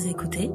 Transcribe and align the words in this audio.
Vous 0.00 0.08
écoutez 0.08 0.50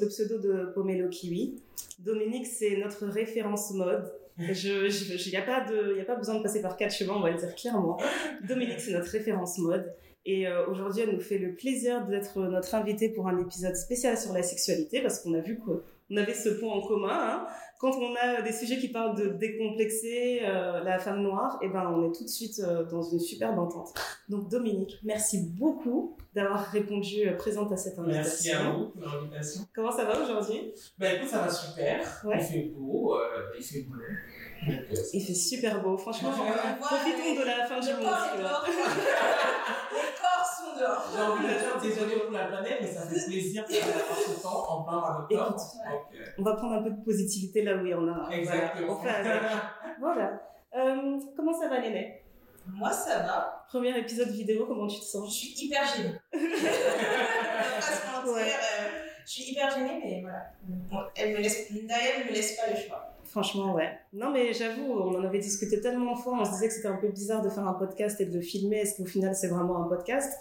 le 0.00 0.08
pseudo 0.08 0.38
de 0.38 0.66
Pomelo 0.74 1.08
Kiwi. 1.08 1.56
Dominique, 1.98 2.46
c'est 2.46 2.76
notre 2.76 3.06
référence 3.06 3.72
mode. 3.72 4.10
Il 4.38 4.44
n'y 5.30 5.36
a, 5.36 5.42
pas 5.42 5.64
de- 5.64 5.96
y 5.96 6.00
a 6.00 6.04
pas 6.04 6.16
besoin 6.16 6.36
de 6.36 6.42
passer 6.42 6.60
par 6.60 6.76
quatre 6.76 6.92
chemins, 6.94 7.14
on 7.16 7.20
va 7.20 7.30
le 7.30 7.38
dire 7.38 7.54
clairement. 7.54 7.98
Dominique, 8.46 8.80
c'est 8.80 8.92
notre 8.92 9.10
référence 9.10 9.58
mode. 9.58 9.90
Et 10.26 10.46
euh, 10.46 10.66
aujourd'hui, 10.66 11.02
elle 11.02 11.14
nous 11.14 11.20
fait 11.20 11.38
le 11.38 11.54
plaisir 11.54 12.04
d'être 12.06 12.38
notre 12.40 12.74
invitée 12.74 13.08
pour 13.10 13.28
un 13.28 13.38
épisode 13.38 13.76
spécial 13.76 14.18
sur 14.18 14.32
la 14.32 14.42
sexualité, 14.42 15.00
parce 15.00 15.20
qu'on 15.20 15.32
a 15.34 15.40
vu 15.40 15.58
qu'on 16.08 16.16
avait 16.16 16.34
ce 16.34 16.48
point 16.50 16.72
en 16.72 16.80
commun. 16.80 17.10
hein. 17.12 17.46
Quand 17.78 17.94
on 17.98 18.14
a 18.14 18.40
des 18.40 18.52
sujets 18.52 18.78
qui 18.78 18.88
parlent 18.88 19.14
de 19.16 19.28
décomplexer 19.28 20.40
euh, 20.44 20.82
la 20.82 20.98
femme 20.98 21.20
noire, 21.22 21.58
et 21.60 21.68
ben, 21.68 21.92
on 21.94 22.08
est 22.08 22.12
tout 22.14 22.24
de 22.24 22.28
suite 22.28 22.58
euh, 22.60 22.84
dans 22.84 23.02
une 23.02 23.20
superbe 23.20 23.58
entente. 23.58 23.92
Donc 24.30 24.48
Dominique, 24.48 24.98
merci 25.04 25.40
beaucoup 25.58 26.16
d'avoir 26.34 26.64
répondu 26.70 27.28
euh, 27.28 27.36
présente 27.36 27.70
à 27.72 27.76
cette 27.76 27.98
invitation. 27.98 28.22
Merci 28.24 28.50
à 28.52 28.70
vous 28.70 28.86
pour 28.86 29.02
l'invitation. 29.02 29.60
Comment 29.74 29.92
ça 29.92 30.04
va 30.06 30.18
aujourd'hui? 30.22 30.72
Ben 30.98 31.16
écoute, 31.16 31.28
ça 31.28 31.40
va 31.40 31.50
super. 31.50 32.22
Ouais. 32.24 32.38
Il 32.40 32.44
fait 32.44 32.70
beau, 32.74 33.14
euh, 33.16 33.52
il 33.58 33.62
fait 33.64 33.82
bleu. 33.82 34.06
Donc, 34.66 34.78
Il 35.12 35.20
fait 35.22 35.34
super 35.34 35.82
beau, 35.82 35.98
franchement. 35.98 36.30
On 36.32 36.44
voit 36.44 36.54
Profitons 36.80 37.34
de 37.40 37.44
la 37.46 37.66
fin 37.66 37.78
du 37.78 37.88
monde. 37.88 38.06
dehors. 40.78 41.04
J'ai 41.14 41.22
envie 41.22 41.42
de 41.42 41.58
dire 41.58 41.80
désolé 41.82 42.20
pour 42.20 42.32
la 42.32 42.46
planète, 42.46 42.78
mais 42.80 42.92
ça 42.92 43.06
fait 43.06 43.26
plaisir 43.26 43.64
d'avoir 43.68 44.18
ce 44.18 44.42
temps 44.42 44.70
en 44.70 44.82
plein 44.84 45.00
mois 45.00 45.26
d'octobre. 45.28 45.56
On 46.38 46.42
va 46.42 46.56
prendre 46.56 46.74
un 46.74 46.82
peu 46.82 46.90
de 46.90 47.04
positivité 47.04 47.62
là 47.62 47.76
où 47.76 47.84
il 47.84 47.90
y 47.90 47.94
en 47.94 48.08
a. 48.08 48.28
Exactement. 48.30 49.00
Voilà. 50.00 50.42
Euh, 50.76 51.18
comment 51.34 51.58
ça 51.58 51.68
va, 51.68 51.80
Néné? 51.80 52.22
Moi, 52.66 52.90
ça 52.92 53.20
va. 53.20 53.64
Premier 53.68 53.96
épisode 53.98 54.28
vidéo, 54.28 54.66
comment 54.66 54.86
tu 54.86 54.98
te 55.00 55.04
Je 55.04 55.08
sens 55.08 55.34
suis 55.34 55.54
hyper 55.64 55.82
gênée. 55.86 56.14
Pas 56.32 57.80
se 57.80 58.12
mentir. 58.12 58.34
Ouais. 58.34 58.42
euh, 58.42 58.88
je 59.24 59.30
suis 59.30 59.52
hyper 59.52 59.70
gênée, 59.70 60.00
mais 60.04 60.20
voilà. 60.20 60.50
Bon, 60.64 60.98
elle 61.16 61.32
me 61.32 61.38
laisse, 61.38 61.70
me 61.70 62.32
laisse 62.32 62.56
pas 62.56 62.70
le 62.70 62.76
choix. 62.76 63.12
Franchement, 63.24 63.74
ouais. 63.74 63.98
Non, 64.12 64.30
mais 64.30 64.52
j'avoue, 64.52 64.92
on 64.92 65.18
en 65.18 65.24
avait 65.24 65.38
discuté 65.38 65.80
tellement 65.80 66.14
de 66.14 66.18
fois, 66.18 66.38
on 66.40 66.44
se 66.44 66.50
disait 66.52 66.68
que 66.68 66.74
c'était 66.74 66.88
un 66.88 66.96
peu 66.96 67.08
bizarre 67.08 67.42
de 67.42 67.48
faire 67.48 67.66
un 67.66 67.74
podcast 67.74 68.20
et 68.20 68.26
de 68.26 68.34
le 68.34 68.40
filmer. 68.40 68.78
Est-ce 68.78 68.96
qu'au 68.96 69.06
final, 69.06 69.34
c'est 69.34 69.48
vraiment 69.48 69.82
un 69.82 69.88
podcast? 69.88 70.40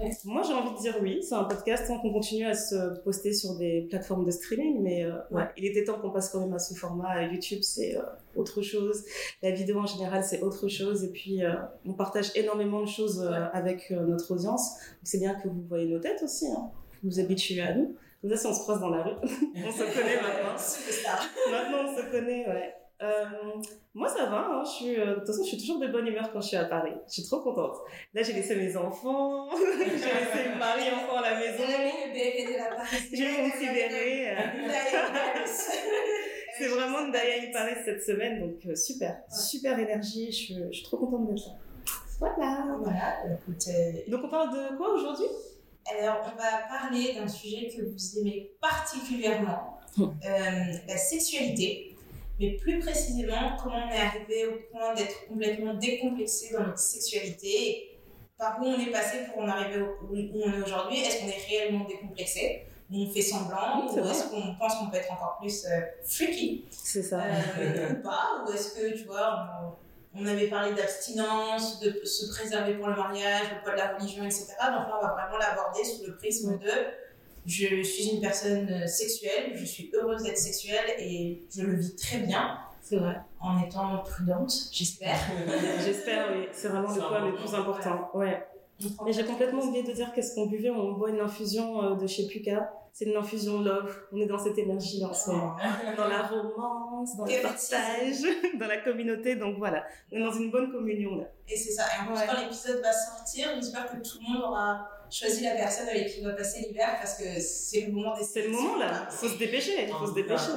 Ouais. 0.00 0.10
Moi, 0.24 0.42
j'ai 0.46 0.52
envie 0.54 0.74
de 0.74 0.80
dire 0.80 0.96
oui, 1.02 1.22
c'est 1.22 1.34
un 1.34 1.44
podcast 1.44 1.86
tant 1.86 1.98
qu'on 2.00 2.12
continue 2.12 2.46
à 2.46 2.54
se 2.54 2.98
poster 3.02 3.32
sur 3.32 3.56
des 3.56 3.82
plateformes 3.88 4.24
de 4.24 4.30
streaming, 4.30 4.80
mais 4.82 5.04
euh, 5.04 5.12
ouais, 5.30 5.44
il 5.56 5.64
était 5.66 5.84
temps 5.84 5.98
qu'on 6.00 6.10
passe 6.10 6.30
quand 6.30 6.40
même 6.40 6.54
à 6.54 6.58
ce 6.58 6.74
format. 6.74 7.22
YouTube, 7.24 7.60
c'est 7.62 7.96
euh, 7.96 8.02
autre 8.34 8.62
chose. 8.62 9.04
La 9.42 9.50
vidéo 9.50 9.78
en 9.78 9.86
général, 9.86 10.24
c'est 10.24 10.40
autre 10.42 10.68
chose. 10.68 11.04
Et 11.04 11.08
puis, 11.08 11.44
euh, 11.44 11.52
on 11.86 11.92
partage 11.92 12.30
énormément 12.34 12.80
de 12.80 12.88
choses 12.88 13.20
euh, 13.20 13.30
Ouais. 13.30 13.48
avec 13.52 13.90
euh, 13.90 14.00
notre 14.06 14.32
audience. 14.34 14.70
Donc, 14.70 14.78
c'est 15.04 15.18
bien 15.18 15.34
que 15.34 15.48
vous 15.48 15.62
voyez 15.68 15.86
nos 15.86 16.00
têtes 16.00 16.22
aussi. 16.22 16.46
Hein. 16.48 16.70
Vous 17.02 17.10
vous 17.10 17.20
habituez 17.20 17.60
à 17.60 17.74
nous. 17.74 17.94
Comme 18.20 18.30
ça, 18.30 18.36
si 18.36 18.46
on 18.46 18.54
se 18.54 18.60
croise 18.60 18.80
dans 18.80 18.90
la 18.90 19.02
rue, 19.02 19.14
on 19.22 19.70
se 19.72 19.78
connaît 19.78 20.16
maintenant. 20.22 20.56
Maintenant, 21.50 21.90
on 21.90 21.96
se 21.96 22.10
connaît, 22.10 22.48
ouais. 22.48 22.74
Euh, 23.02 23.24
moi, 23.94 24.08
ça 24.08 24.26
va. 24.26 24.38
Hein. 24.38 24.62
Je 24.64 24.70
suis, 24.70 25.00
euh, 25.00 25.06
de 25.06 25.14
toute 25.16 25.26
façon, 25.26 25.42
je 25.42 25.48
suis 25.48 25.58
toujours 25.58 25.78
de 25.80 25.88
bonne 25.88 26.06
humeur 26.06 26.30
quand 26.32 26.40
je 26.40 26.48
suis 26.48 26.56
à 26.56 26.64
Paris. 26.64 26.92
Je 27.08 27.12
suis 27.14 27.24
trop 27.24 27.40
contente. 27.40 27.76
Là, 28.14 28.22
j'ai 28.22 28.32
laissé 28.32 28.54
mes 28.56 28.76
enfants. 28.76 29.48
j'ai 29.56 29.94
laissé 29.94 30.48
mon 30.50 30.56
mari 30.56 30.82
enfant 30.92 31.16
à 31.18 31.30
la 31.30 31.38
maison. 31.38 31.64
Le. 31.66 33.16
J'ai 33.16 33.72
béret. 33.72 34.36
euh. 34.36 35.46
C'est 36.58 36.68
vraiment 36.68 37.06
Ndaya 37.08 37.50
Paris 37.52 37.74
cette 37.84 38.02
semaine. 38.04 38.40
Donc, 38.40 38.76
super. 38.76 39.16
Super 39.28 39.78
énergie. 39.78 40.26
Je 40.30 40.36
suis, 40.36 40.56
je 40.70 40.76
suis 40.76 40.84
trop 40.84 40.98
contente 40.98 41.26
d'être 41.26 41.46
là. 41.46 41.54
Voilà. 42.20 42.78
Voilà, 42.82 43.34
écoute. 43.34 43.66
Donc, 44.08 44.20
on 44.24 44.28
parle 44.28 44.50
de 44.50 44.76
quoi 44.76 44.94
aujourd'hui? 44.94 45.26
Alors, 45.90 46.18
on 46.24 46.36
va 46.36 46.78
parler 46.78 47.14
d'un 47.14 47.26
sujet 47.26 47.68
que 47.68 47.82
vous 47.82 48.18
aimez 48.18 48.52
particulièrement, 48.60 49.78
euh, 49.98 50.10
la 50.88 50.96
sexualité, 50.96 51.91
mais 52.40 52.56
plus 52.56 52.78
précisément 52.80 53.56
comment 53.62 53.76
on 53.86 53.90
est 53.90 54.00
arrivé 54.00 54.46
au 54.46 54.56
point 54.70 54.94
d'être 54.94 55.26
complètement 55.28 55.74
décomplexé 55.74 56.52
dans 56.52 56.64
notre 56.66 56.78
sexualité, 56.78 57.88
par 58.38 58.60
où 58.60 58.64
on 58.64 58.78
est 58.78 58.90
passé 58.90 59.18
pour 59.32 59.42
en 59.42 59.48
arriver 59.48 59.80
où 59.80 60.14
où 60.14 60.42
on 60.44 60.52
est 60.52 60.62
aujourd'hui? 60.64 60.98
Est-ce 61.00 61.20
qu'on 61.20 61.28
est 61.28 61.46
réellement 61.48 61.84
décomplexé? 61.84 62.66
Ou 62.90 63.04
on 63.04 63.10
fait 63.10 63.22
semblant, 63.22 63.86
Oui, 63.86 64.00
ou 64.00 64.04
est-ce 64.10 64.24
qu'on 64.28 64.54
pense 64.58 64.74
qu'on 64.74 64.90
peut 64.90 64.96
être 64.98 65.12
encore 65.12 65.38
plus 65.40 65.64
euh, 65.64 65.80
freaky? 66.04 66.66
C'est 66.70 67.02
ça. 67.02 67.20
euh, 67.22 67.92
ou 67.92 68.02
pas, 68.02 68.44
ou 68.46 68.52
est-ce 68.52 68.74
que, 68.74 68.94
tu 68.96 69.04
vois, 69.04 69.48
on, 70.14 70.20
on 70.22 70.26
avait 70.26 70.48
parlé 70.48 70.74
d'abstinence, 70.74 71.80
de 71.80 72.04
se 72.04 72.28
préserver 72.28 72.74
pour 72.74 72.88
le 72.88 72.96
mariage, 72.96 73.44
le 73.54 73.62
poids 73.62 73.72
de 73.72 73.78
la 73.78 73.94
religion, 73.96 74.24
etc. 74.24 74.46
Donc 74.60 74.88
là, 74.88 74.98
on 75.00 75.06
va 75.06 75.14
vraiment 75.14 75.38
l'aborder 75.38 75.84
sous 75.84 76.04
le 76.06 76.16
prisme 76.16 76.58
de 76.58 76.70
je 77.46 77.82
suis 77.82 78.10
une 78.14 78.20
personne 78.20 78.68
euh, 78.70 78.86
sexuelle, 78.86 79.52
je 79.54 79.64
suis 79.64 79.90
heureuse 79.94 80.22
d'être 80.22 80.38
sexuelle 80.38 80.94
et 80.98 81.42
je 81.54 81.62
le 81.62 81.76
vis 81.76 81.96
très 81.96 82.18
bien 82.18 82.58
C'est 82.80 82.96
vrai. 82.96 83.16
en 83.40 83.60
étant 83.62 83.98
prudente, 83.98 84.52
j'espère. 84.72 85.18
J'espère, 85.84 86.28
oui. 86.32 86.46
C'est 86.52 86.68
vraiment 86.68 86.88
le 86.94 87.00
point 87.00 87.20
le 87.20 87.26
important. 87.28 87.42
plus 87.42 87.54
important. 87.54 88.10
Ouais. 88.14 88.46
Mais 89.04 89.12
j'ai 89.12 89.24
complètement 89.24 89.62
oublié 89.62 89.82
de 89.84 89.92
dire 89.92 90.12
qu'est-ce 90.12 90.34
qu'on 90.34 90.46
buvait. 90.46 90.70
On 90.70 90.92
boit 90.92 91.10
une 91.10 91.20
infusion 91.20 91.82
euh, 91.82 91.94
de 91.94 92.06
chez 92.06 92.26
Puka. 92.26 92.72
C'est 92.92 93.06
une 93.06 93.16
infusion 93.16 93.60
love. 93.60 93.96
On 94.12 94.20
est 94.20 94.26
dans 94.26 94.38
cette 94.38 94.58
énergie-là 94.58 95.08
en 95.08 95.12
ce 95.14 95.30
moment. 95.30 95.56
Dans 95.96 96.08
la 96.08 96.22
romance, 96.26 97.16
dans 97.16 97.24
le 97.24 97.42
partage, 97.42 98.22
dans 98.58 98.66
la 98.66 98.78
communauté. 98.78 99.36
Donc 99.36 99.56
voilà, 99.58 99.84
on 100.12 100.16
est 100.16 100.20
dans 100.22 100.32
une 100.32 100.50
bonne 100.50 100.70
communion 100.70 101.16
là. 101.16 101.24
Et 101.48 101.56
c'est 101.56 101.72
ça. 101.72 101.84
Et 101.84 102.02
en 102.02 102.06
plus, 102.12 102.20
Ouais. 102.20 102.26
quand 102.28 102.40
l'épisode 102.40 102.82
va 102.82 102.92
sortir, 102.92 103.48
j'espère 103.56 103.86
que 103.90 103.96
tout 103.96 104.18
le 104.20 104.32
monde 104.32 104.42
aura 104.42 104.88
choisi 105.12 105.44
la 105.44 105.52
personne 105.52 105.88
avec 105.88 106.08
qui 106.08 106.20
il 106.20 106.24
va 106.24 106.32
passer 106.32 106.60
l'hiver 106.60 106.96
parce 106.98 107.14
que 107.18 107.40
c'est 107.40 107.82
le 107.82 107.92
moment 107.92 108.16
des 108.16 108.24
C'est 108.24 108.42
le 108.42 108.50
moment 108.50 108.76
là. 108.76 109.08
Il 109.10 109.16
faut 109.16 109.28
se 109.28 109.38
dépêcher. 109.38 109.86
Il 109.88 109.94
faut 109.94 110.06
se 110.06 110.14
dépêcher. 110.14 110.52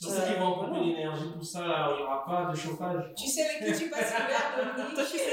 Sur 0.00 0.10
ceux 0.10 0.22
qui 0.26 0.38
vont 0.38 0.54
couper 0.58 0.80
l'énergie, 0.80 1.32
tout 1.38 1.44
ça, 1.44 1.60
il 1.60 1.96
n'y 1.96 2.02
aura 2.02 2.24
pas 2.26 2.52
de 2.52 2.56
chauffage. 2.56 3.04
Tu 3.16 3.26
sais 3.26 3.42
avec 3.42 3.74
qui 3.74 3.84
tu 3.84 3.90
passes 3.90 4.12
l'hiver, 4.12 4.54
Dominique 4.76 4.94
Toi, 4.94 5.04
tu 5.10 5.18
sais. 5.18 5.24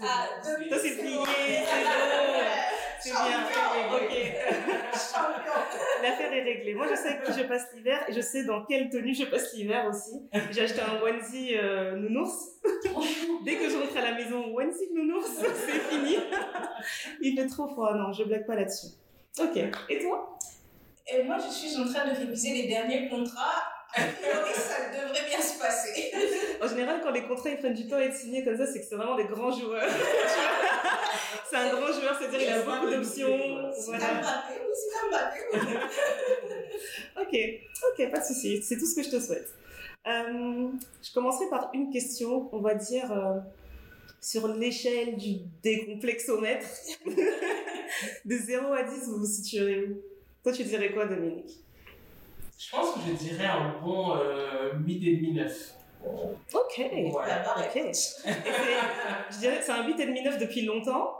Ah, 0.00 0.26
bon. 0.42 0.50
Dominique, 0.50 0.68
Toi, 0.68 0.78
c'est 0.80 0.96
plié, 0.96 1.16
c'est 1.16 1.16
bon. 1.16 1.24
C'est 3.06 3.12
bien. 3.12 3.46
Champion. 3.52 3.96
Ok. 3.96 4.12
L'affaire 6.02 6.32
est 6.32 6.42
réglée. 6.42 6.74
Moi, 6.74 6.86
je 6.90 6.96
sais 6.96 7.08
avec 7.08 7.24
qui 7.24 7.32
je 7.40 7.46
passe 7.46 7.66
l'hiver 7.74 8.04
et 8.08 8.12
je 8.12 8.20
sais 8.20 8.44
dans 8.44 8.64
quelle 8.64 8.90
tenue 8.90 9.14
je 9.14 9.24
passe 9.24 9.54
l'hiver 9.54 9.86
aussi. 9.88 10.22
J'ai 10.50 10.62
acheté 10.62 10.80
un 10.80 11.00
onesie 11.00 11.56
euh, 11.56 11.96
nounours. 11.96 12.56
Dès 13.44 13.56
que 13.56 13.70
je 13.70 13.76
rentre 13.76 13.96
à 13.96 14.02
la 14.02 14.14
maison, 14.14 14.44
onesie 14.54 14.92
nounours, 14.92 15.30
c'est 15.66 15.80
fini. 15.94 16.16
Il 17.20 17.36
fait 17.36 17.46
trop 17.46 17.68
froid. 17.68 17.94
Non, 17.94 18.12
je 18.12 18.24
blague 18.24 18.46
pas 18.46 18.56
là-dessus. 18.56 18.88
Ok. 19.38 19.56
Et 19.88 19.98
toi? 20.00 20.36
Et 21.06 21.22
moi, 21.22 21.36
je 21.38 21.52
suis 21.52 21.76
en 21.78 21.84
train 21.84 22.12
de 22.12 22.16
réviser 22.16 22.50
les 22.54 22.66
derniers 22.66 23.08
contrats. 23.08 23.62
A 23.96 24.02
priori, 24.02 24.52
ça 24.54 24.90
devrait 24.92 25.26
bien 25.28 25.40
se 25.40 25.58
passer. 25.58 26.12
En 26.62 26.68
général, 26.68 27.00
quand 27.02 27.10
les 27.10 27.22
contrats 27.22 27.50
ils 27.50 27.58
prennent 27.58 27.74
du 27.74 27.86
temps 27.86 27.96
à 27.96 28.00
être 28.00 28.16
signés 28.16 28.42
comme 28.42 28.56
ça, 28.56 28.66
c'est 28.66 28.80
que 28.80 28.86
c'est 28.88 28.96
vraiment 28.96 29.14
des 29.16 29.24
grands 29.24 29.52
joueurs. 29.52 29.88
C'est 31.48 31.56
un 31.56 31.68
grand 31.74 31.86
joueur, 31.92 32.16
c'est-à-dire 32.18 32.40
il 32.42 32.48
a 32.48 32.62
beaucoup 32.62 32.90
d'options. 32.90 33.72
C'est 33.72 33.84
Voilà. 33.86 34.44
c'est 34.74 35.08
Mbappé. 35.10 35.78
Ok, 37.20 37.34
ok, 37.92 38.10
pas 38.10 38.18
de 38.20 38.24
souci. 38.24 38.62
C'est 38.62 38.76
tout 38.76 38.86
ce 38.86 38.96
que 38.96 39.02
je 39.02 39.10
te 39.10 39.20
souhaite. 39.20 39.48
Euh, 40.06 40.68
je 41.02 41.12
commencerai 41.12 41.48
par 41.48 41.70
une 41.72 41.90
question, 41.90 42.48
on 42.52 42.60
va 42.60 42.74
dire, 42.74 43.10
euh, 43.12 43.38
sur 44.20 44.48
l'échelle 44.48 45.16
du 45.16 45.36
décomplexomètre. 45.62 46.66
de 48.24 48.36
0 48.36 48.72
à 48.72 48.82
10, 48.82 49.04
vous 49.06 49.18
vous 49.18 49.26
situerez 49.26 49.84
où? 49.84 50.00
Toi, 50.42 50.52
tu 50.52 50.64
dirais 50.64 50.92
quoi, 50.92 51.06
Dominique? 51.06 51.64
Je 52.58 52.70
pense 52.70 52.94
que 52.94 53.00
je 53.06 53.12
dirais 53.12 53.46
un 53.46 53.78
bon 53.82 54.16
euh, 54.16 54.72
8,5-9. 54.86 55.72
Ok. 56.54 56.82
Voilà. 57.10 57.38
La 57.38 57.42
barre 57.42 57.64
Ok. 57.68 57.76
est 57.76 57.88
Et 57.88 57.92
c'est- 57.92 58.24
je 59.32 59.38
dirais 59.38 59.58
que 59.58 59.64
c'est 59.64 59.72
un 59.72 59.86
8,5-9 59.86 60.38
depuis 60.38 60.62
longtemps 60.64 61.10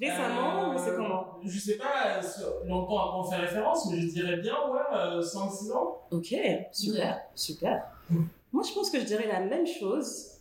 récemment 0.00 0.70
ou 0.74 0.78
c'est 0.78 0.90
Euh, 0.90 0.96
comment? 0.96 1.26
Je 1.44 1.58
sais 1.58 1.76
pas 1.76 2.16
euh, 2.18 2.22
longtemps 2.66 2.98
à 2.98 3.10
quoi 3.10 3.20
on 3.20 3.30
fait 3.30 3.36
référence, 3.36 3.90
mais 3.90 4.00
je 4.00 4.06
dirais 4.08 4.36
bien, 4.38 4.54
ouais, 4.70 4.80
euh, 4.94 5.22
5-6 5.22 5.70
ans. 5.72 6.00
Ok, 6.10 6.34
super, 6.72 7.20
super. 7.34 7.82
Moi, 8.52 8.62
je 8.66 8.72
pense 8.72 8.90
que 8.90 8.98
je 8.98 9.04
dirais 9.04 9.26
la 9.26 9.40
même 9.40 9.66
chose, 9.66 10.31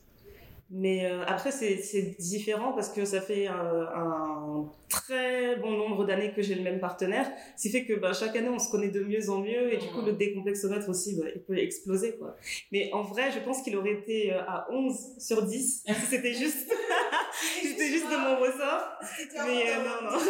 Mais 0.72 1.06
euh, 1.06 1.24
après, 1.28 1.52
c'est 1.52 2.16
différent 2.18 2.72
parce 2.74 2.90
que 2.90 3.04
ça 3.04 3.22
fait 3.22 3.48
euh, 3.48 3.86
un 3.94 4.70
très 4.92 5.56
bon 5.56 5.72
nombre 5.72 6.06
d'années 6.06 6.32
que 6.36 6.42
j'ai 6.42 6.56
le 6.56 6.62
même 6.62 6.80
partenaire. 6.80 7.30
Ce 7.58 7.64
qui 7.64 7.70
fait 7.70 7.86
que 7.86 7.94
bah, 7.94 8.14
chaque 8.14 8.36
année, 8.36 8.50
on 8.50 8.60
se 8.60 8.70
connaît 8.70 8.90
de 8.90 9.04
mieux 9.04 9.30
en 9.30 9.40
mieux 9.40 9.74
et 9.74 9.78
du 9.78 9.88
coup, 9.88 10.02
le 10.02 10.14
décomplexomètre 10.14 10.90
aussi, 10.90 11.16
bah, 11.16 11.28
il 11.34 11.42
peut 11.42 11.58
exploser. 11.58 12.18
Quoi. 12.18 12.36
Mais 12.72 12.90
en 12.94 13.02
vrai, 13.02 13.32
je 13.32 13.40
pense 13.40 13.62
qu'il 13.62 13.76
aurait 13.78 13.94
été 13.94 14.34
euh, 14.34 14.42
à 14.42 14.68
11 14.70 15.16
sur 15.18 15.44
10 15.44 15.84
si 15.88 15.94
c'était 16.10 16.34
juste, 16.34 16.72
c'était 17.62 17.88
juste 17.88 18.06
de 18.06 18.18
mon 18.18 18.40
ressort. 18.40 18.92
Mais 19.46 19.72
euh, 19.72 19.84
non, 19.84 20.12
non. 20.12 20.18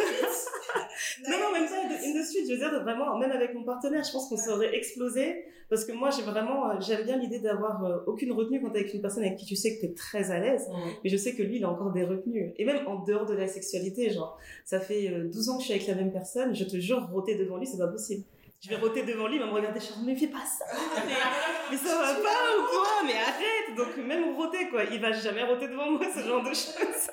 Non, 1.28 1.36
non, 1.38 1.52
même 1.52 1.68
pas 1.68 1.82
in 1.82 2.12
the 2.12 2.24
suite. 2.24 2.46
Je 2.48 2.52
veux 2.52 2.58
dire, 2.58 2.82
vraiment, 2.82 3.18
même 3.18 3.32
avec 3.32 3.54
mon 3.54 3.64
partenaire, 3.64 4.02
je 4.04 4.12
pense 4.12 4.28
qu'on 4.28 4.36
serait 4.36 4.74
explosé. 4.74 5.44
Parce 5.68 5.84
que 5.84 5.92
moi, 5.92 6.10
j'ai 6.10 6.22
vraiment, 6.22 6.78
j'aime 6.80 7.04
bien 7.04 7.16
l'idée 7.16 7.40
d'avoir 7.40 8.02
aucune 8.06 8.32
retenue 8.32 8.60
quand 8.60 8.70
t'es 8.70 8.80
avec 8.80 8.94
une 8.94 9.00
personne 9.00 9.24
avec 9.24 9.38
qui 9.38 9.46
tu 9.46 9.56
sais 9.56 9.76
que 9.76 9.80
t'es 9.82 9.94
très 9.94 10.30
à 10.32 10.40
l'aise. 10.40 10.68
Mm. 10.68 10.90
Mais 11.04 11.10
je 11.10 11.16
sais 11.16 11.34
que 11.34 11.42
lui, 11.42 11.56
il 11.56 11.64
a 11.64 11.70
encore 11.70 11.92
des 11.92 12.04
retenues. 12.04 12.52
Et 12.56 12.64
même 12.64 12.86
en 12.86 13.04
dehors 13.04 13.26
de 13.26 13.34
la 13.34 13.46
sexualité, 13.46 14.10
genre, 14.10 14.38
ça 14.64 14.80
fait 14.80 15.08
euh, 15.08 15.28
12 15.28 15.48
ans 15.48 15.54
que 15.56 15.60
je 15.60 15.66
suis 15.66 15.74
avec 15.74 15.86
la 15.86 15.94
même 15.94 16.12
personne. 16.12 16.54
Je 16.54 16.64
te 16.64 16.78
jure, 16.78 17.08
roter 17.12 17.36
devant 17.36 17.58
lui, 17.58 17.66
c'est 17.66 17.78
pas 17.78 17.88
possible. 17.88 18.24
Je 18.60 18.68
vais 18.68 18.76
roter 18.76 19.02
devant 19.02 19.26
lui, 19.26 19.36
il 19.36 19.40
va 19.40 19.46
me 19.46 19.52
regarder, 19.52 19.80
genre, 19.80 19.98
mais 20.04 20.14
fais 20.14 20.28
pas 20.28 20.44
ça. 20.46 20.64
Mais, 21.04 21.12
mais 21.70 21.76
ça 21.76 21.96
va 21.96 22.14
pas 22.14 22.58
ou 22.58 22.66
quoi? 22.70 23.02
Mais 23.04 23.14
arrête! 23.14 23.76
Donc, 23.76 24.06
même 24.06 24.36
roter, 24.36 24.68
quoi. 24.70 24.84
Il 24.84 25.00
va 25.00 25.12
jamais 25.12 25.42
roter 25.42 25.68
devant 25.68 25.90
moi, 25.90 26.06
ce 26.14 26.20
genre 26.20 26.42
de 26.42 26.50
choses. 26.50 27.10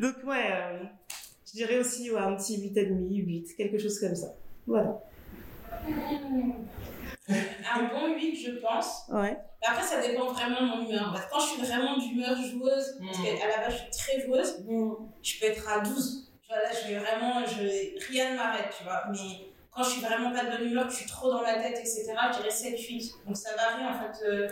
Donc, 0.00 0.14
ouais, 0.26 0.50
euh, 0.52 0.82
je 1.46 1.52
dirais 1.52 1.78
aussi, 1.78 2.10
ouais, 2.10 2.18
un 2.18 2.34
petit 2.34 2.58
8,5, 2.58 3.24
8, 3.24 3.54
quelque 3.56 3.78
chose 3.78 3.98
comme 4.00 4.16
ça. 4.16 4.34
Voilà. 4.66 5.00
Un 7.74 7.82
bon 7.84 8.14
8, 8.14 8.36
je 8.36 8.50
pense. 8.60 9.04
Ouais. 9.08 9.36
Mais 9.60 9.66
après, 9.68 9.82
ça 9.82 10.00
dépend 10.00 10.26
vraiment 10.32 10.60
de 10.62 10.66
mon 10.82 10.88
humeur. 10.88 11.14
Quand 11.30 11.40
je 11.40 11.46
suis 11.48 11.60
vraiment 11.62 11.96
d'humeur 11.98 12.36
joueuse, 12.36 12.98
parce 13.04 13.18
Mm. 13.18 13.22
qu'à 13.24 13.48
la 13.48 13.58
base, 13.66 13.72
je 13.74 13.78
suis 13.78 13.90
très 13.90 14.20
joueuse, 14.26 14.64
je 15.22 15.40
peux 15.40 15.46
être 15.46 15.68
à 15.68 15.80
12. 15.80 16.30
Tu 16.42 16.48
vois, 16.48 16.62
là, 16.62 16.70
je 16.72 16.88
vais 16.88 16.98
vraiment, 16.98 17.44
je, 17.44 18.08
rien 18.10 18.30
ne 18.32 18.36
m'arrête, 18.36 18.72
tu 18.76 18.84
vois. 18.84 19.02
Mais 19.10 19.18
quand 19.78 19.84
je 19.84 19.90
suis 19.90 20.00
vraiment 20.00 20.32
pas 20.32 20.44
de 20.44 20.50
bonne 20.58 20.66
humeur, 20.70 20.86
que 20.86 20.92
je 20.92 20.96
suis 20.98 21.06
trop 21.08 21.30
dans 21.30 21.40
la 21.42 21.54
tête, 21.54 21.78
etc., 21.78 22.04
je 22.32 22.36
dirais 22.38 22.50
7, 22.50 22.80
8. 22.80 23.12
Donc 23.26 23.36
ça 23.36 23.50
varie, 23.54 23.84
en 23.86 23.92
fait. 23.94 24.24
euh, 24.26 24.48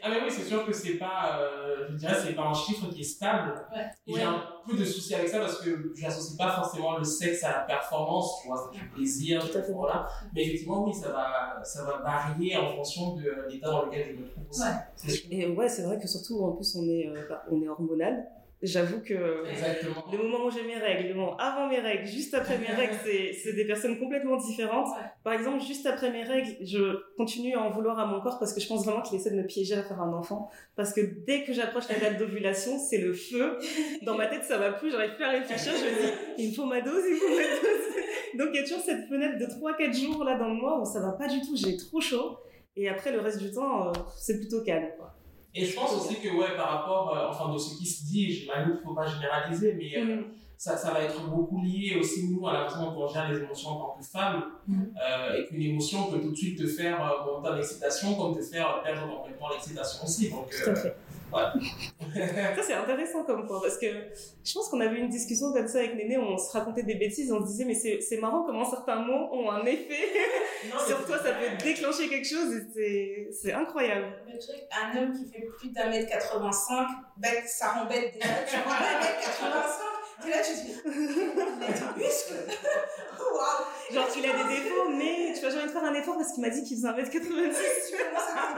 Ah 0.00 0.08
mais 0.08 0.18
oui, 0.22 0.30
c'est 0.30 0.44
sûr 0.44 0.64
que 0.64 0.72
c'est 0.72 0.94
pas, 0.94 1.40
euh, 1.40 1.88
je 1.90 1.96
dirais, 1.96 2.14
c'est 2.24 2.34
pas 2.34 2.42
un 2.44 2.54
chiffre 2.54 2.88
qui 2.88 3.00
est 3.00 3.04
stable. 3.04 3.54
Ouais. 3.74 3.86
Et 4.06 4.12
Ouais. 4.12 4.20
j'ai 4.20 4.24
un 4.26 4.40
peu 4.68 4.76
de 4.76 4.84
soucis 4.84 5.16
avec 5.16 5.28
ça 5.28 5.40
parce 5.40 5.58
que 5.60 5.92
je 5.96 6.00
n'associe 6.02 6.36
pas 6.38 6.52
forcément 6.52 6.96
le 6.96 7.02
sexe 7.02 7.42
à 7.42 7.50
la 7.50 7.60
performance, 7.60 8.40
tu 8.40 8.46
vois, 8.48 8.70
c'est 8.72 8.78
du 8.78 8.88
plaisir, 8.90 9.40
Tout 9.50 9.58
à 9.58 9.62
fait. 9.62 9.72
voilà. 9.72 10.06
Mais 10.32 10.44
effectivement, 10.44 10.84
oui, 10.84 10.94
ça 10.94 11.08
va, 11.08 11.60
ça 11.64 11.82
va 11.82 11.98
varier 11.98 12.56
en 12.56 12.68
fonction 12.76 13.16
de 13.16 13.48
l'état 13.50 13.68
dans 13.68 13.86
lequel 13.86 14.14
je 14.16 14.22
me 14.22 14.28
trouve 14.30 14.44
aussi. 14.48 14.62
Ouais. 14.62 15.14
Et 15.32 15.46
ouais, 15.48 15.68
c'est 15.68 15.82
vrai 15.82 15.98
que 15.98 16.06
surtout, 16.06 16.44
en 16.44 16.52
plus, 16.52 16.76
on 16.76 16.84
est, 16.88 17.08
euh, 17.08 17.26
bah, 17.28 17.42
on 17.50 17.60
est 17.60 17.68
hormonal. 17.68 18.28
J'avoue 18.62 19.00
que 19.00 19.44
Exactement. 19.50 20.04
le 20.12 20.18
moment 20.18 20.46
où 20.46 20.50
j'ai 20.50 20.62
mes 20.62 20.76
règles, 20.76 21.08
le 21.08 21.14
moment 21.14 21.36
avant 21.36 21.68
mes 21.68 21.80
règles, 21.80 22.06
juste 22.06 22.32
après 22.32 22.58
mes 22.58 22.68
règles, 22.68 22.94
c'est, 23.04 23.52
des 23.52 23.64
personnes 23.64 23.98
complètement 23.98 24.36
différentes. 24.36 24.88
Par 25.24 25.32
exemple, 25.32 25.60
juste 25.62 25.84
après 25.86 26.12
mes 26.12 26.22
règles, 26.22 26.56
je 26.64 26.96
continue 27.16 27.54
à 27.54 27.60
en 27.60 27.70
vouloir 27.70 27.98
à 27.98 28.06
mon 28.06 28.20
corps 28.20 28.38
parce 28.38 28.54
que 28.54 28.60
je 28.60 28.68
pense 28.68 28.84
vraiment 28.84 29.02
qu'il 29.02 29.18
essaie 29.18 29.30
de 29.30 29.36
me 29.36 29.46
piéger 29.46 29.74
à 29.74 29.82
faire 29.82 30.00
un 30.00 30.12
enfant. 30.12 30.48
Parce 30.76 30.92
que 30.92 31.00
dès 31.26 31.42
que 31.42 31.52
j'approche 31.52 31.88
la 31.88 31.98
date 31.98 32.18
d'ovulation, 32.18 32.78
c'est 32.78 32.98
le 32.98 33.12
feu. 33.12 33.58
Dans 34.02 34.16
ma 34.16 34.28
tête, 34.28 34.44
ça 34.44 34.58
va 34.58 34.72
plus, 34.72 34.92
j'arrive 34.92 35.14
plus 35.16 35.24
à 35.24 35.30
réfléchir. 35.30 35.72
Je 35.72 35.84
me 35.84 36.06
dis, 36.06 36.12
il 36.38 36.50
me 36.50 36.54
faut 36.54 36.66
ma 36.66 36.80
dose, 36.80 37.02
il 37.06 37.14
me 37.14 37.18
faut 37.18 37.36
ma 37.36 37.42
dose. 37.42 37.92
Donc 38.38 38.48
il 38.52 38.56
y 38.56 38.58
a 38.60 38.62
toujours 38.62 38.80
cette 38.80 39.08
fenêtre 39.08 39.38
de 39.38 39.46
3-4 39.46 39.92
jours 39.92 40.24
là 40.24 40.38
dans 40.38 40.48
le 40.48 40.54
mois 40.54 40.80
où 40.80 40.84
ça 40.84 41.00
va 41.00 41.12
pas 41.12 41.28
du 41.28 41.40
tout, 41.40 41.56
j'ai 41.56 41.76
trop 41.76 42.00
chaud. 42.00 42.38
Et 42.76 42.88
après, 42.88 43.12
le 43.12 43.20
reste 43.20 43.38
du 43.38 43.50
temps, 43.50 43.88
euh, 43.88 43.92
c'est 44.16 44.38
plutôt 44.38 44.62
calme. 44.62 44.88
Quoi. 44.96 45.14
Et 45.54 45.64
je 45.64 45.74
pense 45.74 45.92
aussi 45.94 46.16
que, 46.20 46.28
ouais, 46.28 46.56
par 46.56 46.70
rapport, 46.70 47.16
euh, 47.16 47.28
enfin, 47.30 47.52
de 47.52 47.58
ce 47.58 47.76
qui 47.76 47.86
se 47.86 48.04
dit, 48.04 48.32
j'imagine 48.32 48.72
qu'il 48.72 48.80
ne 48.80 48.86
faut 48.86 48.94
pas 48.94 49.06
généraliser, 49.06 49.74
mais 49.74 49.98
euh, 49.98 50.16
Mm. 50.16 50.24
ça, 50.56 50.76
ça 50.76 50.92
va 50.92 51.00
être 51.02 51.20
beaucoup 51.28 51.60
lié 51.62 51.96
aussi, 52.00 52.28
nous, 52.30 52.46
à 52.48 52.52
la 52.54 52.64
façon 52.64 52.92
dont 52.92 53.02
on 53.02 53.08
gère 53.08 53.30
les 53.30 53.38
émotions 53.38 53.70
en 53.70 53.76
tant 53.80 53.96
que 53.98 54.04
femme. 54.04 54.44
Mhm. 54.66 54.94
Euh, 54.96 55.36
et 55.36 55.46
qu'une 55.46 55.60
émotion 55.62 56.10
peut 56.10 56.20
tout 56.20 56.30
de 56.30 56.36
suite 56.36 56.58
te 56.58 56.66
faire 56.66 56.98
euh, 57.04 57.24
monter 57.34 57.48
en 57.50 57.56
excitation, 57.58 58.14
comme 58.14 58.34
te 58.34 58.42
faire 58.42 58.80
perdre 58.82 59.18
complètement 59.18 59.50
l'excitation 59.50 60.04
aussi. 60.04 60.30
Donc, 60.30 60.48
Tout 60.50 60.70
à 60.70 60.74
fait. 60.74 60.96
Ouais. 61.32 62.54
Ça, 62.56 62.62
c'est 62.62 62.74
intéressant 62.74 63.24
comme 63.24 63.46
point 63.46 63.60
parce 63.60 63.78
que 63.78 63.86
je 63.86 64.52
pense 64.52 64.68
qu'on 64.68 64.80
avait 64.80 64.98
une 64.98 65.08
discussion 65.08 65.52
comme 65.52 65.66
ça 65.68 65.78
avec 65.78 65.94
Néné 65.96 66.18
où 66.18 66.22
on 66.22 66.38
se 66.38 66.50
racontait 66.52 66.82
des 66.82 66.94
bêtises, 66.96 67.32
on 67.32 67.40
se 67.40 67.46
disait, 67.46 67.64
mais 67.64 67.74
c'est 67.74 68.00
c'est 68.00 68.18
marrant 68.18 68.42
comment 68.44 68.64
certains 68.68 68.96
mots 68.96 69.28
ont 69.32 69.50
un 69.50 69.64
effet 69.64 70.08
Non, 70.72 70.78
sur 70.86 71.04
toi, 71.06 71.16
ça 71.18 71.32
vrai. 71.32 71.56
peut 71.58 71.64
déclencher 71.64 72.08
quelque 72.08 72.26
chose 72.28 72.54
et 72.54 72.62
c'est- 72.74 73.28
c'est 73.32 73.52
incroyable. 73.52 74.06
Le 74.32 74.38
truc, 74.38 74.56
un 74.70 74.96
homme 74.96 75.12
qui 75.12 75.30
fait 75.32 75.46
plus 75.58 75.70
d'un 75.70 75.88
mètre 75.90 76.08
85, 76.10 76.86
bête, 77.16 77.44
ça 77.46 77.72
rend 77.72 77.86
bête 77.86 78.14
déjà. 78.14 78.28
Tu 78.48 78.56
vois, 78.58 78.74
un 78.74 79.00
mètre 79.00 79.20
85, 79.24 79.84
t'es 80.22 80.30
là, 80.30 80.42
tu 80.42 80.52
te 80.52 80.60
dis, 80.60 80.80
il 80.84 81.40
a 81.40 81.92
des 81.92 82.04
muscles. 82.04 82.34
Waouh! 83.18 83.64
Genre, 83.90 84.08
il 84.16 84.26
a 84.26 84.44
des 84.44 84.54
défauts, 84.54 84.88
mais 84.90 85.32
tu 85.34 85.40
vas 85.42 85.50
jamais 85.50 85.66
te 85.66 85.72
faire 85.72 85.84
un 85.84 85.94
effort 85.94 86.16
parce 86.16 86.32
qu'il 86.32 86.42
m'a 86.42 86.50
dit 86.50 86.62
qu'il 86.62 86.76
faisait 86.76 86.88
1m86. 86.88 87.20
Tu 87.92 87.98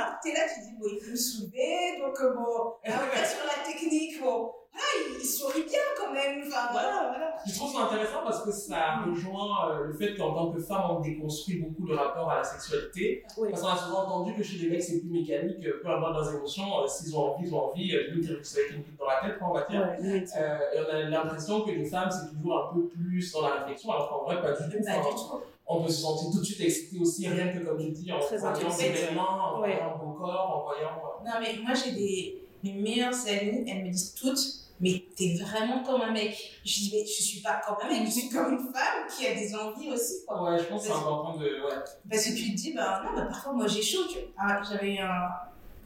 à 0.00 0.20
t'es 0.22 0.32
là, 0.32 0.46
tu 0.48 0.60
te 0.60 0.66
dis, 0.66 0.72
bon, 0.78 0.86
il 0.90 1.00
faut 1.04 1.10
me 1.10 1.16
soulever, 1.16 1.98
donc 2.00 2.18
euh, 2.20 2.34
bon, 2.34 2.74
après 2.84 3.26
sur 3.26 3.44
la 3.44 3.64
technique, 3.64 4.20
bon, 4.20 4.52
ah, 4.76 4.80
il, 5.20 5.24
sourit 5.24 5.62
bien 5.62 5.78
quand 5.96 6.12
même, 6.12 6.42
enfin 6.46 6.68
voilà, 6.72 7.08
voilà. 7.08 7.34
Je 7.46 7.54
trouve 7.54 7.72
ça 7.72 7.84
intéressant 7.84 8.22
parce 8.24 8.42
que 8.44 8.50
ça 8.50 9.02
rejoint 9.06 9.70
euh, 9.70 9.84
le 9.86 9.92
fait 9.92 10.14
qu'en 10.16 10.32
tant 10.34 10.50
que 10.50 10.60
femme, 10.60 10.82
on 10.90 11.00
déconstruit 11.00 11.60
beaucoup 11.60 11.86
le 11.86 11.94
rapport 11.96 12.30
à 12.30 12.36
la 12.38 12.44
sexualité. 12.44 13.22
Oui. 13.38 13.48
Parce 13.50 13.62
qu'on 13.62 13.68
a 13.68 13.76
souvent 13.76 13.98
entendu 14.06 14.34
que 14.34 14.42
chez 14.42 14.58
les 14.58 14.70
mecs, 14.70 14.82
c'est 14.82 15.00
plus 15.00 15.10
mécanique, 15.10 15.58
peu 15.82 15.88
importe 15.90 16.14
leurs 16.14 16.34
émotions, 16.34 16.82
euh, 16.82 16.86
s'ils 16.88 17.16
ont 17.16 17.34
envie, 17.34 17.46
ils 17.46 17.54
ont 17.54 17.70
envie, 17.70 17.94
euh, 17.94 18.10
limite, 18.10 18.24
ils 18.30 18.58
avec 18.58 18.70
une 18.72 18.82
pipe 18.82 18.98
dans 18.98 19.06
la 19.06 19.20
tête, 19.20 19.38
quoi, 19.38 19.48
on 19.50 19.54
va 19.54 19.66
dire. 19.68 19.80
Ouais. 19.80 20.24
Euh, 20.36 20.58
et 20.74 20.80
on 20.80 20.94
a 20.94 21.02
l'impression 21.08 21.60
que 21.62 21.70
les 21.70 21.84
femmes, 21.84 22.10
c'est 22.10 22.34
toujours 22.36 22.58
un 22.70 22.74
peu 22.74 22.86
plus 22.88 23.32
dans 23.32 23.42
la 23.42 23.54
réflexion, 23.60 23.92
alors 23.92 24.08
qu'en 24.08 24.24
vrai, 24.24 24.40
pas 24.42 24.52
du 24.52 24.64
tout. 24.76 24.84
Pas 24.84 24.90
Enfin, 24.98 25.08
du 25.10 25.14
tout. 25.14 25.40
on 25.66 25.82
peut 25.82 25.88
se 25.90 26.02
sentir 26.02 26.30
tout 26.32 26.40
de 26.40 26.44
suite 26.44 26.60
excité 26.60 26.98
aussi, 27.00 27.28
rien 27.28 27.48
que 27.52 27.64
comme 27.64 27.78
tu 27.78 27.90
dis, 27.90 28.12
en 28.12 28.18
Très 28.18 28.38
voyant 28.38 28.68
vêtements, 28.68 29.54
en 29.56 29.60
Ouais. 29.60 29.76
voyant 29.76 29.98
beau 29.98 30.12
corps, 30.12 30.50
en 30.56 30.64
voyant. 30.64 30.90
Non, 31.24 31.32
mais 31.40 31.62
moi, 31.62 31.74
j'ai 31.74 31.92
des. 31.92 32.40
Mes 32.62 32.72
meilleures 32.72 33.12
amies, 33.28 33.62
elles 33.68 33.84
me 33.84 33.90
disent 33.90 34.14
toutes, 34.14 34.40
mais 34.80 35.04
t'es 35.16 35.34
vraiment 35.40 35.82
comme 35.82 36.02
un 36.02 36.12
mec. 36.12 36.58
Je 36.64 36.72
dis, 36.72 36.90
mais 36.92 37.06
je 37.06 37.22
suis 37.22 37.40
pas 37.40 37.60
comme 37.66 37.76
un 37.82 37.88
mec, 37.88 38.06
je 38.06 38.10
suis 38.10 38.28
comme 38.28 38.52
une 38.52 38.72
femme 38.72 39.06
qui 39.08 39.26
a 39.26 39.34
des 39.34 39.54
envies 39.54 39.90
aussi, 39.90 40.24
quoi. 40.26 40.50
Ouais, 40.50 40.58
je 40.58 40.64
pense 40.64 40.82
que 40.82 40.88
c'est 40.88 40.94
important 40.94 41.36
de. 41.36 41.44
Ouais. 41.44 41.74
Parce 42.10 42.24
que 42.24 42.34
tu 42.34 42.50
te 42.50 42.56
dis, 42.56 42.72
bah 42.72 43.02
non, 43.04 43.16
bah, 43.16 43.26
parfois 43.26 43.52
moi 43.52 43.66
j'ai 43.66 43.82
chaud. 43.82 44.06
Tu... 44.10 44.18
Ah, 44.36 44.60
J'avais 44.68 44.98
un. 44.98 45.28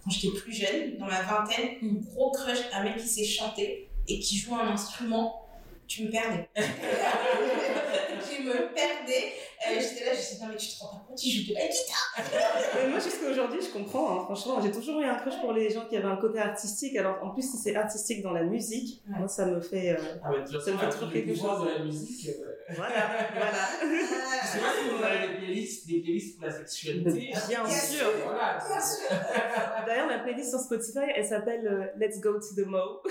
Quand 0.05 0.11
j'étais 0.11 0.39
plus 0.39 0.53
jeune, 0.53 0.97
dans 0.97 1.07
ma 1.07 1.23
vingtaine, 1.23 1.77
un 1.83 2.13
gros 2.13 2.31
crush, 2.31 2.59
un 2.73 2.83
mec 2.83 2.97
qui 2.97 3.09
sait 3.09 3.25
chanter 3.25 3.89
et 4.07 4.19
qui 4.21 4.39
joue 4.39 4.55
un 4.55 4.69
instrument. 4.69 5.45
Tu 5.87 6.05
me 6.05 6.11
perdais. 6.11 6.49
tu 6.57 8.43
me 8.43 8.75
perdais. 8.75 9.33
Euh, 9.67 9.71
J'étais 9.81 10.05
là, 10.05 10.13
je 10.13 10.19
me 10.19 10.23
disais, 10.23 10.39
non, 10.41 10.49
mais 10.53 10.57
tu 10.57 10.69
te 10.69 10.79
rends 10.85 10.89
pas 10.97 11.05
compte, 11.09 11.25
il 11.25 11.31
joue 11.33 11.53
de 11.53 11.59
la 11.59 11.67
guitare. 11.67 12.15
Mais 12.77 12.89
moi, 12.91 12.99
jusqu'à 13.01 13.27
aujourd'hui, 13.29 13.59
je 13.61 13.73
comprends. 13.77 14.21
hein. 14.21 14.25
Franchement, 14.25 14.61
j'ai 14.63 14.71
toujours 14.71 15.01
eu 15.01 15.05
un 15.05 15.17
crush 15.17 15.41
pour 15.41 15.53
les 15.53 15.69
gens 15.71 15.85
qui 15.89 15.97
avaient 15.97 16.07
un 16.07 16.17
côté 16.17 16.39
artistique. 16.39 16.97
Alors, 16.97 17.19
en 17.25 17.31
plus, 17.31 17.43
si 17.43 17.57
c'est 17.57 17.75
artistique 17.75 18.23
dans 18.23 18.31
la 18.33 18.45
musique, 18.45 19.03
Ouais. 19.09 19.19
moi, 19.19 19.27
ça 19.29 19.47
me 19.47 19.61
fait. 19.61 19.91
euh, 19.91 19.97
Ah, 20.23 20.29
mais 20.31 20.45
toute 20.45 20.61
Ça 20.63 20.71
me 20.73 20.79
fait 20.79 20.91
toujours 20.91 21.09
le 21.09 21.13
quelque 21.13 21.35
chose. 21.35 21.63
de 21.65 21.69
la 21.79 21.85
musique. 21.85 22.29
euh, 22.29 22.75
Voilà, 22.77 22.95
voilà. 23.35 23.69
Je 24.43 24.47
sais 24.47 24.59
pas 24.61 24.73
si 24.81 24.89
vous 24.97 25.03
avez 25.03 25.29
des 25.29 25.35
playlists, 25.39 25.87
des 25.89 26.01
playlists 26.01 26.39
pour 26.39 26.47
la 26.47 26.53
sexualité. 26.53 27.11
Bien 27.49 27.65
Bien 27.65 27.69
sûr. 27.69 28.07
Voilà. 28.25 28.59
Bien 28.65 28.81
sûr. 28.81 29.09
D'ailleurs, 29.87 30.07
ma 30.07 30.19
playlist 30.21 30.51
sur 30.51 30.61
Spotify, 30.61 31.11
elle 31.17 31.27
s'appelle 31.27 31.67
euh, 31.67 31.87
Let's 31.99 32.21
Go 32.21 32.35
to 32.35 32.55
the 32.63 32.67
Mo. 32.67 33.03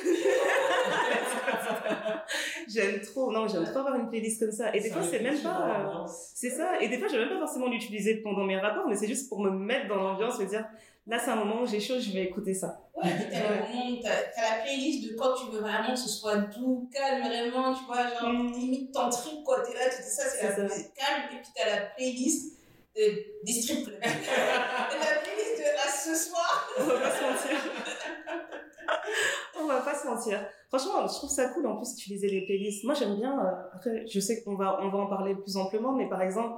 j'aime 2.68 3.01
trop, 3.01 3.32
non, 3.32 3.48
j'aime 3.48 3.63
trop 3.66 3.80
avoir 3.80 3.96
une 3.96 4.10
playlist 4.10 4.39
comme 4.39 4.51
ça. 4.51 4.74
Et 4.75 4.80
des 4.80 4.89
fois, 4.89 5.01
c'est 5.10 5.22
même 5.22 5.39
pas, 5.39 6.04
euh, 6.06 6.08
c'est 6.39 6.51
ça. 6.51 6.79
Et 6.79 6.88
des 6.88 7.00
fois, 7.00 7.08
je 7.08 7.13
vais 7.17 7.25
même 7.25 7.29
pas 7.34 7.39
forcément 7.46 7.67
l'utiliser 7.67 8.17
pendant 8.17 8.44
mes 8.44 8.60
rapports, 8.60 8.88
mais 8.88 8.96
c'est 8.96 9.08
juste 9.08 9.27
pour 9.27 9.39
me 9.41 9.50
mettre 9.50 9.88
dans 9.88 9.96
l'ambiance, 9.96 10.38
me 10.39 10.46
dire, 10.46 10.65
là, 11.08 11.17
c'est 11.17 11.32
un 11.32 11.36
moment 11.36 11.62
où 11.63 11.65
j'ai 11.65 11.79
chaud, 11.79 12.00
je 12.00 12.12
vais 12.12 12.25
écouter 12.25 12.53
ça. 12.53 12.79
Ouais, 12.96 13.10
puis 13.15 13.25
t'as 13.32 13.39
le 13.50 13.60
moment 13.62 13.89
où 13.89 14.01
t'as 14.03 14.10
la 14.41 14.63
playlist 14.63 15.10
de 15.10 15.15
quand 15.17 15.34
tu 15.34 15.51
veux 15.51 15.62
vraiment 15.62 15.94
que 15.94 16.00
ce 16.00 16.10
soit 16.10 16.36
doux, 16.38 16.89
calme, 16.94 17.24
vraiment, 17.27 17.74
tu 17.74 17.84
vois, 17.86 18.08
genre 18.08 18.29
Mm. 18.34 18.51
limite 18.53 18.91
tantrique, 18.94 19.44
quoi. 19.44 19.62
T'es 19.63 19.74
là, 19.74 19.89
tu 19.89 20.03
dis 20.03 20.10
ça, 20.10 20.24
c'est 20.29 20.44
la 20.44 20.56
ça. 20.70 20.75
calme, 20.96 21.24
et 21.34 21.38
puis 21.41 21.50
t'as 21.56 21.75
la 21.75 21.82
playlist 21.96 22.56
de, 22.96 23.01
des 23.44 23.51
strip 23.53 23.84
clubs. 23.86 24.00
la 24.01 25.22
playlist 25.24 25.58
de 25.58 25.88
à 25.88 25.89
ce 25.91 26.13
soir. 26.29 26.70
On 26.79 26.84
va 26.84 27.00
pas 27.00 27.12
se 27.12 27.24
mentir. 27.24 27.60
On 29.60 29.65
va 29.65 29.82
pas 29.82 29.96
se 29.96 30.08
mentir. 30.08 30.46
Franchement, 30.69 31.07
je 31.07 31.13
trouve 31.13 31.29
ça 31.29 31.47
cool 31.50 31.65
en 31.67 31.77
plus 31.77 31.95
d'utiliser 31.95 32.27
les 32.27 32.41
playlists. 32.45 32.83
Moi, 32.83 32.93
j'aime 32.93 33.15
bien. 33.15 33.39
euh, 33.39 33.51
après, 33.74 34.05
je 34.07 34.19
sais 34.19 34.43
qu'on 34.43 34.55
va, 34.55 34.79
on 34.81 34.89
va 34.89 34.97
en 35.00 35.07
parler 35.07 35.33
plus 35.36 35.55
amplement, 35.57 35.93
mais 35.93 36.09
par 36.09 36.21
exemple, 36.21 36.55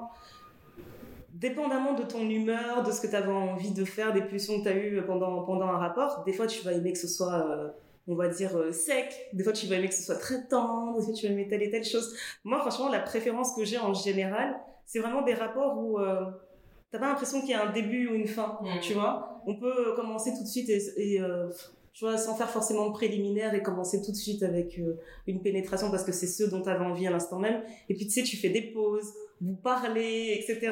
dépendamment 1.33 1.93
de 1.93 2.03
ton 2.03 2.21
humeur, 2.27 2.83
de 2.83 2.91
ce 2.91 3.01
que 3.01 3.07
tu 3.07 3.15
avais 3.15 3.31
envie 3.31 3.71
de 3.71 3.85
faire, 3.85 4.11
des 4.13 4.21
pulsions 4.21 4.57
que 4.59 4.63
tu 4.63 4.69
as 4.69 4.75
eues 4.75 5.01
pendant, 5.05 5.43
pendant 5.43 5.67
un 5.67 5.77
rapport, 5.77 6.23
des 6.25 6.33
fois, 6.33 6.47
tu 6.47 6.63
vas 6.63 6.73
aimer 6.73 6.91
que 6.93 6.97
ce 6.99 7.07
soit, 7.07 7.33
euh, 7.47 7.69
on 8.07 8.15
va 8.15 8.27
dire, 8.29 8.57
euh, 8.57 8.71
sec. 8.71 9.29
Des 9.33 9.43
fois, 9.43 9.53
tu 9.53 9.67
vas 9.67 9.75
aimer 9.75 9.87
que 9.89 9.93
ce 9.95 10.03
soit 10.03 10.15
très 10.17 10.47
tendre. 10.47 10.97
Des 10.99 11.05
fois, 11.05 11.13
tu 11.13 11.27
vas 11.27 11.31
aimer 11.33 11.47
telle 11.47 11.61
et 11.61 11.69
telle 11.69 11.85
chose. 11.85 12.15
Moi, 12.43 12.59
franchement, 12.59 12.89
la 12.89 12.99
préférence 12.99 13.53
que 13.55 13.63
j'ai 13.63 13.77
en 13.77 13.93
général, 13.93 14.59
c'est 14.85 14.99
vraiment 14.99 15.21
des 15.21 15.35
rapports 15.35 15.77
où 15.77 15.99
t'as 16.91 16.97
pas 16.97 17.09
l'impression 17.09 17.41
qu'il 17.41 17.51
y 17.51 17.53
a 17.53 17.67
un 17.67 17.71
début 17.71 18.09
ou 18.09 18.15
une 18.15 18.27
fin, 18.27 18.57
Mm. 18.63 18.79
tu 18.81 18.93
vois. 18.93 19.39
On 19.45 19.55
peut 19.55 19.93
commencer 19.95 20.31
tout 20.35 20.41
de 20.43 20.47
suite 20.47 20.67
et, 20.69 20.81
et, 20.97 21.21
euh, 21.21 21.49
tu 21.93 22.05
vois, 22.05 22.17
sans 22.17 22.36
faire 22.36 22.50
forcément 22.50 22.88
de 22.88 22.93
préliminaire 22.93 23.53
et 23.53 23.62
commencer 23.62 24.01
tout 24.01 24.12
de 24.12 24.17
suite 24.17 24.43
avec 24.43 24.77
euh, 24.79 25.00
une 25.27 25.41
pénétration 25.41 25.89
parce 25.89 26.03
que 26.03 26.12
c'est 26.12 26.27
ce 26.27 26.43
dont 26.43 26.62
tu 26.62 26.69
avais 26.69 26.86
envie 26.86 27.08
à 27.08 27.12
l'instant 27.12 27.39
même. 27.39 27.63
Et 27.89 27.93
puis, 27.93 28.05
tu 28.05 28.12
sais, 28.12 28.24
tu 28.24 28.38
fais 28.38 28.50
des 28.50 28.72
pauses, 28.72 29.13
vous 29.41 29.55
parlez, 29.55 30.38
etc. 30.39 30.72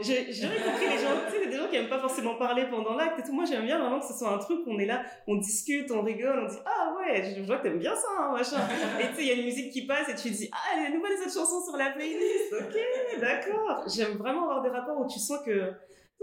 J'ai 0.00 0.26
j'ai 0.26 0.32
jamais 0.32 0.56
compris 0.56 0.86
les 0.90 0.98
gens, 0.98 1.14
tu 1.26 1.38
sais, 1.38 1.46
des 1.46 1.56
gens 1.56 1.68
qui 1.68 1.76
aiment 1.76 1.88
pas 1.88 2.00
forcément 2.00 2.36
parler 2.36 2.64
pendant 2.70 2.94
l'acte 2.94 3.20
et 3.20 3.22
tout. 3.22 3.32
Moi, 3.32 3.44
j'aime 3.44 3.64
bien 3.64 3.78
vraiment 3.78 4.00
que 4.00 4.06
ce 4.06 4.14
soit 4.14 4.32
un 4.32 4.38
truc 4.38 4.60
où 4.66 4.70
on 4.70 4.78
est 4.78 4.86
là, 4.86 5.02
on 5.26 5.36
discute, 5.36 5.90
on 5.90 6.02
rigole, 6.02 6.38
on 6.38 6.48
dit, 6.48 6.58
ah 6.64 6.94
ouais, 6.98 7.34
je 7.36 7.42
vois 7.42 7.58
que 7.58 7.64
t'aimes 7.64 7.78
bien 7.78 7.94
ça, 7.94 8.08
hein, 8.18 8.32
machin. 8.32 8.60
Et 9.00 9.08
tu 9.08 9.14
sais, 9.14 9.22
il 9.22 9.26
y 9.28 9.30
a 9.30 9.34
une 9.34 9.44
musique 9.44 9.72
qui 9.72 9.86
passe 9.86 10.08
et 10.08 10.14
tu 10.14 10.30
dis, 10.30 10.48
ah, 10.52 10.76
il 10.76 10.82
y 10.82 10.86
a 10.86 10.88
une 10.88 10.96
nouvelle 10.96 11.18
cette 11.22 11.34
chanson 11.34 11.62
sur 11.62 11.76
la 11.76 11.90
playlist. 11.90 12.52
Ok, 12.52 13.20
d'accord. 13.20 13.84
J'aime 13.86 14.16
vraiment 14.16 14.44
avoir 14.44 14.62
des 14.62 14.70
rapports 14.70 14.98
où 15.00 15.06
tu 15.06 15.18
sens 15.18 15.38
que, 15.44 15.72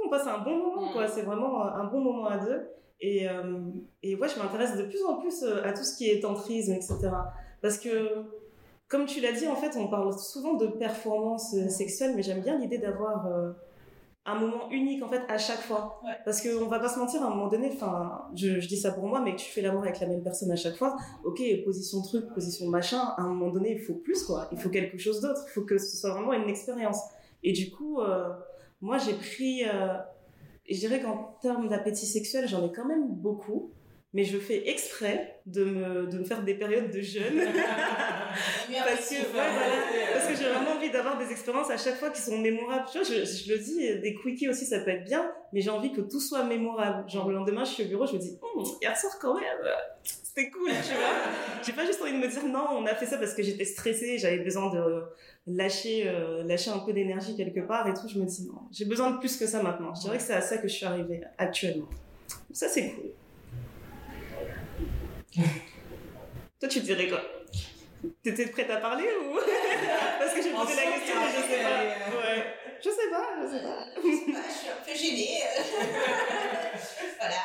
on 0.04 0.10
passe 0.10 0.27
un 0.27 0.39
bon 0.39 0.58
moment, 0.58 0.92
quoi. 0.92 1.08
C'est 1.08 1.22
vraiment 1.22 1.63
un 1.63 1.86
bon 1.86 2.01
moment 2.01 2.25
à 2.25 2.38
deux. 2.38 2.68
Et, 3.01 3.27
euh, 3.27 3.59
et 4.03 4.15
ouais, 4.15 4.27
je 4.29 4.39
m'intéresse 4.39 4.77
de 4.77 4.83
plus 4.83 5.03
en 5.03 5.17
plus 5.19 5.43
euh, 5.43 5.63
à 5.63 5.73
tout 5.73 5.83
ce 5.83 5.95
qui 5.97 6.09
est 6.09 6.21
tantrisme, 6.21 6.73
etc. 6.73 6.97
Parce 7.61 7.77
que, 7.77 8.09
comme 8.87 9.05
tu 9.05 9.19
l'as 9.19 9.33
dit, 9.33 9.47
en 9.47 9.55
fait, 9.55 9.77
on 9.77 9.87
parle 9.87 10.17
souvent 10.17 10.53
de 10.53 10.67
performance 10.67 11.53
euh, 11.55 11.67
sexuelle, 11.69 12.13
mais 12.15 12.23
j'aime 12.23 12.41
bien 12.41 12.57
l'idée 12.57 12.77
d'avoir 12.77 13.27
un 14.27 14.39
moment 14.39 14.69
unique, 14.71 15.03
en 15.03 15.07
fait, 15.07 15.21
à 15.27 15.37
chaque 15.37 15.59
fois. 15.59 16.01
Ouais. 16.03 16.13
Parce 16.25 16.41
qu'on 16.41 16.67
va 16.67 16.79
pas 16.79 16.89
se 16.89 16.97
mentir, 16.97 17.21
à 17.21 17.27
un 17.27 17.29
moment 17.29 17.47
donné, 17.47 17.69
enfin, 17.73 18.23
je, 18.33 18.59
je 18.59 18.67
dis 18.67 18.77
ça 18.77 18.91
pour 18.91 19.05
moi, 19.05 19.21
mais 19.21 19.35
que 19.35 19.39
tu 19.39 19.51
fais 19.51 19.61
l'amour 19.61 19.83
avec 19.83 19.99
la 19.99 20.07
même 20.07 20.23
personne 20.23 20.51
à 20.51 20.55
chaque 20.55 20.75
fois, 20.75 20.95
ok, 21.23 21.41
position 21.63 22.01
truc, 22.01 22.33
position 22.33 22.67
machin, 22.67 23.13
à 23.17 23.21
un 23.21 23.27
moment 23.27 23.51
donné, 23.51 23.73
il 23.73 23.79
faut 23.79 23.93
plus, 23.93 24.23
quoi. 24.23 24.47
Il 24.51 24.57
faut 24.57 24.69
quelque 24.69 24.97
chose 24.97 25.21
d'autre. 25.21 25.43
Il 25.47 25.51
faut 25.51 25.61
que 25.61 25.77
ce 25.77 25.95
soit 25.95 26.11
vraiment 26.11 26.33
une 26.33 26.49
expérience. 26.49 26.99
Et 27.43 27.53
du 27.53 27.69
coup, 27.69 28.01
euh, 28.01 28.29
moi, 28.81 28.97
j'ai 28.97 29.13
pris, 29.13 29.63
euh, 29.63 29.95
je 30.69 30.79
dirais 30.79 31.01
qu'en 31.01 31.38
termes 31.41 31.67
d'appétit 31.67 32.05
sexuel, 32.05 32.48
j'en 32.48 32.65
ai 32.65 32.72
quand 32.72 32.86
même 32.86 33.07
beaucoup, 33.07 33.72
mais 34.13 34.24
je 34.24 34.38
fais 34.38 34.69
exprès 34.69 35.41
de 35.45 35.63
me, 35.63 36.07
de 36.07 36.19
me 36.19 36.24
faire 36.24 36.43
des 36.43 36.55
périodes 36.55 36.89
de 36.89 37.01
jeûne. 37.01 37.36
parce 38.86 39.10
que, 39.10 39.15
ouais, 39.15 39.24
voilà, 39.31 39.53
parce 40.13 40.27
que 40.27 40.36
j'ai 40.36 40.50
vraiment 40.50 40.72
envie 40.72 40.89
d'avoir 40.89 41.17
des 41.17 41.31
expériences 41.31 41.69
à 41.69 41.77
chaque 41.77 41.95
fois 41.95 42.10
qui 42.10 42.22
sont 42.22 42.38
mémorables. 42.38 42.86
Tu 42.91 43.00
vois, 43.00 43.07
je, 43.07 43.25
je 43.25 43.51
le 43.51 43.60
dis, 43.60 44.00
des 44.00 44.15
quickies 44.15 44.50
aussi, 44.50 44.65
ça 44.65 44.79
peut 44.79 44.91
être 44.91 45.03
bien, 45.03 45.31
mais 45.55 45.62
j'ai 45.62 45.69
envie 45.69 45.93
que 45.93 46.01
tout 46.01 46.19
soit 46.19 46.43
mémorable. 46.43 47.09
Genre, 47.09 47.29
le 47.29 47.35
lendemain, 47.35 47.63
je 47.63 47.71
suis 47.71 47.83
au 47.83 47.88
bureau, 47.88 48.05
je 48.05 48.15
me 48.15 48.19
dis, 48.19 48.38
Hum, 48.41 48.65
hier 48.81 48.95
soir, 48.97 49.13
quand 49.21 49.35
même, 49.35 49.45
c'était 50.03 50.50
cool, 50.50 50.67
tu 50.67 50.93
vois. 50.93 51.15
J'ai 51.65 51.71
pas 51.71 51.85
juste 51.85 52.01
envie 52.01 52.12
de 52.12 52.17
me 52.17 52.27
dire, 52.27 52.45
non, 52.45 52.65
on 52.71 52.85
a 52.85 52.93
fait 52.93 53.05
ça 53.05 53.17
parce 53.17 53.33
que 53.33 53.41
j'étais 53.41 53.63
stressée, 53.63 54.17
j'avais 54.17 54.39
besoin 54.39 54.69
de 54.69 55.03
lâcher, 55.47 56.09
euh, 56.09 56.43
lâcher 56.43 56.71
un 56.71 56.79
peu 56.79 56.91
d'énergie 56.91 57.38
quelque 57.38 57.62
part 57.62 57.88
et 57.88 57.93
tout. 57.93 58.09
Je 58.09 58.19
me 58.19 58.25
dis, 58.25 58.45
non, 58.45 58.63
j'ai 58.69 58.83
besoin 58.83 59.12
de 59.12 59.17
plus 59.17 59.38
que 59.38 59.47
ça 59.47 59.63
maintenant. 59.63 59.95
Je 59.95 60.01
dirais 60.01 60.17
que 60.17 60.24
c'est 60.24 60.33
à 60.33 60.41
ça 60.41 60.57
que 60.57 60.67
je 60.67 60.74
suis 60.74 60.85
arrivée 60.85 61.21
actuellement. 61.38 61.88
Ça, 62.51 62.67
c'est 62.67 62.91
cool. 62.91 63.12
Toi, 66.59 66.67
tu 66.67 66.81
dirais 66.81 67.07
quoi? 67.07 67.21
T'étais 68.24 68.47
prête 68.47 68.69
à 68.69 68.77
parler 68.77 69.07
ou? 69.21 69.35
Parce 70.19 70.33
que 70.33 70.41
j'ai 70.41 70.51
posé 70.51 70.75
la 70.75 70.91
question, 70.91 71.15
mais 71.15 71.31
je 71.35 71.41
sais 71.51 71.63
pas. 71.63 72.17
Ouais. 72.17 72.45
Je 72.83 72.89
sais 72.89 73.09
pas, 73.09 73.25
je 73.41 73.47
sais 73.47 73.63
pas. 73.63 73.85
Je 73.95 74.01
sais 74.01 74.31
pas, 74.31 74.39
je 74.47 74.53
suis 74.53 74.69
un 74.69 74.83
peu 74.85 74.93
gênée. 74.93 75.39
voilà. 77.19 77.41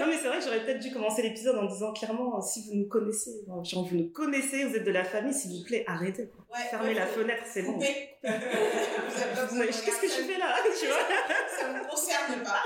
Non, 0.00 0.06
mais 0.08 0.16
c'est 0.20 0.28
vrai 0.28 0.38
que 0.38 0.44
j'aurais 0.44 0.60
peut-être 0.64 0.80
dû 0.80 0.92
commencer 0.92 1.22
l'épisode 1.22 1.56
en 1.56 1.64
disant 1.64 1.92
clairement, 1.92 2.40
si 2.42 2.66
vous 2.66 2.74
nous 2.74 2.88
connaissez, 2.88 3.44
genre 3.62 3.84
vous 3.86 3.96
nous 3.96 4.10
connaissez, 4.10 4.64
vous 4.64 4.74
êtes 4.76 4.84
de 4.84 4.90
la 4.90 5.04
famille, 5.04 5.32
s'il 5.32 5.52
vous 5.56 5.64
plaît, 5.64 5.84
arrêtez. 5.86 6.28
quoi. 6.28 6.44
Ouais, 6.58 6.64
Fermez 6.68 6.88
ouais, 6.88 6.94
la 6.94 7.06
fenêtre, 7.06 7.42
c'est 7.46 7.62
bon. 7.62 7.78
Qu'est-ce 8.22 10.00
que 10.00 10.08
je 10.08 10.22
fais 10.32 10.38
là? 10.38 10.54
Tu 10.78 10.86
vois? 10.86 10.96
Ça 11.58 11.68
ne 11.72 11.78
me 11.78 11.88
concerne 11.88 12.42
pas. 12.42 12.62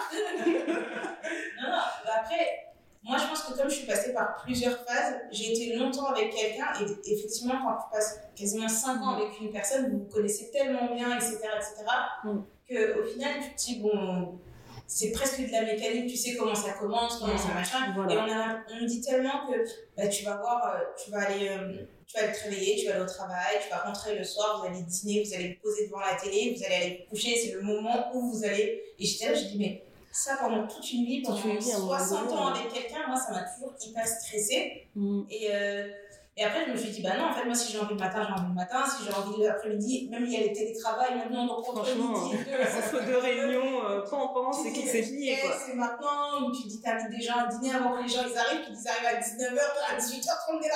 non, 0.46 1.68
non, 1.70 1.78
bah 2.04 2.12
après, 2.20 2.69
moi 3.02 3.16
je 3.18 3.26
pense 3.26 3.42
que 3.42 3.56
comme 3.56 3.70
je 3.70 3.76
suis 3.76 3.86
passée 3.86 4.12
par 4.12 4.36
plusieurs 4.44 4.76
phases, 4.86 5.16
j'ai 5.30 5.52
été 5.52 5.76
longtemps 5.76 6.06
avec 6.06 6.34
quelqu'un 6.34 6.66
et 6.80 7.12
effectivement, 7.12 7.54
quand 7.64 7.76
tu 7.82 7.90
passes 7.92 8.20
quasiment 8.36 8.68
5 8.68 9.00
ans 9.02 9.16
avec 9.16 9.40
une 9.40 9.50
personne, 9.50 9.90
vous 9.90 9.98
vous 10.00 10.04
connaissez 10.12 10.50
tellement 10.50 10.94
bien, 10.94 11.16
etc., 11.16 11.38
etc., 11.56 11.84
Mm. 12.24 12.40
qu'au 12.68 13.04
final, 13.04 13.34
tu 13.42 13.50
te 13.54 13.56
dis, 13.64 13.80
bon, 13.80 14.38
c'est 14.86 15.12
presque 15.12 15.40
de 15.46 15.50
la 15.52 15.62
mécanique, 15.62 16.08
tu 16.08 16.16
sais 16.16 16.36
comment 16.36 16.54
ça 16.54 16.72
commence, 16.72 17.18
comment 17.18 17.38
ça 17.38 17.54
machin. 17.54 17.94
Et 18.08 18.16
on, 18.18 18.30
a, 18.30 18.60
on 18.80 18.84
dit 18.86 19.00
tellement 19.00 19.46
que 19.48 19.56
bah, 19.96 20.08
tu 20.08 20.24
vas 20.24 20.36
voir, 20.36 20.74
euh, 20.74 20.84
tu 21.02 21.10
vas 21.10 21.20
aller, 21.22 21.48
euh, 21.48 21.86
tu 22.06 22.16
vas 22.18 22.24
aller 22.24 22.32
te 22.36 22.44
réveiller, 22.44 22.76
tu 22.76 22.86
vas 22.86 22.94
aller 22.94 23.02
au 23.02 23.06
travail, 23.06 23.56
tu 23.62 23.70
vas 23.70 23.78
rentrer 23.78 24.18
le 24.18 24.24
soir, 24.24 24.60
vous 24.60 24.66
allez 24.68 24.82
dîner, 24.82 25.22
vous 25.24 25.34
allez 25.34 25.48
vous 25.54 25.62
poser 25.70 25.86
devant 25.86 26.00
la 26.00 26.16
télé, 26.16 26.54
vous 26.56 26.64
allez 26.64 26.74
aller 26.74 26.98
vous 27.04 27.10
coucher, 27.16 27.36
c'est 27.36 27.52
le 27.52 27.62
moment 27.62 28.10
où 28.14 28.30
vous 28.30 28.44
allez. 28.44 28.82
Et 28.98 29.04
j'étais 29.06 29.26
là, 29.30 29.34
je 29.34 29.44
dis, 29.46 29.58
mais 29.58 29.84
ça 30.10 30.36
pendant 30.40 30.66
toute 30.66 30.92
une 30.92 31.04
vie, 31.04 31.22
Toute 31.22 31.34
pendant 31.40 31.54
une 31.54 31.58
vie, 31.58 31.72
à 31.72 31.76
un 31.76 31.78
moment 31.80 31.98
60 31.98 32.28
donné, 32.28 32.32
ans 32.40 32.46
avec 32.48 32.72
quelqu'un, 32.72 33.06
moi 33.08 33.16
ça 33.16 33.32
m'a 33.32 33.42
toujours 33.42 33.74
hyper 33.80 34.06
stressée. 34.06 34.88
Mm. 34.94 35.22
Et, 35.30 35.48
euh, 35.52 35.88
et 36.36 36.44
après, 36.44 36.64
je 36.66 36.72
me 36.72 36.76
suis 36.76 36.90
dit, 36.90 37.02
bah 37.02 37.16
non, 37.18 37.24
en 37.26 37.34
fait, 37.34 37.44
moi 37.44 37.54
si 37.54 37.70
j'ai 37.70 37.78
envie 37.78 37.92
le 37.94 38.00
matin, 38.00 38.22
j'ai 38.26 38.32
envie 38.32 38.48
le 38.48 38.54
matin, 38.54 38.82
si 38.86 39.04
j'ai 39.04 39.12
envie 39.12 39.42
l'après-midi, 39.42 40.08
même 40.10 40.24
il 40.24 40.32
y 40.32 40.36
a 40.36 40.40
les 40.40 40.52
télétravails 40.52 41.14
maintenant, 41.16 41.46
donc 41.46 41.58
entre 41.68 41.84
Franchement, 41.84 42.24
midi 42.30 42.36
deux, 42.44 42.52
Entre 42.98 43.06
deux 43.06 43.18
réunions, 43.18 43.84
euh, 43.84 44.00
pan 44.08 44.28
pan, 44.28 44.52
c'est 44.52 44.72
qui 44.72 44.86
c'est 44.86 45.02
quoi. 45.42 45.56
C'est 45.66 45.74
maintenant, 45.74 46.46
où 46.46 46.52
tu 46.52 46.66
dis 46.66 46.80
t'invites 46.80 47.10
des 47.10 47.20
gens 47.22 47.36
à 47.36 47.46
dîner 47.46 47.74
avant 47.74 47.96
que 47.98 48.02
les 48.04 48.08
gens 48.08 48.22
ils 48.26 48.38
arrivent, 48.38 48.62
puis 48.64 48.72
ils 48.72 48.88
arrivent 48.88 49.18
à 49.18 49.20
19h, 49.20 49.60
à 49.90 49.96
18h30, 49.98 50.54
on 50.54 50.60
est 50.62 50.68
là, 50.68 50.74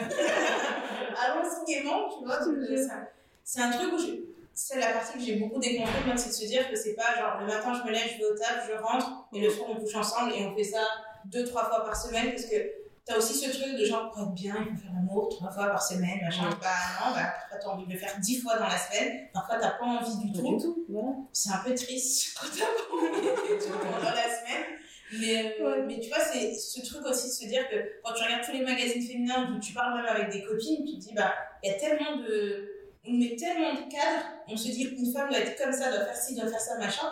allez 0.00 0.06
hop 0.06 0.18
Allons-y 1.22 1.72
gaiement, 1.72 2.08
tu 2.08 2.24
vois. 2.24 2.40
euh, 2.46 2.86
C'est 3.44 3.60
un 3.60 3.70
truc 3.70 3.92
où 3.92 3.98
je- 3.98 4.29
c'est 4.62 4.78
la 4.78 4.92
partie 4.92 5.14
que 5.18 5.24
j'ai 5.24 5.36
beaucoup 5.36 5.58
déconstruite, 5.58 6.06
même, 6.06 6.16
c'est 6.18 6.28
de 6.28 6.34
se 6.34 6.44
dire 6.46 6.68
que 6.70 6.76
c'est 6.76 6.94
pas 6.94 7.14
genre 7.16 7.40
le 7.40 7.46
matin 7.46 7.72
je 7.72 7.82
me 7.88 7.92
lève, 7.92 8.08
je 8.12 8.18
vais 8.18 8.24
au 8.30 8.34
taf, 8.36 8.68
je 8.68 8.76
rentre, 8.82 9.28
et 9.32 9.40
le 9.40 9.50
soir 9.50 9.70
on 9.70 9.76
couche 9.76 9.94
ensemble 9.94 10.32
et 10.34 10.44
on 10.44 10.54
fait 10.56 10.64
ça 10.64 10.82
deux, 11.24 11.44
trois 11.44 11.64
fois 11.64 11.84
par 11.84 11.96
semaine 11.96 12.30
parce 12.30 12.44
que 12.44 12.56
t'as 13.04 13.16
aussi 13.16 13.34
ce 13.34 13.50
truc 13.50 13.76
de 13.78 13.84
genre 13.84 14.10
pour 14.10 14.22
être 14.22 14.32
bien, 14.34 14.54
il 14.60 14.76
faut 14.76 14.82
faire 14.82 14.92
l'amour 14.94 15.28
trois 15.30 15.50
fois 15.50 15.66
par 15.68 15.82
semaine, 15.82 16.18
machin. 16.22 16.50
Bah 16.60 16.68
non, 17.00 17.14
bah 17.14 17.32
parfois 17.38 17.58
t'as 17.60 17.68
envie 17.68 17.86
de 17.86 17.92
le 17.92 17.98
faire 17.98 18.14
dix 18.20 18.40
fois 18.40 18.56
dans 18.58 18.66
la 18.68 18.76
semaine, 18.76 19.28
parfois 19.32 19.56
t'as 19.58 19.70
pas 19.70 19.84
envie 19.84 20.16
du 20.26 20.32
tout 20.32 20.46
du 20.56 20.62
tout, 20.62 20.84
voilà. 20.88 21.08
c'est 21.32 21.50
un 21.52 21.58
peu 21.64 21.74
triste 21.74 22.36
quand 22.40 22.46
t'as 22.52 22.64
pas 22.66 22.94
envie 22.94 23.26
de 23.26 23.64
tout 23.64 23.78
pendant 23.78 24.10
la 24.14 24.22
semaine. 24.24 24.66
Mais, 25.18 25.56
euh, 25.60 25.64
Ouais. 25.64 25.82
mais 25.88 25.98
tu 25.98 26.08
vois, 26.08 26.20
c'est 26.20 26.54
ce 26.54 26.86
truc 26.86 27.04
aussi 27.04 27.26
de 27.26 27.32
se 27.32 27.46
dire 27.48 27.68
que 27.68 27.74
quand 28.04 28.12
tu 28.12 28.22
regardes 28.22 28.44
tous 28.44 28.52
les 28.52 28.60
magazines 28.60 29.02
féminins 29.02 29.52
où 29.52 29.58
tu 29.58 29.72
parles 29.72 29.96
même 29.96 30.06
avec 30.06 30.30
des 30.30 30.44
copines, 30.44 30.84
tu 30.86 30.94
te 30.94 31.00
dis, 31.00 31.12
bah, 31.14 31.34
il 31.64 31.72
y 31.72 31.74
a 31.74 31.78
tellement 31.78 32.18
de. 32.18 32.70
On 33.06 33.12
met 33.12 33.34
tellement 33.36 33.74
de 33.74 33.90
cadres, 33.90 34.26
on 34.48 34.56
se 34.56 34.68
dit 34.68 34.88
qu'une 34.88 35.12
femme 35.12 35.30
doit 35.30 35.38
être 35.38 35.62
comme 35.62 35.72
ça, 35.72 35.90
doit 35.90 36.04
faire 36.04 36.16
ci, 36.16 36.34
doit 36.34 36.48
faire 36.48 36.60
ça, 36.60 36.78
machin. 36.78 37.06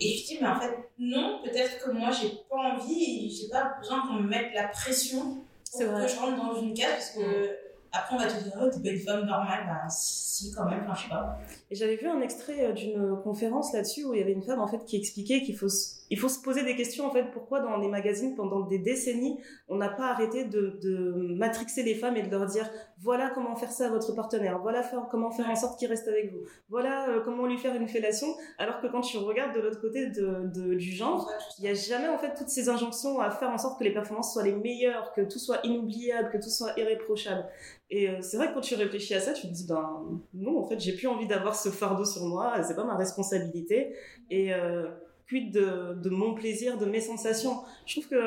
Et 0.00 0.20
te 0.20 0.26
dis, 0.28 0.38
mais 0.40 0.48
en 0.48 0.60
fait, 0.60 0.70
non, 0.98 1.40
peut-être 1.44 1.84
que 1.84 1.90
moi, 1.90 2.10
j'ai 2.10 2.30
pas 2.48 2.56
envie 2.56 3.26
et 3.26 3.30
j'ai 3.30 3.48
pas 3.48 3.76
besoin 3.80 4.06
qu'on 4.06 4.14
me 4.14 4.28
mette 4.28 4.52
la 4.54 4.68
pression 4.68 5.38
pour 5.72 5.82
vrai. 5.82 6.06
que 6.06 6.12
je 6.12 6.18
rentre 6.18 6.36
dans 6.36 6.60
une 6.60 6.74
case 6.74 6.90
parce 6.92 7.10
que 7.10 7.56
après, 7.92 8.14
on 8.14 8.18
va 8.18 8.26
te 8.26 8.42
dire, 8.42 8.52
oh, 8.60 8.68
t'es 8.70 8.90
une 8.90 9.00
femme 9.00 9.24
normale. 9.26 9.64
Bah, 9.66 9.88
si, 9.88 10.52
quand 10.52 10.66
même, 10.66 10.84
enfin, 10.84 10.94
je 10.94 11.02
sais 11.02 11.08
pas. 11.08 11.38
Et 11.70 11.74
j'avais 11.74 11.96
vu 11.96 12.06
un 12.06 12.20
extrait 12.20 12.66
euh, 12.66 12.72
d'une 12.72 13.16
conférence 13.22 13.72
là-dessus 13.72 14.04
où 14.04 14.14
il 14.14 14.20
y 14.20 14.22
avait 14.22 14.32
une 14.32 14.42
femme 14.42 14.60
en 14.60 14.66
fait 14.66 14.84
qui 14.84 14.96
expliquait 14.96 15.42
qu'il 15.42 15.56
faut 15.56 15.68
se, 15.68 15.97
il 16.10 16.18
faut 16.18 16.28
se 16.28 16.40
poser 16.40 16.62
des 16.62 16.74
questions 16.76 17.06
en 17.06 17.10
fait 17.10 17.24
pourquoi 17.32 17.60
dans 17.60 17.76
les 17.76 17.88
magazines 17.88 18.34
pendant 18.34 18.60
des 18.60 18.78
décennies 18.78 19.38
on 19.68 19.76
n'a 19.76 19.88
pas 19.88 20.06
arrêté 20.10 20.44
de, 20.44 20.78
de 20.82 21.34
matrixer 21.36 21.82
les 21.82 21.94
femmes 21.94 22.16
et 22.16 22.22
de 22.22 22.30
leur 22.30 22.46
dire 22.46 22.68
voilà 23.00 23.30
comment 23.34 23.54
faire 23.56 23.70
ça 23.70 23.86
à 23.86 23.90
votre 23.90 24.14
partenaire 24.14 24.58
voilà 24.62 24.82
faire, 24.82 25.06
comment 25.10 25.30
faire 25.30 25.48
en 25.50 25.56
sorte 25.56 25.78
qu'il 25.78 25.88
reste 25.88 26.08
avec 26.08 26.32
vous 26.32 26.40
voilà 26.68 27.08
euh, 27.10 27.20
comment 27.24 27.46
lui 27.46 27.58
faire 27.58 27.74
une 27.74 27.88
fellation 27.88 28.28
alors 28.58 28.80
que 28.80 28.86
quand 28.86 29.00
tu 29.02 29.18
regardes 29.18 29.54
de 29.54 29.60
l'autre 29.60 29.80
côté 29.80 30.06
de, 30.08 30.50
de- 30.54 30.74
du 30.74 30.92
genre 30.92 31.30
il 31.58 31.62
n'y 31.62 31.68
a 31.70 31.74
jamais 31.74 32.08
en 32.08 32.18
fait 32.18 32.34
toutes 32.34 32.48
ces 32.48 32.68
injonctions 32.68 33.20
à 33.20 33.30
faire 33.30 33.50
en 33.50 33.58
sorte 33.58 33.78
que 33.78 33.84
les 33.84 33.92
performances 33.92 34.32
soient 34.32 34.42
les 34.44 34.52
meilleures, 34.52 35.12
que 35.12 35.20
tout 35.22 35.38
soit 35.38 35.58
inoubliable, 35.64 36.30
que 36.30 36.38
tout 36.38 36.50
soit 36.50 36.72
irréprochable. 36.78 37.44
Et 37.90 38.08
euh, 38.08 38.18
c'est 38.20 38.36
vrai 38.36 38.48
que 38.48 38.54
quand 38.54 38.60
tu 38.60 38.74
réfléchis 38.74 39.14
à 39.14 39.20
ça, 39.20 39.32
tu 39.32 39.42
te 39.48 39.52
dis 39.52 39.66
ben 39.66 40.02
non, 40.34 40.58
en 40.58 40.66
fait, 40.66 40.78
j'ai 40.78 40.94
plus 40.94 41.06
envie 41.06 41.26
d'avoir 41.26 41.54
ce 41.54 41.68
fardeau 41.70 42.04
sur 42.04 42.24
moi, 42.26 42.62
c'est 42.62 42.74
pas 42.76 42.84
ma 42.84 42.96
responsabilité. 42.96 43.94
Et 44.30 44.52
euh, 44.54 44.88
quid 45.28 45.52
de, 45.52 45.94
de 45.94 46.10
mon 46.10 46.34
plaisir, 46.34 46.78
de 46.78 46.86
mes 46.86 47.00
sensations. 47.00 47.58
Je 47.86 48.00
trouve 48.00 48.08
que 48.10 48.22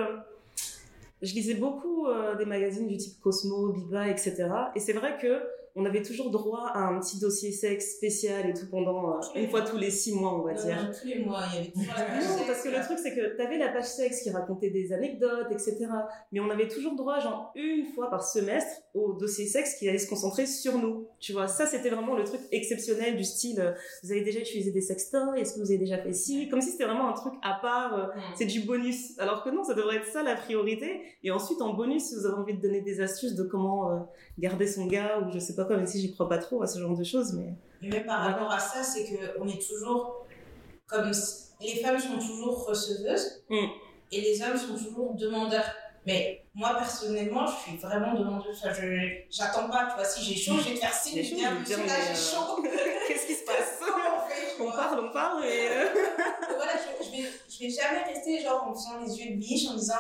je 1.21 1.33
lisais 1.33 1.55
beaucoup 1.55 2.07
euh, 2.07 2.35
des 2.35 2.45
magazines 2.45 2.87
du 2.87 2.97
type 2.97 3.19
Cosmo, 3.21 3.69
Biba, 3.69 4.07
etc. 4.07 4.47
Et 4.75 4.79
c'est 4.79 4.93
vrai 4.93 5.17
que 5.21 5.41
on 5.75 5.85
avait 5.85 6.01
toujours 6.01 6.31
droit 6.31 6.67
à 6.73 6.79
un 6.79 6.99
petit 6.99 7.17
dossier 7.19 7.51
sexe 7.51 7.95
spécial 7.95 8.49
et 8.49 8.53
tout 8.53 8.67
pendant 8.69 9.15
euh, 9.15 9.19
une 9.35 9.49
fois 9.49 9.61
tous 9.61 9.77
les 9.77 9.89
six 9.89 10.13
mois, 10.13 10.33
on 10.33 10.41
va 10.41 10.53
dire. 10.53 10.77
Euh, 10.77 10.93
tous 10.99 11.07
les 11.07 11.19
mois, 11.19 11.43
il 11.51 11.55
y 11.55 11.59
avait 11.59 11.71
toujours 11.71 11.93
la 11.97 12.03
page 12.03 12.23
Non, 12.23 12.37
sexe, 12.37 12.47
parce 12.47 12.63
que 12.63 12.69
le 12.69 12.83
truc, 12.83 12.99
c'est 13.01 13.15
que 13.15 13.37
t'avais 13.37 13.57
la 13.57 13.69
page 13.69 13.85
sexe 13.85 14.21
qui 14.21 14.31
racontait 14.31 14.69
des 14.69 14.91
anecdotes, 14.91 15.51
etc. 15.51 15.87
Mais 16.31 16.39
on 16.39 16.49
avait 16.49 16.67
toujours 16.67 16.95
droit, 16.95 17.19
genre, 17.19 17.53
une 17.55 17.85
fois 17.85 18.09
par 18.09 18.23
semestre, 18.23 18.81
au 18.93 19.13
dossier 19.13 19.45
sexe 19.45 19.75
qui 19.75 19.87
allait 19.87 19.97
se 19.97 20.09
concentrer 20.09 20.45
sur 20.45 20.77
nous. 20.77 21.07
Tu 21.21 21.33
vois, 21.33 21.47
ça, 21.47 21.67
c'était 21.67 21.89
vraiment 21.91 22.15
le 22.15 22.23
truc 22.23 22.41
exceptionnel 22.51 23.15
du 23.15 23.23
style, 23.23 23.59
euh, 23.61 23.71
vous 24.03 24.11
avez 24.11 24.21
déjà 24.21 24.39
utilisé 24.39 24.71
des 24.71 24.81
sextoys, 24.81 25.35
est-ce 25.37 25.53
que 25.53 25.59
vous 25.59 25.67
avez 25.69 25.77
déjà 25.77 25.99
fait 25.99 26.13
ci? 26.13 26.49
Comme 26.49 26.61
si 26.61 26.71
c'était 26.71 26.85
vraiment 26.85 27.07
un 27.09 27.13
truc 27.13 27.33
à 27.43 27.59
part, 27.61 27.93
euh, 27.95 28.07
c'est 28.35 28.45
du 28.45 28.61
bonus. 28.61 29.17
Alors 29.19 29.43
que 29.43 29.49
non, 29.51 29.63
ça 29.63 29.75
devrait 29.75 29.97
être 29.97 30.07
ça 30.07 30.23
la 30.23 30.35
priorité. 30.35 30.99
Et 31.23 31.29
ensuite, 31.29 31.61
en 31.61 31.73
bonus, 31.75 32.05
si 32.05 32.15
vous 32.15 32.25
avez 32.25 32.35
envie 32.35 32.55
de 32.55 32.61
donner 32.61 32.81
des 32.81 33.01
astuces 33.01 33.35
de 33.35 33.43
comment 33.43 33.91
euh, 33.91 33.99
garder 34.39 34.65
son 34.65 34.87
gars, 34.87 35.19
ou 35.19 35.31
je 35.31 35.37
sais 35.37 35.53
pas 35.55 35.63
quoi, 35.65 35.77
même 35.77 35.85
si 35.85 36.01
j'y 36.01 36.11
crois 36.11 36.27
pas 36.27 36.39
trop 36.39 36.63
à 36.63 36.67
ce 36.67 36.79
genre 36.79 36.97
de 36.97 37.03
choses, 37.03 37.33
mais... 37.33 37.53
Mais 37.83 37.89
même 37.89 38.05
par 38.07 38.21
Voilà. 38.21 38.35
rapport 38.37 38.51
à 38.53 38.59
ça, 38.59 38.81
c'est 38.83 39.05
qu'on 39.37 39.47
est 39.47 39.61
toujours 39.61 40.25
comme 40.87 41.11
les 41.61 41.75
femmes 41.81 41.99
sont 41.99 42.17
toujours 42.17 42.65
receveuses 42.67 43.43
Mm. 43.49 43.55
et 44.11 44.21
les 44.21 44.41
hommes 44.41 44.57
sont 44.57 44.73
toujours 44.75 45.13
demandeurs. 45.13 45.69
Mais 46.05 46.43
moi, 46.55 46.75
personnellement, 46.75 47.45
je 47.45 47.69
suis 47.69 47.77
vraiment 47.77 48.13
demandeuse. 48.15 48.59
Je 48.63 49.21
j'attends 49.29 49.69
pas, 49.69 49.85
tu 49.85 49.95
vois. 49.95 50.05
Si 50.05 50.23
j'ai 50.23 50.35
chaud, 50.35 50.57
je 50.57 50.69
vais 50.69 50.75
te 50.75 50.79
faire 50.79 50.93
signe. 50.93 51.23
Je 51.23 51.33
ah, 51.33 51.35
dire, 51.35 51.51
monsieur, 51.59 51.77
là, 51.77 51.93
j'ai 52.03 52.11
euh, 52.11 52.15
chaud. 52.15 52.63
Qu'est-ce 53.07 53.27
qui 53.27 53.35
se 53.35 53.45
passe? 53.45 53.79
On 53.81 54.27
fait, 54.27 54.63
On 54.63 54.71
parle, 54.71 54.99
on 54.99 55.11
parle, 55.11 55.45
et. 55.45 55.67
euh, 55.67 55.85
voilà, 56.55 56.73
je, 56.73 57.05
je 57.05 57.11
vais, 57.11 57.29
je 57.49 57.59
vais 57.59 57.69
jamais 57.69 58.03
rester 58.03 58.41
genre 58.41 58.67
en 58.67 58.73
faisant 58.73 58.99
les 59.05 59.19
yeux 59.19 59.31
de 59.31 59.35
biche 59.37 59.67
en 59.67 59.75
disant, 59.75 59.95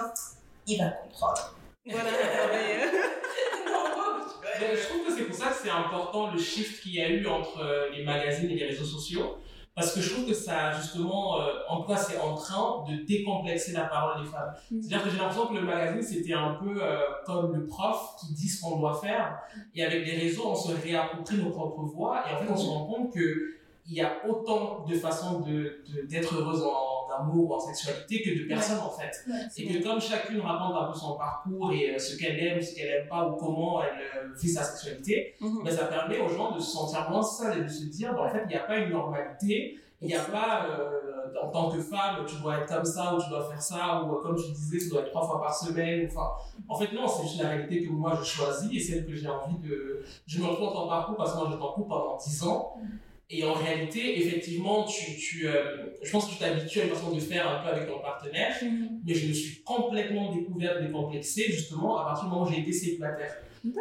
il 0.67 0.77
va 0.79 0.89
comprendre. 0.89 1.55
Voilà, 1.85 2.09
mais, 2.51 2.83
euh, 2.83 4.75
je 4.75 4.87
trouve 4.87 5.05
que 5.05 5.13
c'est 5.15 5.23
pour 5.23 5.35
ça 5.35 5.47
que 5.47 5.55
c'est 5.63 5.69
important 5.69 6.31
le 6.31 6.39
shift 6.39 6.81
qu'il 6.81 6.95
y 6.95 7.01
a 7.01 7.09
eu 7.09 7.25
entre 7.27 7.89
les 7.91 8.03
magazines 8.03 8.49
et 8.49 8.55
les 8.55 8.65
réseaux 8.67 8.85
sociaux. 8.85 9.37
Parce 9.73 9.93
que 9.93 10.01
je 10.01 10.13
trouve 10.13 10.27
que 10.27 10.33
ça, 10.33 10.71
justement, 10.73 11.39
euh, 11.39 11.45
en 11.69 11.81
tout 11.81 11.87
cas, 11.87 11.95
c'est 11.95 12.19
en 12.19 12.35
train 12.35 12.83
de 12.89 13.05
décomplexer 13.05 13.71
la 13.71 13.85
parole 13.85 14.23
des 14.23 14.29
femmes. 14.29 14.53
C'est-à-dire 14.69 15.03
que 15.03 15.09
j'ai 15.09 15.17
l'impression 15.17 15.47
que 15.47 15.53
le 15.53 15.61
magazine, 15.61 16.01
c'était 16.01 16.33
un 16.33 16.55
peu 16.55 16.83
euh, 16.83 16.99
comme 17.25 17.53
le 17.55 17.65
prof 17.65 18.15
qui 18.19 18.33
dit 18.33 18.49
ce 18.49 18.61
qu'on 18.61 18.77
doit 18.79 18.99
faire. 18.99 19.39
Et 19.73 19.85
avec 19.85 20.05
les 20.05 20.17
réseaux, 20.17 20.43
on 20.47 20.55
se 20.55 20.73
réapproprie 20.73 21.37
nos 21.37 21.51
propres 21.51 21.83
voix. 21.83 22.23
Et 22.29 22.33
en 22.33 22.37
fait, 22.39 22.51
on 22.51 22.57
se 22.57 22.67
rend 22.67 22.85
compte 22.85 23.13
que 23.13 23.60
il 23.91 23.97
y 23.97 24.01
a 24.01 24.13
autant 24.27 24.85
de 24.85 24.95
façons 24.95 25.41
de, 25.41 25.51
de- 25.51 26.07
d'être 26.07 26.33
heureuse 26.33 26.63
en 26.63 27.13
amour 27.21 27.49
ou 27.51 27.53
en 27.55 27.59
sexualité 27.59 28.21
que 28.23 28.41
de 28.41 28.47
personnes, 28.47 28.79
en 28.79 28.89
fait. 28.89 29.11
Et 29.57 29.67
que 29.67 29.83
comme 29.83 29.99
chacune 29.99 30.39
raconte 30.39 30.75
un 30.81 30.91
peu 30.91 30.97
son 30.97 31.17
parcours 31.17 31.73
et 31.73 31.93
euh, 31.93 31.99
ce 31.99 32.17
qu'elle 32.17 32.39
aime, 32.39 32.61
ce 32.61 32.73
qu'elle 32.73 32.87
aime 32.89 33.07
pas 33.09 33.27
ou 33.27 33.35
comment 33.35 33.83
elle 33.83 33.99
euh, 33.99 34.33
vit 34.41 34.47
sa 34.47 34.63
sexualité, 34.63 35.33
Mhm. 35.41 35.63
ben, 35.65 35.71
ça 35.75 35.85
permet 35.85 36.19
aux 36.21 36.29
gens 36.29 36.51
de 36.55 36.59
se 36.59 36.71
sentir 36.71 37.09
moins 37.09 37.21
seuls 37.21 37.57
et 37.59 37.63
de 37.63 37.67
se 37.67 37.85
dire, 37.85 38.13
ben, 38.13 38.21
en 38.21 38.29
fait, 38.29 38.43
il 38.45 38.47
n'y 38.47 38.55
a 38.55 38.61
pas 38.63 38.77
une 38.77 38.91
normalité, 38.91 39.77
il 40.01 40.07
n'y 40.07 40.15
a 40.15 40.21
pas, 40.23 40.65
euh, 40.69 41.33
en 41.43 41.49
tant 41.49 41.69
que 41.69 41.79
femme, 41.81 42.25
tu 42.25 42.35
dois 42.41 42.59
être 42.59 42.73
comme 42.73 42.85
ça 42.85 43.13
ou 43.13 43.21
tu 43.21 43.29
dois 43.29 43.43
faire 43.49 43.61
ça, 43.61 44.03
ou 44.03 44.15
euh, 44.15 44.21
comme 44.23 44.35
tu 44.37 44.49
disais, 44.51 44.79
ça 44.79 44.89
doit 44.91 45.01
être 45.01 45.09
trois 45.11 45.27
fois 45.27 45.41
par 45.41 45.53
semaine. 45.53 46.07
Enfin, 46.09 46.29
en 46.69 46.75
fait, 46.79 46.91
non, 46.93 47.05
c'est 47.07 47.23
juste 47.27 47.41
la 47.43 47.49
réalité 47.49 47.83
que 47.85 47.91
moi 47.91 48.13
je 48.17 48.23
choisis 48.23 48.71
et 48.73 48.79
celle 48.79 49.05
que 49.05 49.13
j'ai 49.13 49.27
envie 49.27 49.57
de. 49.59 50.01
Je 50.25 50.39
me 50.41 50.47
retrouve 50.47 50.69
en 50.77 50.87
parcours 50.87 51.17
parce 51.17 51.33
que 51.33 51.37
moi 51.39 51.49
j'étais 51.51 51.61
en 51.61 51.73
couple 51.73 51.89
pendant 51.89 52.15
10 52.17 52.43
ans. 52.47 52.73
Et 53.33 53.45
en 53.45 53.53
réalité, 53.53 54.19
effectivement, 54.19 54.83
tu, 54.83 55.15
tu, 55.15 55.47
euh, 55.47 55.85
je 56.01 56.11
pense 56.11 56.25
que 56.25 56.33
tu 56.33 56.39
t'habitues 56.39 56.81
à 56.81 56.83
une 56.83 56.89
façon 56.89 57.15
de 57.15 57.19
faire 57.19 57.47
un 57.49 57.63
peu 57.63 57.69
avec 57.73 57.87
ton 57.87 57.99
partenaire, 57.99 58.53
mais 59.05 59.13
je 59.13 59.29
me 59.29 59.33
suis 59.33 59.61
complètement 59.63 60.35
découverte, 60.35 60.81
décomplexée, 60.81 61.45
justement, 61.45 61.97
à 61.97 62.03
partir 62.03 62.25
du 62.25 62.31
moment 62.31 62.45
où 62.45 62.51
j'ai 62.51 62.59
été 62.59 62.73
célibataire. 62.73 63.33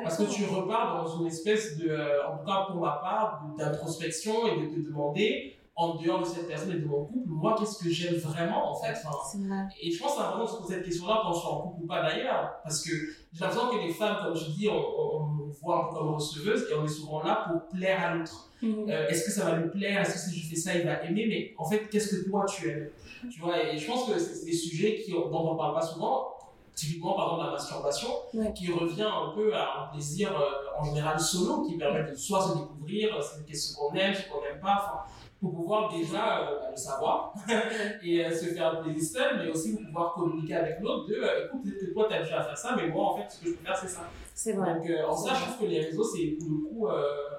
Parce 0.05 0.19
que 0.19 0.33
tu 0.33 0.45
repars 0.45 1.03
dans 1.03 1.21
une 1.21 1.27
espèce 1.27 1.77
de, 1.79 1.89
euh, 1.89 2.29
en 2.29 2.39
tout 2.39 2.47
cas 2.47 2.67
pour 2.71 2.81
ma 2.81 3.01
part, 3.03 3.43
d'introspection 3.59 4.47
et 4.47 4.61
de 4.61 4.75
te 4.75 4.87
demander, 4.87 5.57
en 5.77 5.95
dehors 5.95 6.21
de 6.21 6.25
cette 6.27 6.47
personne 6.49 6.73
et 6.73 6.79
de 6.81 6.85
mon 6.85 7.05
couple, 7.07 7.27
moi, 7.29 7.57
qu'est-ce 7.59 7.83
que 7.83 7.89
j'aime 7.91 8.17
vraiment, 8.17 8.71
en 8.73 8.75
fait. 8.75 8.93
Enfin, 9.03 9.17
C'est 9.33 9.39
vrai. 9.39 9.63
et 9.81 9.91
je 9.91 9.99
pense 10.03 10.13
que 10.13 10.19
c'est 10.19 10.25
important 10.25 10.45
de 10.45 10.51
se 10.51 10.57
poser 10.57 10.75
cette 10.75 10.85
question-là 10.85 11.21
quand 11.23 11.33
je 11.33 11.39
suis 11.39 11.49
en 11.49 11.61
couple 11.61 11.83
ou 11.85 11.87
pas 11.87 12.03
d'ailleurs. 12.03 12.53
Parce 12.63 12.83
que 12.85 12.91
j'ai 13.33 13.41
l'impression 13.41 13.71
que 13.71 13.77
les 13.77 13.93
femmes, 13.93 14.17
comme 14.23 14.37
je 14.37 14.45
dis, 14.51 14.69
on, 14.69 14.75
on, 14.75 15.21
on 15.23 15.49
voit 15.63 15.85
un 15.87 15.89
peu 15.89 15.99
comme 15.99 16.15
receveuses 16.15 16.67
et 16.71 16.75
on 16.75 16.85
est 16.85 16.89
souvent 16.89 17.23
là 17.23 17.47
pour 17.49 17.69
plaire 17.69 18.03
à 18.03 18.15
l'autre. 18.15 18.51
Mhm. 18.63 18.91
Euh, 18.91 19.09
est-ce 19.09 19.25
que 19.25 19.31
ça 19.31 19.45
va 19.47 19.57
lui 19.57 19.71
plaire? 19.71 20.01
Est-ce 20.03 20.13
que 20.13 20.19
si 20.19 20.39
je 20.41 20.51
fais 20.51 20.57
ça, 20.57 20.75
il 20.75 20.85
va 20.85 21.03
aimer? 21.05 21.25
Mais 21.29 21.55
en 21.57 21.65
fait, 21.65 21.89
qu'est-ce 21.89 22.15
que 22.17 22.29
toi 22.29 22.45
tu 22.47 22.69
aimes? 22.69 22.91
Tu 23.33 23.41
vois, 23.41 23.63
et 23.63 23.79
je 23.79 23.87
pense 23.87 24.05
que 24.11 24.19
c'est 24.19 24.35
c'est 24.35 24.47
des 24.47 24.53
sujets 24.53 24.97
qui, 25.03 25.13
dont 25.13 25.31
on 25.33 25.57
parle 25.57 25.75
pas 25.75 25.83
souvent. 25.83 26.29
Typiquement, 26.75 27.13
par 27.15 27.27
exemple, 27.27 27.45
la 27.47 27.51
masturbation, 27.53 28.09
Ouais. 28.33 28.53
qui 28.55 28.73
revient 28.73 29.03
un 29.03 29.33
peu 29.35 29.55
à 29.55 29.83
un 29.83 29.87
plaisir 29.93 30.31
euh, 30.33 30.79
en 30.81 30.85
général 30.85 31.21
solo, 31.21 31.63
qui 31.63 31.77
permet 31.77 32.05
de 32.11 32.15
soit 32.15 32.41
se 32.43 32.55
découvrir, 32.57 33.15
euh, 33.17 33.21
qu'est-ce 33.47 33.75
qu'on 33.77 33.93
aime, 33.95 34.15
ce 34.15 34.23
qu'on 34.31 34.41
n'aime 34.41 34.61
pas, 34.63 35.05
pour 35.41 35.55
pouvoir 35.55 35.91
déjà 35.91 36.41
euh, 36.41 36.61
bah, 36.61 36.67
le 36.71 36.77
savoir 36.77 37.35
et 38.03 38.25
euh, 38.25 38.31
se 38.31 38.47
faire 38.47 38.81
plaisir 38.83 39.21
seul, 39.21 39.39
mais 39.39 39.51
aussi 39.51 39.75
pour 39.75 39.87
pouvoir 39.87 40.13
communiquer 40.13 40.55
avec 40.55 40.81
l'autre 40.81 41.09
de 41.09 41.15
euh, 41.15 41.47
écoute, 41.47 41.63
peut-être 41.63 41.81
que 41.81 41.93
toi 41.93 42.07
tu 42.09 42.15
as 42.15 42.23
déjà 42.23 42.41
à 42.41 42.45
faire 42.45 42.59
ça, 42.59 42.77
mais 42.77 42.89
moi 42.89 43.13
en 43.13 43.17
fait, 43.17 43.31
ce 43.31 43.41
que 43.41 43.47
je 43.47 43.55
peux 43.55 43.65
faire, 43.65 43.77
c'est 43.77 43.89
ça. 43.89 44.03
C'est 44.35 44.53
vrai. 44.53 44.75
Donc, 44.75 44.91
en 45.09 45.17
ça, 45.17 45.35
je 45.35 45.45
trouve 45.45 45.67
que 45.67 45.71
les 45.71 45.81
réseaux, 45.87 46.05
c'est 46.05 46.37
pour 46.39 46.49
le 46.51 46.57
coup 46.69 46.89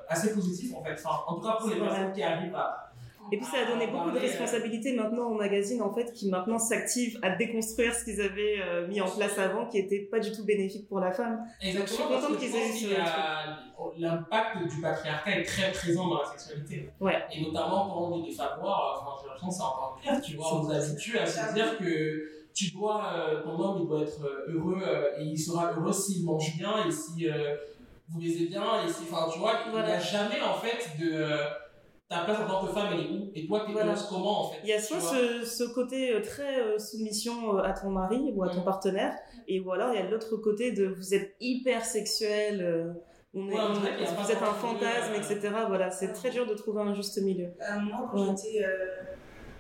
assez 0.08 0.34
positif 0.34 0.76
en 0.76 0.84
fait. 0.84 0.94
Enfin, 0.94 1.24
en 1.28 1.36
tout 1.36 1.42
cas, 1.42 1.58
pour 1.60 1.70
les 1.70 1.80
personnes 1.80 2.12
qui 2.12 2.24
arrivent 2.24 2.56
à. 2.56 2.91
Et 3.32 3.38
puis 3.38 3.46
ça 3.46 3.60
a 3.60 3.66
donné 3.66 3.86
à 3.86 3.88
beaucoup 3.88 4.10
de 4.10 4.14
parler, 4.14 4.28
euh, 4.28 4.32
responsabilités 4.32 4.94
maintenant 4.94 5.30
au 5.30 5.36
magazine 5.36 5.82
en 5.82 5.94
fait 5.94 6.12
qui 6.14 6.30
maintenant 6.30 6.60
s'activent 6.60 7.20
à 7.22 7.36
déconstruire 7.36 7.94
ce 7.94 8.04
qu'ils 8.04 8.22
avaient 8.22 8.58
euh, 8.62 8.88
mis 8.88 9.00
en 9.02 9.10
place 9.10 9.38
avant 9.38 9.68
qui 9.68 9.78
était 9.78 10.00
pas 10.00 10.20
du 10.20 10.32
tout 10.32 10.44
bénéfique 10.44 10.88
pour 10.88 11.00
la 11.00 11.12
femme. 11.12 11.40
Exactement, 11.62 11.88
Je 11.88 11.94
suis 11.94 12.04
contente 12.04 12.38
qu'ils 12.40 12.56
aient 12.56 12.94
eu 12.94 12.98
l'impact 13.98 14.58
du 14.70 14.82
patriarcat 14.82 15.40
est 15.40 15.44
très 15.44 15.72
présent 15.72 16.08
dans 16.08 16.22
la 16.22 16.26
sexualité. 16.26 16.90
Ouais. 17.00 17.24
Et 17.34 17.42
notamment 17.42 17.90
quand 17.90 18.12
on 18.12 18.24
est 18.24 18.30
des 18.30 18.36
femmes 18.36 18.60
noires, 18.62 19.02
enfin, 19.02 19.22
j'ai 19.22 19.28
l'impression 19.28 19.48
que 19.50 19.54
c'est 19.54 19.62
encore 19.62 20.00
pire, 20.02 20.22
tu 20.22 20.36
vois, 20.36 20.56
on 20.56 20.64
nous 20.64 20.72
habitue 20.72 21.18
à 21.18 21.26
se 21.26 21.54
dire 21.54 21.78
que 21.78 22.30
tu 22.54 22.72
dois, 22.72 23.14
euh, 23.14 23.44
ton 23.44 23.60
homme, 23.60 23.80
il 23.82 23.88
doit 23.88 24.02
être 24.02 24.24
euh, 24.24 24.54
heureux 24.54 24.82
euh, 24.86 25.20
et 25.20 25.24
il 25.24 25.38
sera 25.38 25.72
heureux 25.72 25.94
s'il 25.94 26.26
mange 26.26 26.58
bien 26.58 26.86
et 26.86 26.92
si 26.92 27.30
euh, 27.30 27.56
vous 28.10 28.20
baisez 28.20 28.48
bien 28.48 28.84
et 28.84 28.90
si, 28.90 29.04
enfin, 29.10 29.30
tu 29.32 29.40
vois, 29.40 29.54
il 29.68 29.72
n'y 29.72 29.80
a 29.80 30.00
jamais 30.00 30.42
en 30.42 30.56
fait 30.56 30.98
de 31.00 31.12
euh, 31.14 31.46
ta 32.12 32.26
place 32.26 32.40
en 32.40 32.48
tant 32.48 32.66
que 32.68 32.72
femme, 32.74 32.90
elle 32.94 33.00
est 33.06 33.10
où 33.10 33.32
Et 33.34 33.48
toi, 33.48 33.64
t'es 33.66 33.72
Voilà. 33.72 33.96
comment 34.10 34.42
en 34.42 34.52
fait 34.52 34.58
Il 34.64 34.70
y 34.70 34.74
a 34.74 34.78
tu 34.78 34.84
soit 34.84 35.00
ce, 35.00 35.46
ce 35.46 35.64
côté 35.74 36.14
euh, 36.14 36.22
très 36.22 36.60
euh, 36.60 36.78
soumission 36.78 37.58
euh, 37.58 37.64
à 37.64 37.72
ton 37.74 37.90
mari 37.90 38.32
ou 38.36 38.44
à 38.44 38.50
ton 38.50 38.60
Mhm. 38.60 38.66
partenaire, 38.66 39.16
et 39.48 39.60
ou 39.62 39.72
alors 39.72 39.94
il 39.94 39.96
y 39.96 40.04
a 40.04 40.10
l'autre 40.10 40.36
côté 40.38 40.72
de 40.74 40.86
vous 40.88 41.14
êtes 41.14 41.36
hyper 41.40 41.86
sexuel, 41.86 42.62
euh, 42.62 42.92
on 43.34 43.50
est, 43.50 43.54
Ouais, 43.54 43.62
on 43.62 43.74
vous 43.74 44.32
êtes 44.32 44.42
un 44.42 44.54
fantasme, 44.54 45.14
etc. 45.16 45.40
Voilà, 45.68 45.90
c'est 45.90 46.12
très 46.12 46.30
dur 46.32 46.46
de 46.46 46.54
trouver 46.54 46.82
un 46.82 46.94
juste 46.94 47.18
milieu. 47.22 47.46
Euh, 47.62 47.80
moi, 47.80 48.10
quand 48.12 48.20
Ouais. 48.20 48.36
j'étais, 48.36 48.66
euh, 48.66 48.88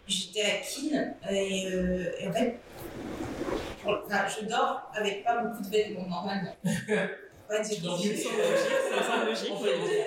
j'étais 0.07 0.41
à 0.41 0.57
Keene, 0.61 1.15
et, 1.31 1.67
euh, 1.73 2.11
et 2.19 2.27
en 2.27 2.33
fait, 2.33 2.59
enfin, 3.85 4.27
je 4.27 4.45
dors 4.45 4.91
avec 4.93 5.23
pas 5.23 5.41
beaucoup 5.43 5.63
de 5.63 5.69
vêtements, 5.69 6.05
normalement. 6.07 6.51
Dire 7.81 8.17
Ça 8.95 9.03
semble 9.03 9.25
logique, 9.29 9.49
logique. 9.49 10.05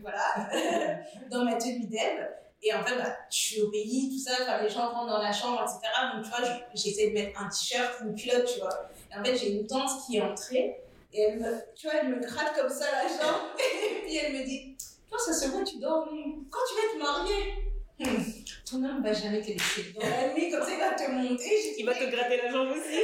Voilà, 0.00 0.48
dans 1.30 1.44
ma 1.44 1.54
tenue 1.56 1.86
d'Ève. 1.86 2.28
Et 2.62 2.72
en 2.74 2.82
fait, 2.84 2.96
bah, 2.96 3.16
je 3.30 3.36
suis 3.36 3.60
au 3.62 3.70
pays, 3.70 4.10
tout 4.10 4.18
ça, 4.18 4.32
enfin, 4.42 4.60
les 4.62 4.68
gens 4.68 4.88
rentrent 4.90 5.06
dans 5.12 5.22
la 5.22 5.32
chambre, 5.32 5.62
etc. 5.62 5.78
Donc, 6.14 6.24
tu 6.24 6.30
vois, 6.30 6.42
je- 6.44 6.80
j'essaie 6.80 7.10
de 7.10 7.14
mettre 7.14 7.40
un 7.40 7.48
t-shirt, 7.48 8.00
une 8.02 8.14
culotte, 8.16 8.46
tu 8.52 8.58
vois. 8.60 8.88
Et 9.14 9.18
en 9.18 9.22
fait, 9.24 9.36
j'ai 9.36 9.52
une 9.52 9.66
tante 9.66 9.90
qui 10.04 10.16
est 10.16 10.20
entrée, 10.22 10.76
et 11.12 11.20
elle 11.22 11.38
me, 11.38 11.52
tu 11.76 11.86
vois, 11.86 11.96
elle 12.02 12.08
me 12.08 12.20
gratte 12.20 12.54
comme 12.58 12.68
ça 12.68 12.86
la 12.90 13.06
jambe, 13.06 13.42
et 13.58 14.02
puis 14.04 14.16
elle 14.16 14.32
me 14.32 14.44
dit, 14.44 14.76
toi, 15.08 15.18
ça 15.18 15.32
se 15.32 15.48
voit, 15.48 15.62
tu 15.62 15.78
dors. 15.78 16.04
Quand 16.50 16.60
tu 16.68 16.74
vas 16.74 16.88
te 16.94 16.98
marier, 16.98 17.54
hum, 18.00 18.24
ton 18.68 18.76
homme 18.84 19.02
va 19.04 19.12
jamais 19.12 19.40
te 19.40 19.48
laisser 19.48 19.94
dans 19.94 20.06
la 20.08 20.34
nuit, 20.34 20.50
comme 20.50 20.62
ça, 20.62 20.70
il 20.72 20.78
va 20.80 20.90
te 20.94 21.10
monter. 21.12 21.44
Dit, 21.44 21.74
Il 21.78 21.86
va 21.86 21.94
te 21.94 22.04
gratter 22.10 22.38
la 22.42 22.50
jambe 22.50 22.70
aussi. 22.70 22.98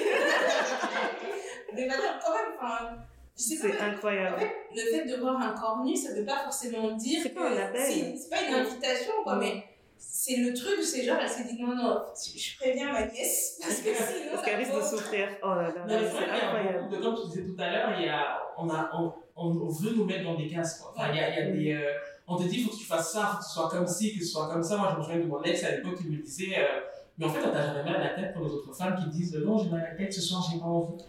Mais 1.74 1.87
maintenant, 1.87 2.18
quand 2.24 2.32
même, 2.32 2.52
enfin, 2.56 2.96
je 3.37 3.42
sais 3.42 3.56
pas. 3.68 3.74
C'est 3.74 3.82
En 3.82 3.88
incroyable. 3.92 4.38
fait, 4.38 4.52
le 4.74 4.80
fait 4.90 5.04
de 5.12 5.20
voir 5.20 5.40
un 5.40 5.54
corps 5.54 5.82
nu, 5.84 5.96
ça 5.96 6.14
veut 6.14 6.24
pas 6.24 6.38
forcément 6.44 6.92
dire 6.92 7.20
C'est 7.22 7.30
que 7.30 7.34
pas 7.34 7.48
un 7.50 7.56
appel. 7.56 7.80
c'est- 8.16 8.30
pas 8.30 8.42
une 8.48 8.54
invitation, 8.54 9.12
quoi, 9.22 9.37
mais 9.37 9.64
c'est 9.98 10.37
le 10.37 10.52
truc, 10.54 10.82
c'est 10.82 11.02
genre, 11.04 11.16
elle 11.20 11.28
s'est 11.28 11.44
dit 11.44 11.60
non, 11.60 11.74
non, 11.74 11.98
je 12.14 12.56
préviens 12.58 12.92
ma 12.92 13.06
nièce, 13.06 13.58
parce 13.62 13.80
que 13.80 13.88
sinon. 13.94 14.30
Parce 14.32 14.44
qu'elle 14.44 14.56
risque 14.56 14.74
de 14.74 14.80
souffrir. 14.80 15.28
Oh 15.42 15.48
là 15.48 15.62
là, 15.62 15.70
Non, 15.80 15.84
mais 15.88 16.10
c'est 16.10 16.30
incroyable. 16.30 16.78
beaucoup 16.84 16.96
de, 16.96 17.02
comme 17.02 17.14
tu 17.22 17.28
disais 17.28 17.42
tout 17.44 17.56
à 17.62 17.70
l'heure, 17.70 17.90
il 17.98 18.06
y 18.06 18.08
a, 18.08 18.38
on, 18.58 18.68
a, 18.70 18.90
on, 18.94 19.12
on, 19.37 19.46
on 19.48 19.68
veut 19.68 19.92
nous 19.96 20.04
mettre 20.04 20.24
dans 20.24 20.34
des 20.37 20.48
cases. 20.48 20.78
Quoi. 20.78 20.92
Enfin, 20.96 21.08
il 21.12 21.16
y 21.16 21.20
a, 21.20 21.30
il 21.30 21.37
y 21.37 21.48
a 21.48 21.50
des, 21.50 21.82
euh, 21.84 21.90
on 22.28 22.37
te 22.37 22.44
dit, 22.44 22.58
il 22.60 22.64
faut 22.64 22.70
que 22.70 22.76
tu 22.76 22.84
fasses 22.87 23.12
ça, 23.12 23.20
il 23.20 23.32
faut 23.32 23.38
que 23.38 23.44
tu 23.44 23.50
sois 23.50 23.68
comme 23.70 23.87
ci, 23.87 24.12
que 24.12 24.18
tu 24.18 24.24
sois 24.24 24.48
comme 24.48 24.62
ça. 24.62 24.76
Moi, 24.76 24.90
je 24.92 24.98
me 24.98 25.02
souviens 25.02 25.18
de 25.20 25.24
mon 25.26 25.42
ex 25.42 25.64
à 25.64 25.70
l'époque 25.72 25.96
qui 25.98 26.08
me 26.08 26.22
disait, 26.22 26.56
euh, 26.58 26.80
mais 27.18 27.26
en 27.26 27.30
fait, 27.30 27.40
t'as 27.42 27.66
jamais 27.74 27.82
mal 27.90 27.96
à 28.00 28.04
la 28.04 28.10
tête 28.10 28.32
pour 28.34 28.44
les 28.44 28.50
autres 28.52 28.74
femmes 28.74 28.96
qui 28.96 29.08
disent, 29.10 29.37
non, 29.37 29.58
j'ai 29.58 29.68
mal 29.70 29.80
à 29.84 29.90
la 29.90 29.96
tête 29.96 30.12
ce 30.12 30.20
soir, 30.20 30.46
j'ai 30.50 30.58
pas 30.58 30.64
envie. 30.66 31.02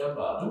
Ah 0.00 0.08
bah 0.16 0.48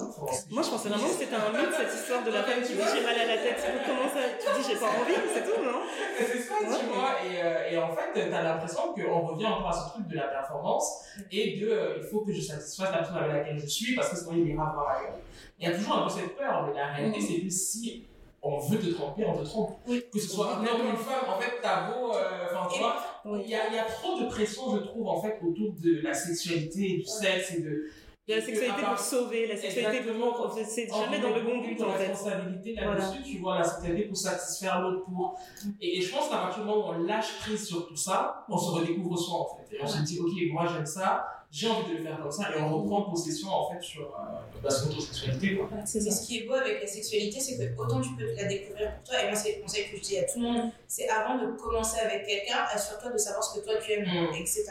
Moi, 0.51 0.61
je 0.63 0.69
pensais 0.69 0.89
vraiment 0.89 1.03
que 1.07 1.09
c'était 1.13 1.35
un 1.35 1.49
mythe, 1.51 1.73
cette 1.75 1.93
histoire 1.93 2.23
de 2.23 2.31
la 2.31 2.43
femme 2.43 2.61
qui 2.61 2.73
dit 2.73 2.79
j'ai 2.93 3.03
mal 3.03 3.15
à 3.19 3.25
la 3.25 3.37
tête. 3.37 3.59
Comment 3.85 4.07
ça 4.09 4.19
Tu 4.39 4.61
dis 4.61 4.67
j'ai 4.69 4.75
pas 4.79 4.85
envie, 4.87 5.13
c'est 5.33 5.43
tout, 5.43 5.63
non 5.63 5.79
C'est 6.19 6.37
ça, 6.39 6.53
tu 6.79 6.85
vois. 6.85 7.15
Et, 7.25 7.41
euh, 7.43 7.71
et 7.71 7.77
en 7.77 7.89
fait, 7.95 8.29
t'as 8.29 8.43
l'impression 8.43 8.93
qu'on 8.93 9.21
revient 9.21 9.45
encore 9.47 9.69
à 9.69 9.73
ce 9.73 9.89
truc 9.93 10.07
de 10.07 10.15
la 10.15 10.27
performance 10.27 11.03
et 11.31 11.57
de 11.59 11.67
euh, 11.69 11.97
il 11.97 12.03
faut 12.07 12.19
que 12.21 12.31
je 12.31 12.41
satisfasse 12.41 12.91
la 12.91 12.97
personne 12.99 13.17
avec 13.17 13.33
laquelle 13.33 13.59
je 13.59 13.65
suis 13.67 13.95
parce 13.95 14.09
que 14.09 14.15
sinon 14.17 14.33
il 14.33 14.49
ira 14.49 14.71
voir 14.73 14.97
ailleurs. 14.97 15.15
Il 15.59 15.67
y 15.67 15.71
a 15.71 15.75
toujours 15.75 15.97
un 15.97 16.03
peu 16.07 16.09
cette 16.13 16.35
peur, 16.37 16.67
mais 16.67 16.79
la 16.79 16.93
réalité, 16.93 17.19
c'est 17.21 17.41
que 17.41 17.49
si 17.49 18.03
on 18.43 18.59
veut 18.59 18.77
te 18.77 18.93
tromper, 18.93 19.25
on 19.25 19.35
te 19.35 19.43
trompe. 19.43 19.77
Oui. 19.87 20.05
Que 20.13 20.19
ce 20.19 20.27
soit 20.29 20.53
un 20.57 20.59
homme 20.59 20.85
ou 20.85 20.89
une 20.91 20.95
femme, 20.97 21.27
en 21.27 21.39
fait, 21.39 21.53
t'as 21.61 21.89
beau. 21.89 22.13
euh, 22.13 22.45
Enfin, 22.53 22.67
tu 22.71 22.79
vois, 22.79 22.95
il 23.43 23.49
y, 23.49 23.55
a, 23.55 23.73
y 23.73 23.79
a 23.79 23.83
trop 23.85 24.19
de 24.21 24.27
pression, 24.27 24.75
je 24.77 24.83
trouve, 24.83 25.07
en 25.07 25.19
fait, 25.19 25.39
autour 25.43 25.73
de 25.81 26.01
la 26.03 26.13
sexualité, 26.13 26.97
du 26.97 27.05
sexe 27.05 27.53
et 27.55 27.61
de. 27.61 27.89
Il 28.27 28.31
y 28.31 28.33
a 28.33 28.39
la 28.39 28.45
sexualité 28.45 28.81
part- 28.81 28.95
pour 28.95 28.99
sauver, 28.99 29.47
la 29.47 29.55
sexualité 29.55 29.97
Exactement. 29.99 30.33
pour. 30.33 30.51
C'est 30.51 30.87
jamais 30.89 31.19
dans 31.19 31.33
le 31.33 31.41
bon 31.41 31.61
but, 31.61 31.81
en 31.81 31.87
la 31.87 31.93
fait. 31.93 32.07
responsabilité 32.07 32.73
là-dessus, 32.75 33.23
tu 33.23 33.37
vois, 33.37 33.59
la 33.59 33.63
sexualité 33.63 34.07
pour 34.09 34.17
satisfaire 34.17 34.81
l'autre. 34.81 35.05
Pour... 35.05 35.39
Et, 35.79 35.97
et 35.97 36.01
je 36.01 36.13
pense 36.13 36.27
qu'à 36.27 36.37
partir 36.37 36.63
du 36.63 36.69
moment 36.69 36.89
où 36.89 36.91
on 36.93 37.03
lâche 37.03 37.37
prise 37.39 37.65
sur 37.65 37.87
tout 37.87 37.95
ça, 37.95 38.45
on 38.49 38.57
se 38.57 38.71
redécouvre 38.71 39.17
soi 39.17 39.39
en 39.39 39.45
fait. 39.57 39.75
Et 39.75 39.79
on 39.81 39.87
se 39.87 39.99
dit, 40.01 40.19
ok, 40.19 40.31
moi 40.51 40.65
j'aime 40.67 40.85
ça, 40.85 41.25
j'ai 41.49 41.69
envie 41.69 41.91
de 41.93 41.97
le 41.97 42.03
faire 42.03 42.19
comme 42.21 42.31
ça, 42.31 42.55
et 42.55 42.61
on 42.61 42.77
reprend 42.77 43.09
possession 43.09 43.47
en 43.49 43.71
fait 43.71 43.81
sur 43.81 44.03
euh, 44.03 44.61
bah, 44.61 44.69
son 44.69 44.89
autosexualité. 44.91 45.55
Quoi. 45.55 45.69
C'est 45.85 46.01
ce 46.01 46.27
qui 46.27 46.39
est 46.39 46.43
beau 46.47 46.53
avec 46.55 46.81
la 46.81 46.87
sexualité, 46.87 47.39
c'est 47.39 47.57
que 47.57 47.81
autant 47.81 48.01
tu 48.01 48.09
peux 48.17 48.33
la 48.35 48.43
découvrir 48.45 48.93
pour 48.95 49.03
toi, 49.03 49.23
et 49.23 49.27
moi 49.27 49.35
c'est 49.35 49.55
le 49.57 49.61
conseil 49.63 49.89
que 49.89 49.97
je 49.97 50.01
dis 50.01 50.17
à 50.19 50.23
tout 50.23 50.39
le 50.39 50.51
monde, 50.51 50.71
c'est 50.87 51.07
avant 51.09 51.37
de 51.37 51.51
commencer 51.57 51.99
avec 51.99 52.25
quelqu'un, 52.25 52.57
assure-toi 52.71 53.11
de 53.11 53.17
savoir 53.17 53.43
ce 53.43 53.59
que 53.59 53.65
toi 53.65 53.75
tu 53.77 53.91
aimes, 53.93 54.05
Mm. 54.07 54.35
etc. 54.35 54.65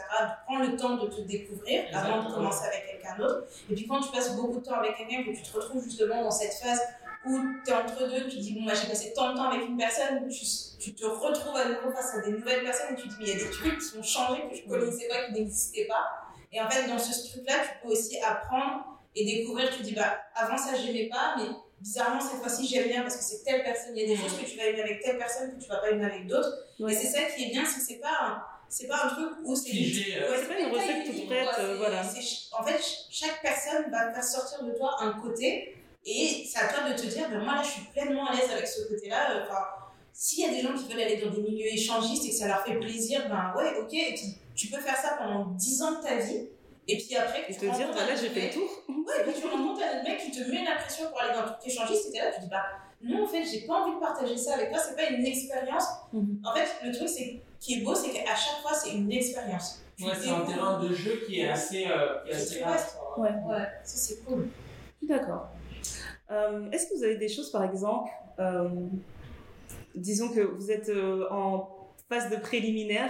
Prends 0.45 0.59
le 0.59 0.75
temps 0.75 0.97
de 0.97 1.07
te 1.07 1.21
découvrir 1.21 1.85
avant 1.93 2.23
de 2.29 2.33
commencer 2.33 2.65
avec 2.67 2.85
quelqu'un 2.91 3.17
d'autre. 3.17 3.47
Et 3.69 3.75
puis 3.75 3.87
quand 3.87 3.99
tu 4.01 4.11
passes 4.11 4.35
beaucoup 4.35 4.59
de 4.59 4.65
temps 4.65 4.75
avec 4.79 4.95
quelqu'un, 4.97 5.23
que 5.23 5.35
tu 5.35 5.41
te 5.41 5.55
retrouves 5.57 5.83
justement 5.83 6.23
dans 6.23 6.31
cette 6.31 6.53
phase 6.53 6.81
où 7.25 7.39
tu 7.65 7.71
es 7.71 7.73
entre 7.73 8.07
deux, 8.07 8.27
tu 8.29 8.37
dis, 8.37 8.53
bon, 8.53 8.61
moi 8.61 8.73
j'ai 8.73 8.87
passé 8.87 9.11
tant 9.13 9.31
de 9.33 9.37
temps 9.37 9.49
avec 9.49 9.67
une 9.67 9.77
personne, 9.77 10.27
tu, 10.29 10.45
tu 10.79 10.93
te 10.93 11.05
retrouves 11.05 11.55
à 11.55 11.65
nouveau 11.67 11.91
face 11.91 12.15
à 12.15 12.21
des 12.21 12.31
nouvelles 12.31 12.63
personnes 12.63 12.93
et 12.93 13.01
tu 13.01 13.07
te 13.09 13.13
dis, 13.13 13.15
mais 13.19 13.25
il 13.25 13.37
y 13.37 13.41
a 13.41 13.43
des 13.45 13.49
trucs 13.51 13.79
qui 13.79 13.97
ont 13.97 14.03
changé 14.03 14.43
que 14.49 14.55
je 14.55 14.63
connaissais 14.67 15.07
pas, 15.07 15.25
qui 15.25 15.33
n'existaient 15.33 15.85
pas. 15.85 16.05
Et 16.51 16.61
en 16.61 16.69
fait, 16.69 16.87
dans 16.87 16.97
ce 16.99 17.29
truc-là, 17.29 17.55
tu 17.63 17.69
peux 17.81 17.89
aussi 17.93 18.19
apprendre 18.19 18.99
et 19.15 19.25
découvrir, 19.25 19.69
tu 19.69 19.77
te 19.79 19.83
dis, 19.83 19.93
bah, 19.93 20.17
avant 20.35 20.57
ça, 20.57 20.75
j'aimais 20.75 21.09
pas, 21.09 21.35
mais 21.37 21.45
bizarrement, 21.81 22.19
cette 22.21 22.39
fois-ci, 22.39 22.67
j'aime 22.67 22.87
bien 22.87 23.01
parce 23.01 23.17
que 23.17 23.23
c'est 23.23 23.43
telle 23.43 23.63
personne. 23.63 23.91
Il 23.95 24.01
y 24.01 24.05
a 24.05 24.15
des 24.15 24.21
choses 24.21 24.37
que 24.39 24.45
tu 24.45 24.57
vas 24.57 24.65
aimer 24.65 24.81
avec 24.81 25.01
telle 25.03 25.17
personne 25.17 25.55
que 25.57 25.61
tu 25.61 25.67
vas 25.69 25.77
pas 25.77 25.89
aimer 25.89 26.05
avec 26.05 26.27
d'autres. 26.27 26.53
Ouais. 26.79 26.93
Et 26.93 26.95
c'est 26.95 27.07
ça 27.07 27.21
qui 27.35 27.45
est 27.45 27.49
bien, 27.49 27.63
c'est 27.65 27.79
que 27.79 27.85
c'est 27.85 27.99
pas 28.01 28.17
un, 28.21 28.43
c'est 28.69 28.87
pas 28.87 29.05
un 29.05 29.07
truc 29.09 29.29
où 29.43 29.55
c'est 29.55 29.69
euh, 29.71 30.31
Ouais, 30.31 30.37
C'est 30.41 30.47
pas 30.53 30.59
une 30.59 30.71
recette 30.73 31.05
toute 31.05 31.25
prête, 31.25 31.45
quoi. 31.49 31.59
euh, 31.63 31.75
voilà. 31.77 32.01
en 32.01 32.63
fait, 32.63 32.71
ch- 32.71 32.97
chaque 33.09 33.41
personne 33.41 33.89
va 33.91 34.13
faire 34.13 34.23
sortir 34.23 34.63
de 34.63 34.71
toi 34.71 34.95
un 35.01 35.13
côté 35.13 35.75
et 36.05 36.45
c'est 36.49 36.59
à 36.59 36.67
toi 36.67 36.89
de 36.89 36.93
te 36.95 37.05
dire, 37.07 37.29
ben, 37.29 37.39
moi 37.39 37.55
là, 37.55 37.61
je 37.63 37.69
suis 37.71 37.81
pleinement 37.91 38.27
à 38.27 38.35
l'aise 38.35 38.49
avec 38.51 38.67
ce 38.67 38.87
côté-là. 38.87 39.31
euh, 39.31 39.43
Enfin, 39.43 39.63
s'il 40.19 40.43
y 40.43 40.47
a 40.47 40.49
des 40.49 40.61
gens 40.61 40.73
qui 40.73 40.91
veulent 40.91 40.99
aller 41.03 41.21
dans 41.23 41.29
des 41.29 41.41
milieux 41.43 41.67
échangistes 41.71 42.25
et 42.25 42.29
que 42.29 42.35
ça 42.35 42.47
leur 42.47 42.65
fait 42.65 42.73
plaisir, 42.79 43.29
ben 43.29 43.53
ouais, 43.55 43.77
ok, 43.79 43.93
et 43.93 44.15
puis 44.15 44.35
tu 44.55 44.67
peux 44.67 44.79
faire 44.79 44.95
ça 44.97 45.15
pendant 45.19 45.45
10 45.51 45.81
ans 45.83 45.91
de 45.99 46.03
ta 46.03 46.15
vie. 46.17 46.47
Et 46.87 46.97
puis 46.97 47.15
après, 47.15 47.43
Et 47.47 47.53
tu 47.53 47.59
te 47.59 47.65
dire, 47.65 47.71
rencontres 47.73 47.95
bah 47.97 48.03
un 48.03 48.07
là 48.07 48.15
j'ai 48.15 48.29
fait 48.29 48.41
mec. 48.41 48.55
le 48.55 48.61
tour. 48.61 48.69
Ouais, 48.89 49.13
et 49.21 49.23
puis 49.31 49.39
tu 49.41 49.45
rencontres 49.47 49.81
un 49.83 49.99
autre 49.99 50.03
mec, 50.09 50.19
tu 50.23 50.31
te 50.31 50.49
mets 50.49 50.63
la 50.65 50.75
pression 50.81 51.07
pour 51.09 51.21
aller 51.21 51.33
dans 51.35 51.41
le 51.43 51.47
truc 51.49 51.67
échangiste, 51.67 52.07
et 52.07 52.11
t'es 52.13 52.17
là, 52.17 52.31
tu 52.33 52.41
dis, 52.41 52.47
bah 52.49 52.63
non, 53.03 53.25
en 53.25 53.27
fait, 53.27 53.43
j'ai 53.45 53.61
pas 53.67 53.75
envie 53.75 53.93
de 53.95 53.99
partager 53.99 54.35
ça 54.37 54.55
avec 54.55 54.69
toi, 54.71 54.79
c'est 54.79 54.95
pas 54.95 55.07
une 55.11 55.23
expérience. 55.23 55.85
Mhm. 56.11 56.41
En 56.43 56.55
fait, 56.55 56.67
le 56.83 56.91
truc 56.95 57.07
c'est, 57.09 57.39
qui 57.59 57.75
est 57.75 57.81
beau, 57.83 57.93
c'est 57.93 58.09
qu'à 58.09 58.35
chaque 58.35 58.59
fois, 58.63 58.73
c'est 58.73 58.93
une 58.95 59.11
expérience. 59.11 59.81
Ouais, 60.01 60.13
c'est 60.19 60.29
un 60.29 60.41
terrain 60.41 60.79
de 60.81 60.91
jeu 60.95 61.21
qui 61.27 61.41
est 61.41 61.49
assez, 61.49 61.85
euh, 61.85 62.23
qui 62.25 62.31
est 62.31 62.35
assez 62.35 62.59
vaste. 62.61 62.97
Ouais. 63.17 63.29
Ouais, 63.45 63.67
ça 63.83 63.97
c'est 63.97 64.23
cool. 64.25 64.47
Je 65.01 65.05
suis 65.05 65.07
d'accord. 65.07 65.49
Euh, 66.31 66.71
Est-ce 66.71 66.87
que 66.87 66.95
vous 66.97 67.03
avez 67.03 67.17
des 67.17 67.29
choses, 67.29 67.51
par 67.51 67.63
exemple, 67.63 68.09
euh, 68.39 68.67
disons 69.97 70.29
que 70.29 70.41
vous 70.41 70.71
êtes 70.71 70.89
euh, 70.89 71.25
en 71.31 71.69
phase 72.09 72.29
de 72.29 72.37
préliminaire, 72.37 73.09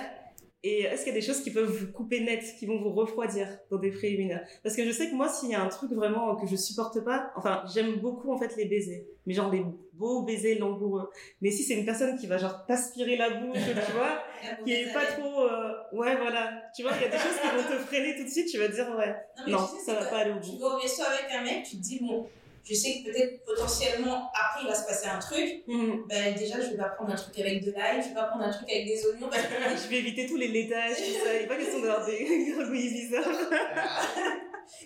et 0.63 0.81
est-ce 0.81 1.03
qu'il 1.03 1.13
y 1.13 1.15
a 1.15 1.19
des 1.19 1.25
choses 1.25 1.41
qui 1.43 1.51
peuvent 1.51 1.69
vous 1.69 1.91
couper 1.91 2.19
net, 2.21 2.43
qui 2.57 2.65
vont 2.65 2.81
vous 2.81 2.91
refroidir 2.91 3.47
dans 3.69 3.77
des 3.77 3.91
préliminaires? 3.91 4.45
Parce 4.63 4.75
que 4.75 4.83
je 4.83 4.91
sais 4.91 5.07
que 5.09 5.15
moi, 5.15 5.29
s'il 5.29 5.49
y 5.49 5.55
a 5.55 5.61
un 5.61 5.69
truc 5.69 5.91
vraiment 5.91 6.35
que 6.35 6.47
je 6.47 6.55
supporte 6.55 6.99
pas, 7.05 7.31
enfin, 7.35 7.63
j'aime 7.73 7.97
beaucoup 7.97 8.33
en 8.33 8.39
fait 8.39 8.55
les 8.57 8.65
baisers, 8.65 9.05
mais 9.25 9.33
genre 9.35 9.51
les 9.51 9.63
beaux 9.93 10.23
baisers 10.23 10.57
langoureux. 10.57 11.09
Mais 11.41 11.51
si 11.51 11.63
c'est 11.63 11.75
une 11.75 11.85
personne 11.85 12.17
qui 12.17 12.25
va 12.25 12.37
genre 12.37 12.65
t'aspirer 12.65 13.15
la 13.17 13.29
bouche, 13.39 13.59
tu 13.59 13.91
vois, 13.93 14.23
qui 14.65 14.73
est 14.73 14.91
pas 14.91 15.05
trop, 15.05 15.41
euh, 15.43 15.73
ouais, 15.93 16.15
voilà, 16.17 16.63
tu 16.75 16.81
vois, 16.81 16.91
il 16.97 17.03
y 17.03 17.05
a 17.05 17.09
des 17.09 17.17
choses 17.17 17.37
qui 17.39 17.47
vont 17.55 17.63
te 17.75 17.79
freiner 17.83 18.15
tout 18.17 18.23
de 18.23 18.29
suite, 18.29 18.47
tu 18.47 18.57
vas 18.57 18.67
te 18.67 18.73
dire 18.73 18.89
ouais, 18.97 19.15
mais 19.45 19.51
non, 19.53 19.59
tu 19.59 19.77
sais, 19.77 19.85
ça 19.85 19.93
va 19.93 20.05
pas 20.07 20.17
aller 20.17 20.31
au 20.31 20.39
Tu 20.39 20.51
bout. 20.51 20.57
vas 20.59 20.75
au 20.75 20.79
resto 20.79 21.03
avec 21.03 21.31
un 21.33 21.43
mec, 21.43 21.63
tu 21.65 21.77
te 21.77 21.81
dis, 21.81 21.99
bon, 22.01 22.27
je 22.67 22.73
sais 22.73 22.99
que 22.99 23.11
peut-être 23.11 23.43
potentiellement 23.45 24.29
après 24.33 24.63
il 24.63 24.67
va 24.67 24.75
se 24.75 24.85
passer 24.85 25.07
un 25.07 25.19
truc. 25.19 25.63
Mhm. 25.67 26.05
Ben 26.07 26.35
déjà, 26.35 26.59
je 26.59 26.71
vais 26.71 26.77
pas 26.77 26.89
prendre 26.89 27.11
un 27.13 27.15
truc 27.15 27.39
avec 27.39 27.63
de 27.63 27.71
l'ail, 27.71 28.01
je 28.01 28.09
vais 28.09 28.15
pas 28.15 28.25
prendre 28.25 28.43
un 28.45 28.51
truc 28.51 28.69
avec 28.69 28.85
des 28.85 29.05
oignons 29.07 29.29
parce 29.29 29.43
que 29.43 29.47
Je 29.83 29.89
vais 29.89 29.97
éviter 29.97 30.27
tous 30.27 30.37
les 30.37 30.47
laitages, 30.49 30.97
tout 30.97 31.25
ça. 31.25 31.33
Il 31.35 31.41
n'est 31.41 31.47
pas 31.47 31.55
question 31.55 31.79
d'avoir 31.79 32.05
des 32.05 32.17
gargouilles 32.57 32.89
bizarres. 32.89 33.23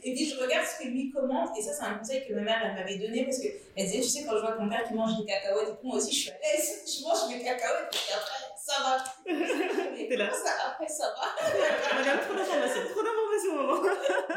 Et 0.03 0.13
puis 0.13 0.29
je 0.29 0.39
regarde 0.39 0.65
ce 0.65 0.83
que 0.83 0.89
lui 0.89 1.09
commande, 1.11 1.49
et 1.57 1.61
ça 1.61 1.73
c'est 1.73 1.83
un 1.85 1.95
conseil 1.95 2.27
que 2.27 2.33
ma 2.33 2.41
mère 2.41 2.61
elle 2.63 2.75
m'avait 2.75 2.97
donné 2.97 3.25
parce 3.25 3.39
qu'elle 3.39 3.85
disait, 3.85 4.01
tu 4.01 4.09
sais, 4.09 4.25
quand 4.25 4.35
je 4.35 4.41
vois 4.41 4.51
ton 4.51 4.69
père 4.69 4.83
qui 4.87 4.93
mange 4.93 5.17
des 5.17 5.25
cacahuètes 5.25 5.69
et 5.69 5.87
moi 5.87 5.97
aussi 5.97 6.13
je 6.13 6.19
suis 6.21 6.29
à 6.29 6.37
l'aise, 6.37 6.83
je 6.85 7.03
mange 7.03 7.29
mes 7.29 7.43
cacahuètes, 7.43 7.89
et 7.91 8.13
après 8.13 8.41
ça 8.61 8.73
va. 8.83 9.03
Mais 9.25 10.15
là. 10.15 10.29
ça, 10.31 10.51
après 10.69 10.87
ça 10.87 11.13
va? 11.17 11.97
Madame, 11.97 12.19
trop 12.19 12.35
d'informations, 12.35 12.81
trop 12.93 13.01
d'informations, 13.01 13.20
maman. 13.49 13.81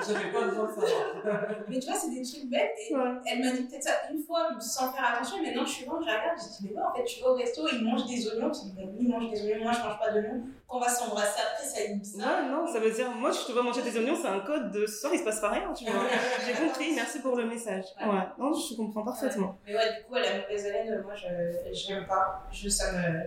J'avais 0.07 0.33
pas 0.33 0.43
besoin 0.49 0.67
de 0.67 0.73
savoir. 0.73 1.47
Mais 1.69 1.79
tu 1.79 1.87
vois, 1.87 1.97
c'est 1.99 2.11
des 2.11 2.23
trucs 2.23 2.51
bêtes, 2.51 2.73
et 2.91 2.95
Ouais. 2.95 3.11
elle 3.27 3.41
m'a 3.45 3.51
dit 3.53 3.63
peut-être 3.65 3.83
ça 3.83 3.91
une 4.13 4.23
fois 4.23 4.49
sans 4.61 4.93
faire 4.93 5.13
attention, 5.15 5.39
et 5.39 5.47
maintenant 5.47 5.65
je 5.67 5.71
suis 5.73 5.85
là, 5.87 5.93
je 5.95 6.01
regarde, 6.01 6.39
je 6.39 6.45
dis, 6.45 6.69
mais 6.71 6.77
ouais, 6.77 6.83
en 6.83 6.95
fait, 6.95 7.05
tu 7.05 7.21
vas 7.23 7.31
au 7.31 7.35
resto, 7.35 7.63
il 7.73 7.85
mange 7.85 8.07
des 8.07 8.29
oignons, 8.29 8.51
tu 8.51 8.61
dis, 8.67 8.73
mais 8.77 8.85
lui 8.85 8.97
il 9.01 9.09
mange 9.09 9.31
des 9.31 9.43
oignons, 9.53 9.65
moi 9.65 9.73
je 9.73 9.79
mange 9.89 9.99
pas 9.99 10.11
d'oignons, 10.11 10.43
qu'on 10.69 10.79
va 10.81 10.89
s'embrasser 10.89 11.41
après, 11.41 11.65
ça 11.67 11.81
être 11.83 11.99
bizarre. 11.99 12.43
Ouais, 12.45 12.49
non, 12.51 12.67
ça 12.67 12.81
veut 12.81 12.91
dire, 12.91 13.11
moi, 13.11 13.31
je 13.31 13.47
te 13.47 13.53
vois 13.53 13.63
manger 13.63 13.83
des 13.83 13.97
oignons, 13.99 14.17
c'est 14.21 14.29
un 14.29 14.41
code 14.41 14.71
de 14.73 14.87
ce 14.87 15.01
soir, 15.01 15.13
il 15.15 15.19
se 15.19 15.25
passe 15.25 15.41
pas 15.41 15.51
rien, 15.51 15.73
tu 15.73 15.85
vois. 15.85 16.03
J'ai 16.47 16.53
compris, 16.67 16.93
merci 16.95 17.21
pour 17.21 17.37
le 17.37 17.47
message. 17.47 17.85
Ouais. 18.01 18.07
Ouais, 18.09 18.23
non, 18.39 18.53
je 18.53 18.75
comprends 18.77 19.03
parfaitement. 19.05 19.57
Mais 19.67 19.75
ouais, 19.75 19.97
du 19.99 20.05
coup, 20.05 20.15
la 20.15 20.41
mauvaise 20.41 20.67
haleine, 20.67 21.03
moi, 21.03 21.15
je 21.15 21.73
je 21.73 21.93
n'aime 21.93 22.07
pas. 22.07 22.43
Je, 22.53 22.69
ça 22.69 22.93
me... 22.93 23.23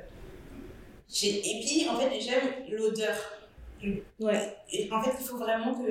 j'ai- 1.09 1.39
Et 1.39 1.61
puis, 1.65 1.87
en 1.89 1.95
fait, 1.95 2.19
j'aime 2.19 2.65
l'odeur. 2.69 3.15
Ouais. 4.19 4.57
Et 4.71 4.89
en 4.91 5.01
fait, 5.01 5.11
il 5.19 5.25
faut 5.25 5.37
vraiment 5.37 5.73
que... 5.75 5.87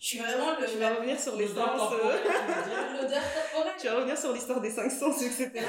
Je 0.00 0.06
suis 0.08 0.18
vraiment 0.18 0.58
le... 0.60 0.66
Tu 0.66 0.76
vas 0.78 0.94
revenir 0.94 1.18
sur 1.18 1.36
les 1.36 1.46
sens. 1.46 1.56
L'odeur 1.56 1.76
corporelle. 1.76 2.20
tu 3.80 3.86
vas 3.86 3.94
revenir 3.94 4.18
sur 4.18 4.32
l'histoire 4.32 4.60
des 4.60 4.70
cinq 4.70 4.90
sens, 4.90 5.22
etc. 5.22 5.50
Non, 5.54 5.60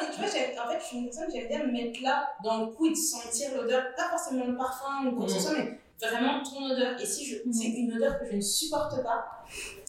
mais 0.00 0.10
tu 0.12 0.20
vois, 0.20 0.64
en 0.64 0.68
fait, 0.70 0.78
je 0.80 0.84
suis 0.84 0.96
une 0.98 1.04
personne, 1.06 1.26
j'aime 1.32 1.48
bien 1.48 1.64
me 1.64 1.72
mettre 1.72 2.00
là, 2.02 2.28
dans 2.44 2.66
le 2.66 2.72
coude, 2.72 2.94
sentir 2.96 3.50
l'odeur, 3.56 3.82
pas 3.96 4.08
forcément 4.10 4.46
le 4.46 4.56
parfum 4.56 5.06
ou 5.06 5.16
quoi 5.16 5.26
que 5.26 5.32
ce 5.32 5.36
Mhm. 5.38 5.42
soit, 5.42 5.52
mais 5.58 5.78
vraiment 6.06 6.42
ton 6.42 6.62
odeur. 6.70 7.00
Et 7.00 7.06
si 7.06 7.24
je... 7.26 7.36
Mhm. 7.44 7.52
c'est 7.52 7.68
une 7.68 7.92
odeur 7.96 8.18
que 8.20 8.26
je 8.30 8.36
ne 8.36 8.40
supporte 8.40 9.02
pas, 9.02 9.24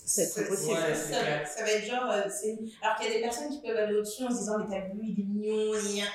C'est 0.06 0.34
possible. 0.48 0.72
Ouais, 0.74 0.96
ça, 1.46 1.64
va 1.64 1.72
être 1.72 1.86
genre. 1.86 2.10
euh, 2.10 2.22
c'est- 2.30 2.58
Alors 2.82 2.98
qu'il 2.98 3.10
y 3.10 3.12
a 3.12 3.16
des 3.18 3.22
personnes 3.22 3.50
qui 3.50 3.62
peuvent 3.62 3.78
aller 3.78 3.96
au-dessus 3.96 4.24
en 4.24 4.32
se 4.32 4.38
disant, 4.38 4.58
mais 4.58 4.66
t'as 4.76 4.86
vu, 4.88 5.00
il 5.04 5.20
est 5.20 5.24
mignon, 5.24 5.80
il 5.84 5.98
y 5.98 6.02
a 6.02 6.06
un. 6.06 6.08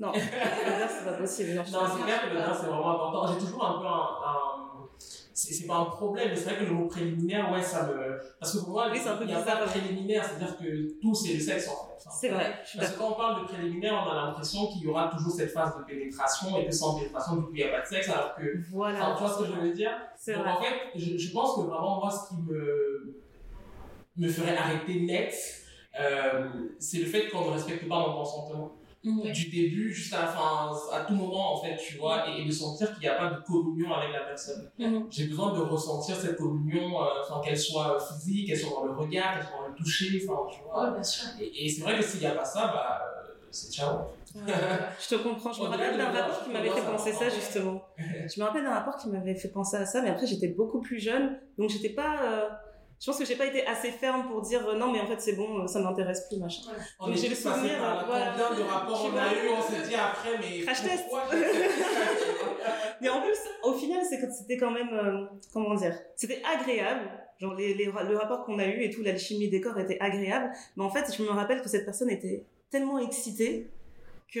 Non, 0.00 0.12
c'est 0.14 1.04
pas 1.04 1.12
possible. 1.18 1.54
Non, 1.56 1.62
c'est 1.96 2.02
clair 2.04 2.22
que 2.22 2.34
le 2.34 2.40
c'est 2.58 2.66
vraiment 2.66 2.94
important. 2.94 3.32
J'ai 3.34 3.38
toujours 3.46 3.64
un 3.64 3.78
peu 3.80 3.86
un. 3.86 3.90
un- 3.90 4.66
C'est 5.32 5.66
pas 5.66 5.76
un 5.76 5.84
problème, 5.86 6.28
mais 6.30 6.36
c'est 6.36 6.50
vrai 6.50 6.58
que 6.58 6.64
le 6.64 6.72
mot 6.72 6.86
préliminaire, 6.86 7.50
ouais, 7.52 7.62
ça 7.62 7.86
me. 7.86 8.20
Parce 8.38 8.52
que 8.54 8.58
pour 8.64 8.70
moi, 8.70 8.88
Oui, 8.92 8.98
c'est 9.02 9.08
un 9.08 9.16
peu 9.16 9.24
il 9.24 9.28
n'y 9.28 9.34
a 9.34 9.40
pas 9.42 9.60
de 9.62 9.66
préliminaire, 9.68 10.22
c'est-à-dire 10.24 10.58
que 10.58 11.00
tout, 11.00 11.14
c'est 11.14 11.34
le 11.34 11.40
sexe 11.40 11.68
en 11.68 11.72
fait. 11.72 11.92
Enfin, 11.98 12.10
C'est 12.18 12.28
vrai, 12.30 12.54
Parce 12.76 12.92
que 12.92 12.98
quand 12.98 13.10
on 13.10 13.14
parle 13.14 13.42
de 13.42 13.46
préliminaire, 13.46 13.94
on 14.06 14.10
a 14.10 14.14
l'impression 14.26 14.66
qu'il 14.68 14.82
y 14.82 14.86
aura 14.88 15.08
toujours 15.08 15.32
cette 15.32 15.50
phase 15.52 15.76
de 15.78 15.84
pénétration 15.84 16.56
et 16.58 16.66
que 16.66 16.72
sans 16.72 16.96
pénétration, 16.98 17.36
du 17.36 17.42
coup, 17.42 17.50
il 17.54 17.56
n'y 17.56 17.62
a 17.62 17.68
pas 17.76 17.82
de 17.82 17.86
sexe, 17.86 18.08
alors 18.08 18.34
que. 18.34 18.42
Enfin, 18.42 18.66
Voilà, 18.72 19.14
tu 19.16 19.22
vois 19.22 19.32
ce 19.34 19.38
que 19.40 19.46
je 19.46 19.52
veux 19.60 19.72
dire? 19.72 19.92
C'est 20.16 20.34
Donc 20.34 20.42
vrai. 20.44 20.52
en 20.52 20.60
fait, 20.62 20.74
je, 20.96 21.16
je 21.18 21.32
pense 21.32 21.56
que 21.56 21.60
vraiment, 21.62 22.00
moi, 22.00 22.10
ce 22.10 22.28
qui 22.28 22.40
me, 22.42 23.22
me 24.16 24.28
ferait 24.28 24.56
arrêter 24.56 25.00
net, 25.00 25.34
euh, 25.98 26.48
c'est 26.78 26.98
le 26.98 27.06
fait 27.06 27.28
qu'on 27.28 27.46
ne 27.46 27.50
respecte 27.52 27.88
pas 27.88 27.98
mon 27.98 28.12
consentement. 28.14 28.72
Du 29.02 29.48
début 29.48 29.90
jusqu'à 29.94 30.20
la 30.20 30.26
fin, 30.26 30.70
à 30.92 31.00
tout 31.06 31.14
moment, 31.14 31.54
en 31.54 31.62
fait, 31.62 31.74
tu 31.76 31.96
vois, 31.96 32.28
et, 32.28 32.42
et 32.42 32.44
de 32.44 32.50
sentir 32.52 32.92
qu'il 32.92 33.00
n'y 33.00 33.08
a 33.08 33.14
pas 33.14 33.30
de 33.30 33.40
communion 33.42 33.92
avec 33.94 34.12
la 34.12 34.20
personne. 34.20 34.70
Mhm. 34.78 35.06
J'ai 35.10 35.26
besoin 35.28 35.54
de 35.54 35.60
ressentir 35.60 36.16
cette 36.16 36.36
communion, 36.36 37.00
euh, 37.02 37.06
enfin, 37.22 37.40
qu'elle 37.42 37.56
soit 37.58 37.98
physique, 37.98 38.48
qu'elle 38.48 38.58
soit 38.58 38.70
dans 38.78 38.84
le 38.84 38.92
regard, 38.92 39.34
qu'elle 39.38 39.46
soit 39.46 39.56
dans 39.62 39.68
le 39.68 39.74
toucher, 39.74 40.22
enfin, 40.28 40.40
tu 40.52 40.58
vois. 40.62 40.84
Ouais, 40.84 40.90
bien 40.94 41.02
sûr. 41.02 41.24
Et, 41.40 41.64
et 41.64 41.68
c'est 41.70 41.80
vrai 41.82 41.96
que 41.96 42.02
s'il 42.04 42.20
n'y 42.20 42.26
a 42.26 42.32
pas 42.32 42.44
ça, 42.44 42.66
bah, 42.66 43.00
euh, 43.24 43.32
c'est 43.50 43.72
ciao. 43.72 44.00
Je 44.36 45.08
te 45.08 45.14
comprends. 45.22 45.52
Je 45.52 45.60
me 45.62 45.66
rappelle 45.68 45.96
d'un 45.96 46.10
rapport 46.10 46.44
qui 46.44 46.50
m'avait 46.50 46.70
fait 46.70 46.82
penser 46.82 47.12
ça 47.12 47.28
justement. 47.30 47.82
Je 47.98 48.38
me 48.40 48.44
rappelle 48.44 48.64
d'un 48.64 48.74
rapport 48.74 48.96
qui 48.96 49.08
m'avait 49.08 49.34
fait 49.34 49.48
penser 49.48 49.76
à 49.78 49.86
ça, 49.86 50.02
mais 50.02 50.10
après, 50.10 50.26
j'étais 50.26 50.48
beaucoup 50.48 50.80
plus 50.80 51.00
jeune. 51.00 51.38
Donc, 51.58 51.70
j'étais 51.70 51.88
pas. 51.94 52.22
euh, 52.22 52.48
Je 53.00 53.06
pense 53.06 53.18
que 53.18 53.24
j'ai 53.24 53.36
pas 53.36 53.46
été 53.46 53.66
assez 53.66 53.90
ferme 53.92 54.28
pour 54.28 54.42
dire 54.42 54.68
euh, 54.68 54.74
non, 54.76 54.92
mais 54.92 55.00
en 55.00 55.06
fait, 55.06 55.18
c'est 55.20 55.32
bon, 55.32 55.66
ça 55.66 55.80
m'intéresse 55.80 56.26
plus, 56.28 56.38
machin. 56.38 56.62
On 56.98 57.06
Donc, 57.06 57.16
est 57.16 57.18
j'ai 57.18 57.28
le 57.30 57.34
souvenir, 57.34 57.78
par 57.78 57.96
là. 57.96 58.04
voilà. 58.06 58.34
Combien 58.36 58.58
de 58.64 58.68
rapports 58.70 59.10
on 59.10 59.16
a 59.16 59.32
eu, 59.32 59.48
on 59.56 59.62
s'est 59.62 59.88
dit 59.88 59.94
après, 59.94 60.38
mais 60.38 60.60
Crash 60.64 60.82
test. 60.82 61.04
Mais 63.00 63.08
en 63.08 63.22
plus, 63.22 63.38
au 63.64 63.72
final, 63.74 64.02
c'est 64.08 64.20
que 64.20 64.30
c'était 64.30 64.58
quand 64.58 64.70
même. 64.70 64.90
euh, 64.92 65.24
comment 65.52 65.74
dire 65.74 65.96
C'était 66.16 66.42
agréable. 66.44 67.08
Genre, 67.38 67.54
les, 67.54 67.72
les, 67.72 67.86
le 67.86 68.16
rapport 68.18 68.44
qu'on 68.44 68.58
a 68.58 68.66
eu 68.66 68.82
et 68.82 68.90
tout, 68.90 69.02
l'alchimie 69.02 69.48
des 69.48 69.62
corps 69.62 69.78
était 69.78 69.98
agréable. 70.00 70.50
Mais 70.76 70.84
en 70.84 70.90
fait, 70.90 71.10
je 71.16 71.22
me 71.22 71.30
rappelle 71.30 71.62
que 71.62 71.68
cette 71.70 71.86
personne 71.86 72.10
était 72.10 72.44
tellement 72.70 72.98
excitée 72.98 73.66
que. 74.32 74.40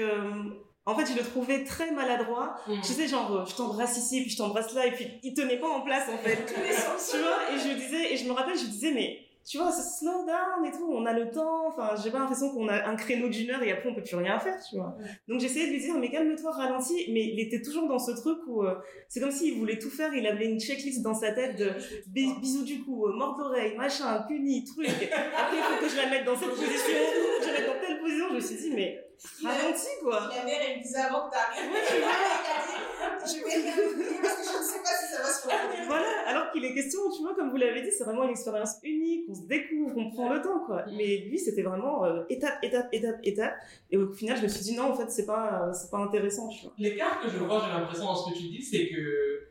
En 0.86 0.96
fait, 0.96 1.06
je 1.06 1.16
le 1.16 1.22
trouvais 1.24 1.64
très 1.64 1.90
maladroit. 1.92 2.56
Mm. 2.66 2.80
Tu 2.82 2.92
sais, 2.92 3.06
genre, 3.06 3.32
euh, 3.36 3.44
je 3.44 3.54
t'embrasse 3.54 3.96
ici, 3.98 4.22
puis 4.22 4.30
je 4.30 4.36
t'embrasse 4.38 4.72
là, 4.74 4.86
et 4.86 4.92
puis 4.92 5.06
il 5.22 5.34
tenait 5.34 5.58
pas 5.58 5.68
en 5.68 5.82
place, 5.82 6.08
en 6.08 6.18
fait. 6.18 6.36
tu 6.46 7.18
vois, 7.18 7.38
et 7.54 7.58
je 7.58 7.74
disais, 7.76 8.12
et 8.12 8.16
je 8.16 8.26
me 8.26 8.32
rappelle, 8.32 8.56
je 8.58 8.64
disais, 8.66 8.92
mais 8.92 9.18
tu 9.48 9.56
vois, 9.58 9.72
slow 9.72 10.26
down 10.26 10.64
et 10.66 10.70
tout, 10.70 10.86
on 10.92 11.06
a 11.06 11.12
le 11.12 11.30
temps, 11.30 11.66
enfin, 11.68 11.94
j'ai 12.02 12.10
pas 12.10 12.18
l'impression 12.18 12.50
qu'on 12.50 12.68
a 12.68 12.86
un 12.88 12.94
créneau 12.94 13.28
d'une 13.28 13.50
heure 13.50 13.62
et 13.62 13.72
après 13.72 13.88
on 13.88 13.94
peut 13.94 14.02
plus 14.02 14.14
rien 14.16 14.38
faire, 14.38 14.56
tu 14.68 14.76
vois. 14.76 14.94
Donc 15.28 15.40
j'essayais 15.40 15.66
de 15.66 15.72
lui 15.72 15.80
dire, 15.80 15.94
mais 15.98 16.10
calme-toi, 16.10 16.50
ralentis, 16.52 17.06
mais 17.10 17.24
il 17.24 17.40
était 17.40 17.62
toujours 17.62 17.88
dans 17.88 17.98
ce 17.98 18.10
truc 18.12 18.38
où 18.46 18.62
euh, 18.62 18.74
c'est 19.08 19.18
comme 19.18 19.30
s'il 19.30 19.58
voulait 19.58 19.78
tout 19.78 19.88
faire, 19.90 20.12
il 20.14 20.26
avait 20.26 20.44
une 20.44 20.60
checklist 20.60 21.02
dans 21.02 21.14
sa 21.14 21.32
tête 21.32 21.56
de 21.56 21.70
bis- 22.08 22.38
bisous 22.40 22.64
du 22.64 22.82
cou, 22.84 23.06
euh, 23.06 23.12
mort 23.14 23.34
d'oreille, 23.36 23.74
machin, 23.76 24.22
puni, 24.28 24.62
truc. 24.64 24.86
Après, 24.88 25.56
il 25.56 25.62
faut 25.62 25.84
que 25.84 25.90
je 25.90 25.96
la 25.96 26.10
mette 26.10 26.24
dans 26.26 26.36
cette 26.36 26.50
position, 26.50 26.96
je 27.40 27.46
la 27.46 27.52
mette 27.52 27.66
dans 27.66 27.86
telle 27.86 27.98
position. 27.98 28.26
Je 28.30 28.34
me 28.34 28.40
suis 28.40 28.56
dit, 28.56 28.70
mais 28.74 29.02
Il 29.40 29.46
a- 29.46 29.50
ralentis, 29.50 29.86
quoi. 30.02 30.30
Il 30.32 30.38
avait 30.38 30.56
révisé 30.74 30.96
avant 30.96 31.28
que 31.28 31.32
t'arrives. 31.34 31.70
Je 33.26 33.34
vais 33.44 33.70
réviser 33.70 34.18
parce 34.22 34.36
que 34.36 34.44
je 34.44 34.58
ne 34.58 34.64
sais 34.64 34.78
pas 34.82 34.88
si 34.98 35.12
ça 35.14 35.22
va 35.22 35.28
se 35.28 35.46
faire. 35.46 35.86
Voilà, 35.86 36.06
alors 36.26 36.50
qu'il 36.52 36.64
est 36.64 36.72
question, 36.74 37.00
tu 37.14 37.22
vois, 37.22 37.34
comme 37.34 37.50
vous 37.50 37.56
l'avez 37.56 37.82
dit, 37.82 37.90
c'est 37.90 38.04
vraiment 38.04 38.24
une 38.24 38.30
expérience 38.30 38.76
unique, 38.82 39.26
on 39.28 39.34
se 39.34 39.46
découvre, 39.46 39.96
on 39.96 40.10
prend 40.10 40.32
le 40.32 40.40
temps, 40.40 40.60
quoi. 40.64 40.84
Mais 40.96 41.18
lui, 41.18 41.38
c'était 41.38 41.62
vraiment 41.62 42.04
euh, 42.04 42.22
étape, 42.30 42.58
étape, 42.62 42.88
étape, 42.92 43.16
étape. 43.22 43.54
Et 43.90 43.96
au 43.98 44.10
final, 44.12 44.38
je 44.38 44.42
me 44.44 44.48
suis 44.48 44.62
dit, 44.62 44.74
non, 44.76 44.84
en 44.92 44.94
fait, 44.94 45.10
c'est 45.10 45.26
pas, 45.26 45.68
euh, 45.68 45.72
c'est 45.74 45.90
pas 45.90 45.98
intéressant, 45.98 46.48
tu 46.48 46.62
vois. 46.62 46.72
L'écart 46.78 47.20
que 47.20 47.28
je 47.28 47.36
vois, 47.38 47.62
j'ai 47.66 47.72
l'impression 47.78 48.04
dans 48.06 48.14
ce 48.16 48.30
que 48.32 48.36
tu 48.36 48.44
dis, 48.44 48.62
c'est 48.62 48.88
que. 48.88 49.46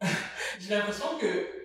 j'ai 0.60 0.74
l'impression 0.74 1.06
que. 1.20 1.63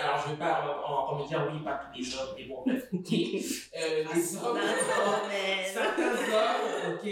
Alors, 0.00 0.22
je 0.24 0.30
vais 0.30 0.36
pas 0.36 0.82
en, 0.86 1.16
me 1.18 1.26
dire 1.26 1.48
oui, 1.50 1.60
pas 1.64 1.80
tous 1.80 1.98
les 1.98 2.14
hommes, 2.14 2.34
mais 2.36 2.44
bon, 2.44 2.62
bref, 2.64 2.88
ok. 2.92 3.12
Euh, 3.12 4.04
les 4.14 4.36
hommes, 4.36 4.58
certains 5.72 6.12
hommes, 6.12 6.94
ok. 6.94 7.10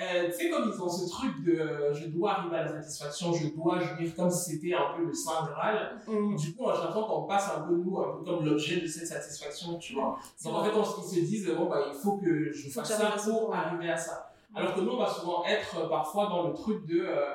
Euh, 0.00 0.26
tu 0.26 0.32
sais, 0.32 0.50
comme 0.50 0.70
ils 0.72 0.80
ont 0.80 0.88
ce 0.88 1.10
truc 1.10 1.44
de 1.44 1.58
euh, 1.58 1.92
je 1.92 2.06
dois 2.06 2.38
arriver 2.38 2.56
à 2.56 2.64
la 2.64 2.80
satisfaction, 2.80 3.32
je 3.32 3.48
dois 3.48 3.80
jouir 3.80 4.14
comme 4.14 4.30
si 4.30 4.52
c'était 4.52 4.74
un 4.74 4.96
peu 4.96 5.04
le 5.04 5.12
Saint 5.12 5.44
Graal. 5.46 5.98
Mm. 6.06 6.36
Du 6.36 6.54
coup, 6.54 6.64
j'ai 6.66 6.78
l'impression 6.78 7.04
qu'on 7.04 7.22
passe 7.24 7.50
un 7.56 7.62
peu, 7.62 7.74
nous, 7.74 7.98
un 7.98 8.16
peu 8.16 8.24
comme 8.24 8.44
l'objet 8.44 8.80
de 8.80 8.86
cette 8.86 9.08
satisfaction, 9.08 9.76
tu 9.78 9.94
vois. 9.94 10.18
Donc, 10.44 10.54
en 10.54 10.64
fait, 10.64 10.70
on, 10.70 10.82
ils 10.82 11.08
se 11.08 11.20
disent, 11.20 11.50
bon, 11.56 11.66
bah, 11.66 11.86
il 11.92 11.98
faut 11.98 12.16
que 12.18 12.52
je 12.52 12.68
fasse 12.70 12.96
ça 12.96 13.16
pour 13.24 13.54
arriver 13.54 13.90
à 13.90 13.96
ça. 13.96 14.28
Alors 14.54 14.74
que 14.74 14.80
nous, 14.80 14.92
on 14.92 14.96
va 14.96 15.08
souvent 15.08 15.44
être 15.44 15.78
euh, 15.78 15.88
parfois 15.88 16.26
dans 16.26 16.48
le 16.48 16.54
truc 16.54 16.86
de, 16.86 17.00
euh, 17.00 17.32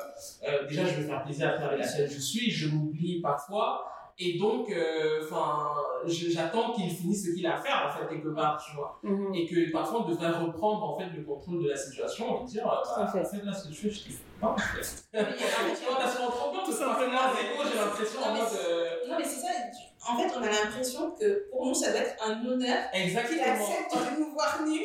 euh, 0.48 0.68
déjà, 0.68 0.86
je 0.86 1.02
vais 1.02 1.08
faire 1.08 1.24
plaisir 1.24 1.50
à 1.50 1.52
travers 1.54 1.78
laquelle 1.78 2.10
je 2.10 2.20
suis, 2.20 2.50
je 2.50 2.70
m'oublie 2.70 3.22
parfois, 3.22 3.86
et 4.20 4.38
donc, 4.38 4.72
enfin, 5.24 5.70
j'attends 6.06 6.74
qu'il 6.74 6.90
finisse 6.90 7.26
ce 7.26 7.36
qu'il 7.36 7.46
a 7.48 7.56
à 7.56 7.62
faire, 7.62 7.88
en 7.88 7.98
fait, 7.98 8.14
quelque 8.14 8.30
part, 8.30 8.64
tu 8.64 8.76
vois. 8.76 9.00
Mhm. 9.04 9.34
Et 9.34 9.46
que 9.48 9.72
parfois, 9.72 10.06
on 10.06 10.10
devrait 10.10 10.30
reprendre, 10.32 10.84
en 10.84 10.98
fait, 10.98 11.08
le 11.16 11.24
contrôle 11.24 11.64
de 11.64 11.70
la 11.70 11.76
situation 11.78 12.42
et 12.42 12.46
dire, 12.46 12.68
à 12.68 12.82
bah, 12.84 13.08
fait. 13.08 13.20
en 13.20 13.26
fait, 13.26 13.44
là, 13.46 13.54
ce 13.54 13.68
que 13.68 13.74
je 13.74 13.80
fais, 13.80 13.90
je 13.90 14.04
kiffe 14.04 14.22
pas, 14.40 14.50
en 14.50 14.58
fait. 14.58 15.04
Tu 15.12 15.86
vois, 15.86 15.98
t'as 16.00 16.08
souvent 16.08 16.30
trop 16.30 16.52
bien, 16.52 16.64
Tout 16.64 16.72
simplement. 16.72 17.20
j'ai 17.36 17.78
l'impression, 17.78 18.20
en 18.24 18.34
mode, 18.34 18.48
euh, 18.68 18.90
Non, 19.10 19.16
mais 19.18 19.24
c'est 19.24 19.42
ça. 19.42 19.48
En 20.06 20.18
fait, 20.18 20.36
on 20.36 20.44
a 20.44 20.50
l'impression 20.50 21.12
que 21.12 21.50
pour 21.50 21.66
nous, 21.66 21.74
ça 21.74 21.92
doit 21.92 22.02
être 22.02 22.22
un 22.24 22.46
honneur 22.46 22.92
qu'il 22.92 23.18
accepte 23.18 23.94
de 23.94 24.20
nous 24.20 24.32
voir 24.34 24.62
nus 24.66 24.82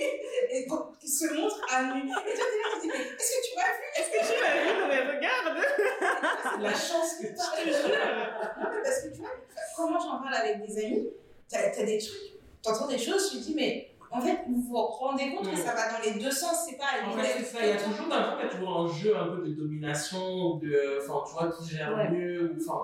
et 0.50 0.66
qu'il 1.00 1.10
se 1.10 1.34
montre 1.34 1.60
à 1.70 1.82
nu. 1.82 2.02
Et 2.04 2.08
toi, 2.08 2.22
t'es 2.24 2.34
là, 2.36 2.68
tu 2.74 2.78
te 2.78 2.82
dis, 2.82 2.88
mais 2.88 3.04
est-ce 3.04 3.32
que 3.32 3.40
tu 3.48 3.56
m'as 3.56 3.62
vu? 3.64 3.84
Est-ce 3.96 4.10
que 4.10 4.20
tu 4.32 4.40
l'as 4.40 4.54
vu? 4.62 4.80
Non, 4.80 4.86
mais 4.88 5.00
regarde. 5.16 6.62
La 6.62 6.72
chance 6.72 7.14
que 7.20 7.26
tu 7.26 7.32
Non, 7.32 8.68
mais 8.72 8.82
parce 8.82 9.00
que 9.02 9.08
tu 9.08 9.20
vois, 9.20 9.30
comment 9.76 9.98
j'en 9.98 10.22
parle 10.22 10.34
avec 10.34 10.66
des 10.66 10.84
amis, 10.84 11.08
t'as 11.48 11.58
as 11.58 11.82
des 11.84 11.98
trucs, 11.98 12.38
t'entends 12.62 12.86
des 12.86 12.98
choses, 12.98 13.30
tu 13.30 13.38
te 13.38 13.42
dis, 13.42 13.54
mais 13.54 13.87
en 14.10 14.20
fait, 14.20 14.38
vous 14.48 14.62
vous 14.62 14.76
rendez 14.76 15.30
compte 15.34 15.46
que 15.48 15.52
Mm. 15.54 15.56
ça 15.56 15.74
va 15.74 15.92
dans 15.92 16.02
les 16.04 16.18
deux 16.22 16.30
sens, 16.30 16.66
c'est 16.68 16.76
pas 16.76 16.84
En 17.06 17.12
fait, 17.12 17.38
c'est 17.38 17.44
ça, 17.44 17.58
il 17.62 17.68
y 17.68 17.72
a 17.72 17.76
toujours, 17.76 18.06
coup, 18.06 18.12
il 18.40 18.44
y 18.44 18.48
a 18.48 18.50
toujours 18.50 18.80
un 18.80 18.88
jeu 18.92 19.16
un 19.16 19.26
peu 19.28 19.42
de 19.46 19.52
domination, 19.54 20.18
ou 20.18 20.58
de, 20.60 20.98
enfin, 21.02 21.22
tu 21.26 21.32
vois, 21.34 21.52
qui 21.52 21.68
gère 21.76 21.94
Ouais. 21.94 22.10
mieux, 22.10 22.52
ou, 22.52 22.56
enfin, 22.62 22.80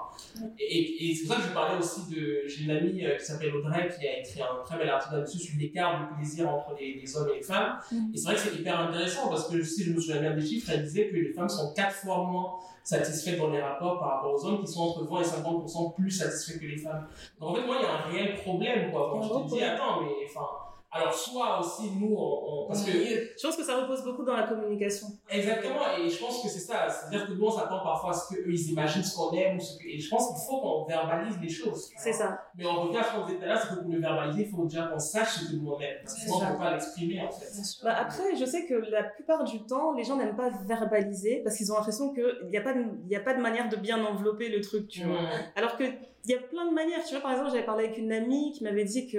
et, 0.58 1.10
et 1.10 1.14
c'est 1.14 1.26
pour 1.26 1.36
ça 1.36 1.40
que 1.42 1.48
je 1.48 1.52
parlais 1.54 1.78
aussi 1.78 2.00
de, 2.10 2.42
j'ai 2.46 2.64
une 2.64 2.70
amie 2.70 3.04
euh, 3.04 3.16
qui 3.16 3.24
s'appelle 3.24 3.54
Audrey 3.56 3.88
qui 3.88 4.06
a 4.06 4.18
écrit 4.20 4.42
un 4.42 4.62
très 4.64 4.76
bel 4.78 4.88
article 4.88 5.14
là-dessus 5.16 5.38
sur 5.38 5.58
l'écart 5.58 6.10
de 6.10 6.16
plaisir 6.16 6.48
entre 6.48 6.74
les, 6.78 6.94
les 7.00 7.16
hommes 7.16 7.28
et 7.32 7.36
les 7.36 7.42
femmes. 7.42 7.78
Mhm. 7.92 8.10
Et 8.14 8.18
c'est 8.18 8.24
vrai 8.26 8.34
que 8.34 8.40
c'est 8.40 8.54
hyper 8.54 8.78
intéressant 8.80 9.28
parce 9.28 9.48
que 9.48 9.62
si 9.62 9.84
je 9.84 9.92
me 9.92 10.00
souviens 10.00 10.20
bien 10.20 10.34
des 10.34 10.44
chiffres, 10.44 10.70
elle 10.72 10.82
disait 10.84 11.08
que 11.08 11.14
les 11.16 11.32
femmes 11.32 11.48
sont 11.48 11.72
quatre 11.74 11.94
fois 11.94 12.18
moins 12.24 12.54
satisfaites 12.82 13.38
dans 13.38 13.48
les 13.50 13.62
rapports 13.62 13.98
par 13.98 14.16
rapport 14.16 14.34
aux 14.34 14.44
hommes 14.46 14.60
qui 14.60 14.70
sont 14.70 14.82
entre 14.82 15.04
20 15.04 15.20
et 15.20 15.24
50% 15.24 15.94
plus 15.94 16.10
satisfaits 16.10 16.58
que 16.60 16.66
les 16.66 16.76
femmes. 16.76 17.06
Donc 17.40 17.50
en 17.50 17.54
fait, 17.54 17.66
moi, 17.66 17.76
il 17.80 17.82
y 17.82 17.86
a 17.86 17.92
un 17.94 18.10
réel 18.12 18.36
problème, 18.42 18.90
quoi. 18.92 19.08
Gros 19.10 19.22
je 19.22 19.50
te 19.50 19.54
dis, 19.56 19.62
attends, 19.64 20.02
mais 20.02 20.10
enfin, 20.28 20.46
alors 20.94 21.12
soit 21.12 21.58
aussi 21.60 21.90
nous, 22.00 22.14
on, 22.16 22.64
on- 22.64 22.66
parce 22.68 22.84
que 22.84 22.90
mieux. 22.92 23.28
Je 23.36 23.46
pense 23.46 23.56
que 23.56 23.64
ça 23.64 23.76
repose 23.80 24.04
beaucoup 24.04 24.22
dans 24.24 24.36
la 24.36 24.44
communication. 24.44 25.08
Exactement, 25.28 25.80
et 25.98 26.08
je 26.08 26.18
pense 26.20 26.40
que 26.42 26.48
c'est 26.48 26.60
ça. 26.60 26.88
C'est-à-dire 26.88 27.26
que 27.26 27.32
nous, 27.32 27.44
on 27.44 27.50
s'attend 27.50 27.82
parfois 27.82 28.10
à 28.10 28.12
ce 28.14 28.32
qu'eux, 28.34 28.44
ils 28.48 28.70
imaginent 28.70 29.02
ce 29.02 29.16
qu'on 29.16 29.32
aime. 29.32 29.56
Ou 29.56 29.60
ce 29.60 29.76
que... 29.78 29.86
Et 29.88 29.98
je 29.98 30.08
pense 30.08 30.28
qu'il 30.28 30.46
faut 30.46 30.60
qu'on 30.60 30.84
verbalise 30.84 31.36
les 31.42 31.48
choses. 31.48 31.90
C'est 31.98 32.12
ça. 32.12 32.40
Mais 32.56 32.64
on 32.66 32.82
revient 32.82 32.98
à 32.98 33.02
ce 33.04 33.12
qu'on 33.16 33.26
disait 33.26 33.38
tout 33.38 33.44
à 33.44 33.46
l'heure, 33.48 33.58
c'est 33.60 33.74
que 33.74 33.80
pour 33.82 33.90
le 33.92 33.98
verbaliser, 34.00 34.42
il 34.42 34.50
faut 34.56 34.64
déjà 34.64 34.86
qu'on 34.86 34.98
sache 34.98 35.34
ce 35.40 35.50
que 35.50 35.56
nous 35.56 35.70
on 35.70 35.80
aime. 35.80 35.96
Parce 36.02 36.14
que 36.14 36.20
sinon, 36.20 36.36
on 36.36 36.44
ne 36.44 36.52
peut 36.52 36.58
pas 36.58 36.70
l'exprimer, 36.72 37.20
en 37.20 37.30
fait. 37.30 37.46
Bah 37.82 37.96
après, 37.98 38.36
je 38.38 38.44
sais 38.44 38.64
que 38.66 38.74
la 38.74 39.02
plupart 39.02 39.44
du 39.44 39.64
temps, 39.66 39.92
les 39.94 40.04
gens 40.04 40.16
n'aiment 40.16 40.36
pas 40.36 40.50
verbaliser 40.66 41.40
parce 41.42 41.56
qu'ils 41.56 41.72
ont 41.72 41.76
l'impression 41.76 42.14
qu'il 42.14 42.48
n'y 42.50 42.56
a, 42.56 42.60
pas 42.62 42.72
de- 42.72 42.84
il 43.04 43.10
y 43.10 43.16
a 43.16 43.20
pas 43.20 43.34
de 43.34 43.40
manière 43.40 43.68
de 43.68 43.76
bien 43.76 44.02
envelopper 44.04 44.48
le 44.48 44.60
truc, 44.60 44.88
tu 44.88 45.02
vois. 45.04 45.18
Alors 45.56 45.76
qu'il 45.76 45.92
y 46.26 46.34
a 46.34 46.38
plein 46.38 46.66
de 46.68 46.72
manières. 46.74 47.02
Tu 47.04 47.12
vois, 47.14 47.22
par 47.22 47.32
exemple, 47.32 47.50
j'avais 47.50 47.64
parlé 47.66 47.84
avec 47.84 47.98
une 47.98 48.12
amie 48.12 48.52
qui 48.52 48.62
m'avait 48.64 48.84
dit 48.84 49.08
que. 49.10 49.18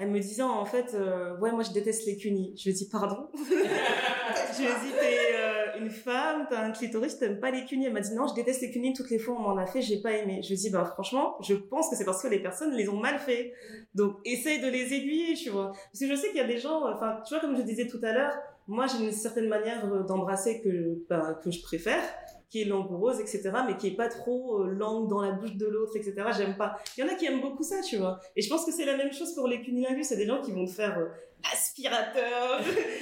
Elle 0.00 0.08
me 0.08 0.18
disait 0.18 0.42
en 0.42 0.64
fait, 0.64 0.94
euh, 0.94 1.36
ouais, 1.40 1.52
moi 1.52 1.62
je 1.62 1.72
déteste 1.72 2.06
les 2.06 2.16
cunis. 2.16 2.54
Je 2.56 2.70
lui 2.70 2.74
dit, 2.74 2.88
pardon? 2.88 3.28
je 3.34 4.62
lui 4.62 4.66
dit, 4.66 4.92
t'es 4.98 5.34
euh, 5.36 5.78
une 5.78 5.90
femme, 5.90 6.46
t'as 6.48 6.62
un 6.62 6.70
clitoris, 6.70 7.18
t'aimes 7.18 7.38
pas 7.38 7.50
les 7.50 7.66
cunis. 7.66 7.84
Elle 7.84 7.92
m'a 7.92 8.00
dit, 8.00 8.14
non, 8.14 8.26
je 8.26 8.32
déteste 8.32 8.62
les 8.62 8.70
cunis. 8.70 8.94
Toutes 8.94 9.10
les 9.10 9.18
fois 9.18 9.36
on 9.36 9.40
m'en 9.40 9.58
a 9.58 9.66
fait, 9.66 9.82
j'ai 9.82 10.00
pas 10.00 10.12
aimé. 10.12 10.40
Je 10.42 10.48
lui 10.48 10.56
dit, 10.56 10.70
bah 10.70 10.86
franchement, 10.86 11.36
je 11.42 11.52
pense 11.52 11.90
que 11.90 11.96
c'est 11.96 12.06
parce 12.06 12.22
que 12.22 12.28
les 12.28 12.38
personnes 12.38 12.74
les 12.74 12.88
ont 12.88 12.96
mal 12.96 13.18
fait. 13.18 13.52
Donc 13.94 14.16
essaye 14.24 14.62
de 14.62 14.68
les 14.68 14.94
aiguiller, 14.94 15.34
tu 15.34 15.50
vois. 15.50 15.72
Parce 15.72 16.00
que 16.00 16.08
je 16.08 16.14
sais 16.14 16.28
qu'il 16.28 16.38
y 16.38 16.40
a 16.40 16.46
des 16.46 16.56
gens, 16.56 16.90
enfin, 16.90 17.18
tu 17.26 17.34
vois, 17.34 17.40
comme 17.42 17.54
je 17.54 17.62
disais 17.62 17.86
tout 17.86 18.00
à 18.02 18.14
l'heure, 18.14 18.32
moi 18.68 18.86
j'ai 18.86 19.04
une 19.04 19.12
certaine 19.12 19.48
manière 19.48 19.84
euh, 19.92 20.02
d'embrasser 20.02 20.62
que, 20.62 21.04
ben, 21.10 21.38
que 21.44 21.50
je 21.50 21.60
préfère 21.60 22.02
qui 22.50 22.62
est 22.62 22.64
langoureuse, 22.64 23.20
etc., 23.20 23.52
mais 23.66 23.76
qui 23.76 23.86
est 23.86 23.96
pas 23.96 24.08
trop 24.08 24.62
euh, 24.62 24.66
langue 24.72 25.08
dans 25.08 25.22
la 25.22 25.30
bouche 25.30 25.54
de 25.54 25.66
l'autre, 25.66 25.96
etc. 25.96 26.14
J'aime 26.36 26.56
pas. 26.56 26.78
Il 26.96 27.00
y 27.00 27.04
en 27.04 27.08
a 27.08 27.14
qui 27.14 27.26
aiment 27.26 27.40
beaucoup 27.40 27.62
ça, 27.62 27.80
tu 27.80 27.96
vois. 27.96 28.18
Et 28.34 28.42
je 28.42 28.48
pense 28.48 28.66
que 28.66 28.72
c'est 28.72 28.84
la 28.84 28.96
même 28.96 29.12
chose 29.12 29.34
pour 29.34 29.46
les 29.46 29.62
cunilingus. 29.62 30.08
C'est 30.08 30.16
des 30.16 30.26
gens 30.26 30.42
qui 30.42 30.50
vont 30.50 30.66
te 30.66 30.72
faire 30.72 30.98
euh, 30.98 31.06
aspirateur. 31.52 32.60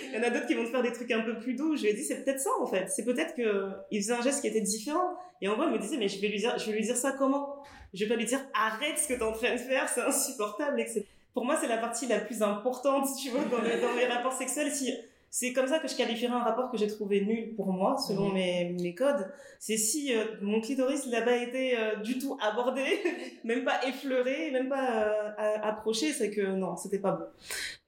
Il 0.08 0.14
y 0.14 0.18
en 0.18 0.22
a 0.22 0.30
d'autres 0.30 0.46
qui 0.46 0.54
vont 0.54 0.64
te 0.64 0.70
faire 0.70 0.82
des 0.82 0.92
trucs 0.92 1.11
un 1.11 1.22
peu 1.22 1.38
plus 1.38 1.54
doux. 1.54 1.76
Je 1.76 1.82
lui 1.82 1.88
ai 1.88 1.94
dit, 1.94 2.04
c'est 2.04 2.22
peut-être 2.24 2.40
ça, 2.40 2.50
en 2.61 2.66
fait. 2.66 2.88
C'est 2.88 3.06
peut-être 3.06 3.34
que 3.34 3.42
euh, 3.42 3.70
il 3.90 4.02
faisait 4.02 4.12
un 4.12 4.22
geste 4.22 4.42
qui 4.42 4.48
était 4.48 4.61
différent. 4.61 5.16
Et 5.40 5.48
en 5.48 5.56
vrai, 5.56 5.66
il 5.68 5.72
me 5.72 5.78
disait, 5.78 5.96
mais 5.96 6.08
je 6.08 6.20
vais 6.20 6.28
lui 6.28 6.38
dire, 6.38 6.58
je 6.58 6.66
vais 6.66 6.76
lui 6.76 6.84
dire 6.84 6.96
ça 6.96 7.12
comment? 7.12 7.62
Je 7.94 8.04
vais 8.04 8.08
pas 8.08 8.16
lui 8.16 8.26
dire, 8.26 8.40
arrête 8.52 8.98
ce 8.98 9.08
que 9.08 9.14
t'es 9.14 9.22
en 9.22 9.32
train 9.32 9.54
de 9.54 9.58
faire, 9.58 9.88
c'est 9.88 10.02
insupportable, 10.02 10.78
etc. 10.78 11.06
Pour 11.32 11.46
moi, 11.46 11.56
c'est 11.58 11.68
la 11.68 11.78
partie 11.78 12.06
la 12.06 12.18
plus 12.18 12.42
importante, 12.42 13.06
tu 13.22 13.30
vois, 13.30 13.44
dans 13.44 13.62
les, 13.62 13.80
dans 13.80 13.94
les 13.94 14.06
rapports 14.06 14.32
sexuels. 14.32 14.70
Si, 14.72 14.92
c'est 15.30 15.52
comme 15.52 15.66
ça 15.66 15.78
que 15.78 15.88
je 15.88 15.96
qualifierais 15.96 16.32
un 16.34 16.42
rapport 16.42 16.70
que 16.70 16.78
j'ai 16.78 16.86
trouvé 16.86 17.20
nul 17.24 17.54
pour 17.54 17.72
moi, 17.72 17.96
selon 17.98 18.28
Mhm. 18.28 18.34
mes, 18.34 18.76
mes 18.80 18.94
codes. 18.94 19.30
C'est 19.58 19.76
si 19.76 20.14
euh, 20.14 20.24
mon 20.40 20.60
clitoris 20.60 21.06
n'a 21.08 21.22
pas 21.22 21.36
été 21.36 21.76
euh, 21.76 21.96
du 21.96 22.18
tout 22.18 22.38
abordé, 22.40 22.84
même 23.44 23.64
pas 23.64 23.80
effleuré, 23.86 24.50
même 24.52 24.68
pas 24.68 25.08
euh, 25.38 25.56
approché, 25.62 26.12
c'est 26.12 26.30
que 26.30 26.40
non, 26.42 26.76
c'était 26.76 26.98
pas 27.00 27.12
bon. 27.12 27.24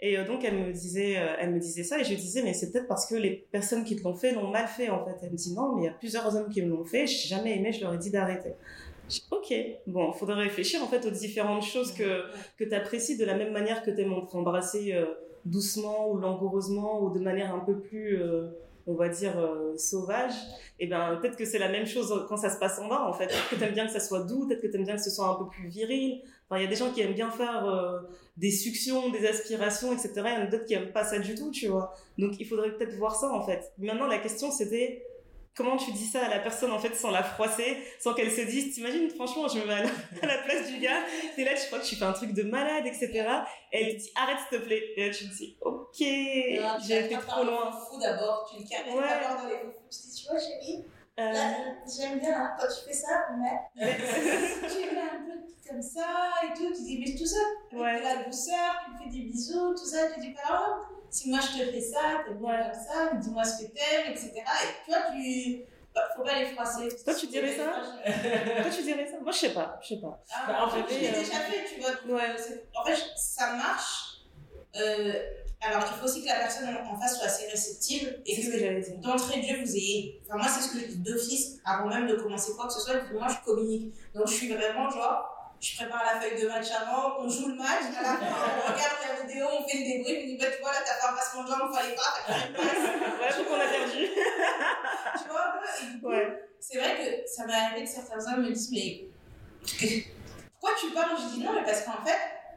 Et 0.00 0.16
donc 0.24 0.44
elle 0.44 0.54
me 0.56 0.72
disait, 0.72 1.12
elle 1.38 1.50
me 1.52 1.58
disait 1.60 1.84
ça, 1.84 1.98
et 1.98 2.04
je 2.04 2.14
disais 2.14 2.42
mais 2.42 2.54
c'est 2.54 2.72
peut-être 2.72 2.88
parce 2.88 3.06
que 3.06 3.14
les 3.14 3.44
personnes 3.52 3.84
qui 3.84 3.96
te 3.96 4.02
l'ont 4.02 4.14
fait 4.14 4.32
l'ont 4.32 4.48
mal 4.48 4.66
fait 4.66 4.88
en 4.88 5.04
fait. 5.04 5.16
Elle 5.22 5.30
me 5.32 5.36
dit 5.36 5.54
non, 5.54 5.74
mais 5.76 5.82
il 5.82 5.84
y 5.86 5.88
a 5.88 5.92
plusieurs 5.92 6.34
hommes 6.36 6.48
qui 6.50 6.62
me 6.62 6.70
l'ont 6.70 6.84
fait, 6.84 7.06
j'ai 7.06 7.28
jamais 7.28 7.56
aimé, 7.56 7.72
je 7.72 7.80
leur 7.82 7.92
ai 7.94 7.98
dit 7.98 8.10
d'arrêter. 8.10 8.50
Ok, 9.30 9.52
bon, 9.88 10.12
faudrait 10.12 10.36
réfléchir 10.44 10.82
en 10.84 10.86
fait 10.86 11.04
aux 11.04 11.10
différentes 11.10 11.64
choses 11.64 11.92
que 11.92 12.22
que 12.58 12.64
t'apprécies 12.64 13.16
de 13.18 13.24
la 13.24 13.34
même 13.34 13.52
manière 13.52 13.82
que 13.82 13.90
t'aimes 13.90 14.12
être 14.12 14.36
embrassé 14.36 14.92
euh, 14.94 15.06
doucement 15.44 16.10
ou 16.10 16.18
langoureusement 16.18 17.02
ou 17.02 17.10
de 17.10 17.20
manière 17.20 17.54
un 17.54 17.60
peu 17.60 17.78
plus, 17.78 18.20
euh, 18.20 18.48
on 18.86 18.94
va 18.94 19.08
dire, 19.08 19.38
euh, 19.38 19.76
sauvage. 19.76 20.34
Et 20.78 20.86
ben 20.86 21.18
peut-être 21.20 21.36
que 21.36 21.44
c'est 21.44 21.58
la 21.58 21.68
même 21.68 21.86
chose 21.86 22.26
quand 22.28 22.36
ça 22.36 22.50
se 22.50 22.58
passe 22.58 22.78
en 22.78 22.88
bas 22.88 23.06
en 23.06 23.12
fait. 23.12 23.26
Peut-être 23.26 23.50
que 23.50 23.54
t'aimes 23.56 23.74
bien 23.74 23.86
que 23.86 23.92
ça 23.92 24.00
soit 24.00 24.24
doux, 24.24 24.46
peut-être 24.46 24.62
que 24.62 24.66
t'aimes 24.66 24.84
bien 24.84 24.96
que 24.96 25.02
ce 25.02 25.10
soit 25.10 25.28
un 25.28 25.34
peu 25.34 25.46
plus 25.48 25.68
viril. 25.68 26.22
Enfin, 26.48 26.60
il 26.60 26.64
y 26.64 26.66
a 26.66 26.70
des 26.70 26.76
gens 26.76 26.90
qui 26.90 27.00
aiment 27.00 27.14
bien 27.14 27.30
faire 27.30 27.66
euh, 27.66 28.00
des 28.36 28.50
suctions, 28.50 29.10
des 29.10 29.26
aspirations, 29.26 29.92
etc. 29.92 30.12
Il 30.16 30.20
y 30.20 30.36
en 30.36 30.42
a 30.42 30.46
d'autres 30.46 30.64
qui 30.64 30.74
aiment 30.74 30.92
pas 30.92 31.04
ça 31.04 31.18
du 31.18 31.34
tout, 31.34 31.50
tu 31.50 31.68
vois. 31.68 31.94
Donc 32.18 32.40
il 32.40 32.46
faudrait 32.46 32.72
peut-être 32.72 32.96
voir 32.96 33.14
ça 33.14 33.30
en 33.30 33.42
fait. 33.42 33.72
Maintenant 33.78 34.06
la 34.06 34.18
question 34.18 34.50
c'était 34.50 35.04
comment 35.56 35.76
tu 35.76 35.92
dis 35.92 36.06
ça 36.06 36.24
à 36.24 36.28
la 36.28 36.38
personne 36.38 36.70
en 36.70 36.78
fait 36.78 36.94
sans 36.94 37.10
la 37.10 37.22
froisser, 37.22 37.76
sans 37.98 38.14
qu'elle 38.14 38.30
se 38.30 38.40
dise, 38.42 38.74
t'imagines 38.74 39.10
franchement 39.10 39.48
je 39.48 39.58
me 39.58 39.66
mets 39.66 39.74
à 39.74 40.26
la, 40.26 40.38
place 40.44 40.70
du 40.70 40.78
gars, 40.78 41.02
t'es 41.36 41.44
là 41.44 41.52
tu 41.54 41.66
crois 41.66 41.78
que 41.80 41.84
tu 41.84 41.96
fais 41.96 42.04
un 42.04 42.12
truc 42.12 42.32
de 42.32 42.42
malade, 42.42 42.86
etc. 42.86 43.08
Et 43.72 43.82
elle 43.84 43.96
te 43.96 44.00
dit 44.02 44.12
arrête 44.16 44.38
s'il 44.48 44.58
te 44.58 44.64
plaît. 44.64 44.82
Et 44.96 45.08
là 45.08 45.14
tu 45.14 45.28
te 45.28 45.34
dis 45.34 45.56
ok, 45.60 45.96
j'ai 45.98 47.04
été 47.06 47.16
trop 47.26 47.44
loin. 47.44 47.70
foufou 47.72 48.00
d'abord, 48.00 48.50
tu 48.50 48.62
le 48.62 48.68
caresses 48.68 48.94
Ouais. 48.94 49.08
d'abord 49.08 49.42
dans 49.42 49.48
les 49.48 49.56
foufous. 49.56 49.72
Tu 49.90 49.98
dis, 50.08 50.22
tu 50.22 50.28
vois, 50.30 50.38
chérie, 50.40 50.84
Euh, 51.18 51.34
j'aime 51.86 52.18
bien 52.20 52.32
hein, 52.34 52.56
quand 52.58 52.66
tu 52.66 52.88
fais 52.88 52.94
ça, 52.94 53.26
mais 53.38 53.84
tu 54.62 54.88
fais 54.88 54.98
un 54.98 55.24
peu 55.26 55.68
comme 55.68 55.82
ça 55.82 56.06
et 56.44 56.56
tout. 56.56 56.72
Tu 56.74 56.82
dis, 56.82 56.98
mais 57.04 57.14
tout 57.18 57.26
ça, 57.26 57.40
Ouais. 57.72 57.98
de 57.98 58.04
la 58.04 58.16
douceur, 58.24 58.70
tu 58.86 58.92
me 58.92 58.98
fais 58.98 59.10
des 59.18 59.24
bisous, 59.26 59.74
tout 59.74 59.84
ça. 59.84 60.10
Tu 60.14 60.20
dis, 60.20 60.32
pas 60.32 60.78
oh, 60.80 60.99
si 61.10 61.28
moi 61.30 61.40
je 61.40 61.58
te 61.58 61.70
fais 61.70 61.80
ça, 61.80 62.22
t'aimes 62.24 62.38
bien 62.38 62.62
comme 62.62 62.72
ça, 62.72 63.14
dis-moi 63.14 63.44
ce 63.44 63.64
que 63.64 63.70
t'aimes, 63.70 64.12
etc. 64.12 64.32
Et 64.36 64.84
tu 64.84 64.90
vois, 64.90 65.10
tu, 65.12 65.60
faut 66.16 66.22
pas 66.22 66.38
les 66.38 66.46
froisser. 66.46 66.88
Toi, 67.04 67.14
tu 67.14 67.26
dirais 67.26 67.56
ça 67.56 67.72
Toi, 68.62 68.70
tu 68.70 68.82
dirais 68.82 69.06
ça 69.06 69.18
Moi, 69.20 69.32
je 69.32 69.38
sais 69.38 69.52
pas. 69.54 69.78
Je 69.82 69.88
sais 69.88 70.00
pas. 70.00 70.22
Ah, 70.32 70.44
Bah, 70.46 70.64
en 70.66 70.70
fait, 70.70 70.94
je 70.94 71.00
l'ai 71.00 71.08
euh, 71.08 71.18
déjà 71.20 71.40
fait, 71.40 71.64
tu 71.74 71.80
vois. 71.80 72.16
Ouais. 72.16 72.34
En 72.74 72.84
fait, 72.84 72.98
ça 73.16 73.54
marche. 73.54 74.22
Euh, 74.76 75.12
alors, 75.60 75.82
il 75.86 75.98
faut 75.98 76.04
aussi 76.06 76.22
que 76.22 76.28
la 76.28 76.36
personne 76.36 76.68
en 76.68 76.98
face 76.98 77.18
soit 77.18 77.26
assez 77.26 77.46
réceptive 77.48 78.22
et 78.24 78.36
que 78.36 78.46
que 78.46 79.00
d'entrée 79.02 79.40
de 79.42 79.46
jeu, 79.46 79.60
vous 79.62 79.76
ayez. 79.76 80.22
Enfin, 80.26 80.38
moi, 80.38 80.48
c'est 80.48 80.62
ce 80.62 80.72
que 80.72 80.80
je 80.80 80.86
dis 80.86 80.98
d'office, 80.98 81.58
avant 81.64 81.88
même 81.88 82.06
de 82.06 82.14
commencer 82.14 82.52
quoi 82.52 82.66
que 82.66 82.72
ce 82.72 82.80
soit, 82.80 82.94
moi, 83.12 83.26
je 83.28 83.44
communique. 83.44 83.94
Donc, 84.14 84.26
je 84.28 84.32
suis 84.32 84.54
vraiment 84.54 84.88
genre. 84.88 85.36
Je 85.60 85.76
prépare 85.76 86.02
la 86.04 86.20
feuille 86.20 86.40
de 86.40 86.48
match 86.48 86.68
avant, 86.70 87.16
on 87.20 87.28
joue 87.28 87.48
le 87.48 87.54
match, 87.54 87.82
à 87.98 88.02
la 88.02 88.16
fin, 88.16 88.18
on 88.24 88.72
regarde 88.72 88.96
la 89.18 89.26
vidéo, 89.26 89.46
on 89.52 89.68
fait 89.68 89.76
le 89.78 89.84
débrief, 89.84 90.18
on 90.22 90.26
dit, 90.26 90.36
bah, 90.38 90.46
tu 90.56 90.62
vois, 90.62 90.72
là, 90.72 90.78
t'as 90.84 90.94
fait 90.94 91.06
un 91.06 91.14
passement 91.14 91.42
de 91.44 91.48
jambe, 91.48 91.74
fallait 91.74 91.94
pas, 91.94 92.14
t'as 92.26 92.32
fait 92.34 92.48
une 92.48 92.54
passe. 92.54 92.64
Ouais, 93.20 93.26
je 93.28 93.34
trouve 93.34 93.46
qu'on 93.48 93.60
a 93.60 93.66
perdu. 93.68 94.06
tu 95.22 95.28
vois, 95.28 95.60
et 96.02 96.06
Ouais. 96.06 96.42
c'est 96.58 96.78
vrai 96.78 96.96
que 96.96 97.28
ça 97.28 97.44
m'est 97.46 97.52
arrivé 97.52 97.84
que 97.84 97.90
certains 97.90 98.32
hommes 98.32 98.42
me 98.44 98.52
disent 98.52 98.70
mais 98.72 99.04
pourquoi 100.58 100.76
tu 100.80 100.90
parles? 100.92 101.10
Je 101.18 101.34
dis 101.36 101.44
non 101.44 101.52
mais 101.52 101.64
parce 101.64 101.82
qu'en 101.82 102.02
fait 102.04 102.16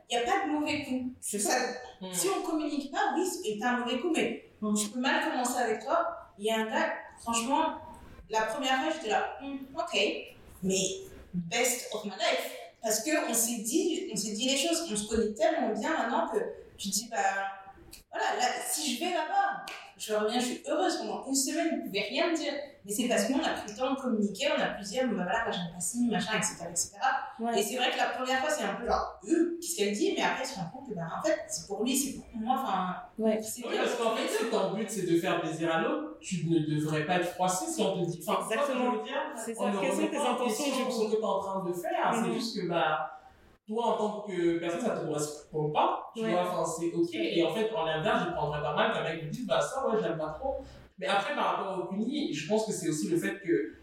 il 0.10 0.18
n'y 0.18 0.24
a 0.24 0.26
pas 0.26 0.46
de 0.46 0.52
mauvais 0.52 0.84
coup. 0.84 1.12
C'est 1.20 1.40
Ça- 1.40 1.50
ça. 1.52 1.66
Hmm. 2.02 2.14
Si 2.14 2.28
on 2.30 2.42
communique 2.44 2.92
pas, 2.92 3.14
oui, 3.16 3.58
t'as 3.60 3.70
un 3.70 3.78
mauvais 3.80 4.00
coup, 4.00 4.12
mais 4.16 4.46
Mhm. 4.62 4.78
je 4.78 4.88
peux 4.88 5.00
mal 5.00 5.24
commencer 5.30 5.58
avec 5.60 5.84
toi. 5.84 6.16
Il 6.38 6.46
y 6.46 6.52
a 6.52 6.56
un 6.60 6.66
gars, 6.66 6.94
franchement, 7.22 7.80
la 8.30 8.42
première 8.44 8.82
fois 8.82 8.92
j'étais 8.94 9.10
là, 9.10 9.38
Hmm, 9.42 9.58
ok, 9.78 10.00
mais 10.64 10.78
best 11.34 11.90
of 11.94 12.06
my 12.06 12.12
life. 12.12 12.52
Parce 12.84 13.02
qu'on 13.02 13.34
s'est 13.34 13.60
dit, 13.60 14.10
on 14.12 14.16
s'est 14.16 14.34
dit 14.34 14.50
les 14.50 14.58
choses, 14.58 14.86
on 14.92 14.96
se 14.96 15.08
connaît 15.08 15.34
tellement 15.34 15.70
bien 15.70 15.98
maintenant 15.98 16.28
que 16.28 16.40
tu 16.78 16.90
dis, 16.90 17.08
bah 17.10 17.18
voilà, 18.12 18.36
là, 18.38 18.46
si 18.70 18.94
je 18.94 19.00
vais 19.00 19.12
là-bas, 19.12 19.66
je 19.98 20.14
reviens, 20.14 20.40
je 20.40 20.46
suis 20.46 20.64
heureuse 20.68 20.98
pendant 20.98 21.26
une 21.28 21.36
semaine, 21.36 21.70
vous 21.72 21.76
ne 21.78 21.86
pouvez 21.88 22.02
rien 22.02 22.32
me 22.32 22.36
dire. 22.36 22.54
Mais 22.86 22.92
c'est 22.92 23.08
parce 23.08 23.26
qu'on 23.28 23.40
a 23.40 23.50
pris 23.50 23.72
le 23.72 23.78
temps 23.78 23.94
de 23.94 24.00
communiquer, 24.00 24.48
on 24.58 24.62
a 24.62 24.66
pu 24.72 24.84
se 24.84 24.90
dire, 24.90 25.04
bah 25.08 25.24
voilà, 25.24 25.50
j'aime 25.52 25.72
pas 25.74 25.80
ci, 25.80 26.06
machin, 26.08 26.34
etc. 26.38 26.56
etc. 26.70 26.92
Et 27.40 27.44
Ouais. 27.44 27.62
c'est 27.64 27.78
vrai 27.78 27.92
que 27.92 27.98
la 27.98 28.08
première 28.08 28.40
fois, 28.40 28.50
c'est 28.50 28.64
un 28.66 28.74
peu 28.76 28.86
genre, 28.86 29.20
euh, 29.30 29.58
qu'est-ce 29.62 29.78
qu'elle 29.78 29.94
dit? 29.94 30.14
Mais 30.18 30.24
après, 30.24 30.44
je 30.44 30.52
me 30.60 30.66
rends 30.66 30.70
compte 30.72 30.90
que, 30.90 30.94
bah, 30.96 31.08
en 31.18 31.26
fait, 31.26 31.40
c'est 31.48 31.66
pour 31.68 31.84
lui, 31.84 31.96
c'est 31.96 32.18
pour 32.20 32.26
moi, 32.36 32.58
enfin, 32.62 32.96
Ouais. 33.18 33.42
c'est 33.42 33.64
Oui, 33.66 33.72
bien. 33.72 33.84
parce 33.84 33.96
qu'en 33.96 34.16
fait, 34.16 34.28
si 34.28 34.50
ton 34.52 34.74
but 34.74 34.90
c'est 34.90 35.06
de 35.10 35.18
faire 35.18 35.40
plaisir 35.40 35.74
à 35.74 35.82
l'autre, 35.82 36.18
tu 36.20 36.46
ne 36.50 36.60
devrais 36.76 37.06
pas 37.06 37.16
être 37.18 37.28
froissé 37.30 37.66
si 37.72 37.82
on 37.82 38.04
te 38.04 38.10
dit. 38.10 38.20
Enfin, 38.28 38.46
c'est 38.50 38.56
ça 38.56 38.62
que 38.62 38.68
je 38.68 38.72
Exactement. 38.74 38.98
veux 38.98 39.04
dire. 39.04 39.22
C'est 39.38 39.56
On 39.58 39.62
ça. 39.64 39.70
ne 39.72 39.80
Quelles 39.80 39.92
sont 39.94 40.08
tes 40.08 40.18
intentions 40.18 40.66
du 40.66 40.92
ce 40.92 41.06
que 41.06 41.16
tu 41.16 41.22
es 41.22 41.24
en 41.26 41.40
train 41.40 41.64
de 41.64 41.74
faire. 41.74 42.12
Mhm. 42.14 42.26
C'est 42.26 42.34
juste 42.34 42.62
que, 42.62 42.68
bah, 42.68 43.10
toi, 43.66 43.86
en 43.86 43.98
tant 43.98 44.22
que 44.28 44.60
personne, 44.60 44.82
ça 44.82 44.90
te 44.90 45.06
correspond 45.06 45.72
pas. 45.72 46.03
Tu 46.16 46.22
Ouais. 46.24 46.32
vois, 46.32 46.42
enfin, 46.42 46.64
c'est 46.66 46.92
ok. 46.94 47.10
Et 47.14 47.44
en 47.44 47.54
fait, 47.54 47.72
en 47.74 47.86
l'inverse, 47.86 48.26
je 48.28 48.34
prendrais 48.34 48.62
pas 48.62 48.76
mal 48.76 48.92
qu'un 48.94 49.04
mec 49.04 49.24
me 49.24 49.30
dise, 49.30 49.48
bah, 49.48 49.60
ça, 49.62 49.88
ouais, 49.88 49.98
j'aime 50.02 50.18
pas 50.18 50.30
trop. 50.40 50.64
Mais 51.00 51.08
après, 51.08 51.34
par 51.36 51.58
rapport 51.58 51.80
au 51.80 51.88
puni, 51.88 52.32
je 52.34 52.48
pense 52.48 52.66
que 52.66 52.72
c'est 52.72 52.90
aussi 52.90 53.10
le 53.10 53.18
fait 53.18 53.40
que 53.40 53.74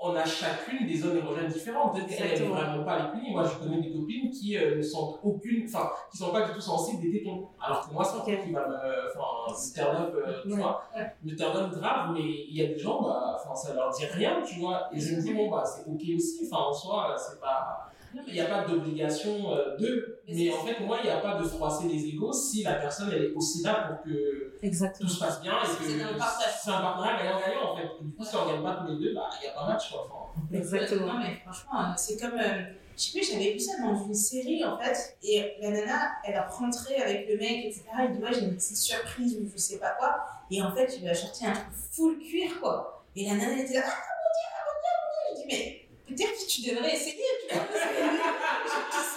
on 0.00 0.14
a 0.14 0.24
chacune 0.24 0.86
des 0.86 0.96
zones 0.96 1.16
érogènes 1.16 1.48
différentes. 1.48 1.92
Peut-être 1.92 2.06
qu'elle 2.08 2.30
Exactement. 2.30 2.54
vraiment 2.54 2.84
pas 2.84 2.98
les 2.98 3.10
punis. 3.20 3.32
Moi, 3.32 3.42
je 3.42 3.58
connais 3.64 3.80
des 3.80 3.92
copines 3.92 4.30
qui 4.30 4.56
euh, 4.56 4.76
ne 4.76 4.82
sentent 4.82 5.18
aucune, 5.24 5.64
enfin, 5.66 5.90
qui 6.12 6.18
sont 6.18 6.30
pas 6.30 6.42
du 6.46 6.52
tout 6.52 6.60
sensibles 6.60 7.02
des 7.02 7.10
tétons. 7.18 7.48
Alors 7.60 7.88
que 7.88 7.92
moi, 7.92 8.04
c'est 8.04 8.16
un 8.16 8.20
truc 8.20 8.40
qui 8.44 8.52
va 8.52 8.68
me, 8.68 8.74
enfin, 8.76 9.52
me 9.52 9.74
turn 9.74 9.96
up, 9.96 10.14
euh, 10.14 10.42
tu 10.42 10.48
Ouais. 10.52 10.56
vois, 10.56 10.82
me 11.24 11.34
turn 11.36 11.56
up 11.56 11.70
grave, 11.72 12.10
mais 12.14 12.20
il 12.22 12.56
y 12.56 12.62
a 12.62 12.68
des 12.68 12.78
gens, 12.78 13.02
bah, 13.02 13.36
enfin, 13.44 13.54
ça 13.56 13.74
leur 13.74 13.90
dit 13.90 14.04
rien, 14.06 14.40
tu 14.42 14.60
vois. 14.60 14.88
Et 14.94 15.00
je 15.00 15.16
me 15.16 15.20
dis, 15.20 15.34
bon, 15.34 15.50
bah, 15.50 15.64
c'est 15.64 15.82
ok 15.90 16.00
aussi. 16.16 16.48
Enfin, 16.48 16.62
en 16.68 16.72
soi, 16.72 17.16
c'est 17.18 17.40
pas, 17.40 17.87
il 18.26 18.32
n'y 18.34 18.40
a 18.40 18.46
pas 18.46 18.64
d'obligation 18.64 19.52
euh, 19.52 19.76
d'eux. 19.76 20.20
Mais 20.28 20.50
en 20.52 20.64
fait, 20.64 20.80
moi, 20.80 20.98
il 21.02 21.06
n'y 21.06 21.10
a 21.10 21.18
pas 21.18 21.34
de 21.38 21.44
froisser 21.44 21.88
les 21.88 22.04
égaux 22.06 22.32
si 22.32 22.62
la 22.62 22.74
personne, 22.74 23.10
elle 23.12 23.24
est 23.24 23.32
aussi 23.34 23.62
là 23.62 23.88
pour 23.88 24.02
que 24.02 24.58
tout 25.00 25.08
se 25.08 25.18
passe 25.18 25.40
bien 25.40 25.52
et 25.62 25.66
que 25.84 25.90
C'est 25.90 26.02
un 26.02 26.18
partage. 26.18 26.54
c'est 26.62 26.70
un 26.70 26.80
partenariat 26.80 27.22
gagnant-gagnant, 27.24 27.72
en 27.72 27.76
fait. 27.76 27.88
Du 28.02 28.10
coup, 28.12 28.24
si 28.24 28.36
on 28.36 28.46
ne 28.46 28.52
gagne 28.52 28.62
pas 28.62 28.74
tous 28.84 28.92
les 28.92 28.98
deux, 29.08 29.14
bah, 29.14 29.28
il 29.40 29.44
n'y 29.44 29.50
a 29.50 29.54
pas 29.54 29.66
match, 29.68 29.90
quoi. 29.90 30.06
Enfin, 30.10 30.56
Exactement. 30.56 31.06
Non, 31.14 31.18
mais 31.18 31.36
franchement, 31.44 31.80
euh, 31.80 31.94
c'est 31.96 32.18
comme. 32.20 32.38
euh, 32.38 32.62
je 32.96 33.02
sais 33.04 33.18
plus, 33.18 33.30
j'avais 33.30 33.52
vu 33.52 33.60
ça 33.60 33.72
dans 33.80 33.94
une 34.06 34.12
série 34.14 34.64
en 34.64 34.76
fait, 34.76 35.16
et 35.22 35.52
la 35.60 35.70
nana, 35.70 36.10
elle 36.24 36.34
a 36.34 36.48
rentré 36.48 36.96
avec 36.96 37.28
le 37.28 37.36
mec, 37.36 37.66
etc. 37.66 37.84
Elle 38.00 38.16
dit 38.16 38.18
Ouais, 38.22 38.32
j'ai 38.32 38.40
une 38.40 38.56
petite 38.56 38.76
surprise 38.76 39.36
ou 39.40 39.48
je 39.48 39.56
sais 39.56 39.78
pas 39.78 39.90
quoi. 39.90 40.16
Et 40.50 40.60
en 40.60 40.74
fait, 40.74 40.96
il 40.96 41.02
lui 41.02 41.08
a 41.08 41.14
sorti 41.14 41.46
un 41.46 41.52
truc 41.52 41.66
full 41.92 42.18
cuir, 42.18 42.60
quoi. 42.60 43.04
Et 43.14 43.24
la 43.26 43.34
nana 43.36 43.52
elle 43.52 43.60
était 43.60 43.74
là 43.74 43.82
Ah, 43.86 43.90
mon 44.18 44.30
dieu, 44.34 44.48
ah, 44.52 44.64
mon 44.66 44.74
dieu, 44.80 44.90
mon 44.98 45.36
dieu. 45.36 45.44
Je 45.44 45.48
dis 45.48 45.56
Mais 45.56 45.77
peut-être 46.08 46.38
que 46.46 46.50
tu 46.50 46.60
devrais 46.62 46.94
essayer, 46.94 47.24
tu 47.48 47.54
vois. 47.54 47.64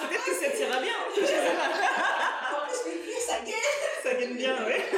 Peut-être 0.09 0.25
que 0.25 0.33
ça 0.33 0.49
t'ira 0.51 0.79
bien. 0.81 0.93
En 1.11 2.67
plus, 2.67 2.81
le 2.85 2.97
cuir, 3.03 3.19
ça 3.27 3.39
gagne. 3.39 4.03
Ça 4.03 4.13
gagne 4.19 4.35
bien, 4.35 4.65
ouais. 4.65 4.81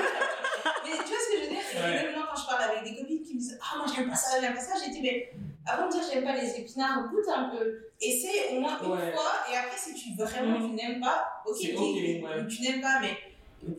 Mais 0.86 0.92
tu 0.92 0.96
vois 0.98 1.18
ce 1.20 1.32
que 1.32 1.38
je 1.38 1.42
veux 1.44 1.50
dire 1.50 1.60
Et 1.74 1.78
Ouais. 1.78 2.04
Même 2.04 2.16
moi, 2.16 2.28
quand 2.34 2.42
je 2.42 2.48
parle 2.48 2.64
avec 2.72 2.84
des 2.84 2.96
copines 3.00 3.22
qui 3.24 3.34
me 3.36 3.40
disent 3.40 3.60
Ah, 3.62 3.78
moi, 3.78 3.86
j'aime 3.94 4.10
pas 4.10 4.16
ça, 4.16 4.40
j'aime 4.42 4.54
pas 4.54 4.60
ça, 4.62 4.74
j'ai 4.84 4.92
dit 4.92 5.02
Mais 5.02 5.32
avant 5.66 5.88
de 5.88 5.92
dire 5.94 6.02
j'aime 6.12 6.24
pas 6.24 6.34
les 6.34 6.50
épinards, 6.60 7.10
goûte 7.10 7.28
un 7.34 7.50
peu. 7.50 7.90
Essaye 8.02 8.56
au 8.58 8.60
moins 8.60 8.78
une 8.82 8.92
Ouais. 8.92 9.12
fois, 9.14 9.32
et 9.52 9.58
après, 9.58 9.78
si 9.78 9.94
tu 9.94 10.16
vraiment 10.18 10.58
tu 10.68 10.74
n'aimes 10.74 11.00
pas, 11.02 11.42
ok, 11.46 11.56
C'est 11.62 11.74
ouais. 11.76 12.22
tu 12.50 12.62
n'aimes 12.62 12.82
pas, 12.82 13.00
mais 13.02 13.18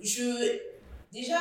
je. 0.02 0.58
Déjà, 1.12 1.38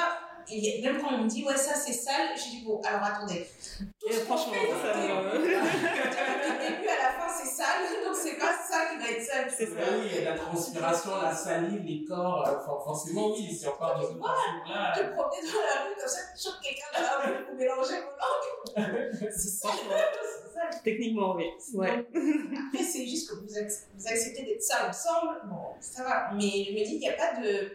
même 0.84 1.02
quand 1.02 1.14
on 1.14 1.24
me 1.24 1.28
dit 1.30 1.44
Ouais, 1.44 1.58
ça 1.58 1.74
c'est 1.76 1.94
sale, 1.94 2.30
je 2.36 2.50
dis 2.50 2.64
Bon, 2.66 2.82
alors 2.84 3.04
attendez. 3.04 3.46
Tout 3.80 4.08
Et 4.08 4.14
ce 4.14 4.20
franchement, 4.22 4.54
ça 4.54 4.98
me- 4.98 5.32
début- 5.38 5.48
du 5.48 6.52
début 6.60 6.88
à 6.90 7.04
la 7.04 7.12
fin, 7.18 7.28
c'est 7.34 7.50
sale, 7.50 7.84
donc 8.06 8.16
c'est 8.16 8.38
pas 8.38 8.54
ça 8.54 8.86
qui 8.92 8.98
va 9.04 9.10
être 9.12 9.24
sale. 9.24 9.48
C'est 9.56 9.74
Bah 9.76 9.82
oui, 9.92 10.08
il 10.12 10.24
y 10.24 10.28
a 10.28 10.32
la 10.32 10.38
transpiration, 10.38 11.12
la 11.22 11.34
salive, 11.34 11.82
les 11.84 12.04
corps, 12.06 12.48
euh, 12.48 12.56
enfin, 12.58 12.84
forcément, 12.84 13.32
oui, 13.32 13.56
c'est 13.60 13.68
encore 13.68 13.98
des 14.00 14.06
autres 14.06 14.20
trucs-là. 14.20 14.94
te 14.96 15.02
promener 15.14 15.42
dans 15.42 15.62
la 15.62 15.84
rue 15.86 15.96
comme 16.00 16.08
ça, 16.08 16.20
tu 16.36 16.44
choques 16.44 16.62
quelqu'un 16.62 16.88
dans 16.94 17.02
la 17.02 17.38
rue 17.38 17.46
pour 17.46 17.56
mélanger 17.56 17.96
vos 18.02 18.12
langues. 18.12 18.50
C'est 19.32 19.50
ça, 19.50 19.70
c'est 19.74 20.54
ça. 20.54 20.80
Techniquement, 20.84 21.36
oui. 21.36 21.46
Ouais. 21.74 21.90
Après, 21.90 22.84
c'est 22.84 23.06
juste 23.06 23.30
que 23.30 23.36
vous, 23.36 23.48
ac- 23.54 23.84
vous 23.96 24.08
acceptez 24.08 24.44
d'être 24.44 24.62
ça 24.64 24.88
ensemble, 24.90 25.42
bon, 25.46 25.76
ça 25.82 26.04
va. 26.04 26.32
Mais 26.34 26.42
je 26.66 26.72
me 26.72 26.78
dis 26.86 26.92
qu'il 26.92 27.00
n'y 27.00 27.10
a 27.10 27.14
pas 27.14 27.40
de. 27.42 27.72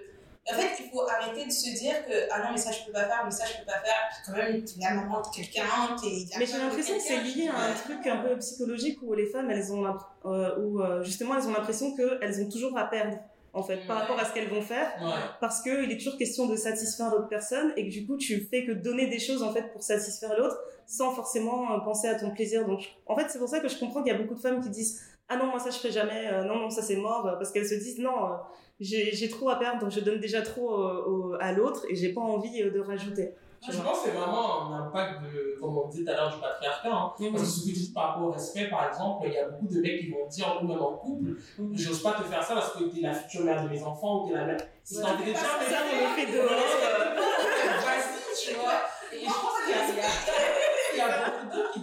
En 0.51 0.55
fait, 0.55 0.83
il 0.83 0.91
faut 0.91 1.03
arrêter 1.09 1.45
de 1.47 1.51
se 1.51 1.71
dire 1.79 2.07
que 2.07 2.13
ah 2.31 2.39
non, 2.45 2.53
mais 2.53 2.57
ça 2.59 2.71
je 2.73 2.85
peux 2.87 2.93
pas 2.93 3.05
faire, 3.05 3.23
mais 3.25 3.31
ça 3.31 3.45
je 3.47 3.59
peux 3.59 3.67
pas 3.67 3.81
faire. 3.81 3.95
Puis 4.11 4.19
quand 4.27 4.33
même, 4.33 4.65
t'es 4.65 4.75
la 4.81 4.95
maman 4.95 5.21
de 5.21 5.27
quelqu'un, 5.35 5.63
Mais 6.39 6.47
j'ai 6.47 6.57
l'impression 6.59 6.95
que 6.97 7.03
c'est 7.03 7.21
lié 7.23 7.49
à 7.49 7.61
un 7.71 7.75
truc 7.75 8.07
un 8.07 8.17
peu 8.19 8.39
psychologique 8.39 8.99
où 9.03 9.13
les 9.15 9.27
femmes, 9.27 9.51
elles 9.51 9.73
ont, 9.73 9.85
euh, 10.25 10.57
où 10.59 10.81
euh, 10.81 11.03
justement, 11.03 11.37
elles 11.37 11.47
ont 11.47 11.53
l'impression 11.53 11.95
qu'elles 11.95 12.41
ont 12.43 12.49
toujours 12.49 12.77
à 12.79 12.85
perdre, 12.89 13.19
en 13.53 13.63
fait, 13.63 13.87
par 13.87 13.97
Ouais. 13.97 14.03
rapport 14.03 14.19
à 14.21 14.25
ce 14.25 14.33
qu'elles 14.33 14.49
vont 14.49 14.63
faire. 14.63 14.91
Ouais. 15.03 15.11
Parce 15.41 15.61
qu'il 15.63 15.91
est 15.93 15.99
toujours 15.99 16.17
question 16.17 16.47
de 16.47 16.57
satisfaire 16.57 17.11
l'autre 17.11 17.29
personne 17.29 17.73
et 17.77 17.87
que 17.87 17.93
du 17.93 18.07
coup, 18.07 18.17
tu 18.17 18.41
fais 18.51 18.65
que 18.65 18.73
donner 18.73 19.07
des 19.09 19.19
choses, 19.19 19.43
en 19.43 19.53
fait, 19.53 19.71
pour 19.73 19.83
satisfaire 19.83 20.35
l'autre 20.39 20.59
sans 20.87 21.13
forcément 21.13 21.73
euh, 21.75 21.81
penser 21.81 22.09
à 22.09 22.15
ton 22.15 22.31
plaisir. 22.31 22.67
Donc, 22.67 22.81
en 23.07 23.15
fait, 23.17 23.27
c'est 23.29 23.39
pour 23.39 23.49
ça 23.51 23.61
que 23.61 23.69
je 23.69 23.79
comprends 23.79 24.03
qu'il 24.03 24.13
y 24.13 24.17
a 24.17 24.19
beaucoup 24.19 24.35
de 24.35 24.41
femmes 24.41 24.63
qui 24.63 24.71
disent 24.71 25.03
Ah 25.29 25.37
non, 25.37 25.47
moi 25.47 25.59
ça 25.59 25.71
je 25.71 25.77
ferai 25.79 25.93
jamais, 25.93 26.27
euh, 26.33 26.45
non, 26.45 26.57
non, 26.57 26.71
ça 26.71 26.81
c'est 26.83 26.97
mort, 26.97 27.27
euh, 27.27 27.33
parce 27.37 27.51
qu'elles 27.53 27.67
se 27.69 27.75
disent 27.75 27.99
Non, 27.99 28.25
euh, 28.25 28.37
j'ai 28.81 29.29
trop 29.29 29.51
à 29.51 29.57
perdre, 29.57 29.81
donc 29.81 29.91
je 29.91 30.01
donne 30.01 30.21
déjà 30.21 30.41
trop 30.43 30.73
euh, 30.75 31.05
au- 31.07 31.35
à 31.41 31.53
l'autre 31.53 31.85
et 31.89 31.95
j'ai 31.97 32.13
pas 32.15 32.21
envie 32.23 32.63
euh, 32.63 32.71
de 32.71 32.81
rajouter. 32.81 33.33
Je 33.69 33.77
pense 33.79 33.99
que 34.03 34.05
c'est 34.05 34.11
vraiment 34.17 34.71
un 34.73 34.87
impact 34.87 35.21
de, 35.25 35.57
comme 35.61 35.77
on 35.77 35.89
disait 35.89 36.05
tout 36.05 36.11
à 36.13 36.15
l'heure, 36.15 36.33
du 36.33 36.41
patriarcat. 36.41 36.89
Hein. 36.93 37.13
Mhm. 37.19 37.33
Parce 37.33 37.43
que 37.61 37.67
tu 37.67 37.73
dis 37.73 37.91
par 37.93 38.05
rapport 38.11 38.29
au 38.29 38.31
respect, 38.31 38.69
par 38.71 38.87
exemple, 38.89 39.27
il 39.27 39.33
y 39.33 39.39
a 39.39 39.49
beaucoup 39.49 39.67
de 39.67 39.81
mecs 39.81 39.99
qui 40.01 40.11
vont 40.11 40.27
dire, 40.29 40.61
ou 40.63 40.67
même 40.67 40.81
en 40.81 40.93
couple, 40.93 41.31
Mhm. 41.59 41.77
j'ose 41.77 42.01
pas 42.03 42.13
te 42.13 42.23
faire 42.23 42.43
ça 42.43 42.55
parce 42.55 42.73
que 42.75 42.85
t'es 42.85 43.01
la 43.01 43.13
future 43.13 43.45
mère 43.45 43.65
de 43.65 43.69
mes 43.69 43.83
enfants 43.83 44.23
ou 44.25 44.29
t'es 44.29 44.35
la 44.35 44.45
mère. 44.47 44.61
Si 44.85 44.97
Ouais. 44.99 45.03
de 45.03 45.25
dire, 45.25 45.27
mais 45.27 45.35
Ça, 45.35 45.47
on 45.59 46.15
fait 46.15 46.39
euh, 46.39 46.47
vas-y, 47.85 48.47
tu 48.47 48.55
vois. 48.55 48.81
Et 49.13 49.19
je 49.21 49.25
pense 49.25 49.59
qu'il 49.67 50.99
y 50.99 51.01
a, 51.01 51.07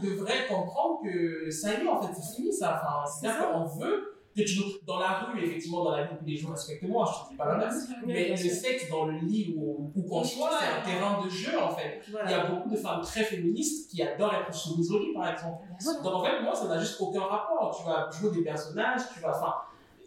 qui 0.02 0.08
devraient 0.08 0.48
comprendre 0.48 1.00
que 1.04 1.50
ça 1.50 1.74
y 1.74 1.84
est, 1.84 1.88
en 1.88 2.02
fait, 2.02 2.14
c'est 2.14 2.36
fini 2.36 2.52
ça. 2.52 2.82
Enfin, 2.82 3.10
c'est-à-dire 3.10 3.52
qu'on 3.52 3.66
veut 3.66 4.12
que 4.36 4.42
tu, 4.42 4.60
dans 4.86 5.00
la 5.00 5.20
rue, 5.20 5.42
effectivement, 5.42 5.86
dans 5.86 5.96
la 5.96 6.04
vie 6.04 6.16
tous 6.20 6.26
les 6.26 6.36
jours, 6.36 6.52
respecte-moi, 6.52 7.06
je 7.10 7.24
te 7.26 7.30
dis 7.32 7.38
pas 7.38 7.46
l'inverse. 7.46 7.88
Mais 8.06 8.30
le 8.30 8.36
sexe 8.36 8.90
dans 8.90 9.06
le 9.06 9.18
lit 9.20 9.56
ou 9.58 9.92
où 9.96 10.02
qu'on 10.04 10.24
soit, 10.24 10.50
c'est 10.60 10.68
un 10.68 10.82
terrain 10.84 11.24
de 11.24 11.30
jeu, 11.30 11.58
en 11.58 11.70
fait. 11.70 12.02
Il 12.08 12.32
y 12.32 12.34
a 12.34 12.48
beaucoup 12.48 12.70
de 12.70 12.76
femmes 12.76 13.02
très 13.02 13.24
féministes 13.24 13.90
qui 13.90 14.02
adorent 14.02 14.34
être 14.34 14.54
soumises 14.54 14.92
au 14.92 15.00
lit, 15.00 15.14
par 15.14 15.32
exemple. 15.32 15.64
Donc 16.04 16.14
en 16.14 16.24
fait, 16.24 16.42
moi, 16.42 16.54
ça 16.54 16.68
n'a 16.68 16.80
juste 16.80 17.00
aucun 17.00 17.22
rapport. 17.22 17.78
Tu 17.78 17.88
vas 17.88 18.10
jouer 18.12 18.32
des 18.38 18.44
personnages, 18.44 19.02
tu 19.14 19.22
vas. 19.22 19.30
Enfin, 19.30 19.54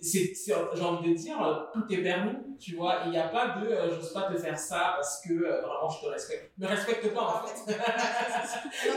c'est, 0.01 0.33
j'ai 0.75 0.85
envie 0.85 1.13
de 1.13 1.17
dire, 1.19 1.41
euh, 1.43 1.65
tout 1.73 1.85
est 1.93 2.03
permis, 2.03 2.37
tu 2.59 2.77
vois. 2.77 3.01
Il 3.07 3.11
n'y 3.11 3.19
a 3.19 3.29
pas 3.29 3.49
de 3.61 3.67
euh, 3.67 3.91
j'ose 3.95 4.13
pas 4.13 4.23
te 4.33 4.37
faire 4.39 4.59
ça 4.59 4.93
parce 4.97 5.21
que 5.27 5.33
euh, 5.33 5.61
vraiment 5.63 5.89
je 5.89 6.01
te 6.07 6.07
respecte. 6.11 6.53
Me 6.59 6.67
respecte 6.67 7.13
pas, 7.15 7.21
en 7.23 7.47
fait. 7.47 7.73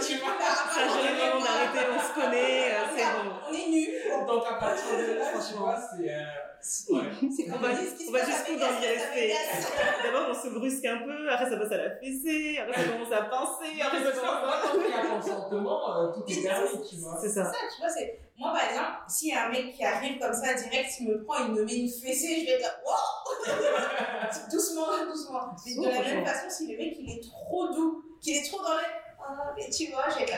tu 0.07 0.17
vois? 0.17 0.33
Ça, 0.39 0.81
j'ai 0.87 1.13
moment 1.13 1.43
d'arrêter, 1.43 1.87
on 1.93 1.99
se 1.99 2.13
connaît, 2.13 2.71
euh, 2.71 2.77
c'est 2.95 3.03
bon. 3.03 3.35
On 3.49 3.53
est 3.53 3.69
nus. 3.69 3.87
Donc 4.27 4.43
à 4.49 4.53
partir 4.55 4.97
de 4.97 5.13
là, 5.19 5.25
tu 5.47 5.53
vois, 5.57 5.75
c'est. 5.75 6.09
euh, 6.09 6.93
ouais. 6.93 7.01
On 7.53 7.57
va- 7.57 7.69
on 7.69 7.73
on 7.73 8.25
jusqu'où 8.25 8.55
dans 8.59 8.69
l'ISP 8.79 9.73
D'abord, 10.03 10.27
on 10.29 10.33
se 10.33 10.49
brusque 10.49 10.85
un 10.85 10.97
peu, 10.99 11.29
après 11.31 11.49
ça 11.49 11.57
passe 11.57 11.71
à 11.71 11.77
la 11.77 11.89
fessée, 11.95 12.59
après 12.61 12.83
ça 12.83 12.89
commence 12.91 13.11
à 13.11 13.21
Non, 13.21 13.85
après 13.87 14.03
ça 14.03 14.11
commence 14.11 14.53
à... 14.53 14.67
tant 14.67 14.79
qu'il 14.79 14.89
y 14.89 14.93
a 14.93 15.05
consentement, 15.05 16.13
tout 16.13 16.23
est 16.27 16.43
permis, 16.43 16.87
tu 16.89 16.95
vois. 16.97 17.17
C'est 17.19 17.29
ça. 17.29 17.45
ça, 17.45 17.51
tu 17.75 17.81
vois, 17.81 17.89
c'est. 17.89 18.19
Moi, 18.41 18.51
par 18.53 18.67
exemple, 18.67 18.89
s'il 19.07 19.29
y 19.29 19.33
a 19.33 19.45
un 19.45 19.49
mec 19.49 19.75
qui 19.75 19.85
arrive 19.85 20.17
comme 20.17 20.33
ça, 20.33 20.55
direct, 20.55 20.91
il 20.99 21.09
me 21.09 21.23
prend, 21.23 21.45
il 21.45 21.53
me 21.53 21.63
met 21.63 21.75
une 21.75 21.87
fessée, 21.87 22.39
je 22.39 22.45
vais 22.47 22.51
être 22.53 22.61
là, 22.61 22.75
wow 22.83 23.51
doucement, 24.51 24.87
doucement. 25.07 25.55
Mais 25.63 25.75
de 25.75 25.83
la 25.83 26.01
même 26.01 26.25
façon, 26.25 26.49
si 26.49 26.71
le 26.71 26.75
mec, 26.75 26.95
il 26.99 27.11
est 27.11 27.21
trop 27.21 27.71
doux, 27.71 28.03
qu'il 28.19 28.37
est 28.37 28.49
trop 28.49 28.63
dans 28.63 28.77
les. 28.77 28.83
Ah, 29.23 29.53
mais 29.55 29.69
tu 29.69 29.91
vois, 29.91 30.05
j'ai 30.09 30.25
la 30.25 30.37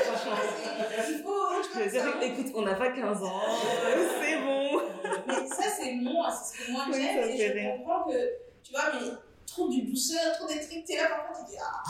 Franchement. 0.00 0.36
Il 1.08 1.22
faut, 1.22 1.62
tu 1.72 1.88
dire, 1.88 2.04
écoute, 2.20 2.52
on 2.56 2.62
n'a 2.62 2.74
pas 2.74 2.90
15 2.90 3.22
ans, 3.22 3.40
c'est 4.20 4.40
bon. 4.40 4.80
Mais 5.28 5.46
ça, 5.46 5.70
c'est 5.78 5.92
moi, 5.92 6.32
c'est 6.32 6.62
ce 6.62 6.66
que 6.66 6.72
moi 6.72 6.84
j'aime. 6.92 7.30
et 7.30 7.38
je 7.38 7.76
comprends 7.78 8.10
que, 8.10 8.18
tu 8.64 8.72
vois, 8.72 8.90
mais 8.92 9.06
trop 9.46 9.68
de 9.68 9.88
douceur, 9.88 10.36
trop 10.36 10.48
des 10.48 10.58
trucs, 10.58 10.84
t'es 10.84 10.96
là, 10.96 11.10
parfois, 11.10 11.46
tu 11.46 11.52
dis, 11.52 11.58
ah. 11.62 11.82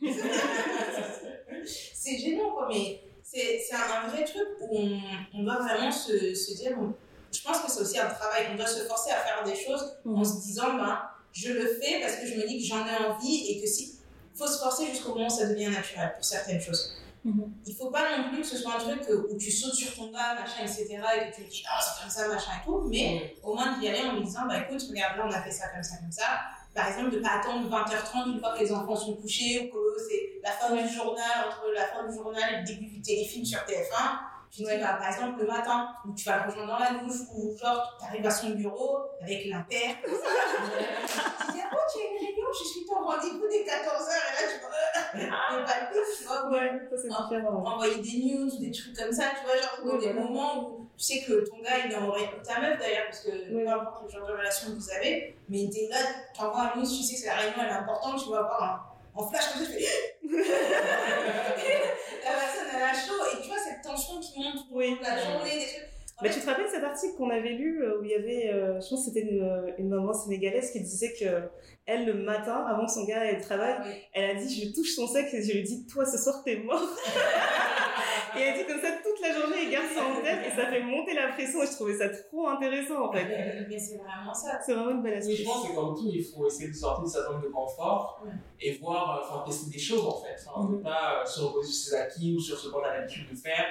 c'est 1.66 2.16
gênant, 2.16 2.52
quoi, 2.52 2.66
mais 2.70 3.02
c'est 3.30 3.74
un, 3.74 4.04
un 4.04 4.08
vrai 4.08 4.24
truc 4.24 4.48
où 4.60 4.78
on, 4.78 5.00
on 5.34 5.42
doit 5.42 5.58
vraiment 5.58 5.90
se, 5.90 6.34
se 6.34 6.54
dire, 6.54 6.76
bon, 6.76 6.94
je 7.32 7.42
pense 7.42 7.60
que 7.60 7.70
c'est 7.70 7.80
aussi 7.80 7.98
un 7.98 8.08
travail, 8.08 8.46
on 8.52 8.56
doit 8.56 8.66
se 8.66 8.80
forcer 8.80 9.10
à 9.10 9.16
faire 9.16 9.44
des 9.44 9.54
choses 9.54 9.98
en 10.06 10.24
se 10.24 10.40
disant, 10.40 10.74
ben, 10.74 10.98
je 11.32 11.52
le 11.52 11.66
fais 11.66 12.00
parce 12.00 12.16
que 12.16 12.26
je 12.26 12.34
me 12.34 12.46
dis 12.46 12.58
que 12.58 12.64
j'en 12.64 12.86
ai 12.86 12.96
envie 13.04 13.50
et 13.50 13.60
que 13.60 13.66
si, 13.66 13.98
faut 14.34 14.46
se 14.46 14.58
forcer 14.58 14.86
jusqu'au 14.86 15.14
moment 15.14 15.26
où 15.26 15.30
ça 15.30 15.46
devient 15.46 15.68
naturel 15.68 16.14
pour 16.14 16.24
certaines 16.24 16.60
choses. 16.60 16.94
Mhm. 17.24 17.52
Il 17.66 17.74
faut 17.74 17.90
pas 17.90 18.16
non 18.16 18.28
plus 18.30 18.40
que 18.40 18.46
ce 18.46 18.56
soit 18.56 18.74
un 18.76 18.78
truc 18.78 19.02
où 19.10 19.36
tu 19.36 19.50
sautes 19.50 19.74
sur 19.74 19.94
ton 19.94 20.10
gars, 20.10 20.34
machin, 20.34 20.62
etc. 20.62 20.86
et 20.88 21.30
que 21.30 21.36
tu 21.36 21.44
te 21.44 21.50
dis, 21.50 21.64
ah, 21.68 21.80
c'est 21.82 22.00
comme 22.00 22.10
ça, 22.10 22.28
machin 22.28 22.52
et 22.62 22.64
tout, 22.64 22.82
mais 22.88 23.36
au 23.42 23.54
moins 23.54 23.78
d'y 23.78 23.88
aller 23.88 24.00
en 24.08 24.14
lui 24.14 24.24
disant, 24.24 24.46
bah 24.48 24.60
écoute, 24.60 24.82
regarde, 24.88 25.18
là, 25.18 25.26
on 25.26 25.32
a 25.32 25.42
fait 25.42 25.50
ça 25.50 25.68
comme 25.68 25.82
ça, 25.82 25.96
comme 25.98 26.12
ça. 26.12 26.40
Par 26.78 26.86
exemple, 26.88 27.10
de 27.10 27.18
ne 27.18 27.22
pas 27.22 27.40
attendre 27.40 27.68
20h30 27.68 28.34
une 28.34 28.38
fois 28.38 28.54
que 28.54 28.60
les 28.60 28.72
enfants 28.72 28.94
sont 28.94 29.16
couchés 29.16 29.68
ou 29.74 29.76
que 29.76 30.00
c'est 30.08 30.38
la 30.44 30.52
fin 30.52 30.70
du 30.76 30.88
journal, 30.88 31.48
entre 31.48 31.72
la 31.74 31.84
fin 31.86 32.06
du 32.06 32.14
journal 32.14 32.42
et 32.54 32.58
le 32.60 32.64
début 32.64 32.86
du 32.86 33.02
téléfilm 33.02 33.44
sur 33.44 33.58
TF1. 33.60 34.18
Tu 34.50 34.62
dis, 34.62 34.68
bah, 34.80 34.96
par 34.98 35.08
exemple, 35.08 35.40
le 35.40 35.46
matin, 35.48 35.88
où 36.06 36.14
tu 36.14 36.24
vas 36.24 36.36
le 36.38 36.48
rejoindre 36.50 36.68
dans 36.72 36.78
la 36.78 36.92
douche, 37.02 37.20
ou 37.34 37.54
genre, 37.58 37.96
tu 37.98 38.06
arrives 38.06 38.24
à 38.26 38.30
son 38.30 38.50
bureau 38.50 39.00
avec 39.20 39.46
l'impair, 39.46 39.96
tu 40.04 41.52
dis, 41.52 41.60
oh, 41.70 41.76
tu 41.92 41.98
as 41.98 42.10
une 42.10 42.26
réunion, 42.26 42.48
je 42.58 42.64
suis 42.68 42.86
ton 42.86 42.94
rendez-vous 43.02 43.46
dès 43.50 43.64
14h, 43.64 44.08
et 44.08 44.32
là, 44.38 44.48
tu 44.48 44.60
vois, 44.60 44.70
mais 45.14 45.64
pas 45.64 45.90
le 45.90 46.16
tu 46.16 46.24
vois, 46.24 46.48
Ouais, 46.50 46.70
ça 46.88 46.96
c'est 46.96 47.08
différent. 47.08 47.64
envoyer 47.74 47.96
des 47.96 48.34
news 48.34 48.46
ou 48.54 48.58
des 48.58 48.70
trucs 48.70 48.96
comme 48.96 49.12
ça, 49.12 49.24
tu 49.38 49.44
vois, 49.44 49.56
genre 49.56 49.98
des 50.00 50.06
voilà. 50.12 50.20
moments 50.20 50.68
où 50.70 50.87
tu 50.98 51.04
sais 51.04 51.20
que 51.22 51.48
ton 51.48 51.58
gars 51.62 51.78
il 51.86 51.92
est 51.92 51.96
en 51.96 52.10
réunion, 52.10 52.32
ta 52.44 52.60
meuf 52.60 52.78
d'ailleurs, 52.78 53.04
parce 53.06 53.20
que 53.20 53.30
Oui. 53.30 53.64
peu 53.64 53.68
importe 53.70 54.02
le 54.04 54.10
genre 54.10 54.26
de 54.26 54.32
relation 54.32 54.68
que 54.70 54.74
vous 54.76 54.90
avez, 54.90 55.36
mais 55.48 55.68
t'es 55.72 55.86
là, 55.88 55.98
tu 56.34 56.40
envoies 56.40 56.72
un 56.74 56.76
news, 56.76 56.86
tu 56.86 57.02
sais 57.04 57.22
que 57.22 57.26
la 57.26 57.36
réunion 57.36 57.58
elle 57.62 57.68
est 57.68 57.70
importante, 57.70 58.20
tu 58.22 58.30
vas 58.30 58.42
voir 58.42 58.90
en, 59.14 59.22
en 59.22 59.28
flash 59.28 59.52
comme 59.52 59.62
ça, 59.64 59.66
tu 59.72 59.78
fais. 59.78 60.18
la 62.24 62.30
personne 62.34 62.68
elle 62.74 62.82
a 62.82 62.92
chaud, 62.94 63.22
et 63.32 63.42
tu 63.42 63.48
vois 63.48 63.58
cette 63.58 63.82
tension 63.82 64.18
qui 64.20 64.38
monte 64.40 64.64
Oui. 64.70 64.96
toute 64.96 65.06
la 65.06 65.18
journée, 65.22 65.58
des 65.58 65.66
trucs. 65.66 65.88
Mais 66.22 66.30
tu 66.30 66.40
te 66.40 66.46
rappelles 66.46 66.68
cet 66.68 66.82
article 66.82 67.14
qu'on 67.16 67.30
avait 67.30 67.52
lu 67.52 67.82
euh, 67.82 68.00
où 68.00 68.04
il 68.04 68.10
y 68.10 68.14
avait, 68.14 68.50
euh, 68.52 68.80
je 68.80 68.88
pense 68.88 69.06
que 69.06 69.12
c'était 69.12 69.20
une, 69.28 69.72
une 69.78 69.88
maman 69.88 70.12
sénégalaise 70.12 70.72
qui 70.72 70.80
disait 70.80 71.12
que 71.18 71.48
elle 71.86 72.04
le 72.06 72.14
matin, 72.14 72.64
avant 72.68 72.84
que 72.86 72.92
son 72.92 73.04
gars 73.04 73.20
aille 73.20 73.38
au 73.38 73.40
travail, 73.40 73.76
oui. 73.84 73.90
elle 74.12 74.30
a 74.36 74.40
dit 74.40 74.48
je 74.62 74.74
touche 74.74 74.94
son 74.94 75.06
sexe 75.06 75.32
et 75.32 75.42
je 75.42 75.52
lui 75.52 75.62
dis 75.62 75.86
toi 75.86 76.04
ce 76.04 76.18
soir 76.18 76.42
t'es 76.44 76.56
mort. 76.56 76.82
et 78.36 78.40
elle 78.42 78.58
dit 78.58 78.66
comme 78.66 78.80
ça 78.80 78.88
toute 79.02 79.20
la 79.26 79.32
journée 79.32 79.56
elle 79.64 79.70
garde 79.70 79.86
ça 79.94 80.02
en 80.04 80.20
tête 80.22 80.40
et 80.46 80.50
ça 80.54 80.66
fait 80.66 80.82
monter 80.82 81.14
la 81.14 81.28
pression 81.28 81.62
et 81.62 81.66
je 81.66 81.72
trouvais 81.72 81.96
ça 81.96 82.08
trop 82.08 82.46
intéressant 82.48 83.08
en 83.08 83.12
fait. 83.12 83.24
Mais, 83.24 83.66
mais 83.68 83.78
c'est 83.78 83.96
vraiment 83.96 84.34
ça. 84.34 84.58
C'est 84.64 84.74
vraiment 84.74 84.90
une 84.90 85.02
belle 85.02 85.14
Oui, 85.14 85.18
astuce. 85.32 85.38
je 85.38 85.44
pense 85.44 85.68
que 85.68 85.74
comme 85.74 85.94
tout, 85.96 86.10
il 86.12 86.24
faut 86.24 86.46
essayer 86.46 86.68
de 86.68 86.74
sortir 86.74 87.04
de 87.04 87.08
sa 87.08 87.22
zone 87.24 87.40
de 87.40 87.48
confort 87.48 88.22
et 88.60 88.72
voir, 88.78 89.18
euh, 89.18 89.24
enfin, 89.24 89.44
tester 89.46 89.70
des 89.70 89.78
choses 89.78 90.04
en 90.06 90.20
fait. 90.20 90.36
Enfin, 90.46 90.66
Mhm. 90.68 90.78
ne 90.78 90.82
pas 90.82 91.22
euh, 91.22 91.24
se 91.24 91.40
reposer 91.40 91.72
sur 91.72 91.90
ses 91.92 91.96
acquis 91.96 92.34
ou 92.36 92.40
sur 92.40 92.58
ce 92.58 92.68
qu'on 92.68 92.82
a 92.82 92.98
l'habitude 92.98 93.30
de 93.30 93.36
faire. 93.36 93.64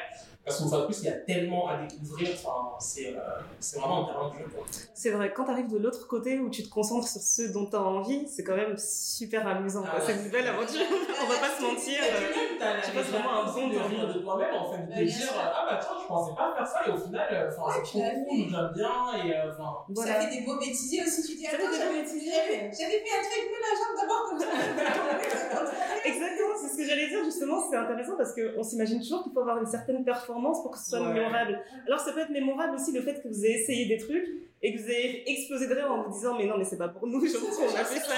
Parce 0.47 0.59
qu'une 0.59 0.69
fois 0.69 0.79
de 0.79 0.85
plus, 0.85 0.99
il 1.01 1.05
y 1.05 1.09
a 1.09 1.11
tellement 1.11 1.67
à 1.67 1.75
découvrir. 1.83 2.29
Enfin, 2.35 2.77
c'est 2.79 3.07
euh, 3.07 3.19
c'est 3.59 3.79
vraiment 3.79 4.03
un 4.03 4.05
terrain 4.05 4.29
de 4.29 4.35
jeu. 4.35 4.45
C'est 4.93 5.11
vrai, 5.11 5.33
quand 5.33 5.43
t'arrives 5.43 5.67
de 5.67 5.77
l'autre 5.77 6.07
côté 6.07 6.39
où 6.39 6.49
tu 6.49 6.63
te 6.63 6.69
concentres 6.69 7.05
sur 7.05 7.19
ce 7.19 7.51
dont 7.51 7.65
t'as 7.65 7.81
envie, 7.81 8.25
c'est 8.29 8.45
quand 8.45 8.55
même 8.55 8.77
super 8.77 9.45
amusant. 9.45 9.83
Ah 9.85 9.97
ouais. 9.97 10.03
C'est 10.05 10.23
une 10.23 10.31
belle 10.31 10.47
aventure, 10.47 10.85
on 11.21 11.27
va 11.27 11.35
pas 11.35 11.49
se 11.49 11.61
mentir. 11.61 11.99
Euh, 11.99 12.81
tu 12.83 12.91
passes 12.91 13.07
vraiment 13.07 13.43
un 13.43 13.51
bon 13.51 13.67
de 13.67 13.77
rire 13.77 14.07
de 14.07 14.19
toi-même 14.19 14.55
en 14.55 14.71
fait, 14.71 14.83
de 14.83 14.93
te 14.93 15.03
dire 15.03 15.33
ah 15.35 15.67
bah 15.69 15.79
tiens, 15.81 15.97
je 16.01 16.07
pensais 16.07 16.35
pas 16.35 16.53
faire 16.55 16.67
ça 16.67 16.79
et 16.87 16.91
au 16.91 16.97
final, 16.97 17.27
euh, 17.31 17.49
enfin, 17.51 17.73
c'est 17.75 17.91
tu 17.91 17.97
trop 17.97 18.25
cool, 18.27 18.37
j'aime 18.49 18.71
bien 18.73 18.95
et 19.23 19.35
euh, 19.35 19.51
enfin. 19.51 20.05
Ça 20.07 20.13
fait 20.21 20.39
des 20.39 20.45
beaux 20.45 20.57
bêtisiers 20.57 21.03
aussi, 21.03 21.23
tu 21.23 21.35
dis, 21.35 21.47
attends, 21.47 21.71
j'avais 21.71 22.03
fait 22.03 22.63
un 22.63 22.71
truc, 22.71 23.43
mais 23.51 23.59
la 23.59 23.73
jambe 23.75 23.95
d'abord 23.99 24.23
comme 24.29 24.39
ça. 24.39 24.47
Exactement, 26.05 26.53
c'est 26.61 26.69
ce 26.69 26.77
que 26.77 26.85
j'allais 26.85 27.09
dire 27.09 27.23
justement, 27.25 27.59
c'est 27.69 27.77
intéressant 27.77 28.15
parce 28.17 28.33
qu'on 28.33 28.63
s'imagine 28.63 28.99
toujours 28.99 29.23
qu'il 29.23 29.33
faut 29.33 29.41
avoir 29.41 29.57
une 29.57 29.67
certaine 29.67 30.03
performance 30.03 30.36
pour 30.41 30.71
que 30.71 30.77
ce 30.77 30.89
soit 30.89 31.01
Ouais. 31.01 31.13
mémorable. 31.13 31.59
Alors 31.85 31.99
ça 31.99 32.11
peut 32.13 32.19
être 32.21 32.29
mémorable 32.31 32.75
aussi 32.75 32.91
le 32.91 33.01
fait 33.01 33.21
que 33.21 33.27
vous 33.27 33.45
ayez 33.45 33.59
essayé 33.61 33.85
des 33.87 33.97
trucs 33.97 34.27
et 34.61 34.73
que 34.75 34.81
vous 34.81 34.89
ayez 34.89 35.29
explosé 35.31 35.67
de 35.67 35.73
rire 35.73 35.91
en 35.91 36.03
vous 36.03 36.11
disant 36.11 36.35
mais 36.37 36.45
non 36.45 36.57
mais 36.57 36.63
c'est 36.63 36.77
pas 36.77 36.87
pour 36.87 37.05
nous, 37.07 37.25
je 37.25 37.33
trouve 37.33 37.55
qu'on 37.55 37.75
a 37.75 37.83
fait 37.83 37.99
ça, 37.99 38.13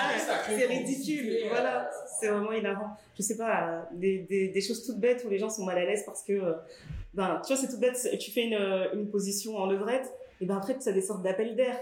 c'est 0.48 0.66
ridicule, 0.66 1.36
voilà, 1.50 1.90
c'est 2.20 2.28
vraiment 2.30 2.52
hilarant. 2.54 2.92
Je 3.18 3.22
sais 3.22 3.36
pas, 3.38 3.88
des, 3.92 4.20
des, 4.20 4.48
des 4.50 4.62
choses 4.62 4.86
toutes 4.86 5.00
bêtes 5.00 5.24
où 5.26 5.30
les 5.30 5.38
gens 5.40 5.50
sont 5.50 5.66
mal 5.66 5.78
à 5.78 5.86
l'aise 5.86 6.04
parce 6.06 6.24
que, 6.24 6.34
euh, 6.34 6.54
ben 7.14 7.42
tu 7.46 7.54
vois 7.54 7.62
c'est 7.62 7.68
tout 7.70 7.80
bête, 7.80 7.98
tu 8.20 8.32
fais 8.32 8.44
une, 8.44 8.54
euh, 8.54 8.94
une 8.94 9.10
position 9.10 9.58
en 9.58 9.66
levrette 9.66 10.10
et 10.40 10.46
ben 10.46 10.58
après 10.58 10.78
tu 10.78 10.88
as 10.88 10.94
des 10.94 11.02
sortes 11.02 11.24
d'appels 11.24 11.56
d'air. 11.56 11.76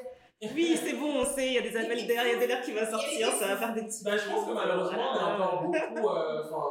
Oui, 0.55 0.77
c'est 0.83 0.93
bon, 0.93 1.21
on 1.21 1.25
sait, 1.25 1.47
il 1.47 1.53
y 1.53 1.57
a 1.57 1.61
des 1.61 1.75
appels 1.75 2.05
d'air, 2.05 2.21
il 2.27 2.33
y 2.33 2.35
a 2.35 2.39
de 2.39 2.45
l'air 2.45 2.61
qui 2.61 2.71
va 2.71 2.85
sortir, 2.89 3.31
ça 3.31 3.47
va 3.47 3.57
faire 3.57 3.73
des 3.73 3.81
petits. 3.81 4.03
Bah, 4.03 4.11
je 4.17 4.29
pense 4.31 4.47
que 4.47 4.53
malheureusement, 4.53 5.01
on 5.15 5.17
a 5.17 5.33
encore 5.33 5.63
beaucoup, 5.65 6.09
euh, 6.09 6.43
enfin, 6.43 6.63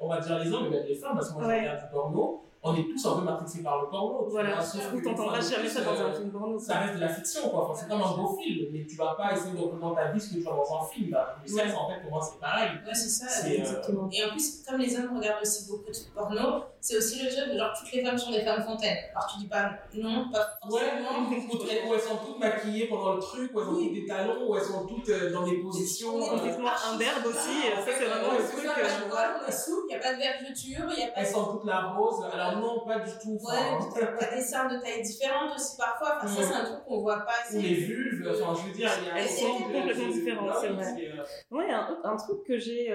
on 0.00 0.08
va 0.08 0.20
dire 0.20 0.38
les 0.40 0.52
hommes, 0.52 0.64
mais 0.70 0.78
même 0.78 0.86
les 0.88 0.94
femmes, 0.96 1.12
parce 1.14 1.28
que 1.28 1.34
moi 1.34 1.42
je 1.44 1.48
Ouais. 1.48 1.58
regarde 1.60 1.78
du 1.80 1.90
porno, 1.92 2.43
on 2.66 2.74
est 2.74 2.84
tous 2.88 3.06
un 3.06 3.18
peu 3.18 3.24
matrixés 3.24 3.62
par 3.62 3.82
le 3.82 3.88
porno. 3.88 4.26
Voilà, 4.30 4.60
sauf 4.62 4.90
que 4.90 5.04
t'entendras 5.04 5.40
jamais 5.40 5.68
ça 5.68 5.82
dans 5.82 6.00
un 6.00 6.12
film 6.12 6.30
porno. 6.30 6.58
Ça 6.58 6.78
reste 6.78 6.94
de 6.94 7.00
la 7.00 7.08
fiction, 7.10 7.50
quoi. 7.50 7.68
Enfin, 7.68 7.78
c'est 7.78 7.88
comme 7.88 8.00
un 8.00 8.16
beau 8.16 8.38
film, 8.42 8.68
mais 8.72 8.86
tu 8.86 8.96
vas 8.96 9.14
pas 9.14 9.32
essayer 9.34 9.52
de 9.52 9.58
représenter 9.58 9.82
dans 9.82 9.94
ta 9.94 10.10
vie 10.10 10.20
ce 10.20 10.30
que 10.30 10.34
tu 10.36 10.40
vois 10.42 10.54
dans 10.54 10.82
un 10.82 10.86
film. 10.86 11.10
Bah, 11.10 11.36
le 11.42 11.48
sexe, 11.48 11.74
en 11.74 11.88
fait, 11.90 12.00
pour 12.00 12.10
moi, 12.10 12.20
c'est 12.22 12.40
pareil. 12.40 12.70
Ouais, 12.86 12.94
c'est 12.94 13.08
ça. 13.10 13.28
C'est, 13.28 13.50
euh, 13.50 13.58
Exactement. 13.60 14.08
Et 14.10 14.24
en 14.24 14.30
plus, 14.30 14.62
comme 14.66 14.78
les 14.80 14.96
hommes 14.96 15.14
regardent 15.14 15.42
aussi 15.42 15.68
beaucoup 15.70 15.90
de 15.90 16.14
porno, 16.14 16.64
c'est 16.86 16.98
aussi 16.98 17.22
le 17.24 17.30
jeu 17.30 17.50
de 17.50 17.56
genre 17.58 17.72
toutes 17.78 17.90
les 17.92 18.04
femmes 18.04 18.18
sont 18.18 18.30
des 18.30 18.42
femmes 18.42 18.62
fontaines. 18.62 18.98
Alors 19.14 19.26
tu 19.32 19.38
dis 19.38 19.48
pas 19.48 19.70
non, 19.94 20.28
pas 20.30 20.58
Ouais, 20.68 20.80
forcément. 20.82 21.30
ou, 21.50 21.56
très- 21.56 21.82
où 21.88 21.94
elles 21.94 22.00
sont 22.00 22.16
toutes 22.16 22.38
maquillées 22.38 22.88
pendant 22.88 23.14
le 23.14 23.20
truc, 23.22 23.50
où 23.54 23.60
elles 23.60 23.68
ont 23.68 23.72
Oui. 23.76 23.84
toutes 23.86 23.94
des 23.94 24.06
talons, 24.06 24.46
où 24.46 24.54
elles 24.54 24.62
sont 24.64 24.86
toutes 24.86 25.08
euh, 25.08 25.32
dans 25.32 25.46
des 25.46 25.56
positions. 25.62 26.14
Oui, 26.16 26.24
euh, 26.26 26.36
Complètement 26.36 26.68
imberbe 26.92 27.24
aussi, 27.26 27.62
ça 27.74 27.80
c'est 27.86 28.04
vraiment 28.04 28.28
Ouais, 28.32 28.38
le 28.38 28.44
truc. 28.44 28.64
ça, 28.66 28.74
Il 28.76 28.82
n'y 28.82 28.88
a 28.88 28.92
euh, 28.92 28.98
pas 28.98 29.04
de 29.06 29.10
voile, 29.10 29.30
on 29.42 29.48
est 29.48 29.52
souple, 29.52 29.86
il 29.88 29.92
n'y 29.92 29.94
a 29.94 29.98
pas 29.98 30.12
de 30.12 30.18
vergeture, 30.18 30.84
il 30.92 30.96
n'y 30.98 31.04
a 31.04 31.06
pas 31.06 31.20
Elles 31.20 31.26
de. 31.26 31.32
sont 31.32 31.44
toutes 31.52 31.64
la 31.64 31.80
rose. 31.86 32.16
Alors 32.30 32.56
non, 32.60 32.84
pas 32.86 32.98
du 32.98 33.10
tout. 33.22 33.38
Ouais, 33.40 33.78
puis 33.78 34.02
t'as 34.20 34.36
des 34.36 34.42
seins 34.42 34.68
de 34.68 34.78
taille 34.82 35.00
différente 35.02 35.52
aussi 35.56 35.76
parfois. 35.78 36.18
Enfin, 36.18 36.26
ça, 36.28 36.42
c'est 36.42 36.54
un 36.54 36.64
truc 36.66 36.84
qu'on 36.86 37.00
voit 37.00 37.20
pas 37.24 37.32
ou 37.54 37.60
les 37.62 37.74
vulves, 37.74 38.28
enfin 38.30 38.60
je 38.60 38.68
veux 38.68 38.74
dire, 38.76 38.90
il 39.00 39.06
y 39.06 39.10
a 39.10 39.16
Elles 39.16 39.24
un 39.24 39.26
sont 39.26 39.62
complètement 39.62 40.08
différentes, 40.08 40.54
c'est 40.60 40.68
vrai. 40.68 40.94
euh, 41.00 41.56
Ouais, 41.56 41.70
un, 41.70 42.16
truc 42.16 42.44
que 42.46 42.58
j'ai 42.58 42.92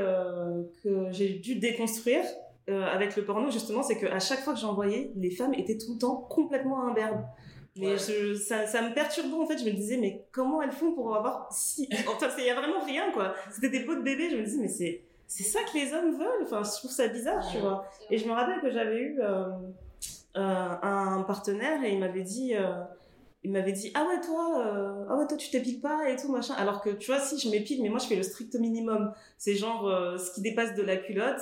que 0.83 1.07
j'ai 1.09 1.29
dû 1.39 1.55
déconstruire 1.55 2.23
euh, 2.69 2.85
avec 2.87 3.15
le 3.15 3.25
porno 3.25 3.49
justement, 3.51 3.83
c'est 3.83 3.97
qu'à 3.97 4.19
chaque 4.19 4.39
fois 4.39 4.53
que 4.53 4.59
j'en 4.59 4.73
voyais, 4.73 5.11
les 5.15 5.31
femmes 5.31 5.53
étaient 5.53 5.77
tout 5.77 5.93
le 5.93 5.99
temps 5.99 6.15
complètement 6.15 6.87
imberbes. 6.87 7.23
Mais 7.75 7.87
Ouais. 7.93 7.97
je, 7.97 8.35
ça, 8.35 8.65
ça 8.67 8.81
me 8.81 8.93
perturbait 8.93 9.33
en 9.35 9.45
fait. 9.45 9.57
Je 9.57 9.65
me 9.65 9.71
disais 9.71 9.97
mais 9.97 10.25
comment 10.31 10.61
elles 10.61 10.71
font 10.71 10.91
pour 10.93 11.15
avoir 11.15 11.47
si 11.51 11.87
enfin 12.07 12.27
il 12.37 12.45
y 12.45 12.49
a 12.49 12.55
vraiment 12.55 12.83
rien 12.85 13.11
quoi. 13.13 13.33
C'était 13.51 13.69
des 13.69 13.81
peaux 13.85 13.95
de 13.95 14.01
bébé. 14.01 14.29
Je 14.31 14.37
me 14.37 14.43
disais 14.43 14.61
mais 14.61 14.67
c'est 14.67 15.03
c'est 15.27 15.43
ça 15.43 15.59
que 15.63 15.77
les 15.77 15.93
hommes 15.93 16.11
veulent. 16.17 16.43
Enfin 16.43 16.61
je 16.63 16.71
trouve 16.77 16.91
ça 16.91 17.07
bizarre 17.07 17.45
tu 17.51 17.59
vois. 17.59 17.85
Et 18.09 18.17
je 18.17 18.27
me 18.27 18.33
rappelle 18.33 18.59
que 18.61 18.69
j'avais 18.71 18.97
eu 18.99 19.19
euh, 19.21 19.43
euh, 20.37 20.75
un 20.81 21.23
partenaire 21.27 21.83
et 21.83 21.93
il 21.93 21.99
m'avait 21.99 22.23
dit, 22.23 22.55
euh, 22.55 22.81
il 23.43 23.51
m'avait 23.51 23.71
dit, 23.71 23.91
ah 23.95 24.05
ouais 24.07 24.19
toi, 24.19 24.65
euh, 24.65 25.05
ah 25.09 25.15
ouais 25.15 25.27
toi 25.27 25.37
tu 25.37 25.49
t'épiles 25.49 25.79
pas 25.79 26.09
et 26.09 26.15
tout 26.17 26.31
machin. 26.31 26.55
Alors 26.57 26.81
que 26.81 26.89
tu 26.89 27.11
vois 27.11 27.19
si 27.21 27.39
je 27.39 27.49
m'épile, 27.49 27.81
mais 27.81 27.89
moi 27.89 27.99
je 27.99 28.07
fais 28.07 28.15
le 28.15 28.23
strict 28.23 28.55
minimum. 28.55 29.13
C'est 29.37 29.55
genre 29.55 29.87
euh, 29.87 30.17
ce 30.17 30.33
qui 30.33 30.41
dépasse 30.41 30.75
de 30.75 30.81
la 30.83 30.97
culotte. 30.97 31.39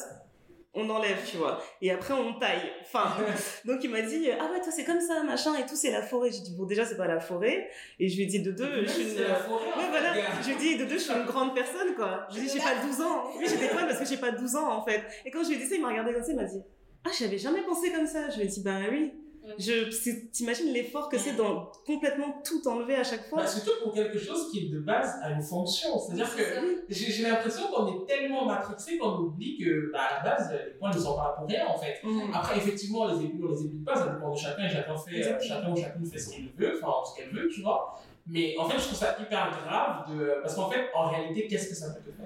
On 0.74 0.90
enlève, 0.90 1.18
tu 1.26 1.38
vois. 1.38 1.62
Et 1.82 1.90
après, 1.92 2.14
on 2.14 2.38
taille. 2.38 2.72
Enfin, 2.82 3.16
donc 3.66 3.84
il 3.84 3.90
m'a 3.90 4.02
dit, 4.02 4.30
ah 4.32 4.52
ouais, 4.52 4.62
toi, 4.62 4.72
c'est 4.72 4.84
comme 4.84 5.02
ça, 5.02 5.24
machin, 5.24 5.56
et 5.56 5.66
tout, 5.66 5.76
c'est 5.76 5.92
la 5.92 6.04
forêt. 6.04 6.30
J'ai 6.32 6.42
dit, 6.42 6.56
bon, 6.56 6.66
déjà, 6.66 6.86
c'est 6.86 6.98
pas 6.98 7.08
la 7.08 7.20
forêt. 7.20 7.70
Et 8.00 8.10
je 8.10 8.16
lui 8.16 8.24
ai 8.24 8.26
dit, 8.28 8.42
de 8.42 8.52
deux, 8.52 8.86
je 8.86 8.92
suis 8.92 9.12
une, 9.14 9.22
la 9.22 9.36
forêt, 9.36 9.66
Ouais, 9.66 9.90
voilà. 9.90 10.14
Je 10.42 10.48
lui 10.48 10.54
ai 10.54 10.58
dit, 10.58 10.78
de 10.78 10.86
deux, 10.86 10.98
je 10.98 11.04
suis 11.04 11.14
une 11.14 11.26
grande 11.26 11.56
personne, 11.56 11.96
quoi. 11.96 12.28
Je 12.30 12.36
lui 12.36 12.44
ai 12.44 12.50
dit, 12.50 12.54
j'ai 12.58 12.64
pas 12.64 12.76
12 12.86 13.02
ans. 13.02 13.32
Oui, 13.38 13.46
j'étais 13.48 13.70
folle 13.70 13.88
parce 13.88 14.00
que 14.00 14.06
j'ai 14.06 14.18
pas 14.18 14.32
12 14.32 14.56
ans, 14.56 14.72
en 14.72 14.86
fait. 14.86 15.04
Et 15.26 15.32
quand 15.32 15.44
je 15.44 15.50
lui 15.50 15.56
ai 15.56 15.60
dit 15.60 15.66
ça, 15.68 15.76
il 15.76 15.82
m'a 15.82 15.90
regardé 15.90 16.14
comme 16.14 16.24
ça, 16.24 16.32
il 16.32 16.38
m'a 16.38 16.44
dit, 16.44 16.62
ah, 17.06 17.10
j'avais 17.18 17.38
jamais 17.38 17.62
pensé 17.64 17.92
comme 17.92 18.08
ça. 18.08 18.30
Je 18.30 18.38
lui 18.38 18.44
ai 18.44 18.48
dit, 18.48 18.62
bah 18.62 18.80
oui. 18.92 19.14
Je, 19.58 19.90
c'est- 19.92 20.32
t'imagines 20.32 20.72
l'effort 20.74 21.10
que 21.10 21.18
c'est 21.18 21.34
dans 21.36 21.72
complètement 21.86 22.42
tout 22.44 22.68
enlever 22.68 22.96
à 22.96 23.04
chaque 23.04 23.28
fois. 23.30 23.40
Bah, 23.40 23.48
surtout 23.48 23.72
pour 23.84 23.94
quelque 23.94 24.20
chose 24.20 24.52
qui 24.52 24.70
de 24.70 24.80
base 24.80 25.16
a 25.24 25.32
une 25.32 25.42
fonction. 25.42 25.98
C'est-à-dire 26.00 26.36
que 26.36 26.44
j'ai 26.90 27.12
j'ai 27.12 27.24
l'impression 27.24 27.68
qu'on 27.68 27.88
est 27.88 28.06
tellement 28.06 28.46
matrixé 28.46 28.98
qu'on 28.98 29.18
oublie 29.20 29.58
que 29.58 29.92
bah, 29.92 30.00
à 30.10 30.24
la 30.24 30.30
base, 30.36 30.52
les 30.52 30.74
points 30.78 30.92
ne 30.94 31.00
sont 31.00 31.16
pas 31.16 31.24
là 31.24 31.36
pour 31.38 31.48
rien 31.48 31.66
en 31.68 31.78
fait. 31.78 32.00
Mhm. 32.04 32.32
Après, 32.34 32.58
effectivement, 32.58 33.08
les 33.08 33.26
épaules, 33.26 33.48
on 33.50 33.54
les 33.54 33.66
épile 33.66 33.84
pas, 33.84 33.96
ça 33.96 34.08
dépend 34.08 34.32
de 34.32 34.38
chacun 34.38 34.66
et 34.66 34.70
chacun 34.70 34.98
fait, 34.98 35.18
Exactement. 35.18 35.42
chacun 35.48 35.72
ou 35.72 35.76
chacune 35.78 36.06
fait 36.06 36.18
ce 36.20 36.30
qu'il 36.34 36.50
veut, 36.58 36.80
enfin 36.84 36.94
ce 37.10 37.16
qu'elle 37.22 37.30
veut, 37.34 37.48
tu 37.50 37.62
vois. 37.62 38.00
Mais 38.30 38.56
en 38.60 38.68
fait, 38.68 38.78
je 38.78 38.84
trouve 38.84 38.98
ça 38.98 39.16
hyper 39.20 39.50
grave 39.66 40.10
de. 40.14 40.42
Parce 40.42 40.54
qu'en 40.56 40.70
fait, 40.70 40.90
en 40.94 41.10
réalité, 41.10 41.48
qu'est-ce 41.48 41.70
que 41.70 41.76
ça 41.76 41.92
peut 41.92 42.02
te 42.02 42.16
faire? 42.16 42.26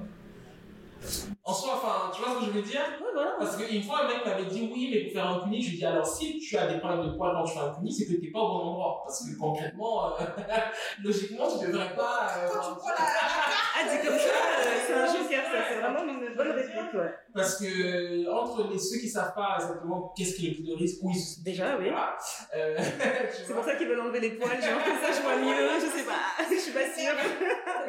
En 1.44 1.54
soi, 1.54 1.74
enfin, 1.76 2.12
tu 2.14 2.22
vois 2.22 2.36
ce 2.36 2.40
que 2.40 2.46
je 2.46 2.52
veux 2.52 2.62
dire? 2.62 2.82
Ouais, 3.02 3.08
voilà. 3.14 3.32
Parce 3.40 3.58
qu'une 3.58 3.82
fois, 3.84 4.04
un 4.04 4.08
mec 4.08 4.26
m'avait 4.26 4.46
dit 4.46 4.70
oui, 4.72 4.90
mais 4.94 5.04
pour 5.06 5.14
faire 5.14 5.28
un 5.32 5.40
cuni, 5.42 5.62
je 5.62 5.70
lui 5.70 5.76
ai 5.76 5.80
dit 5.80 5.86
alors 5.86 6.06
si 6.06 6.38
tu 6.40 6.58
as 6.58 6.68
des 6.68 6.80
problèmes 6.80 7.06
de 7.12 7.18
poids 7.18 7.32
quand 7.34 7.44
tu 7.44 7.54
fais 7.54 7.60
un 7.60 7.74
cuni, 7.74 7.92
c'est 7.92 8.06
que 8.06 8.14
tu 8.20 8.22
n'es 8.22 8.32
pas 8.32 8.40
au 8.40 8.48
bon 8.50 8.60
endroit. 8.70 9.02
Parce 9.06 9.26
que 9.28 9.38
concrètement, 9.40 10.08
euh, 10.08 10.24
logiquement, 11.04 11.46
tu 11.60 11.66
devrais 11.68 11.96
pas. 11.96 12.28
euh, 12.38 12.50
Quand 12.54 12.62
tu 12.74 12.80
prends 12.80 12.90
la. 12.90 12.96
Ah, 13.74 13.84
dit 13.90 14.06
comme 14.06 14.18
ça, 14.18 14.26
euh, 14.28 14.78
c'est 14.86 14.94
un 14.94 15.08
ça 15.08 15.58
c'est 15.70 15.80
vraiment 15.80 16.04
une 16.04 16.36
bonne 16.36 16.52
réplique. 16.52 16.94
Ouais. 16.94 17.14
Parce 17.34 17.58
que 17.60 18.30
entre 18.30 18.70
les, 18.72 18.78
ceux 18.78 19.00
qui 19.00 19.08
savent 19.08 19.34
pas 19.34 19.58
exactement 19.62 20.14
qu'est-ce 20.18 20.36
qu'est 20.36 20.48
le 20.50 20.54
clitoris, 20.56 20.98
où 21.02 21.10
ils 21.12 21.44
Déjà, 21.44 21.78
oui. 21.78 21.88
Euh, 22.56 22.78
C'est 23.48 23.54
pour 23.54 23.64
ça 23.64 23.76
qu'ils 23.76 23.88
veulent 23.88 24.02
enlever 24.02 24.20
les 24.20 24.32
poils, 24.32 24.62
genre 24.62 24.84
comme 24.84 24.98
ça 25.02 25.12
je 25.16 25.22
vois 25.22 25.38
mieux, 25.38 25.70
je 25.80 25.86
sais 25.98 26.04
pas, 26.06 26.44
je 26.50 26.56
suis 26.60 26.74
pas 26.74 26.86
sûre. 26.94 27.14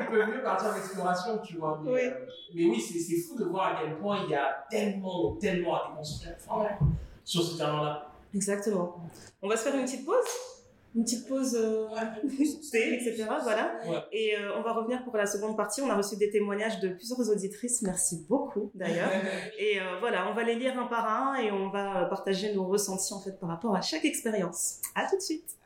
ils 0.01 0.07
peuvent 0.07 0.29
mieux 0.29 0.43
partir 0.43 0.69
en 0.71 0.77
exploration, 0.77 1.39
tu 1.45 1.57
vois. 1.57 1.81
Mais 1.83 1.91
Oui. 1.93 2.01
euh, 2.05 2.27
mais 2.55 2.65
oui, 2.67 2.81
c'est 2.81 2.99
c'est 3.01 3.21
fou 3.23 3.37
de 3.39 3.45
voir 3.45 3.77
à 3.77 3.81
quel 3.83 3.97
point 3.99 4.21
il 4.25 4.31
y 4.31 4.35
a 4.35 4.65
tellement, 4.71 5.35
tellement 5.37 5.75
à 5.75 5.89
déconstruire 5.91 6.37
enfin, 6.49 6.69
sur 7.25 7.43
ce 7.43 7.57
terrain-là. 7.59 8.07
Exactement. 8.35 8.97
On 9.43 9.49
va 9.49 9.57
se 9.57 9.65
faire 9.65 9.75
une 9.75 9.85
petite 9.85 10.07
pause 10.07 10.25
Une 10.95 11.05
petite 11.05 11.27
pause 11.27 11.57
euh, 11.59 11.87
thé, 12.71 12.95
etc. 12.95 13.25
Voilà. 13.43 13.81
Ouais. 13.87 13.97
Et 14.13 14.37
euh, 14.37 14.59
on 14.59 14.63
va 14.63 14.75
revenir 14.75 15.03
pour 15.05 15.17
la 15.17 15.25
seconde 15.25 15.57
partie. 15.57 15.81
On 15.81 15.89
a 15.89 15.97
reçu 15.97 16.17
des 16.17 16.31
témoignages 16.31 16.81
de 16.81 16.89
plusieurs 16.89 17.31
auditrices. 17.31 17.81
Merci 17.81 18.27
beaucoup 18.29 18.71
d'ailleurs. 18.75 19.11
Et 19.59 19.81
euh, 19.81 19.99
voilà, 20.01 20.31
on 20.31 20.35
va 20.35 20.43
les 20.43 20.55
lire 20.55 20.79
un 20.79 20.87
par 20.87 21.09
un 21.09 21.37
et 21.37 21.51
on 21.51 21.71
va 21.71 22.05
partager 22.07 22.55
nos 22.55 22.67
ressentis 22.67 23.15
en 23.15 23.21
fait 23.21 23.41
par 23.41 23.49
rapport 23.49 23.75
à 23.75 23.81
chaque 23.81 24.05
expérience. 24.05 24.81
À 24.95 25.09
tout 25.09 25.17
de 25.17 25.23
suite. 25.23 25.57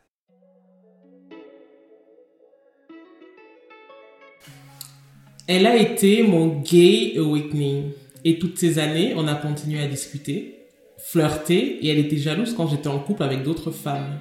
Elle 5.49 5.67
a 5.67 5.77
été 5.77 6.23
mon 6.23 6.61
gay 6.61 7.15
awakening. 7.17 7.93
Et 8.25 8.39
toutes 8.39 8.59
ces 8.59 8.79
années, 8.79 9.15
on 9.17 9.27
a 9.29 9.35
continué 9.35 9.81
à 9.81 9.87
discuter, 9.87 10.67
flirter, 10.99 11.85
et 11.85 11.89
elle 11.89 11.99
était 11.99 12.17
jalouse 12.17 12.55
quand 12.55 12.67
j'étais 12.67 12.89
en 12.89 12.99
couple 12.99 13.23
avec 13.23 13.43
d'autres 13.45 13.71
femmes. 13.71 14.21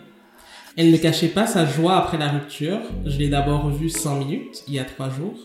Elle 0.78 0.92
ne 0.92 0.98
cachait 0.98 1.30
pas 1.30 1.48
sa 1.48 1.66
joie 1.66 1.96
après 1.96 2.18
la 2.18 2.30
rupture. 2.30 2.80
Je 3.06 3.18
l'ai 3.18 3.30
d'abord 3.30 3.64
revue 3.64 3.90
cinq 3.90 4.20
minutes, 4.20 4.64
il 4.68 4.74
y 4.74 4.80
a 4.80 4.84
trois 4.84 5.10
jours. 5.10 5.40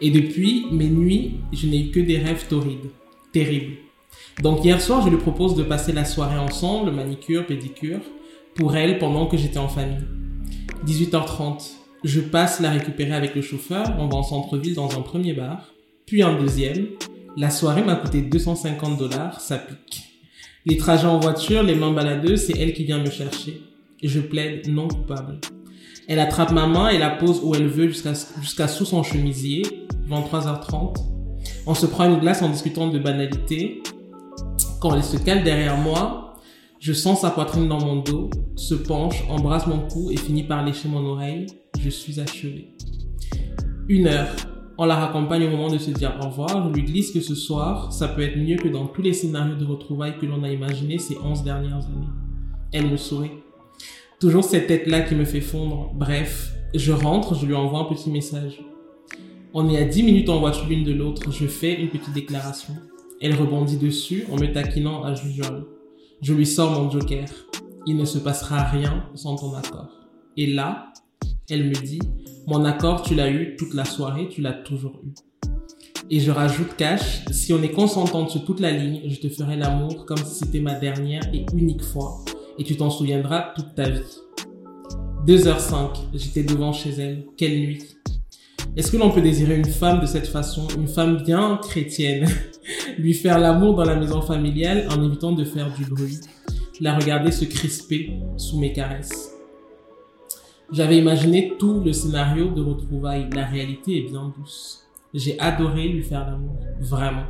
Et 0.00 0.10
depuis, 0.10 0.66
mes 0.70 0.88
nuits, 0.88 1.40
je 1.52 1.66
n'ai 1.66 1.80
eu 1.80 1.90
que 1.90 1.98
des 1.98 2.18
rêves 2.18 2.46
torrides. 2.48 2.90
Terribles. 3.32 3.78
Donc 4.42 4.64
hier 4.64 4.80
soir, 4.80 5.02
je 5.02 5.10
lui 5.10 5.16
propose 5.16 5.56
de 5.56 5.64
passer 5.64 5.92
la 5.92 6.04
soirée 6.04 6.38
ensemble, 6.38 6.92
manicure, 6.92 7.46
pédicure, 7.46 8.00
pour 8.54 8.76
elle 8.76 8.98
pendant 8.98 9.26
que 9.26 9.36
j'étais 9.36 9.58
en 9.58 9.68
famille. 9.68 10.04
18h30. 10.86 11.72
Je 12.04 12.20
passe 12.20 12.60
la 12.60 12.70
récupérer 12.70 13.14
avec 13.14 13.34
le 13.34 13.42
chauffeur, 13.42 13.96
on 13.98 14.06
va 14.06 14.16
en 14.16 14.22
centre-ville 14.22 14.74
dans 14.74 14.96
un 14.96 15.02
premier 15.02 15.32
bar, 15.32 15.72
puis 16.06 16.22
un 16.22 16.38
deuxième. 16.38 16.86
La 17.36 17.50
soirée 17.50 17.82
m'a 17.82 17.96
coûté 17.96 18.22
250 18.22 18.96
dollars, 18.96 19.40
ça 19.40 19.58
pique. 19.58 20.04
Les 20.64 20.76
trajets 20.76 21.06
en 21.06 21.18
voiture, 21.18 21.64
les 21.64 21.74
mains 21.74 21.92
baladeuses, 21.92 22.44
c'est 22.46 22.58
elle 22.58 22.72
qui 22.72 22.84
vient 22.84 23.00
me 23.00 23.10
chercher. 23.10 23.60
Je 24.02 24.20
plaide 24.20 24.68
non 24.68 24.88
coupable. 24.88 25.40
Elle 26.08 26.18
attrape 26.18 26.52
ma 26.52 26.66
main 26.66 26.90
et 26.90 26.98
la 26.98 27.10
pose 27.10 27.40
où 27.42 27.54
elle 27.54 27.66
veut 27.66 27.88
jusqu'à 27.88 28.12
jusqu'à 28.40 28.68
sous 28.68 28.84
son 28.84 29.02
chemisier, 29.02 29.62
23h30. 30.08 30.96
On 31.66 31.74
se 31.74 31.86
prend 31.86 32.04
une 32.04 32.20
glace 32.20 32.42
en 32.42 32.48
discutant 32.48 32.88
de 32.88 32.98
banalités. 32.98 33.82
Quand 34.80 34.94
elle 34.94 35.02
se 35.02 35.16
cale 35.16 35.42
derrière 35.42 35.76
moi, 35.76 36.34
je 36.78 36.92
sens 36.92 37.22
sa 37.22 37.30
poitrine 37.30 37.68
dans 37.68 37.80
mon 37.80 37.96
dos, 37.96 38.30
se 38.54 38.74
penche, 38.74 39.24
embrasse 39.28 39.66
mon 39.66 39.80
cou 39.88 40.10
et 40.10 40.16
finit 40.16 40.44
par 40.44 40.64
lécher 40.64 40.88
mon 40.88 41.04
oreille. 41.04 41.46
Je 41.80 41.90
suis 41.90 42.20
achevé. 42.20 42.74
Une 43.88 44.06
heure. 44.06 44.28
On 44.78 44.84
la 44.84 44.96
raccompagne 44.96 45.46
au 45.46 45.50
moment 45.50 45.70
de 45.70 45.78
se 45.78 45.90
dire 45.90 46.16
au 46.20 46.26
revoir. 46.26 46.68
Je 46.68 46.74
lui 46.74 46.84
glisse 46.84 47.10
que 47.10 47.20
ce 47.20 47.34
soir, 47.34 47.92
ça 47.92 48.08
peut 48.08 48.22
être 48.22 48.36
mieux 48.36 48.56
que 48.56 48.68
dans 48.68 48.86
tous 48.86 49.00
les 49.00 49.14
scénarios 49.14 49.56
de 49.56 49.64
retrouvailles 49.64 50.18
que 50.20 50.26
l'on 50.26 50.42
a 50.42 50.50
imaginés 50.50 50.98
ces 50.98 51.16
11 51.18 51.42
dernières 51.42 51.84
années. 51.86 52.08
Elle 52.72 52.90
me 52.90 52.96
sourit. 52.96 53.30
Toujours 54.18 54.44
cette 54.44 54.66
tête-là 54.66 55.02
qui 55.02 55.14
me 55.14 55.26
fait 55.26 55.42
fondre. 55.42 55.92
Bref, 55.94 56.54
je 56.74 56.90
rentre, 56.90 57.34
je 57.34 57.44
lui 57.44 57.54
envoie 57.54 57.80
un 57.80 57.84
petit 57.84 58.08
message. 58.08 58.62
On 59.52 59.68
est 59.68 59.76
à 59.76 59.84
10 59.84 60.02
minutes 60.04 60.28
en 60.30 60.40
voiture 60.40 60.66
l'une 60.66 60.84
de 60.84 60.92
l'autre. 60.92 61.30
Je 61.30 61.46
fais 61.46 61.74
une 61.74 61.90
petite 61.90 62.14
déclaration. 62.14 62.74
Elle 63.20 63.34
rebondit 63.34 63.76
dessus 63.76 64.24
en 64.32 64.36
me 64.36 64.50
taquinant 64.50 65.04
à 65.04 65.14
jujole. 65.14 65.66
Je 66.22 66.32
lui 66.32 66.46
sors 66.46 66.70
mon 66.70 66.90
joker. 66.90 67.26
Il 67.86 67.98
ne 67.98 68.06
se 68.06 68.16
passera 68.16 68.62
rien 68.64 69.04
sans 69.14 69.36
ton 69.36 69.52
accord. 69.54 69.90
Et 70.38 70.46
là, 70.46 70.94
elle 71.50 71.68
me 71.68 71.74
dit, 71.74 72.00
mon 72.46 72.64
accord, 72.64 73.02
tu 73.02 73.14
l'as 73.14 73.30
eu 73.30 73.54
toute 73.56 73.74
la 73.74 73.84
soirée, 73.84 74.28
tu 74.28 74.40
l'as 74.40 74.54
toujours 74.54 74.98
eu. 75.04 75.12
Et 76.08 76.20
je 76.20 76.30
rajoute 76.30 76.74
cash, 76.78 77.24
si 77.32 77.52
on 77.52 77.62
est 77.62 77.72
consentante 77.72 78.30
sur 78.30 78.44
toute 78.46 78.60
la 78.60 78.70
ligne, 78.70 79.02
je 79.08 79.20
te 79.20 79.28
ferai 79.28 79.56
l'amour 79.56 80.06
comme 80.06 80.16
si 80.18 80.36
c'était 80.36 80.60
ma 80.60 80.74
dernière 80.74 81.22
et 81.34 81.44
unique 81.52 81.82
fois. 81.82 82.24
Et 82.58 82.64
tu 82.64 82.76
t'en 82.76 82.90
souviendras 82.90 83.52
toute 83.54 83.74
ta 83.74 83.88
vie. 83.88 84.02
2h05, 85.26 85.90
j'étais 86.14 86.42
devant 86.42 86.72
chez 86.72 86.90
elle. 86.90 87.26
Quelle 87.36 87.58
nuit. 87.58 87.82
Est-ce 88.76 88.92
que 88.92 88.96
l'on 88.96 89.10
peut 89.10 89.22
désirer 89.22 89.56
une 89.56 89.64
femme 89.64 90.00
de 90.00 90.06
cette 90.06 90.26
façon, 90.26 90.68
une 90.76 90.88
femme 90.88 91.22
bien 91.22 91.58
chrétienne, 91.62 92.28
lui 92.98 93.14
faire 93.14 93.38
l'amour 93.38 93.74
dans 93.74 93.84
la 93.84 93.96
maison 93.96 94.20
familiale 94.20 94.86
en 94.90 95.02
évitant 95.02 95.32
de 95.32 95.44
faire 95.44 95.72
du 95.72 95.84
bruit, 95.84 96.20
la 96.80 96.96
regarder 96.96 97.32
se 97.32 97.44
crisper 97.44 98.12
sous 98.36 98.58
mes 98.58 98.72
caresses. 98.72 99.32
J'avais 100.72 100.98
imaginé 100.98 101.54
tout 101.58 101.80
le 101.80 101.92
scénario 101.92 102.50
de 102.50 102.60
retrouvailles. 102.60 103.28
La 103.32 103.46
réalité 103.46 103.98
est 103.98 104.10
bien 104.10 104.32
douce. 104.36 104.84
J'ai 105.14 105.38
adoré 105.38 105.88
lui 105.88 106.02
faire 106.02 106.26
l'amour. 106.26 106.58
Vraiment. 106.80 107.26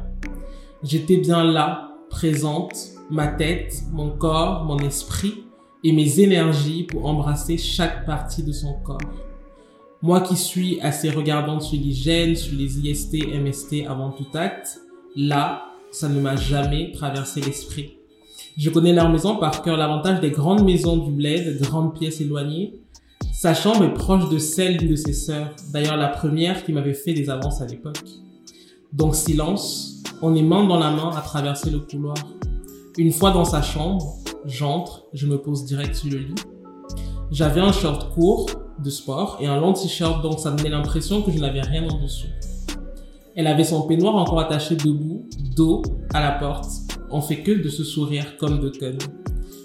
J'étais 0.82 1.18
bien 1.18 1.44
là, 1.44 1.92
présente, 2.08 2.74
ma 3.10 3.28
tête, 3.28 3.82
mon 3.92 4.10
corps, 4.10 4.64
mon 4.64 4.78
esprit 4.78 5.44
et 5.84 5.92
mes 5.92 6.20
énergies 6.20 6.84
pour 6.84 7.06
embrasser 7.06 7.58
chaque 7.58 8.06
partie 8.06 8.42
de 8.42 8.52
son 8.52 8.74
corps. 8.84 8.98
Moi 10.02 10.20
qui 10.20 10.36
suis 10.36 10.80
assez 10.80 11.10
regardante 11.10 11.62
sur 11.62 11.78
l'hygiène, 11.78 12.36
sur 12.36 12.56
les 12.56 12.78
IST, 12.78 13.26
MST 13.40 13.86
avant 13.88 14.10
tout 14.10 14.26
acte, 14.34 14.80
là, 15.14 15.66
ça 15.90 16.08
ne 16.08 16.20
m'a 16.20 16.36
jamais 16.36 16.92
traversé 16.92 17.40
l'esprit. 17.40 17.96
Je 18.56 18.70
connais 18.70 18.92
leur 18.92 19.08
maison 19.08 19.36
par 19.36 19.62
cœur. 19.62 19.76
L'avantage 19.76 20.20
des 20.20 20.30
grandes 20.30 20.64
maisons 20.64 20.96
du 20.96 21.10
bled, 21.10 21.60
grandes 21.60 21.94
pièces 21.94 22.20
éloignées, 22.20 22.80
sa 23.32 23.54
chambre 23.54 23.84
est 23.84 23.92
proche 23.92 24.28
de 24.30 24.38
celle 24.38 24.78
d'une 24.78 24.90
de 24.90 24.96
ses 24.96 25.12
sœurs, 25.12 25.54
d'ailleurs 25.72 25.96
la 25.96 26.08
première 26.08 26.64
qui 26.64 26.72
m'avait 26.72 26.94
fait 26.94 27.12
des 27.12 27.28
avances 27.28 27.60
à 27.60 27.66
l'époque. 27.66 28.02
Donc 28.92 29.14
silence, 29.14 30.02
on 30.22 30.34
est 30.34 30.42
main 30.42 30.64
dans 30.66 30.78
la 30.78 30.90
main 30.90 31.10
à 31.14 31.20
traverser 31.20 31.70
le 31.70 31.80
couloir. 31.80 32.16
Une 32.98 33.12
fois 33.12 33.30
dans 33.30 33.44
sa 33.44 33.60
chambre, 33.60 34.14
j'entre, 34.46 35.04
je 35.12 35.26
me 35.26 35.36
pose 35.36 35.66
direct 35.66 35.94
sur 35.94 36.10
le 36.10 36.18
lit. 36.18 36.34
J'avais 37.30 37.60
un 37.60 37.72
short 37.72 38.14
court 38.14 38.48
de 38.82 38.88
sport 38.88 39.36
et 39.38 39.46
un 39.46 39.60
long 39.60 39.74
t-shirt, 39.74 40.22
donc 40.22 40.40
ça 40.40 40.50
donnait 40.50 40.70
l'impression 40.70 41.20
que 41.20 41.30
je 41.30 41.38
n'avais 41.38 41.60
rien 41.60 41.86
en 41.86 42.00
dessous. 42.00 42.28
Elle 43.34 43.48
avait 43.48 43.64
son 43.64 43.82
peignoir 43.82 44.14
encore 44.14 44.40
attaché 44.40 44.76
debout, 44.76 45.28
dos 45.54 45.82
à 46.14 46.22
la 46.22 46.32
porte. 46.32 46.70
On 47.10 47.20
fait 47.20 47.42
que 47.42 47.52
de 47.52 47.68
se 47.68 47.84
sourire 47.84 48.38
comme 48.38 48.60
de 48.60 48.70
connes. 48.70 48.98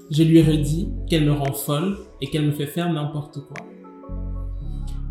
Je 0.10 0.24
lui 0.24 0.42
redis 0.42 0.90
qu'elle 1.10 1.24
me 1.24 1.32
rend 1.32 1.54
folle 1.54 2.00
et 2.20 2.28
qu'elle 2.28 2.46
me 2.46 2.52
fait 2.52 2.68
faire 2.68 2.92
n'importe 2.92 3.40
quoi. 3.48 3.66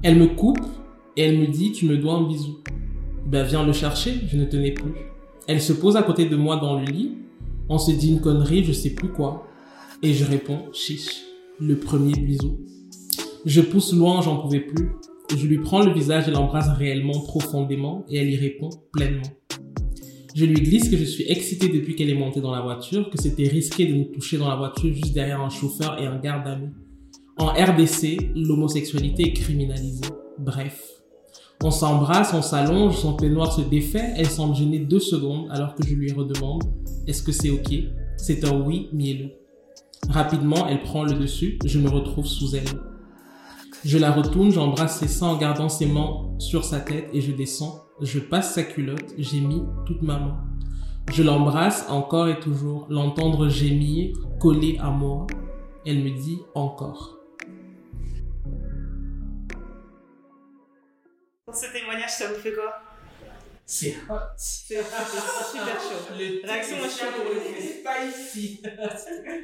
Elle 0.03 0.19
me 0.19 0.27
coupe 0.27 0.61
et 1.17 1.23
elle 1.23 1.39
me 1.39 1.47
dit 1.47 1.73
tu 1.73 1.87
me 1.87 1.97
dois 1.97 2.17
un 2.17 2.29
bisou. 2.29 2.59
Ben 3.25 3.45
viens 3.45 3.65
le 3.65 3.73
chercher, 3.73 4.13
je 4.27 4.37
ne 4.37 4.45
tenais 4.45 4.73
plus. 4.73 4.93
Elle 5.49 5.63
se 5.63 5.73
pose 5.73 5.97
à 5.97 6.03
côté 6.03 6.27
de 6.27 6.37
moi 6.37 6.57
dans 6.57 6.79
le 6.79 6.85
lit. 6.85 7.17
On 7.73 7.79
se 7.79 7.93
dit 7.93 8.11
une 8.11 8.21
connerie, 8.21 8.65
je 8.65 8.73
sais 8.73 8.91
plus 8.91 9.11
quoi. 9.11 9.47
Et 10.03 10.13
je 10.13 10.25
réponds 10.25 10.73
chiche, 10.73 11.23
le 11.61 11.77
premier 11.77 12.15
bisou. 12.15 12.59
Je 13.47 13.61
pousse 13.61 13.93
loin, 13.93 14.21
j'en 14.23 14.39
pouvais 14.39 14.59
plus. 14.59 14.91
Je 15.37 15.47
lui 15.47 15.59
prends 15.59 15.81
le 15.81 15.93
visage 15.93 16.27
et 16.27 16.33
l'embrasse 16.33 16.69
réellement 16.77 17.21
profondément 17.21 18.05
et 18.09 18.19
elle 18.19 18.29
y 18.29 18.37
répond 18.37 18.71
pleinement. 18.93 19.23
Je 20.35 20.45
lui 20.47 20.61
glisse 20.61 20.89
que 20.89 20.97
je 20.97 21.05
suis 21.05 21.25
excitée 21.31 21.69
depuis 21.69 21.95
qu'elle 21.95 22.11
est 22.11 22.15
montée 22.15 22.41
dans 22.41 22.53
la 22.53 22.61
voiture, 22.61 23.09
que 23.09 23.23
c'était 23.23 23.47
risqué 23.47 23.87
de 23.87 23.95
nous 23.95 24.05
toucher 24.07 24.37
dans 24.37 24.49
la 24.49 24.57
voiture 24.57 24.93
juste 24.93 25.15
derrière 25.15 25.41
un 25.41 25.49
chauffeur 25.49 26.01
et 26.03 26.07
un 26.07 26.19
garde 26.19 26.61
nous. 26.61 26.71
En 27.39 27.47
RDC, 27.53 28.33
l'homosexualité 28.35 29.29
est 29.29 29.33
criminalisée. 29.33 30.11
Bref. 30.39 31.00
On 31.63 31.71
s'embrasse, 31.71 32.33
on 32.33 32.43
s'allonge, 32.43 32.97
son 32.97 33.15
peignoir 33.15 33.53
se 33.53 33.61
défait, 33.61 34.15
elle 34.17 34.31
semble 34.31 34.55
gênée 34.55 34.79
deux 34.79 35.01
secondes 35.01 35.47
alors 35.51 35.75
que 35.75 35.87
je 35.87 35.95
lui 35.95 36.11
redemande 36.11 36.63
est-ce 37.07 37.23
que 37.23 37.33
c'est 37.33 37.51
ok? 37.51 37.75
C'est 38.17 38.45
un 38.45 38.61
oui 38.61 38.89
mielleux. 38.93 39.33
Rapidement, 40.09 40.69
elle 40.69 40.83
prend 40.83 41.03
le 41.03 41.15
dessus, 41.15 41.59
je 41.65 41.79
me 41.79 41.89
retrouve 41.89 42.27
sous 42.27 42.55
elle. 42.55 42.69
Je 43.85 43.99
la 43.99 44.13
retourne, 44.13 44.51
j'embrasse 44.51 44.99
ses 44.99 45.09
seins 45.09 45.29
en 45.29 45.37
gardant 45.37 45.69
ses 45.69 45.87
mains 45.87 46.29
sur 46.39 46.65
sa 46.65 46.81
tête 46.81 47.09
et 47.13 47.21
je 47.21 47.33
descends. 47.33 47.81
Je 48.01 48.19
passe 48.19 48.55
sa 48.55 48.63
culotte, 48.63 49.15
j'ai 49.19 49.41
mis 49.41 49.63
toute 49.87 50.03
ma 50.03 50.19
main. 50.19 50.41
Je 51.13 51.23
l'embrasse 51.23 51.87
encore 51.89 52.29
et 52.29 52.39
toujours, 52.39 52.87
l'entendre 52.91 53.49
gémir, 53.49 54.15
collée 54.39 54.79
à 54.81 54.91
moi. 54.91 55.27
Elle 55.85 56.05
me 56.05 56.11
dit 56.11 56.39
encore. 56.55 57.20
Ce 61.55 61.73
témoignage, 61.73 62.11
ça 62.11 62.29
vous 62.29 62.41
fait 62.41 62.53
quoi 62.53 62.75
c'est 63.73 63.95
hot. 64.11 64.15
C'est 64.37 64.79
super 64.83 65.81
chaud. 65.81 66.11
Le 66.19 66.45
Réaction 66.45 66.77
à 66.79 66.89
chaud 66.89 67.13
pour 67.15 67.25
le 67.33 67.39
coup. 67.39 67.55
spicy. 67.61 68.61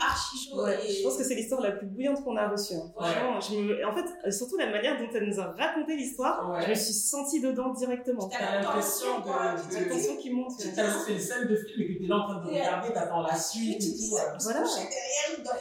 Archi 0.00 0.36
chaud. 0.50 0.64
Ouais, 0.64 0.78
et- 0.84 0.94
je 0.96 1.02
pense 1.04 1.16
que 1.16 1.22
c'est 1.22 1.36
l'histoire 1.36 1.60
la 1.60 1.70
plus 1.70 1.86
bouillante 1.86 2.24
qu'on 2.24 2.36
a 2.36 2.48
reçue. 2.48 2.74
hein. 2.74 2.90
Franchement, 2.96 3.40
je 3.40 3.54
me... 3.56 3.86
en 3.86 3.94
fait, 3.94 4.04
euh, 4.26 4.30
surtout 4.32 4.56
la 4.56 4.66
manière 4.72 4.98
dont 4.98 5.08
elle 5.14 5.28
nous 5.28 5.38
a 5.38 5.52
raconté 5.56 5.94
l'histoire, 5.94 6.50
Ouais. 6.50 6.60
je 6.64 6.70
me 6.70 6.74
suis 6.74 6.92
sentie 6.92 7.40
dedans 7.40 7.72
directement. 7.72 8.28
T'as 8.28 8.62
l'impression 8.62 9.22
quoi, 9.22 9.54
de. 9.54 9.84
de- 9.84 9.88
tension 9.90 10.16
qui 10.16 10.30
monte. 10.30 10.50
C'est 10.58 10.70
une 11.12 11.20
scène 11.20 11.46
de 11.46 11.54
film 11.54 11.82
et 11.82 11.94
que 11.94 12.02
t'es 12.02 12.08
là 12.08 12.16
en 12.16 12.24
train 12.24 12.42
de 12.42 12.48
regarder, 12.48 12.92
t'attends 12.92 13.22
la 13.22 13.36
suite 13.38 13.78
Tu 13.80 13.86
et 13.86 14.08
tout. 14.08 14.14
ouais. 14.16 14.22
Voilà. 14.42 14.64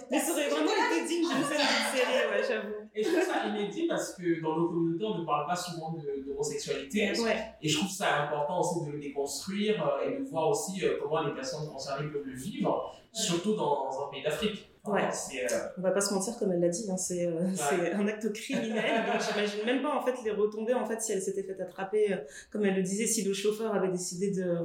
Mais 0.09 0.19
ça 0.19 0.31
aurait 0.31 0.49
vraiment 0.49 0.71
été 0.91 1.05
digne 1.07 1.21
d'une 1.21 1.45
scène 1.47 1.57
de 1.59 1.97
série, 1.97 2.31
ouais, 2.31 2.43
j'avoue. 2.49 2.84
Et 2.95 3.03
je 3.03 3.09
trouve 3.09 3.23
ça 3.23 3.45
inédit 3.47 3.87
parce 3.87 4.13
que 4.15 4.41
dans 4.41 4.55
nos 4.57 4.69
communautés, 4.69 5.03
on 5.05 5.19
ne 5.19 5.25
parle 5.25 5.47
pas 5.47 5.55
souvent 5.55 5.91
de- 5.93 6.23
d'homosexualité. 6.25 7.11
Ouais, 7.21 7.35
Et 7.61 7.67
je 7.67 7.77
trouve 7.77 7.89
ça 7.91 8.21
important 8.23 8.61
aussi 8.61 8.85
de 8.85 8.91
le 8.93 8.99
déconstruire 8.99 9.85
euh, 9.85 10.09
et 10.09 10.19
de 10.19 10.23
voir 10.23 10.49
aussi 10.49 10.83
euh, 10.85 10.97
comment 11.01 11.21
les 11.27 11.33
personnes 11.33 11.67
concernées 11.69 12.09
peuvent 12.09 12.25
le 12.25 12.35
vivre, 12.35 12.93
surtout 13.11 13.53
dans 13.55 13.89
un 14.07 14.11
pays 14.11 14.23
d'Afrique. 14.23 14.69
Ouais. 14.85 15.01
Euh, 15.01 15.47
on 15.79 15.81
va 15.81 15.89
pas 15.91 15.99
se 15.99 16.13
mentir, 16.13 16.37
comme 16.37 16.51
elle 16.51 16.59
l'a 16.59 16.69
dit, 16.69 16.85
hein, 16.91 16.95
c'est 16.95 17.25
euh, 17.25 17.41
un 17.95 18.07
acte 18.07 18.31
criminel. 18.31 19.03
donc 19.11 19.19
j'imagine 19.19 19.65
même 19.65 19.81
pas 19.81 19.95
en 19.97 20.01
fait 20.05 20.13
les 20.23 20.29
retombées 20.29 20.75
en 20.75 20.85
fait 20.85 21.01
si 21.01 21.11
elle 21.11 21.23
s'était 21.23 21.41
fait 21.41 21.59
attraper, 21.59 22.13
euh, 22.13 22.17
comme 22.51 22.63
elle 22.65 22.75
le 22.75 22.83
disait, 22.83 23.07
si 23.07 23.23
le 23.23 23.33
chauffeur 23.33 23.73
avait 23.73 23.89
décidé 23.91 24.29
de 24.31 24.59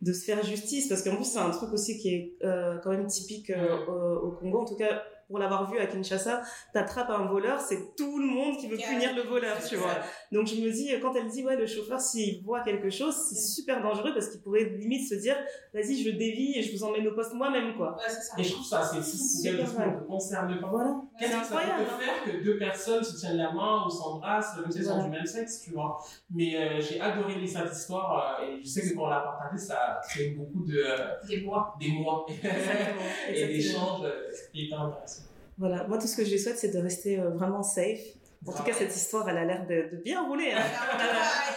de 0.00 0.12
se 0.12 0.24
faire 0.24 0.42
justice, 0.44 0.88
parce 0.88 1.02
qu'en 1.02 1.16
plus 1.16 1.24
c'est 1.24 1.38
un 1.40 1.50
truc 1.50 1.72
aussi 1.72 1.98
qui 1.98 2.14
est 2.14 2.32
quand 2.40 2.90
même 2.90 3.06
typique 3.08 3.52
au, 3.88 3.92
au 4.28 4.30
Congo, 4.30 4.60
en 4.60 4.64
tout 4.64 4.76
cas 4.76 5.02
pour 5.28 5.38
l'avoir 5.38 5.70
vu 5.70 5.78
à 5.78 5.86
Kinshasa, 5.86 6.42
t'attrapes 6.72 7.10
un 7.10 7.26
voleur, 7.26 7.60
c'est 7.60 7.94
tout 7.96 8.18
le 8.18 8.26
monde 8.26 8.56
qui 8.56 8.66
veut 8.68 8.76
punir 8.78 9.14
le 9.14 9.22
voleur, 9.22 9.56
tu 9.62 9.76
vois. 9.76 9.96
Donc 10.32 10.46
je 10.46 10.56
me 10.56 10.70
dis, 10.70 10.90
quand 11.00 11.14
elle 11.14 11.28
dit, 11.28 11.44
ouais, 11.44 11.56
le 11.56 11.66
chauffeur, 11.66 12.00
s'il 12.00 12.42
voit 12.42 12.60
quelque 12.62 12.90
chose, 12.90 13.14
c'est 13.28 13.40
super 13.40 13.82
dangereux 13.82 14.12
parce 14.14 14.28
qu'il 14.28 14.40
pourrait 14.40 14.64
limite 14.64 15.08
se 15.08 15.14
dire, 15.14 15.36
vas-y, 15.72 16.02
je 16.02 16.10
dévie 16.10 16.58
et 16.58 16.62
je 16.62 16.72
vous 16.72 16.82
emmène 16.84 17.06
au 17.06 17.12
poste 17.14 17.34
moi-même, 17.34 17.76
quoi. 17.76 17.92
Ouais, 17.96 18.04
c'est 18.08 18.22
ça. 18.22 18.34
Et 18.38 18.42
je 18.42 18.52
trouve 18.52 18.66
ça, 18.66 18.82
c'est 18.82 19.02
c'est 19.02 19.50
quelque 19.50 19.64
chose 19.64 19.74
qui 19.74 19.80
ne 19.80 20.00
te 20.00 20.04
concerne 20.06 20.60
pas. 20.60 20.68
Voilà. 20.68 21.00
Qu'est-ce 21.18 21.32
que 21.40 21.44
ça 21.44 21.56
peut 21.56 21.84
te 21.84 21.90
hein. 21.90 21.98
faire 21.98 22.24
que 22.24 22.44
deux 22.44 22.58
personnes 22.58 23.04
se 23.04 23.18
tiennent 23.18 23.36
la 23.36 23.52
main 23.52 23.84
ou 23.86 23.90
s'embrassent, 23.90 24.56
même 24.56 24.70
si 24.70 24.78
elles 24.78 24.84
sont 24.84 25.02
du 25.04 25.10
même 25.10 25.26
sexe, 25.26 25.62
tu 25.62 25.72
vois. 25.72 25.98
Mais 26.30 26.56
euh, 26.56 26.80
j'ai 26.80 27.00
adoré 27.00 27.34
lire 27.34 27.48
cette 27.48 27.72
histoire 27.76 28.38
euh, 28.40 28.44
et 28.46 28.62
je 28.62 28.68
sais 28.68 28.82
que 28.82 28.94
quand 28.94 29.04
on 29.04 29.08
l'a 29.10 29.20
partagée, 29.20 29.58
ça 29.58 29.74
a 29.76 30.00
créé 30.08 30.30
beaucoup 30.30 30.64
de 30.64 30.76
euh, 30.78 30.96
Des 31.26 31.38
bois. 31.38 31.74
d'émoi 31.78 32.26
Exactement. 32.28 33.02
et 33.32 33.46
d'échanges 33.46 34.04
euh, 34.04 34.30
qui 34.52 34.66
étaient 34.66 34.74
intéressants. 34.74 35.17
Voilà. 35.58 35.84
Moi, 35.88 35.98
tout 35.98 36.06
ce 36.06 36.16
que 36.16 36.24
je 36.24 36.30
lui 36.30 36.38
souhaite, 36.38 36.58
c'est 36.58 36.72
de 36.74 36.78
rester 36.78 37.18
euh, 37.18 37.30
vraiment 37.30 37.62
safe. 37.62 38.00
En 38.46 38.52
tout 38.52 38.62
cas, 38.62 38.72
cette 38.72 38.94
histoire, 38.94 39.28
elle 39.28 39.38
a 39.38 39.44
l'air 39.44 39.66
de, 39.66 39.96
de 39.96 40.00
bien 40.00 40.24
rouler. 40.24 40.52
Hein. 40.52 40.62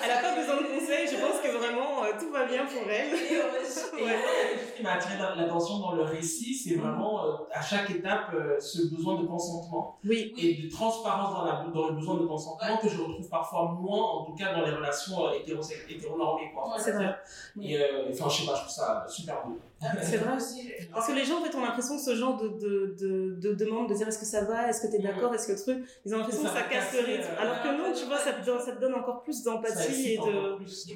Elle 0.03 0.09
n'a 0.09 0.19
pas 0.19 0.35
besoin 0.35 0.55
de 0.57 0.63
conseils. 0.79 1.07
Je 1.07 1.21
pense 1.23 1.39
que 1.39 1.55
vraiment, 1.55 2.03
euh, 2.03 2.07
tout 2.19 2.31
va 2.31 2.45
bien 2.47 2.65
pour 2.65 2.81
elle. 2.89 3.13
Et 3.13 3.37
Ouais. 4.03 4.17
ce 4.67 4.77
qui 4.77 4.81
m'a 4.81 4.93
attiré 4.93 5.13
l'attention 5.19 5.77
dans 5.77 5.91
le 5.91 6.01
récit, 6.01 6.55
c'est 6.55 6.73
vraiment 6.75 7.23
euh, 7.23 7.33
à 7.53 7.61
chaque 7.61 7.91
étape 7.91 8.33
euh, 8.33 8.59
ce 8.59 8.87
besoin 8.87 9.21
de 9.21 9.27
consentement 9.27 9.99
Oui. 10.03 10.33
et 10.39 10.63
de 10.63 10.71
transparence 10.71 11.35
dans, 11.35 11.45
la, 11.45 11.65
dans 11.71 11.89
le 11.89 11.93
besoin 11.93 12.15
de 12.15 12.25
consentement 12.25 12.77
que 12.81 12.89
je 12.89 12.97
retrouve 12.99 13.29
parfois 13.29 13.77
moins, 13.79 14.01
en 14.01 14.25
tout 14.25 14.33
cas 14.33 14.51
dans 14.55 14.65
les 14.65 14.71
relations 14.71 15.27
euh, 15.27 15.33
hétéronormées. 15.87 16.51
Quoi, 16.55 16.73
C'est 16.79 16.93
vrai. 16.93 17.15
Et 17.61 17.77
euh, 17.77 18.09
enfin, 18.11 18.27
je 18.27 18.41
sais 18.41 18.47
pas, 18.47 18.55
je 18.55 18.61
trouve 18.61 18.73
ça 18.73 19.05
super 19.07 19.45
beau. 19.45 19.59
C'est 20.03 20.17
vrai. 20.17 20.35
aussi. 20.35 20.69
Parce 20.93 21.07
que 21.07 21.13
les 21.13 21.23
gens, 21.25 21.39
en 21.39 21.43
fait, 21.43 21.55
ont 21.55 21.61
l'impression 21.61 21.95
que 21.97 22.03
ce 22.03 22.15
genre 22.15 22.37
de, 22.37 22.49
de, 22.49 22.95
de, 22.99 23.35
de 23.39 23.53
demande 23.53 23.89
de 23.89 23.93
dire 23.95 24.07
est-ce 24.07 24.19
que 24.19 24.25
ça 24.25 24.43
va, 24.43 24.67
est-ce 24.69 24.81
que 24.81 24.87
tu 24.87 24.95
es 24.95 24.99
d'accord, 24.99 25.33
est-ce 25.33 25.47
que 25.47 25.53
le 25.53 25.57
truc, 25.59 25.89
ils 26.05 26.13
ont 26.13 26.17
l'impression 26.19 26.43
que 26.43 26.49
ça 26.49 26.63
casse 26.63 26.93
le 26.93 26.99
rythme. 26.99 27.23
euh, 27.31 27.41
Alors 27.41 27.61
que 27.63 27.67
non, 27.77 27.93
tu 27.93 28.05
vois, 28.05 28.17
ça 28.17 28.33
te, 28.33 28.45
donne- 28.45 28.59
ça 28.63 28.73
te 28.73 28.81
donne 28.81 28.93
encore 28.95 29.21
plus 29.23 29.41
d'empathie 29.43 30.13
et 30.13 30.17
de. 30.17 30.23
Et 30.23 30.95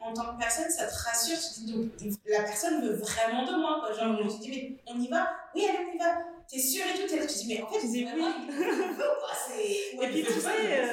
en, 0.00 0.12
tant 0.12 0.32
que 0.34 0.38
personne, 0.38 0.70
ça 0.70 0.86
te 0.86 0.94
rassure. 0.94 1.36
Tu 1.38 1.60
te 1.60 1.66
dis, 1.66 1.72
donc, 2.08 2.18
la 2.26 2.42
personne 2.42 2.82
veut 2.82 2.94
vraiment 2.94 3.44
de 3.44 3.56
moi. 3.60 3.80
Quoi. 3.80 3.92
Genre, 3.92 4.12
Mhm. 4.12 4.30
je 4.30 4.36
dis, 4.38 4.50
mais 4.50 4.76
on 4.94 5.00
y 5.00 5.08
va? 5.08 5.28
Oui, 5.54 5.62
allez, 5.68 5.78
on 5.90 5.94
y 5.94 5.98
va. 5.98 6.18
T'es 6.50 6.58
sûr 6.58 6.82
et 6.84 6.98
tout? 7.00 7.06
T'es 7.08 7.18
là, 7.18 7.26
tu 7.26 7.34
te 7.34 7.38
dis, 7.40 7.48
mais 7.48 7.62
en 7.62 7.66
fait, 7.68 7.80
Tu 7.80 7.86
dis. 7.88 8.06
C'est. 9.46 10.04
Et 10.04 10.08
puis, 10.08 10.24
C'est 10.26 10.32
tu 10.34 10.40
sais, 10.40 10.48
euh, 10.48 10.86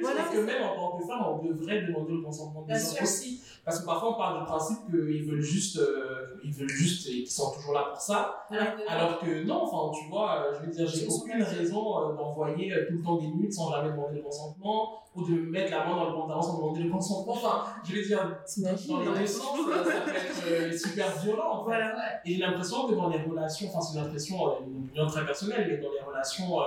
voilà. 0.00 0.16
Parce 0.22 0.34
que 0.34 0.38
même 0.40 0.62
en 0.62 0.74
tant 0.76 0.98
que 0.98 1.06
femme, 1.06 1.22
on 1.26 1.42
devrait 1.44 1.82
demander 1.82 2.12
le 2.12 2.22
consentement 2.22 2.62
des 2.62 2.78
sûr. 2.78 3.02
aussi. 3.02 3.42
Parce 3.70 3.82
que 3.82 3.86
parfois, 3.86 4.10
on 4.10 4.14
part 4.14 4.40
du 4.40 4.44
principe 4.46 4.78
qu'ils 4.90 5.30
veulent 5.30 5.40
juste, 5.40 5.78
euh, 5.78 6.40
ils 6.42 6.52
veulent 6.52 6.68
juste 6.68 7.06
et 7.08 7.22
qu'ils 7.22 7.30
sont 7.30 7.52
toujours 7.52 7.72
là 7.72 7.84
pour 7.92 8.00
ça. 8.00 8.44
Alors 8.50 8.76
que, 8.76 8.90
Alors 8.90 9.20
que 9.20 9.44
non, 9.44 9.62
enfin, 9.62 9.96
tu 9.96 10.10
vois, 10.10 10.38
euh, 10.38 10.54
je 10.54 10.66
veux 10.66 10.72
dire, 10.72 10.88
j'ai 10.88 11.06
aucune 11.06 11.40
raison 11.40 12.10
euh, 12.10 12.14
d'envoyer 12.14 12.74
tout 12.88 12.94
le 12.94 13.02
temps 13.02 13.16
des 13.16 13.28
nudes 13.28 13.52
sans 13.52 13.70
jamais 13.70 13.90
demander 13.90 14.16
le 14.16 14.22
consentement, 14.22 15.04
ou 15.14 15.24
de 15.24 15.30
me 15.30 15.50
mettre 15.50 15.70
la 15.70 15.84
main 15.84 15.94
dans 15.94 16.08
le 16.08 16.14
pantalon 16.14 16.42
sans 16.42 16.56
demander 16.56 16.82
le 16.82 16.90
consentement. 16.90 17.32
Enfin, 17.32 17.64
je 17.84 17.94
veux 17.94 18.02
dire, 18.02 18.38
dans 18.88 19.00
les 19.00 19.20
deux 19.20 19.26
sens, 19.26 19.56
ça 19.68 20.00
peut 20.00 20.10
être 20.10 20.46
euh, 20.48 20.76
super 20.76 21.16
violent, 21.20 21.52
en 21.52 21.64
fait. 21.64 21.70
Voilà. 21.70 21.94
Ouais. 21.94 22.02
Et 22.26 22.34
j'ai 22.34 22.40
l'impression 22.40 22.88
que 22.88 22.94
dans 22.94 23.08
les 23.08 23.22
relations, 23.22 23.68
enfin 23.68 23.80
c'est 23.80 23.98
une 23.98 24.04
impression, 24.04 24.36
une 24.66 24.84
opinion 24.86 25.06
très 25.06 25.24
personnelle, 25.24 25.68
mais 25.70 25.76
dans 25.76 25.92
les 25.92 26.04
relations, 26.04 26.58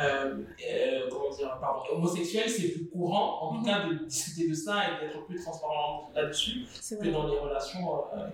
euh, 0.00 0.42
euh, 0.70 1.08
comment 1.10 1.30
dire, 1.30 1.56
pardon, 1.60 1.80
homosexuelles, 1.92 2.48
c'est 2.50 2.68
plus 2.68 2.86
courant, 2.88 3.42
en 3.42 3.54
tout 3.54 3.60
Mhm. 3.60 3.66
cas, 3.66 3.88
de 3.88 4.04
discuter 4.04 4.48
de 4.48 4.54
ça 4.54 4.82
et 4.88 5.06
d'être 5.06 5.24
plus 5.26 5.42
transparent 5.42 6.10
là-dessus 6.14 6.66
que 7.00 7.08
dans 7.10 7.26
les 7.28 7.38
relations 7.38 8.04
euh. 8.14 8.28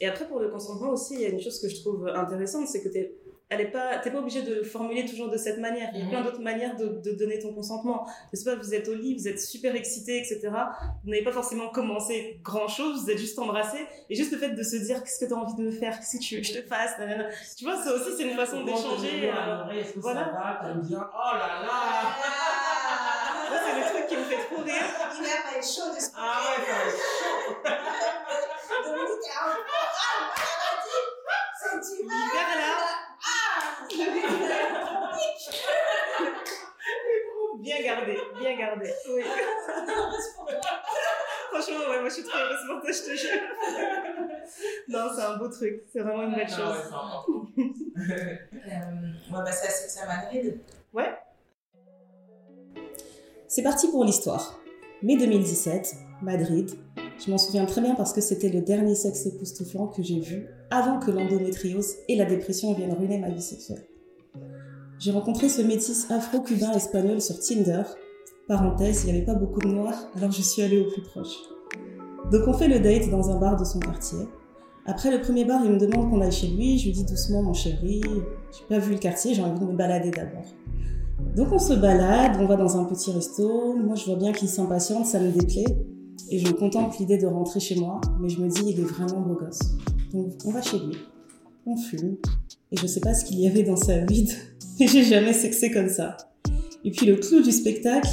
Et 0.00 0.06
après, 0.06 0.26
pour 0.26 0.40
le 0.40 0.48
consentement 0.50 0.90
aussi, 0.90 1.14
il 1.14 1.20
y 1.20 1.26
a 1.26 1.28
une 1.28 1.40
chose 1.40 1.60
que 1.60 1.68
je 1.68 1.80
trouve 1.80 2.08
intéressante, 2.08 2.66
c'est 2.68 2.82
que 2.82 2.88
t'es 2.88 3.14
elle 3.50 3.60
est 3.62 3.70
pas, 3.70 3.98
t'es 3.98 4.10
pas 4.12 4.18
obligé 4.18 4.42
de 4.42 4.54
le 4.54 4.62
formuler 4.62 5.04
toujours 5.04 5.28
de 5.28 5.36
cette 5.36 5.58
manière. 5.58 5.90
Il 5.92 5.98
y 5.98 6.02
a 6.02 6.04
Mhm. 6.04 6.10
plein 6.10 6.20
d'autres 6.22 6.40
manières 6.40 6.76
de, 6.76 6.86
de 6.86 7.10
donner 7.12 7.38
ton 7.40 7.52
consentement. 7.52 8.06
Je 8.32 8.38
sais 8.38 8.44
pas, 8.48 8.54
vous 8.56 8.74
êtes 8.74 8.86
au 8.88 8.94
lit, 8.94 9.16
vous 9.16 9.26
êtes 9.28 9.40
super 9.40 9.74
excité, 9.74 10.18
etc. 10.18 10.50
Vous 11.04 11.10
n'avez 11.10 11.24
pas 11.24 11.32
forcément 11.32 11.68
commencé 11.68 12.38
grand 12.44 12.68
chose, 12.68 13.02
vous 13.04 13.10
êtes 13.10 13.18
juste 13.18 13.38
embrassé. 13.40 13.78
Et 14.08 14.14
juste 14.14 14.30
le 14.32 14.38
fait 14.38 14.50
de 14.50 14.62
se 14.62 14.76
dire, 14.76 15.02
qu'est-ce 15.02 15.18
que 15.18 15.26
tu 15.26 15.34
as 15.34 15.36
envie 15.36 15.54
de 15.56 15.62
me 15.62 15.70
faire, 15.72 15.98
qu'est-ce 15.98 16.16
que 16.18 16.22
tu 16.22 16.36
veux 16.36 16.40
que 16.42 16.46
je 16.46 16.60
te 16.60 16.66
fasse, 16.68 16.96
nanana. 16.98 17.24
Tu 17.58 17.64
vois, 17.64 17.76
ça 17.82 17.92
aussi, 17.92 18.16
c'est 18.16 18.22
une 18.30 18.36
façon 18.36 18.62
d'échanger. 18.64 19.30
euh, 19.34 19.82
voilà. 19.96 20.24
ça 20.26 20.30
va? 20.62 20.74
Bien? 20.74 21.10
Oh 21.12 21.34
là 21.36 21.62
là 21.62 21.68
Ah, 22.22 23.60
c'est 23.66 23.74
le 23.80 23.84
truc 23.90 24.06
qui 24.06 24.16
me 24.16 24.22
fait 24.24 24.44
trop 24.46 24.62
rire. 24.62 24.74
Il 25.18 25.26
a 25.26 25.50
pas 25.50 25.58
être 25.58 25.66
chaud 25.66 25.90
de 25.94 26.00
ce 26.00 26.08
Ah 26.16 26.40
ouais, 26.40 26.64
ça 26.64 26.72
va 26.72 26.82
être 26.86 26.96
chaud 26.96 28.80
Dominique 28.84 29.28
un 29.42 29.52
peu. 29.52 29.60
Ah, 29.74 30.30
dit 30.84 31.02
sentiment. 31.60 32.14
L'hiver 32.14 32.50
là, 32.56 32.72
Ah 33.22 33.39
bien 37.58 37.82
gardé, 37.82 38.18
bien 38.40 38.56
gardé. 38.56 38.90
Oui. 39.10 39.22
C'est. 39.24 39.94
Franchement, 41.50 41.90
ouais, 41.90 42.00
moi 42.00 42.08
je 42.08 42.14
suis 42.14 42.22
trop 42.22 42.38
heureuse 42.38 42.66
pour 42.68 42.80
toi, 42.80 42.92
je 42.92 43.02
te 43.02 43.16
jure. 43.16 43.40
non, 44.88 45.10
c'est 45.14 45.22
un 45.22 45.36
beau 45.36 45.48
truc, 45.48 45.82
c'est 45.92 46.00
vraiment 46.00 46.22
une 46.22 46.34
belle 46.34 46.48
chose. 46.48 46.58
ouais, 47.56 48.48
c'est. 48.56 48.72
Euh, 48.72 49.36
ouais, 49.36 49.42
bah 49.44 49.52
ça, 49.52 49.68
c'est 49.68 49.88
ça 49.88 50.06
Madrid. 50.06 50.60
C'est 53.50 53.64
parti 53.64 53.88
pour 53.88 54.04
l'histoire. 54.04 54.60
Mai 55.02 55.16
2017, 55.16 55.96
Madrid. 56.22 56.70
Je 57.18 57.32
m'en 57.32 57.36
souviens 57.36 57.66
très 57.66 57.80
bien 57.80 57.96
parce 57.96 58.12
que 58.12 58.20
c'était 58.20 58.48
le 58.48 58.60
dernier 58.60 58.94
sexe 58.94 59.26
époustouflant 59.26 59.88
que 59.88 60.04
j'ai 60.04 60.20
vu 60.20 60.46
avant 60.70 60.98
que 60.98 61.10
l'endométriose 61.10 61.94
et 62.08 62.16
la 62.16 62.24
dépression 62.24 62.74
viennent 62.74 62.92
ruiner 62.92 63.18
ma 63.18 63.30
vie 63.30 63.42
sexuelle. 63.42 63.84
J'ai 64.98 65.12
rencontré 65.12 65.48
ce 65.48 65.62
métis 65.62 66.10
afro-cubain 66.10 66.72
espagnol 66.72 67.20
sur 67.20 67.38
Tinder. 67.40 67.82
Parenthèse, 68.46 69.02
il 69.04 69.06
n'y 69.10 69.16
avait 69.16 69.26
pas 69.26 69.34
beaucoup 69.34 69.60
de 69.60 69.68
noirs, 69.68 70.08
alors 70.16 70.30
je 70.30 70.42
suis 70.42 70.62
allée 70.62 70.80
au 70.80 70.90
plus 70.90 71.02
proche. 71.02 71.36
Donc 72.30 72.46
on 72.46 72.52
fait 72.52 72.68
le 72.68 72.80
date 72.80 73.10
dans 73.10 73.30
un 73.30 73.38
bar 73.38 73.56
de 73.56 73.64
son 73.64 73.80
quartier. 73.80 74.18
Après 74.86 75.10
le 75.10 75.20
premier 75.20 75.44
bar, 75.44 75.60
il 75.64 75.72
me 75.72 75.78
demande 75.78 76.10
qu'on 76.10 76.20
aille 76.20 76.32
chez 76.32 76.48
lui. 76.48 76.78
Je 76.78 76.86
lui 76.86 76.92
dis 76.92 77.04
doucement, 77.04 77.42
mon 77.42 77.54
chéri, 77.54 78.02
j'ai 78.02 78.64
pas 78.68 78.78
vu 78.78 78.92
le 78.92 78.98
quartier, 78.98 79.34
j'ai 79.34 79.42
envie 79.42 79.60
de 79.60 79.64
me 79.64 79.76
balader 79.76 80.10
d'abord. 80.10 80.44
Donc 81.36 81.52
on 81.52 81.58
se 81.58 81.74
balade, 81.74 82.36
on 82.40 82.46
va 82.46 82.56
dans 82.56 82.76
un 82.78 82.84
petit 82.84 83.12
resto. 83.12 83.76
Moi 83.76 83.94
je 83.94 84.04
vois 84.04 84.16
bien 84.16 84.32
qu'il 84.32 84.48
s'impatiente, 84.48 85.06
ça 85.06 85.20
me 85.20 85.30
déplaît. 85.30 85.64
Et 86.28 86.38
je 86.38 86.52
contemple 86.52 86.96
l'idée 87.00 87.18
de 87.18 87.26
rentrer 87.26 87.60
chez 87.60 87.76
moi, 87.76 88.00
mais 88.20 88.28
je 88.28 88.40
me 88.40 88.48
dis 88.48 88.62
il 88.66 88.80
est 88.80 88.84
vraiment 88.84 89.20
beau 89.20 89.34
gosse. 89.34 89.60
Donc 90.12 90.32
on 90.44 90.50
va 90.50 90.62
chez 90.62 90.78
lui, 90.78 90.96
on 91.66 91.76
fume, 91.76 92.16
et 92.72 92.76
je 92.76 92.86
sais 92.86 93.00
pas 93.00 93.14
ce 93.14 93.24
qu'il 93.24 93.40
y 93.40 93.46
avait 93.46 93.62
dans 93.62 93.76
sa 93.76 93.98
vide, 94.04 94.30
mais 94.80 94.86
j'ai 94.86 95.04
jamais 95.04 95.32
sexé 95.32 95.70
comme 95.70 95.88
ça. 95.88 96.16
Et 96.84 96.90
puis 96.90 97.06
le 97.06 97.16
clou 97.16 97.42
du 97.42 97.52
spectacle 97.52 98.08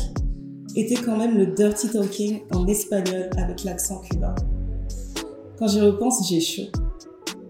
était 0.75 0.95
quand 0.95 1.17
même 1.17 1.37
le 1.37 1.47
dirty 1.47 1.89
talking 1.89 2.41
en 2.53 2.67
espagnol 2.67 3.29
avec 3.37 3.63
l'accent 3.63 4.01
cubain. 4.01 4.35
Quand 5.57 5.67
j'y 5.67 5.81
repense, 5.81 6.27
j'ai 6.29 6.39
chaud. 6.39 6.69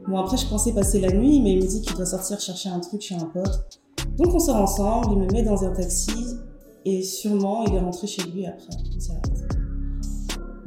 Bon 0.08 0.18
après 0.18 0.38
je 0.38 0.48
pensais 0.48 0.72
passer 0.72 1.02
la 1.02 1.12
nuit, 1.12 1.42
mais 1.42 1.54
il 1.54 1.64
me 1.64 1.68
dit 1.68 1.82
qu'il 1.82 1.96
doit 1.96 2.06
sortir 2.06 2.40
chercher 2.40 2.70
un 2.70 2.80
truc 2.80 3.02
chez 3.02 3.16
un 3.16 3.26
pote. 3.26 3.82
Donc 4.18 4.34
on 4.34 4.40
sort 4.40 4.56
ensemble, 4.56 5.08
il 5.12 5.18
me 5.20 5.28
met 5.28 5.44
dans 5.44 5.64
un 5.64 5.72
taxi 5.72 6.38
et 6.86 7.04
sûrement 7.04 7.66
il 7.66 7.76
est 7.76 7.80
rentré 7.80 8.08
chez 8.08 8.24
lui 8.24 8.46
après. 8.46 8.70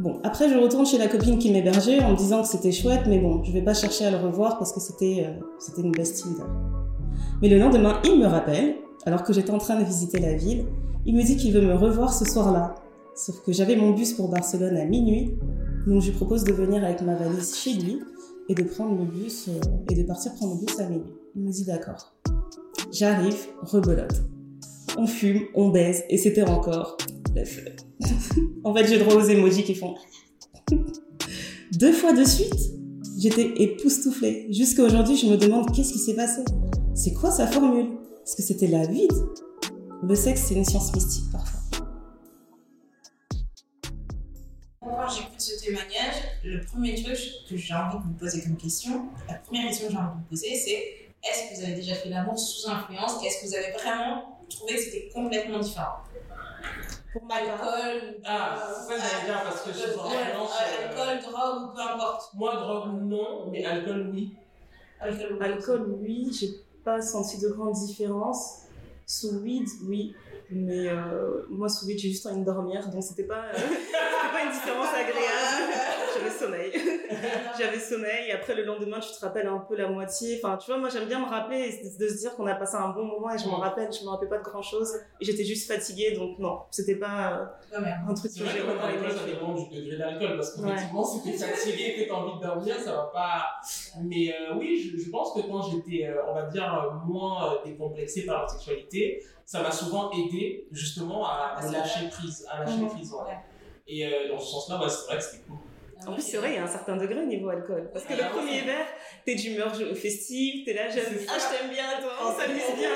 Bon, 0.00 0.18
après 0.24 0.48
je 0.48 0.56
retourne 0.56 0.86
chez 0.86 0.96
la 0.96 1.08
copine 1.08 1.36
qui 1.36 1.52
m'hébergeait 1.52 2.02
en 2.02 2.12
me 2.12 2.16
disant 2.16 2.40
que 2.40 2.48
c'était 2.48 2.72
chouette, 2.72 3.02
mais 3.06 3.18
bon, 3.18 3.44
je 3.44 3.52
vais 3.52 3.60
pas 3.60 3.74
chercher 3.74 4.06
à 4.06 4.10
le 4.10 4.16
revoir 4.16 4.58
parce 4.58 4.72
que 4.72 4.80
c'était 4.80 5.26
euh, 5.26 5.38
c'était 5.58 5.82
une 5.82 5.92
best 5.92 6.22
Tinder. 6.22 6.50
Mais 7.42 7.50
le 7.50 7.58
lendemain, 7.58 8.00
il 8.04 8.18
me 8.18 8.24
rappelle, 8.24 8.76
alors 9.04 9.24
que 9.24 9.34
j'étais 9.34 9.50
en 9.50 9.58
train 9.58 9.78
de 9.78 9.84
visiter 9.84 10.18
la 10.18 10.32
ville, 10.32 10.64
il 11.04 11.14
me 11.14 11.22
dit 11.22 11.36
qu'il 11.36 11.52
veut 11.52 11.60
me 11.60 11.74
revoir 11.74 12.14
ce 12.14 12.24
soir-là. 12.24 12.76
Sauf 13.14 13.42
que 13.44 13.52
j'avais 13.52 13.76
mon 13.76 13.90
bus 13.90 14.14
pour 14.14 14.30
Barcelone 14.30 14.78
à 14.78 14.86
minuit, 14.86 15.36
donc 15.86 16.00
je 16.00 16.06
lui 16.06 16.16
propose 16.16 16.44
de 16.44 16.52
venir 16.54 16.82
avec 16.82 17.02
ma 17.02 17.14
valise 17.14 17.54
chez 17.54 17.74
lui 17.74 18.00
et 18.48 18.54
de 18.54 18.62
prendre 18.62 18.96
le 18.96 19.04
bus 19.04 19.48
euh, 19.48 19.60
et 19.90 19.94
de 19.94 20.02
partir 20.04 20.32
prendre 20.32 20.54
le 20.54 20.64
bus 20.64 20.80
à 20.80 20.88
minuit. 20.88 21.12
Il 21.36 21.42
me 21.42 21.50
dit 21.50 21.66
d'accord. 21.66 22.14
J'arrive, 22.90 23.48
rebelote. 23.60 24.22
On 24.96 25.06
fume, 25.06 25.42
on 25.54 25.68
baise 25.68 26.04
et 26.08 26.16
c'était 26.16 26.48
encore 26.48 26.96
En 28.64 28.74
fait, 28.74 28.86
j'ai 28.86 28.98
droit 28.98 29.14
aux 29.14 29.28
emojis 29.28 29.64
qui 29.64 29.74
font 29.74 29.96
deux 31.72 31.92
fois 31.92 32.12
de 32.12 32.24
suite. 32.24 32.54
J'étais 33.18 33.52
époustouflée. 33.62 34.46
Jusqu'à 34.50 34.82
aujourd'hui, 34.82 35.16
je 35.16 35.26
me 35.26 35.36
demande 35.36 35.74
qu'est-ce 35.74 35.92
qui 35.92 35.98
s'est 35.98 36.14
passé? 36.16 36.42
C'est 36.94 37.12
quoi 37.12 37.30
sa 37.30 37.46
formule? 37.46 37.98
Est-ce 38.24 38.36
que 38.36 38.42
c'était 38.42 38.66
la 38.66 38.86
vide 38.86 39.12
Le 40.02 40.14
sexe, 40.14 40.44
c'est 40.48 40.54
une 40.54 40.64
science 40.64 40.94
mystique 40.94 41.30
parfois. 41.30 41.60
Quand 44.80 45.08
j'écoute 45.08 45.40
ce 45.40 45.64
témoignage, 45.64 46.14
le 46.44 46.60
premier 46.64 46.94
truc 47.02 47.18
que 47.48 47.56
j'ai 47.56 47.74
envie 47.74 47.98
de 47.98 48.02
vous 48.04 48.14
poser 48.18 48.42
comme 48.42 48.56
question, 48.56 49.08
la 49.28 49.34
première 49.34 49.68
question 49.68 49.86
que 49.86 49.92
j'ai 49.92 49.98
envie 49.98 50.08
de 50.08 50.22
vous 50.22 50.28
poser, 50.30 50.54
c'est 50.54 51.10
est-ce 51.22 51.50
que 51.50 51.58
vous 51.58 51.64
avez 51.66 51.74
déjà 51.74 51.94
fait 51.94 52.08
l'amour 52.08 52.38
sous 52.38 52.68
influence? 52.70 53.22
Est-ce 53.24 53.42
que 53.42 53.46
vous 53.48 53.54
avez 53.54 53.72
vraiment 53.72 54.40
trouvé 54.48 54.74
que 54.76 54.82
c'était 54.82 55.08
complètement 55.12 55.58
différent? 55.58 55.98
Pour 57.12 57.24
ma 57.24 57.34
Alcool, 57.36 58.20
Ah, 58.24 58.56
c'est 58.86 58.96
ça 58.98 59.02
j'allais 59.02 59.24
dire 59.26 59.42
parce 59.42 59.62
que 59.62 59.72
je 59.72 59.78
suis 59.78 59.98
en 59.98 60.04
influence. 60.06 60.50
euh, 60.60 60.88
alcool, 60.88 61.32
drogue 61.32 61.62
ou 61.70 61.74
peu 61.74 61.80
importe. 61.80 62.30
Moi, 62.34 62.54
drogue, 62.56 63.02
non, 63.02 63.46
mais 63.50 63.64
alcool, 63.64 64.10
oui. 64.12 64.34
Alcool, 65.00 65.38
Alcool, 65.40 65.96
oui, 66.00 66.30
j'ai 66.32 66.50
pas 66.84 67.00
senti 67.02 67.38
de 67.40 67.48
grande 67.48 67.74
différence. 67.74 68.58
Sous 69.06 69.40
weed, 69.42 69.66
oui. 69.88 70.14
Mais 70.52 70.88
euh, 70.88 71.42
moi, 71.48 71.68
sous 71.68 71.86
weed, 71.86 71.98
j'ai 71.98 72.10
juste 72.10 72.26
envie 72.26 72.40
de 72.40 72.44
dormir, 72.44 72.88
donc 72.90 73.02
c'était 73.02 73.24
pas, 73.24 73.44
euh, 73.46 73.52
c'était 73.56 74.32
pas 74.32 74.44
une 74.44 74.52
différence 74.52 74.88
agréable. 74.94 75.72
J'avais 76.40 76.70
sommeil. 76.70 76.72
J'avais 77.58 77.78
sommeil, 77.78 78.28
et 78.28 78.32
après 78.32 78.54
le 78.54 78.64
lendemain, 78.64 78.98
tu 79.00 79.10
te 79.12 79.20
rappelles 79.24 79.46
un 79.46 79.58
peu 79.58 79.76
la 79.76 79.88
moitié. 79.88 80.40
Enfin, 80.42 80.56
tu 80.56 80.70
vois, 80.70 80.78
moi 80.80 80.88
j'aime 80.88 81.06
bien 81.06 81.18
me 81.20 81.26
rappeler 81.28 81.58
et 81.82 81.98
de 81.98 82.08
se 82.08 82.18
dire 82.18 82.34
qu'on 82.36 82.46
a 82.46 82.54
passé 82.54 82.76
un 82.76 82.88
bon 82.90 83.04
moment 83.04 83.30
et 83.32 83.38
je 83.38 83.46
m'en 83.46 83.58
Mm. 83.58 83.62
rappelle, 83.62 83.92
je 83.92 84.04
me 84.04 84.08
rappelle 84.10 84.28
pas 84.28 84.38
de 84.38 84.44
grand 84.44 84.62
chose. 84.62 84.92
Et 85.20 85.24
j'étais 85.24 85.44
juste 85.44 85.70
fatiguée, 85.70 86.12
donc 86.12 86.38
non, 86.38 86.60
c'était 86.70 86.96
pas 86.96 87.58
Non, 87.72 87.80
mais 87.82 87.88
euh, 87.90 88.10
un 88.10 88.14
truc 88.14 88.32
que 88.32 88.38
j'ai 88.38 88.60
vraiment 88.60 88.88
aimé. 88.88 89.08
ça 89.14 89.24
dépend 89.26 89.54
du 89.54 89.68
degré 89.76 89.96
d'alcool, 89.96 90.36
parce 90.36 90.54
qu'effectivement, 90.56 91.04
si 91.04 91.22
t'es 91.22 91.32
fatigué, 91.32 91.94
que 91.96 92.08
t'as 92.08 92.14
envie 92.14 92.38
de 92.40 92.46
dormir, 92.46 92.76
ça 92.78 92.92
va 92.92 93.10
pas. 93.12 93.44
Mais 94.02 94.32
euh, 94.32 94.54
oui, 94.56 94.80
je, 94.80 95.02
je 95.02 95.10
pense 95.10 95.32
que 95.34 95.40
quand 95.46 95.62
j'étais, 95.62 96.06
euh, 96.06 96.22
on 96.28 96.34
va 96.34 96.42
dire, 96.44 96.72
euh, 96.72 97.06
moins 97.06 97.52
euh, 97.54 97.56
décomplexé 97.64 98.24
par 98.26 98.42
la 98.42 98.48
sexualité, 98.48 99.22
ça 99.44 99.62
m'a 99.62 99.70
souvent 99.72 100.10
aidé 100.12 100.68
justement 100.70 101.26
à 101.26 101.56
me 101.60 101.66
c'est 101.66 101.72
lâcher 101.72 102.08
prise, 102.08 102.46
à 102.50 102.60
lâcher 102.64 102.78
Mhm. 102.78 102.88
prise. 102.90 103.12
ouais. 103.12 103.18
Ouais. 103.22 103.38
Et 103.88 104.06
euh, 104.06 104.28
dans 104.28 104.38
ce 104.38 104.52
sens-là, 104.52 104.80
ouais, 104.80 104.88
c'est 104.88 105.06
vrai 105.06 105.16
que 105.18 105.22
c'était 105.24 105.42
cool. 105.48 105.56
En 106.06 106.12
plus, 106.14 106.22
c'est 106.22 106.36
vrai, 106.38 106.50
il 106.50 106.54
y 106.54 106.58
a 106.58 106.62
un 106.64 106.66
certain 106.66 106.96
degré 106.96 107.20
au 107.20 107.26
niveau 107.26 107.50
alcool. 107.50 107.90
Parce 107.92 108.04
que 108.06 108.14
le 108.14 108.22
Ah, 108.24 108.30
premier 108.30 108.60
ouais. 108.60 108.66
verre, 108.66 108.86
t'es 109.24 109.34
d'humeur 109.34 109.74
festive, 109.94 110.64
t'es 110.64 110.72
là, 110.72 110.88
j'aime, 110.88 111.04
ah, 111.28 111.38
ça. 111.38 111.50
je 111.52 111.58
t'aime 111.58 111.70
bien, 111.70 111.84
toi, 112.00 112.12
on 112.22 112.38
s'amuse 112.38 112.62
bien. 112.78 112.90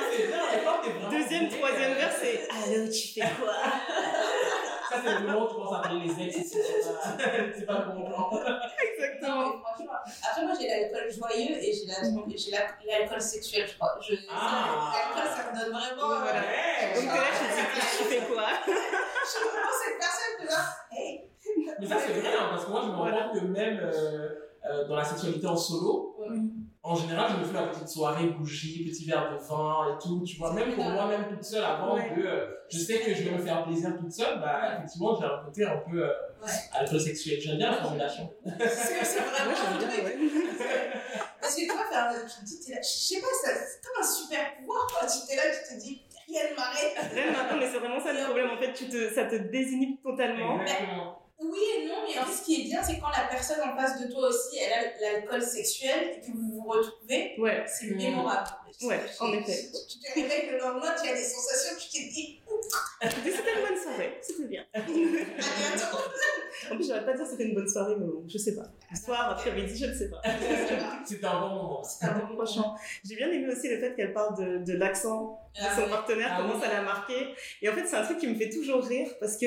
Deuxième, 1.10 1.48
troisième 1.48 1.92
euh, 1.92 1.94
verre, 1.96 2.12
c'est 2.18 2.48
Allô, 2.50 2.88
tu 2.88 3.08
fais 3.20 3.20
quoi? 3.40 3.52
Ça, 4.90 5.00
c'est 5.04 5.12
le 5.14 5.26
moment 5.26 5.44
où 5.44 5.48
tu 5.48 5.54
commences 5.54 5.74
à 5.74 5.78
appeler 5.78 6.00
les 6.06 6.26
ex, 6.28 6.36
c'est 6.52 6.58
pas, 6.58 7.16
c'est 7.56 7.66
pas 7.66 7.78
le 7.88 7.92
bon 7.94 8.04
plan. 8.06 8.30
Exactement. 8.92 9.42
franchement, 9.58 9.92
après 10.22 10.44
moi 10.44 10.54
j'ai 10.60 10.68
l'alcool 10.68 11.10
joyeux 11.10 11.56
et 11.56 11.72
j'ai 11.72 11.86
la- 11.86 12.04
j'ai 12.36 12.50
la- 12.52 12.98
l'alcool 13.00 13.20
sexuel, 13.20 13.66
je 13.66 13.74
crois. 13.74 13.98
Je, 14.06 14.14
Ah. 14.30 14.92
L'alcool, 14.94 15.32
ça 15.34 15.50
me 15.50 15.58
donne 15.58 15.72
vraiment. 15.72 16.08
Ouais, 16.10 16.18
voilà. 16.20 16.40
Ouais. 16.40 16.94
Donc 16.94 17.06
là, 17.06 17.24
tu 17.32 17.44
te 17.44 17.74
dis, 17.74 17.98
tu 17.98 18.04
fais 18.04 18.26
quoi? 18.32 18.46
Je 18.66 19.30
suis 19.30 19.40
vraiment 19.48 19.74
cette 19.82 19.98
personne 19.98 20.34
qui 20.38 20.46
va. 20.46 20.62
Hey. 20.96 21.30
Mais 21.80 21.86
ça, 21.86 21.96
c'est 21.98 22.12
vrai, 22.12 22.28
hein, 22.38 22.46
parce 22.50 22.64
que 22.64 22.70
moi, 22.70 22.80
je 22.84 22.88
me 22.88 22.92
rends 22.94 23.02
Voilà. 23.08 23.28
compte 23.28 23.40
que 23.40 23.46
même 23.46 23.80
euh, 23.82 24.28
euh, 24.70 24.88
dans 24.88 24.96
la 24.96 25.04
sexualité 25.04 25.46
en 25.46 25.56
solo, 25.56 26.16
en 26.82 26.94
général, 26.94 27.30
je 27.32 27.40
me 27.40 27.44
fais 27.44 27.54
la 27.54 27.66
petite 27.68 27.88
soirée, 27.88 28.26
bougie, 28.26 28.84
petit 28.84 29.06
verre 29.06 29.32
de 29.32 29.38
vin 29.38 29.94
et 29.94 30.02
tout, 30.02 30.22
tu 30.26 30.36
vois, 30.36 30.52
même 30.52 30.74
pour 30.74 30.84
moi-même 30.84 31.24
toute 31.28 31.42
seule, 31.44 31.64
avant 31.64 31.94
Ouais. 31.94 32.14
de, 32.16 32.22
euh, 32.26 32.46
je 32.70 32.78
sais 32.78 32.98
que 33.00 33.14
je 33.14 33.22
vais 33.22 33.30
me 33.30 33.38
faire 33.38 33.64
plaisir 33.64 33.96
toute 33.98 34.12
seule, 34.12 34.38
bah, 34.40 34.60
effectivement, 34.78 35.18
j'ai 35.18 35.24
un 35.26 35.44
côté 35.44 35.64
un 35.66 35.76
peu 35.78 36.02
euh, 36.04 36.08
Ouais. 36.42 36.50
alcool 36.72 37.00
sexuel. 37.00 37.40
J'aime 37.40 37.56
bien 37.56 37.70
la 37.70 37.78
formulation. 37.78 38.30
C'est 38.44 39.18
vraiment 39.20 39.50
Moi, 39.50 39.54
un 39.54 39.80
j'aime 39.80 39.88
bien, 39.88 40.04
ouais. 40.04 40.18
Parce 41.40 41.54
que 41.56 41.60
tu 41.60 41.66
vois, 41.72 41.84
faire, 41.90 42.10
tu 42.26 42.40
te 42.40 42.44
dis, 42.64 42.70
là, 42.72 42.78
je 42.82 42.86
sais 42.88 43.20
pas, 43.20 43.26
c'est 43.42 43.80
comme 43.82 44.02
un 44.02 44.06
super 44.06 44.56
pouvoir. 44.58 44.86
Quoi. 44.88 45.06
Tu 45.08 45.26
t'es 45.26 45.36
là, 45.36 45.42
tu 45.52 45.74
te 45.74 45.80
dis, 45.80 46.02
rien 46.28 46.50
ne 46.50 46.56
m'arrête. 46.56 47.12
Vraiment, 47.12 47.50
non, 47.52 47.58
mais 47.60 47.70
c'est 47.70 47.78
vraiment 47.78 48.00
ça 48.02 48.12
le 48.12 48.24
problème. 48.24 48.50
En 48.50 48.58
fait, 48.58 48.72
tu 48.72 48.88
te, 48.88 49.12
ça 49.14 49.24
te 49.24 49.36
désinhibe 49.36 50.02
totalement. 50.02 50.60
Exactement. 50.62 51.18
Oui 51.54 51.60
et 51.78 51.86
non, 51.86 51.94
mais 52.06 52.18
en 52.18 52.24
fait, 52.24 52.32
ce 52.32 52.42
qui 52.44 52.60
est 52.60 52.64
bien, 52.64 52.82
c'est 52.82 52.98
quand 52.98 53.08
la 53.10 53.28
personne 53.30 53.60
en 53.62 53.76
face 53.76 54.00
de 54.00 54.10
toi 54.12 54.28
aussi, 54.28 54.58
elle 54.58 54.72
a 54.72 55.12
l'alcool 55.12 55.42
sexuel 55.42 56.16
et 56.16 56.20
que 56.20 56.32
vous 56.32 56.52
vous 56.60 56.68
retrouvez, 56.68 57.34
Ouais. 57.38 57.64
c'est 57.66 57.86
Mm. 57.86 57.96
mémorable. 57.96 58.48
Ouais, 58.82 58.98
en 59.20 59.32
effet. 59.32 59.70
Tu 59.88 59.98
te 60.00 60.14
réveilles 60.18 60.50
le 60.50 60.58
lendemain, 60.58 60.92
tu 61.00 61.08
as 61.08 61.14
des 61.14 61.22
sensations, 61.22 61.76
tu 61.78 61.88
te 61.88 62.12
dis, 62.12 62.40
Mais 63.02 63.08
C'était 63.10 63.54
une 63.54 63.68
bonne 63.68 63.80
soirée, 63.80 64.18
c'était 64.22 64.48
bien. 64.48 64.64
à 64.74 64.80
bientôt. 64.80 65.98
En 66.72 66.76
plus, 66.76 66.88
j'aurais 66.88 67.04
pas 67.04 67.12
dire 67.12 67.24
que 67.24 67.30
c'était 67.30 67.44
une 67.44 67.54
bonne 67.54 67.68
soirée, 67.68 67.94
mais 67.98 68.06
bon, 68.06 68.24
je 68.26 68.38
sais 68.38 68.54
pas. 68.56 68.62
Le 68.90 68.96
soir, 68.96 69.30
après-midi, 69.30 69.76
je 69.76 69.86
ne 69.86 69.94
sais 69.94 70.08
pas. 70.10 70.20
C'était 71.06 71.26
un 71.26 71.40
bon 71.40 71.48
moment. 71.54 71.82
C'est 71.84 72.06
un 72.06 72.18
bon 72.18 72.34
Franchement, 72.34 72.76
j'ai 73.04 73.16
bien 73.16 73.30
aimé 73.30 73.46
aussi 73.52 73.68
le 73.68 73.78
fait 73.78 73.94
qu'elle 73.94 74.12
parle 74.14 74.36
de, 74.38 74.64
de 74.64 74.78
l'accent 74.78 75.38
de 75.54 75.60
Ah 75.62 75.76
son 75.76 75.88
partenaire, 75.88 76.30
Ah 76.32 76.36
comment 76.40 76.54
oui. 76.54 76.60
ça 76.62 76.72
l'a 76.72 76.82
marqué. 76.82 77.34
Et 77.62 77.68
en 77.68 77.72
fait, 77.74 77.86
c'est 77.86 77.96
un 77.96 78.04
truc 78.04 78.18
qui 78.18 78.26
me 78.28 78.34
fait 78.36 78.48
toujours 78.48 78.82
rire 78.82 79.08
parce 79.20 79.36
que 79.36 79.46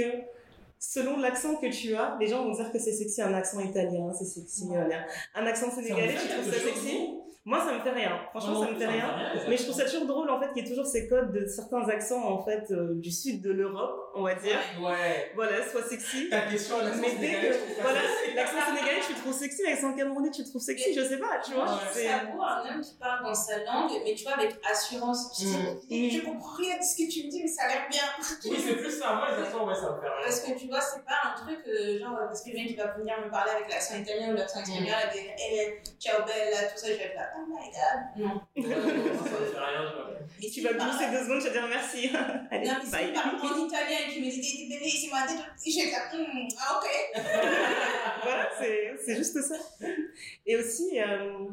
selon 0.80 1.18
l'accent 1.18 1.56
que 1.56 1.68
tu 1.68 1.96
as, 1.96 2.18
les 2.20 2.28
gens 2.28 2.44
vont 2.44 2.52
dire 2.54 2.72
que 2.72 2.80
c'est 2.80 2.92
sexy 2.94 3.22
un 3.22 3.34
accent 3.34 3.60
italien, 3.60 4.12
c'est 4.14 4.26
sexy 4.26 4.66
Ouais. 4.68 4.78
euh, 4.78 5.00
un 5.36 5.46
accent 5.46 5.70
sénégalais, 5.72 6.14
tu 6.22 6.28
trouves 6.28 6.54
ça 6.54 6.60
sexy 6.60 7.16
Moi, 7.46 7.60
ça 7.66 7.74
me 7.74 7.80
fait 7.80 7.92
rien. 7.92 8.12
Franchement, 8.32 8.64
ça 8.66 8.72
me 8.72 8.76
fait 8.78 8.86
rien. 8.88 9.10
Mais 9.50 9.56
je 9.58 9.64
trouve 9.64 9.76
ça 9.76 9.86
toujours 9.86 10.06
drôle 10.06 10.30
en 10.30 10.40
fait 10.40 10.52
qu'il 10.54 10.64
y 10.64 10.66
ait 10.66 10.70
toujours 10.70 10.86
ces 10.86 11.08
codes 11.08 11.32
de 11.32 11.46
certains 11.46 11.88
accents 11.88 12.24
en 12.26 12.44
fait 12.44 12.70
euh, 12.72 12.96
du 12.96 13.10
sud 13.12 13.42
de 13.42 13.52
l'Europe, 13.52 14.07
on 14.18 14.24
va 14.24 14.36
dire. 14.36 14.60
Ouais. 14.82 15.32
Voilà, 15.36 15.68
soit 15.70 15.84
sexy. 15.84 16.30
Ta 16.30 16.42
question 16.42 16.80
à 16.80 16.84
l'accent 16.84 17.00
Mais 17.02 17.10
dès 17.12 17.16
sénégalais, 17.18 17.48
que 17.50 17.54
je 17.54 17.60
trouve 17.60 17.82
voilà, 17.82 18.00
l'accent 18.36 18.66
sénégalais, 18.68 19.02
tu 19.06 19.14
le 19.14 19.20
trouves 19.20 19.34
sexy, 19.34 19.62
l'accent 19.64 19.94
camerounais, 19.94 20.32
tu 20.32 20.42
le 20.44 20.48
trouves 20.50 20.62
sexy, 20.62 20.94
je 20.94 21.02
sais 21.04 21.18
pas, 21.18 21.40
tu 21.46 21.54
vois. 21.54 21.66
Ouais. 21.66 21.80
c'est- 21.94 22.08
beau 22.32 22.42
un 22.42 22.62
homme 22.76 22.82
qui 22.82 22.94
parle 23.00 23.24
dans 23.24 23.34
sa 23.34 23.64
langue, 23.64 23.92
mais 24.04 24.14
tu 24.16 24.24
vois, 24.24 24.34
avec 24.34 24.56
assurance. 24.70 25.38
Tu 25.40 25.46
Mm. 25.48 26.10
Je 26.10 26.22
comprends 26.26 26.56
rien 26.58 26.78
de 26.78 26.84
ce 26.84 26.96
que 26.98 27.10
tu 27.12 27.26
me 27.26 27.30
dis, 27.32 27.42
mais 27.44 27.48
ça 27.48 27.64
a 27.64 27.68
l'air 27.68 27.88
bien. 27.90 28.02
Oui, 28.46 28.58
c'est 28.64 28.76
plus 28.76 28.92
ça. 29.00 29.14
Moi, 29.16 29.28
les 29.38 29.44
accents, 29.46 29.66
ouais, 29.68 29.76
ça 29.76 29.92
me 29.92 30.02
fait 30.02 30.08
Parce 30.24 30.40
que 30.42 30.60
tu 30.60 30.68
vois, 30.68 30.82
c'est 30.82 31.04
pas 31.06 31.20
un 31.30 31.36
truc 31.42 31.60
euh, 31.68 32.00
genre, 32.00 32.18
parce 32.28 32.42
que 32.42 32.52
quelqu'un 32.52 32.66
qui 32.68 32.76
va 32.76 32.88
venir 32.98 33.16
me 33.24 33.30
parler 33.32 33.52
avec 33.56 33.70
l'accent 33.72 33.98
italien 33.98 34.32
ou 34.32 34.36
l'accent 34.36 34.62
espagnol, 34.62 34.94
avec 35.10 35.36
eh, 35.40 35.80
ciao 36.00 36.24
bella, 36.26 36.64
tout 36.70 36.78
ça, 36.78 36.88
je 36.88 36.94
vais 36.94 37.04
être 37.06 37.16
là, 37.16 37.30
oh 37.38 37.46
my 37.48 37.70
god. 37.72 38.26
Non. 38.26 38.42
Ça 38.56 38.62
me 38.62 39.46
fait 39.46 39.60
rien, 39.60 39.90
je 39.90 39.96
vois. 39.96 40.08
Et 40.42 40.50
Tu 40.50 40.62
vas 40.62 40.74
glousser 40.74 41.10
deux 41.12 41.24
secondes, 41.24 41.40
tu 41.42 41.48
vas 41.48 41.54
dire 41.54 41.68
merci. 41.70 42.10
Allez, 42.52 42.68
Non, 42.68 42.74
mais 42.80 42.86
si 42.86 42.92
bye. 42.92 43.14
tu 43.14 43.60
italien 43.68 43.98
que 44.08 44.14
tu 44.16 44.22
hmm, 46.18 46.48
ah 46.60 46.80
ok. 46.80 46.88
voilà, 48.24 48.50
c'est 48.60 49.16
juste 49.16 49.42
ça. 49.42 49.56
Et 50.46 50.56
aussi, 50.56 51.00
euh, 51.00 51.50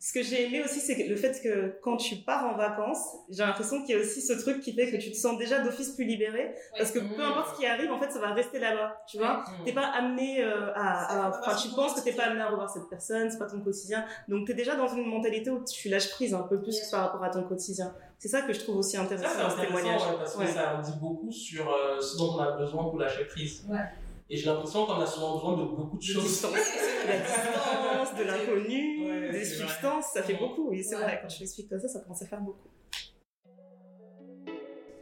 ce 0.00 0.12
que 0.12 0.22
j'ai 0.22 0.44
aimé 0.46 0.62
aussi, 0.64 0.78
c'est 0.80 0.96
que 0.96 1.08
le 1.08 1.16
fait 1.16 1.40
que 1.42 1.78
quand 1.82 1.96
tu 1.96 2.16
pars 2.16 2.46
en 2.46 2.56
vacances, 2.56 3.16
j'ai 3.30 3.42
l'impression 3.44 3.82
qu'il 3.82 3.96
y 3.96 3.98
a 3.98 4.00
aussi 4.00 4.20
ce 4.22 4.32
truc 4.34 4.60
qui 4.60 4.72
fait 4.72 4.90
que 4.90 4.96
tu 4.96 5.10
te 5.10 5.16
sens 5.16 5.36
déjà 5.38 5.60
d'office 5.60 5.90
plus 5.90 6.04
libéré, 6.04 6.54
parce 6.76 6.92
que 6.92 7.00
peu 7.00 7.20
importe 7.22 7.54
ce 7.54 7.60
qui 7.60 7.66
arrive, 7.66 7.90
en 7.90 7.98
fait, 7.98 8.10
ça 8.10 8.20
va 8.20 8.32
rester 8.32 8.58
là-bas, 8.60 9.02
tu 9.08 9.18
vois. 9.18 9.42
T'es 9.64 9.72
pas 9.72 9.86
amené 9.86 10.42
euh, 10.42 10.72
à, 10.74 11.30
enfin, 11.40 11.56
tu 11.56 11.68
penses 11.74 11.94
que 11.94 12.04
t'es 12.04 12.12
pas 12.12 12.24
amené 12.26 12.40
à 12.42 12.48
revoir 12.48 12.70
cette 12.70 12.88
personne, 12.88 13.28
c'est 13.30 13.38
pas 13.38 13.46
ton 13.50 13.60
quotidien. 13.60 14.04
Donc 14.28 14.46
t'es 14.46 14.54
déjà 14.54 14.76
dans 14.76 14.88
une 14.88 15.06
mentalité 15.06 15.50
où 15.50 15.64
tu 15.64 15.88
lâches 15.88 16.10
prise 16.10 16.32
un 16.34 16.42
peu 16.42 16.60
plus 16.60 16.72
sûr. 16.72 16.90
par 16.92 17.00
rapport 17.06 17.24
à 17.24 17.30
ton 17.30 17.42
quotidien. 17.42 17.92
C'est 18.18 18.28
ça 18.28 18.42
que 18.42 18.52
je 18.52 18.60
trouve 18.60 18.76
aussi 18.78 18.96
intéressant 18.96 19.38
dans 19.38 19.50
ce 19.50 19.60
témoignage. 19.60 19.94
intéressant, 20.02 20.10
ouais, 20.10 20.18
parce 20.18 20.34
que 20.34 20.40
Ouais. 20.40 20.46
ça 20.46 20.76
en 20.76 20.82
dit 20.82 20.98
beaucoup 21.00 21.30
sur 21.32 21.68
euh, 21.72 22.00
ce 22.00 22.16
dont 22.18 22.34
on 22.36 22.38
a 22.40 22.56
besoin 22.56 22.82
pour 22.84 22.98
lâcher 22.98 23.24
prise. 23.26 23.64
Ouais. 23.68 23.78
Et 24.30 24.36
j'ai 24.36 24.46
l'impression 24.46 24.84
qu'on 24.84 24.92
a 25.00 25.06
souvent 25.06 25.36
besoin 25.36 25.56
de 25.56 25.64
beaucoup 25.74 25.96
de 25.96 26.02
choses. 26.02 26.42
de 26.42 26.48
la 27.08 27.18
distance, 27.18 28.18
de 28.18 28.24
l'inconnu, 28.24 29.06
Ouais, 29.08 29.20
des 29.32 29.38
vrai. 29.38 29.44
substances, 29.44 30.04
ça 30.12 30.22
fait 30.22 30.34
Ouais. 30.34 30.38
beaucoup. 30.38 30.68
Oui, 30.70 30.84
c'est 30.84 30.96
Ouais. 30.96 31.02
vrai, 31.02 31.18
quand 31.22 31.28
tu 31.28 31.40
l'expliques 31.40 31.68
comme 31.70 31.80
ça, 31.80 31.88
ça 31.88 32.00
commence 32.00 32.20
à 32.22 32.26
faire 32.26 32.40
beaucoup. 32.40 32.68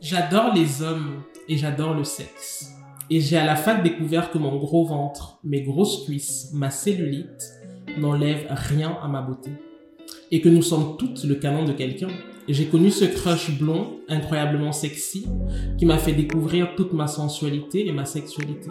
J'adore 0.01 0.55
les 0.55 0.83
hommes 0.83 1.22
et 1.49 1.57
j'adore 1.57 1.95
le 1.95 2.05
sexe. 2.05 2.70
Et 3.11 3.20
j'ai 3.20 3.37
à 3.37 3.45
la 3.45 3.57
fac 3.57 3.83
découvert 3.83 4.31
que 4.31 4.39
mon 4.39 4.57
gros 4.59 4.85
ventre, 4.85 5.39
mes 5.45 5.62
grosses 5.62 6.05
cuisses, 6.05 6.51
ma 6.53 6.70
cellulite 6.70 7.53
n'enlèvent 7.99 8.47
rien 8.51 8.97
à 9.03 9.09
ma 9.09 9.22
beauté. 9.22 9.51
Et 10.31 10.41
que 10.41 10.49
nous 10.49 10.62
sommes 10.62 10.97
toutes 10.99 11.24
le 11.24 11.37
canon 11.37 11.64
de 11.64 11.72
quelqu'un. 11.72 12.09
J'ai 12.49 12.66
connu 12.66 12.90
ce 12.92 13.05
crush 13.05 13.59
blond, 13.59 13.99
incroyablement 14.09 14.70
sexy, 14.70 15.26
qui 15.78 15.84
m'a 15.84 15.99
fait 15.99 16.12
découvrir 16.12 16.76
toute 16.76 16.92
ma 16.92 17.09
sensualité 17.09 17.88
et 17.88 17.92
ma 17.92 18.05
sexualité. 18.05 18.70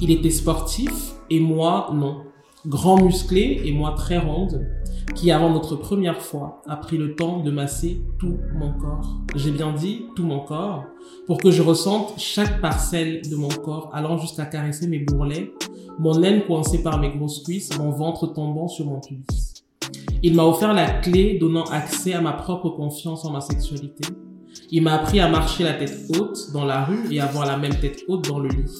Il 0.00 0.10
était 0.10 0.30
sportif 0.30 1.12
et 1.30 1.38
moi 1.38 1.90
non. 1.94 2.22
Grand 2.66 3.00
musclé 3.00 3.60
et 3.64 3.72
moi 3.72 3.94
très 3.96 4.18
ronde. 4.18 4.66
qui, 5.14 5.30
avant 5.30 5.50
notre 5.50 5.76
première 5.76 6.22
fois, 6.22 6.62
a 6.66 6.76
pris 6.76 6.96
le 6.96 7.14
temps 7.14 7.40
de 7.40 7.50
masser 7.50 8.00
tout 8.18 8.38
mon 8.54 8.72
corps. 8.72 9.20
J'ai 9.34 9.50
bien 9.50 9.72
dit 9.72 10.06
tout 10.16 10.24
mon 10.24 10.40
corps, 10.40 10.84
pour 11.26 11.38
que 11.38 11.50
je 11.50 11.60
ressente 11.60 12.14
chaque 12.16 12.60
parcelle 12.60 13.20
de 13.28 13.36
mon 13.36 13.48
corps 13.48 13.90
allant 13.92 14.16
jusqu'à 14.16 14.46
caresser 14.46 14.86
mes 14.86 15.00
bourrelets, 15.00 15.52
mon 15.98 16.16
laine 16.18 16.42
coincée 16.46 16.82
par 16.82 16.98
mes 16.98 17.10
grosses 17.10 17.42
cuisses, 17.42 17.76
mon 17.78 17.90
ventre 17.90 18.26
tombant 18.28 18.68
sur 18.68 18.86
mon 18.86 19.00
pubis. 19.00 19.51
Il 20.24 20.36
m'a 20.36 20.44
offert 20.44 20.72
la 20.72 20.88
clé 20.88 21.36
donnant 21.40 21.64
accès 21.64 22.12
à 22.12 22.20
ma 22.20 22.32
propre 22.32 22.70
confiance 22.70 23.24
en 23.24 23.32
ma 23.32 23.40
sexualité. 23.40 24.08
Il 24.70 24.82
m'a 24.82 24.94
appris 24.94 25.18
à 25.18 25.28
marcher 25.28 25.64
la 25.64 25.72
tête 25.72 25.98
haute 26.10 26.52
dans 26.52 26.64
la 26.64 26.84
rue 26.84 27.12
et 27.12 27.20
avoir 27.20 27.44
la 27.44 27.56
même 27.56 27.74
tête 27.74 28.04
haute 28.06 28.28
dans 28.28 28.38
le 28.38 28.48
lit. 28.48 28.72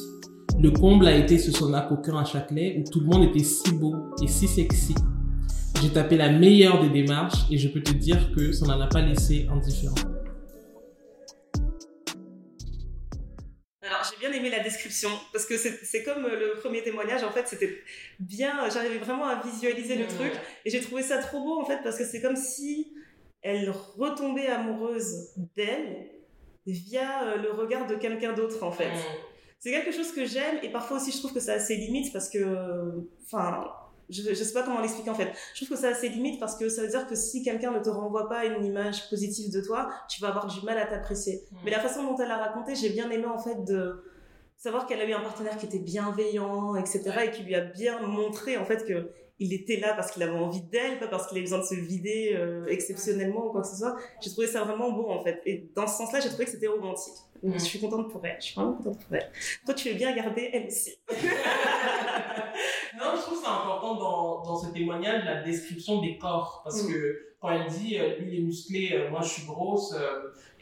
Le 0.61 0.71
comble 0.71 1.09
a 1.09 1.17
été 1.17 1.39
ce 1.39 1.51
sauna 1.51 1.81
coquin 1.81 2.17
à 2.17 2.25
Châtelet 2.25 2.79
où 2.79 2.89
tout 2.89 3.01
le 3.01 3.07
monde 3.07 3.25
était 3.25 3.43
si 3.43 3.73
beau 3.73 3.93
et 4.23 4.29
si 4.29 4.47
sexy. 4.47 4.95
J'ai 5.83 5.89
tapé 5.89 6.17
la 6.17 6.31
meilleure 6.31 6.81
des 6.81 6.91
démarches 6.91 7.45
et 7.51 7.59
je 7.59 7.67
peux 7.67 7.83
te 7.83 7.93
dire 7.93 8.31
que 8.37 8.53
ça 8.53 8.65
n'en 8.67 8.81
a 8.81 8.87
pas 8.87 9.01
laissé 9.01 9.49
indifférent. 9.53 10.12
Bien 14.23 14.33
aimé 14.33 14.51
la 14.51 14.61
description 14.61 15.11
parce 15.33 15.47
que 15.47 15.57
c'est 15.57 16.03
comme 16.05 16.25
euh, 16.25 16.39
le 16.55 16.61
premier 16.61 16.83
témoignage. 16.83 17.25
En 17.25 17.33
fait, 17.33 17.47
c'était 17.49 17.83
bien. 18.21 18.69
J'arrivais 18.71 18.99
vraiment 18.99 19.27
à 19.27 19.43
visualiser 19.43 19.97
le 19.97 20.05
Mmh. 20.05 20.17
truc 20.19 20.33
et 20.65 20.71
j'ai 20.71 20.81
trouvé 20.81 21.03
ça 21.03 21.19
trop 21.19 21.41
beau 21.43 21.61
en 21.61 21.65
fait 21.65 21.79
parce 21.83 21.97
que 21.99 22.05
c'est 22.05 22.21
comme 22.21 22.37
si 22.37 22.93
elle 23.43 23.71
retombait 23.99 24.47
amoureuse 24.47 25.31
d'elle 25.57 26.09
via 26.67 27.25
euh, 27.25 27.37
le 27.39 27.51
regard 27.51 27.87
de 27.87 27.97
quelqu'un 27.97 28.33
d'autre 28.33 28.63
en 28.63 28.71
fait. 28.73 28.91
Mmh. 28.91 28.99
C'est 29.59 29.71
quelque 29.71 29.93
chose 29.93 30.13
que 30.13 30.25
j'aime 30.25 30.59
et 30.63 30.71
parfois 30.71 30.97
aussi 30.99 31.11
je 31.13 31.19
trouve 31.19 31.33
que 31.35 31.41
ça 31.41 31.55
a 31.55 31.59
ses 31.59 31.77
limites 31.77 32.13
parce 32.13 32.29
que, 32.29 32.39
euh, 32.39 33.09
enfin, 33.25 33.65
je, 34.11 34.23
je 34.23 34.35
sais 34.35 34.53
pas 34.53 34.63
comment 34.65 34.81
l'expliquer 34.81 35.11
en 35.11 35.15
fait. 35.15 35.33
Je 35.55 35.65
trouve 35.65 35.77
que 35.77 35.83
ça 35.83 35.89
a 35.91 35.95
ses 35.95 36.09
limites 36.09 36.39
parce 36.41 36.57
que 36.57 36.69
ça 36.69 36.83
veut 36.83 36.89
dire 36.89 37.07
que 37.07 37.15
si 37.15 37.43
quelqu'un 37.43 37.71
ne 37.73 37.79
te 37.81 37.89
renvoie 37.89 38.29
pas 38.29 38.45
une 38.45 38.65
image 38.65 39.09
positive 39.09 39.53
de 39.53 39.61
toi, 39.61 39.89
tu 40.09 40.21
vas 40.21 40.29
avoir 40.29 40.47
du 40.47 40.65
mal 40.67 40.79
à 40.79 40.87
t'apprécier. 40.87 41.43
Mais 41.65 41.71
la 41.71 41.81
façon 41.81 42.03
dont 42.05 42.17
elle 42.19 42.31
a 42.31 42.39
raconté, 42.39 42.75
j'ai 42.75 42.91
bien 42.91 43.09
aimé 43.11 43.27
en 43.27 43.39
fait 43.39 43.65
de 43.65 44.05
savoir 44.63 44.87
qu'elle 44.87 45.01
a 45.01 45.05
eu 45.05 45.13
un 45.13 45.21
partenaire 45.21 45.57
qui 45.57 45.67
était 45.67 45.81
bienveillant, 45.81 46.77
etc. 46.77 47.03
et 47.27 47.31
qui 47.33 47.43
lui 47.43 47.55
a 47.57 47.61
bien 47.63 48.01
montré 48.07 48.57
en 48.57 48.65
fait 48.65 48.85
que 48.87 49.11
il 49.41 49.53
était 49.53 49.77
là 49.79 49.95
parce 49.95 50.13
qu'il 50.13 50.23
avait 50.23 50.39
envie 50.39 50.63
d'elle, 50.63 51.01
pas 51.01 51.09
parce 51.09 51.27
qu'il 51.27 51.37
avait 51.39 51.45
besoin 51.47 51.59
de 51.59 51.65
se 51.65 51.75
vider 51.75 52.33
euh, 52.37 52.65
exceptionnellement 52.69 53.47
ou 53.47 53.51
quoi 53.51 53.63
que 53.63 53.67
ce 53.67 53.75
soit. 53.77 53.97
J'ai 54.21 54.31
trouvé 54.31 54.47
ça 54.47 54.63
vraiment 54.63 54.93
beau 54.93 55.11
en 55.11 55.25
fait. 55.25 55.43
Et 55.47 55.69
dans 55.75 55.89
ce 55.89 55.97
sens-là, 55.97 56.21
j'ai 56.21 56.29
trouvé 56.29 56.45
que 56.45 56.53
c'était 56.53 56.69
romantique. 56.69 57.15
Donc, 57.43 57.55
je 57.55 57.59
suis 57.59 57.81
contente 57.81 58.09
pour 58.13 58.25
elle. 58.25 58.37
Je 58.39 58.45
suis 58.45 58.55
vraiment 58.55 58.75
contente 58.75 59.01
pour 59.05 59.17
elle. 59.17 59.33
Toi, 59.65 59.75
tu 59.75 59.89
es 59.89 59.95
bien 59.95 60.15
gardée, 60.15 60.49
elle 60.53 60.67
aussi. 60.69 60.95
non, 61.11 61.17
je 63.17 63.23
trouve 63.23 63.43
ça 63.43 63.51
important 63.51 63.97
dans, 63.97 64.43
dans 64.45 64.57
ce 64.57 64.73
témoignage, 64.73 65.25
la 65.25 65.43
description 65.43 66.01
des 66.01 66.19
corps. 66.19 66.61
Parce 66.63 66.85
Mm. 66.85 66.93
que 66.93 67.27
quand 67.41 67.51
elle 67.51 67.67
dit, 67.67 67.99
euh, 67.99 68.17
lui 68.19 68.29
il 68.33 68.39
est 68.39 68.43
musclé, 68.45 68.91
euh, 68.93 69.11
moi 69.11 69.23
je 69.23 69.29
suis 69.29 69.45
grosse, 69.45 69.93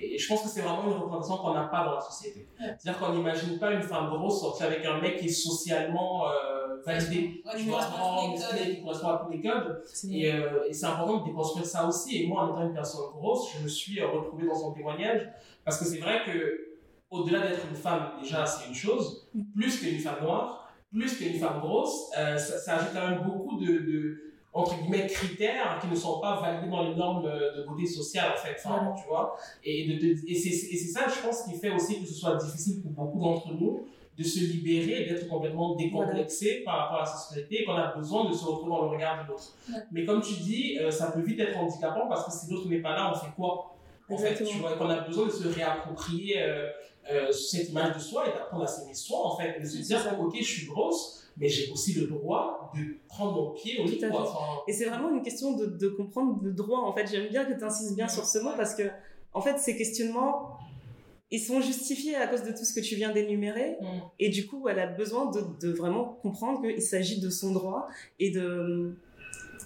et, 0.01 0.19
je 0.19 0.29
pense 0.29 0.43
que 0.43 0.49
c'est 0.49 0.63
vraiment 0.63 0.85
une 0.85 0.93
représentation 0.93 1.37
qu'on 1.37 1.55
n'a 1.55 1.65
pas 1.65 1.85
dans 1.85 1.95
la 1.95 2.01
société. 2.01 2.49
C'est-à-dire 2.59 2.99
qu'on 2.99 3.15
n'imagine 3.15 3.59
pas 3.59 3.73
une 3.73 3.83
femme 3.83 4.09
grosse 4.11 4.41
sortir 4.41 4.67
avec 4.67 4.85
un 4.85 5.01
mec 5.01 5.19
qui 5.19 5.27
est 5.27 5.29
socialement 5.29 6.27
euh, 6.27 6.61
validé. 6.85 7.43
Qui 7.57 7.67
correspond 7.67 9.09
à 9.09 9.25
tous 9.25 9.31
les 9.31 9.41
codes. 9.41 9.83
Et, 10.11 10.33
euh, 10.33 10.69
et 10.69 10.73
c'est 10.73 10.87
important 10.87 11.19
de 11.19 11.27
déconstruire 11.27 11.67
ça 11.67 11.87
aussi. 11.87 12.23
Et 12.23 12.27
moi, 12.27 12.43
en 12.43 12.53
étant 12.53 12.63
une 12.67 12.75
personne 12.75 13.11
grosse, 13.13 13.55
je 13.57 13.63
me 13.63 13.69
suis 13.69 14.01
euh, 14.01 14.09
retrouvée 14.09 14.47
dans 14.47 14.55
son 14.55 14.73
témoignage. 14.73 15.29
Parce 15.65 15.79
que 15.79 15.85
c'est 15.85 15.99
vrai 15.99 16.21
que, 16.25 16.79
au-delà 17.11 17.41
d'être 17.41 17.67
une 17.69 17.77
femme, 17.77 18.13
déjà, 18.21 18.47
c'est 18.47 18.69
une 18.69 18.75
chose. 18.75 19.29
Plus 19.55 19.81
qu'une 19.81 19.99
femme 19.99 20.23
noire, 20.23 20.73
plus 20.91 21.17
qu'une 21.17 21.39
femme 21.39 21.61
grosse, 21.61 22.11
euh, 22.19 22.37
ça, 22.39 22.59
ça 22.59 22.77
ajoute 22.77 22.91
quand 22.93 23.09
même 23.09 23.23
beaucoup 23.23 23.59
de, 23.59 23.67
de, 23.67 24.30
entre 24.53 24.77
guillemets, 24.81 25.07
critères 25.07 25.79
qui 25.81 25.87
ne 25.89 25.95
sont 25.95 26.21
pas 26.21 26.41
validés 26.41 26.69
dans 26.71 26.83
les 26.83 26.95
normes 26.95 27.23
de 27.23 27.65
beauté 27.67 27.87
sociale, 27.87 28.33
en 28.35 28.37
fait. 28.37 28.57
Enfin, 28.65 28.93
tu 29.01 29.09
vois. 29.09 29.37
Et, 29.65 29.87
de, 29.87 29.95
de- 29.95 30.17
et 30.29 30.35
c'est 30.35 30.51
ça, 30.89 31.07
je 31.09 31.21
pense, 31.27 31.43
qui 31.45 31.55
fait 31.59 31.71
aussi 31.71 32.01
que 32.01 32.07
ce 32.09 32.15
soit 32.15 32.37
difficile 32.37 32.83
pour 32.83 32.91
beaucoup 32.93 33.21
d'entre 33.21 33.53
nous 33.53 33.87
de 34.19 34.25
se 34.25 34.41
libérer 34.41 35.05
d'être 35.07 35.29
complètement 35.29 35.77
décomplexé 35.77 36.63
par 36.65 36.77
rapport 36.91 36.99
à 37.01 37.37
la 37.37 37.41
et 37.51 37.65
qu'on 37.65 37.73
a 37.73 37.95
besoin 37.97 38.29
de 38.29 38.35
se 38.35 38.45
retrouver 38.45 38.69
dans 38.71 38.83
le 38.83 38.89
regard 38.89 39.25
de 39.25 39.29
l'autre. 39.31 39.55
Mais 39.93 40.05
comme 40.05 40.21
tu 40.21 40.35
dis, 40.35 40.79
euh, 40.79 40.91
ça 40.91 41.11
peut 41.13 41.21
vite 41.23 41.41
être 41.41 41.57
handicapant 41.57 42.07
parce 42.07 42.27
que 42.27 42.33
si 42.33 42.53
l'autre 42.53 42.69
n'est 42.69 42.81
pas 42.83 42.95
là, 42.95 43.13
on 43.15 43.19
fait 43.19 43.31
quoi? 43.35 43.75
En 44.11 44.19
fait, 44.19 44.35
tu 44.45 44.59
vois, 44.59 44.77
qu'on 44.77 44.91
a 44.91 45.01
besoin 45.03 45.27
de 45.27 45.31
se 45.31 45.47
réapproprier 45.49 46.43
euh, 46.43 46.67
euh, 47.11 47.33
cette 47.33 47.71
image 47.71 47.95
de 47.95 48.01
soi 48.01 48.25
et 48.29 48.33
d'apprendre 48.33 48.65
à 48.65 48.67
s'aimer 48.67 48.93
soi, 48.95 49.19
en 49.25 49.37
fait, 49.37 49.59
de 49.61 49.65
se 49.65 49.79
dire, 49.79 50.17
ok, 50.21 50.37
je 50.39 50.45
suis 50.45 50.67
grosse, 50.67 51.30
mais 51.41 51.49
j'ai 51.49 51.73
aussi 51.73 51.95
le 51.95 52.07
droit 52.07 52.71
de 52.77 52.97
prendre 53.09 53.33
mon 53.35 53.51
pied 53.53 53.81
au 53.81 53.85
lit. 53.87 53.99
Enfin, 54.13 54.39
Et 54.69 54.73
c'est 54.73 54.85
vraiment 54.85 55.11
une 55.11 55.23
question 55.23 55.57
de, 55.57 55.67
de 55.67 55.89
comprendre 55.89 56.39
le 56.43 56.53
droit. 56.53 56.81
En 56.81 56.93
fait, 56.93 57.07
j'aime 57.11 57.29
bien 57.29 57.45
que 57.45 57.59
tu 57.59 57.65
insistes 57.65 57.97
bien 57.97 58.09
sur 58.09 58.25
ce 58.27 58.39
mot 58.39 58.51
parce 58.57 58.75
que, 58.75 58.85
en 59.33 59.41
fait, 59.41 59.59
ces 59.59 59.77
questionnements, 59.77 60.59
ils 61.33 61.41
sont 61.41 61.61
justifiés 61.61 62.17
à 62.17 62.27
cause 62.27 62.43
de 62.43 62.51
tout 62.51 62.65
ce 62.65 62.75
que 62.75 62.81
tu 62.81 62.95
viens 62.97 63.13
d'énumérer. 63.13 63.77
Mm. 63.81 63.87
Et 64.19 64.29
du 64.29 64.47
coup, 64.47 64.69
elle 64.69 64.79
a 64.81 64.87
besoin 64.87 65.31
de, 65.31 65.41
de 65.61 65.73
vraiment 65.73 66.05
comprendre 66.23 66.61
qu'il 66.63 66.83
s'agit 66.83 67.21
de 67.21 67.31
son 67.31 67.53
droit 67.53 67.89
et 68.19 68.31
de. 68.31 68.95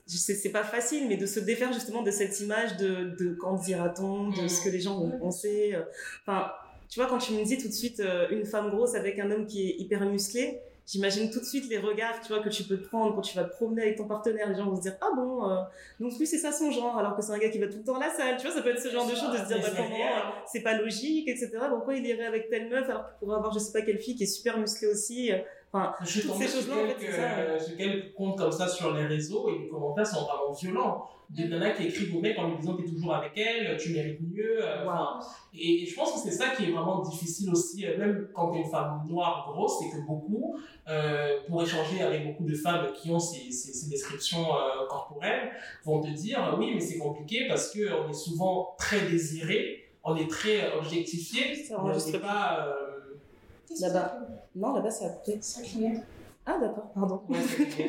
je 0.07 0.17
sais, 0.17 0.35
C'est 0.35 0.51
pas 0.53 0.63
facile, 0.65 1.09
mais 1.09 1.17
de 1.17 1.27
se 1.27 1.41
défaire 1.41 1.73
justement 1.73 2.03
de 2.03 2.11
cette 2.11 2.39
image 2.41 2.77
de, 2.77 3.17
de 3.19 3.35
qu'en 3.35 3.55
dira-t-on, 3.57 4.29
de 4.31 4.43
Mm. 4.45 4.49
ce 4.49 4.63
que 4.63 4.69
les 4.69 4.81
gens 4.81 4.99
vont 5.01 5.19
penser. 5.19 5.73
euh. 5.75 5.83
Enfin, 6.23 6.53
tu 6.91 7.01
vois, 7.01 7.09
quand 7.09 7.19
tu 7.19 7.33
me 7.33 7.43
dis 7.45 7.57
tout 7.59 7.67
de 7.69 7.73
suite 7.73 7.99
euh, 8.01 8.29
une 8.31 8.45
femme 8.45 8.69
grosse 8.71 8.95
avec 8.95 9.19
un 9.19 9.31
homme 9.31 9.47
qui 9.47 9.69
est 9.71 9.77
hyper 9.79 10.05
musclé, 10.05 10.61
j'imagine 10.87 11.31
tout 11.31 11.41
de 11.41 11.45
suite 11.45 11.69
les 11.69 11.79
regards, 11.79 12.21
tu 12.21 12.33
vois, 12.33 12.43
que 12.43 12.49
tu 12.49 12.65
peux 12.65 12.77
te 12.77 12.87
prendre 12.87 13.15
quand 13.15 13.23
tu 13.23 13.37
vas 13.37 13.45
te 13.45 13.53
promener 13.53 13.83
avec 13.83 13.97
ton 13.97 14.07
partenaire. 14.07 14.49
Les 14.49 14.55
gens 14.55 14.67
vont 14.67 14.77
se 14.77 14.83
dire, 14.83 14.97
ah 15.01 15.11
bon, 15.15 15.51
euh, 15.51 15.63
donc 16.01 16.19
lui 16.19 16.27
c'est 16.27 16.39
ça 16.39 16.53
son 16.53 16.71
genre, 16.71 16.99
alors 16.99 17.17
que 17.17 17.23
c'est 17.23 17.33
un 17.33 17.39
gars 17.39 17.49
qui 17.49 17.59
va 17.59 17.67
tout 17.67 17.79
le 17.79 17.85
temps 17.85 17.97
à 17.97 18.01
la 18.01 18.11
salle. 18.11 18.37
Tu 18.37 18.47
vois, 18.47 18.55
ça 18.55 18.63
peut 18.63 18.71
être 18.71 18.83
ce 18.83 18.91
genre 18.91 19.07
de 19.07 19.15
choses 19.15 19.33
de 19.33 19.39
se 19.39 19.47
dire, 19.47 19.59
bah, 19.59 19.69
c'est 19.71 19.77
comment, 19.77 19.97
euh, 19.97 20.31
c'est 20.51 20.61
pas 20.61 20.77
logique, 20.77 21.29
etc. 21.29 21.51
Pourquoi 21.69 21.95
il 21.95 22.07
irait 22.07 22.27
avec 22.27 22.49
telle 22.49 22.69
meuf 22.69 22.89
alors 22.89 23.07
qu'il 23.07 23.19
pourrait 23.21 23.37
avoir 23.37 23.53
je 23.53 23.59
sais 23.59 23.73
pas 23.73 23.83
quelle 23.83 23.99
fille 23.99 24.17
qui 24.17 24.25
est 24.25 24.27
super 24.27 24.59
musclée 24.59 24.89
aussi. 24.89 25.31
Euh. 25.75 25.79
Enfin, 25.79 25.95
Je 26.05 26.21
Toutes 26.21 26.35
ces 26.37 26.49
choses-là, 26.49 26.75
en 26.75 26.87
fait, 26.89 26.97
c'est 26.99 27.13
ça, 27.13 27.23
ouais. 27.23 27.47
euh, 27.49 27.59
sur 27.59 27.77
quelques 27.77 28.15
comptes 28.15 28.39
comme 28.39 28.53
ça 28.53 28.69
sur 28.69 28.93
les 28.95 29.07
réseaux 29.07 29.49
et 29.51 29.59
les 29.59 29.69
commentaires 29.69 30.07
sont 30.07 30.25
vraiment 30.25 30.53
violents. 30.53 31.05
Des 31.31 31.49
nanas 31.49 31.71
qui 31.71 31.87
écrivent 31.87 32.15
au 32.17 32.21
mec 32.21 32.39
en 32.39 32.49
lui 32.51 32.59
disant 32.59 32.77
t'es 32.77 32.85
toujours 32.85 33.15
avec 33.15 33.33
elle, 33.37 33.77
tu 33.79 33.93
mérites 33.95 34.21
mieux. 34.21 34.63
euh, 34.63 34.85
enfin, 34.87 35.19
et, 35.55 35.83
et 35.83 35.87
je 35.87 35.95
pense 35.95 36.13
que 36.13 36.19
c'est 36.19 36.37
ça 36.37 36.51
qui 36.55 36.65
est 36.65 36.71
vraiment 36.71 37.01
difficile 37.01 37.51
aussi, 37.51 37.87
euh, 37.87 37.97
même 37.99 38.29
quand 38.35 38.51
t'es 38.51 38.59
une 38.59 38.71
femme 38.71 39.03
noire 39.09 39.51
grosse, 39.53 39.79
c'est 39.81 39.91
que 39.91 40.07
beaucoup, 40.07 40.57
euh, 40.89 41.39
pour 41.49 41.63
échanger 41.63 42.03
avec 42.03 42.27
beaucoup 42.27 42.45
de 42.45 42.55
femmes 42.55 42.93
qui 42.93 43.11
ont 43.11 43.19
ces, 43.19 43.51
ces, 43.51 43.73
ces 43.73 43.89
descriptions 43.91 44.55
euh, 44.55 44.87
corporelles, 44.89 45.51
vont 45.85 46.01
te 46.01 46.09
dire 46.09 46.39
euh, 46.47 46.57
oui 46.59 46.73
mais 46.75 46.81
c'est 46.81 46.99
compliqué 46.99 47.47
parce 47.49 47.73
qu'on 47.73 48.09
est 48.11 48.13
souvent 48.13 48.75
très 48.79 49.01
désiré, 49.11 49.87
on 50.05 50.15
est 50.17 50.29
très 50.31 50.73
objectifié, 50.79 51.65
on 51.77 51.89
n'est 51.89 52.19
pas... 52.19 52.67
euh, 52.69 52.94
Là-bas. 53.81 54.19
non, 54.55 54.75
là-bas 54.75 54.91
ça 54.91 55.07
a 55.07 55.09
coupé. 55.11 55.41
Ah 56.47 56.59
d'accord, 56.61 56.91
pardon. 56.95 57.23
Ouais, 57.29 57.39
c'est 57.41 57.87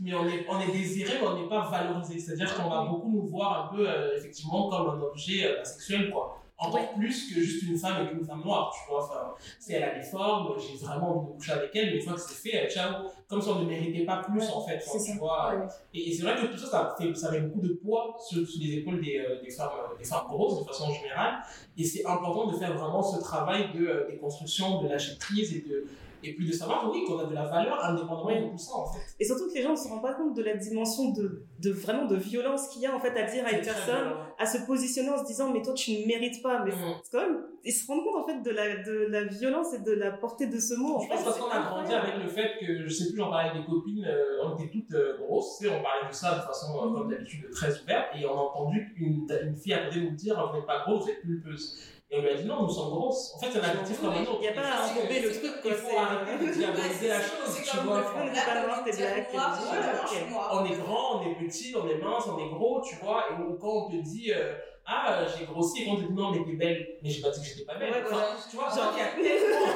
mais 0.00 0.12
on 0.14 0.26
est, 0.26 0.44
on 0.48 0.58
est 0.60 0.72
désiré, 0.72 1.12
mais 1.20 1.26
on 1.28 1.40
n'est 1.40 1.48
pas 1.48 1.70
valorisé. 1.70 2.18
C'est-à-dire 2.18 2.52
qu'on 2.56 2.68
va 2.68 2.84
beaucoup 2.84 3.08
nous 3.08 3.28
voir 3.28 3.70
un 3.70 3.76
peu, 3.76 3.88
euh, 3.88 4.16
effectivement, 4.16 4.68
comme 4.68 4.90
un 4.90 5.00
objet 5.00 5.46
euh, 5.46 5.62
sexuel, 5.62 6.10
quoi. 6.10 6.41
Encore 6.58 6.94
plus 6.94 7.32
que 7.34 7.40
juste 7.40 7.64
une 7.64 7.76
femme 7.76 8.02
avec 8.02 8.12
une 8.12 8.24
femme 8.24 8.42
noire, 8.44 8.72
tu 8.72 8.88
vois. 8.90 9.02
Enfin, 9.04 9.34
si 9.58 9.72
elle 9.72 9.82
a 9.82 9.94
des 9.98 10.02
formes, 10.02 10.54
j'ai 10.60 10.76
vraiment 10.84 11.16
envie 11.18 11.32
de 11.32 11.36
coucher 11.36 11.52
avec 11.52 11.74
elle, 11.74 11.86
mais 11.86 11.96
une 11.96 12.02
fois 12.02 12.14
que 12.14 12.20
c'est 12.20 12.50
fait, 12.50 12.64
euh, 12.64 12.68
ciao. 12.70 13.06
Comme 13.26 13.40
si 13.40 13.48
on 13.48 13.60
ne 13.60 13.64
méritait 13.64 14.04
pas 14.04 14.18
plus, 14.18 14.48
en 14.48 14.60
fait. 14.64 14.78
tu 14.78 15.18
vois. 15.18 15.54
Ouais. 15.56 15.66
Et, 15.94 16.10
et 16.10 16.14
c'est 16.14 16.22
vrai 16.22 16.36
que 16.36 16.46
tout 16.46 16.58
ça, 16.58 16.66
ça, 16.66 16.96
fait, 16.98 17.14
ça 17.14 17.30
met 17.32 17.40
beaucoup 17.40 17.66
de 17.66 17.72
poids 17.72 18.16
sur, 18.28 18.46
sur 18.46 18.62
les 18.62 18.74
épaules 18.74 19.00
des, 19.00 19.18
euh, 19.18 19.42
des, 19.42 19.50
femmes, 19.50 19.70
euh, 19.72 19.98
des 19.98 20.04
femmes 20.04 20.26
grosses, 20.28 20.60
de 20.60 20.64
façon 20.64 20.92
générale. 20.92 21.42
Et 21.76 21.82
c'est 21.84 22.06
important 22.06 22.50
de 22.52 22.56
faire 22.56 22.76
vraiment 22.76 23.02
ce 23.02 23.20
travail 23.20 23.72
de 23.74 23.86
euh, 23.86 24.06
déconstruction, 24.08 24.82
de 24.82 24.88
lâcher 24.88 25.16
prise 25.18 25.56
et 25.56 25.60
de. 25.62 25.86
Et 26.24 26.34
puis 26.34 26.46
de 26.46 26.52
savoir, 26.52 26.90
oui, 26.92 27.04
qu'on 27.06 27.18
a 27.18 27.24
de 27.24 27.34
la 27.34 27.46
valeur 27.46 27.84
indépendamment 27.84 28.46
de 28.46 28.50
tout 28.52 28.58
ça, 28.58 28.74
en 28.76 28.86
fait. 28.92 29.00
Et 29.18 29.24
surtout 29.24 29.48
que 29.48 29.54
les 29.54 29.62
gens 29.62 29.72
ne 29.72 29.76
se 29.76 29.88
rendent 29.88 30.02
pas 30.02 30.14
compte 30.14 30.34
de 30.34 30.42
la 30.42 30.56
dimension 30.56 31.10
de, 31.12 31.42
de 31.60 31.70
vraiment 31.70 32.06
de 32.06 32.16
violence 32.16 32.68
qu'il 32.68 32.82
y 32.82 32.86
a 32.86 32.94
en 32.94 33.00
fait 33.00 33.16
à 33.18 33.24
dire 33.24 33.44
à 33.46 33.50
une 33.52 33.64
personne, 33.64 34.12
à 34.38 34.46
se 34.46 34.58
positionner 34.66 35.10
en 35.10 35.18
se 35.18 35.24
disant 35.26 35.52
mais 35.52 35.62
toi 35.62 35.74
tu 35.74 35.90
ne 35.92 36.06
mérites 36.06 36.42
pas. 36.42 36.64
Mais 36.64 36.70
Mm. 36.72 36.94
c'est 37.02 37.10
quand 37.16 37.22
même, 37.26 37.42
ils 37.64 37.72
se 37.72 37.86
rendent 37.86 38.04
compte 38.04 38.22
en 38.22 38.26
fait 38.26 38.40
de 38.42 38.50
la, 38.50 38.82
de 38.82 39.06
la 39.10 39.24
violence 39.24 39.72
et 39.74 39.78
de 39.80 39.92
la 39.92 40.10
portée 40.12 40.46
de 40.46 40.58
ce 40.58 40.74
mot. 40.74 40.96
En 40.96 41.00
Je 41.00 41.08
fait, 41.08 41.14
pense 41.14 41.24
parce 41.24 41.36
c'est 41.36 41.42
qu'on 41.42 41.50
a 41.50 41.60
grandi 41.62 41.92
avec 41.94 42.14
le 42.22 42.28
fait 42.28 42.50
que, 42.60 42.86
je 42.86 42.92
sais 42.92 43.08
plus, 43.10 43.16
j'en 43.18 43.30
parlais 43.30 43.50
avec 43.50 43.62
des 43.62 43.66
copines, 43.68 44.04
euh, 44.04 44.44
on 44.44 44.56
était 44.56 44.70
toutes 44.70 44.92
euh, 44.94 45.18
grosses, 45.18 45.58
tu 45.58 45.66
sais, 45.66 45.70
on 45.70 45.82
parlait 45.82 46.08
de 46.08 46.14
ça 46.14 46.36
de 46.36 46.40
façon, 46.40 46.76
euh, 46.76 46.92
comme 46.92 47.08
d'habitude, 47.10 47.48
très 47.50 47.80
ouverte, 47.82 48.08
et 48.18 48.26
on 48.26 48.30
a 48.32 48.42
entendu 48.42 48.94
une, 48.96 49.26
une 49.44 49.56
fille 49.56 49.74
à 49.74 49.84
côté 49.86 50.00
nous 50.00 50.10
dire, 50.16 50.48
vous 50.50 50.56
n'êtes 50.56 50.66
pas 50.66 50.80
grosse, 50.84 51.04
vous 51.04 51.10
êtes 51.10 51.20
pulpeuse. 51.22 51.78
Et 52.14 52.18
on 52.18 52.20
lui 52.20 52.28
a 52.28 52.34
dit, 52.34 52.44
non, 52.44 52.64
nous 52.64 52.68
sommes 52.68 52.90
grosses. 52.90 53.32
En 53.34 53.38
fait, 53.38 53.46
c'est 53.50 53.58
un 53.58 53.62
adjectif 53.70 53.98
comme 54.02 54.10
un 54.12 54.20
autre. 54.20 54.36
Il 54.36 54.40
n'y 54.42 54.48
a 54.48 54.52
pas 54.52 54.68
à 54.68 54.84
enrober 54.84 55.20
le 55.20 55.30
truc 55.32 55.50
Il 55.56 55.62
quoi. 55.62 55.72
faut 55.72 55.96
arrêter 55.98 56.46
de 56.46 56.52
c'est- 56.52 56.58
diaboliser 56.58 57.08
la 57.08 57.20
chose, 57.22 57.56
tu 57.64 57.76
vois. 57.78 58.04
on 58.14 58.24
n'est 58.26 58.32
pas 58.32 58.66
noir, 58.66 58.84
t'es 58.84 58.92
black, 58.92 59.30
on 60.52 60.64
est 60.66 60.76
grand, 60.76 61.16
on 61.16 61.22
est 61.30 61.34
petit, 61.46 61.74
on 61.74 61.88
est 61.88 61.96
mince, 61.96 62.24
on 62.28 62.38
est 62.38 62.48
gros, 62.50 62.82
tu 62.82 62.96
vois, 62.96 63.24
et 63.30 63.34
on- 63.42 63.56
quand 63.56 63.86
on 63.86 63.88
te 63.90 63.96
dit 63.96 64.30
euh, 64.36 64.52
ah 64.86 65.12
euh, 65.12 65.26
j'ai 65.38 65.44
grossi 65.46 65.82
et 65.84 65.90
on 65.90 65.96
te 65.96 66.02
dit 66.02 66.12
non 66.12 66.32
mais 66.32 66.44
t'es 66.44 66.52
belle, 66.56 66.86
mais 67.02 67.08
j'ai 67.10 67.20
pas 67.22 67.30
dit 67.30 67.40
que 67.40 67.46
j'étais 67.46 67.64
pas 67.64 67.76
belle. 67.76 67.90
Ouais, 67.92 68.02
Enfin, 68.04 68.10
voilà. 68.16 68.36
tu 68.50 68.56
vois, 68.56 68.68
Genre- 68.68 68.92
il 68.94 68.98
y 68.98 69.02
a 69.02 69.06
tellement, 69.14 69.66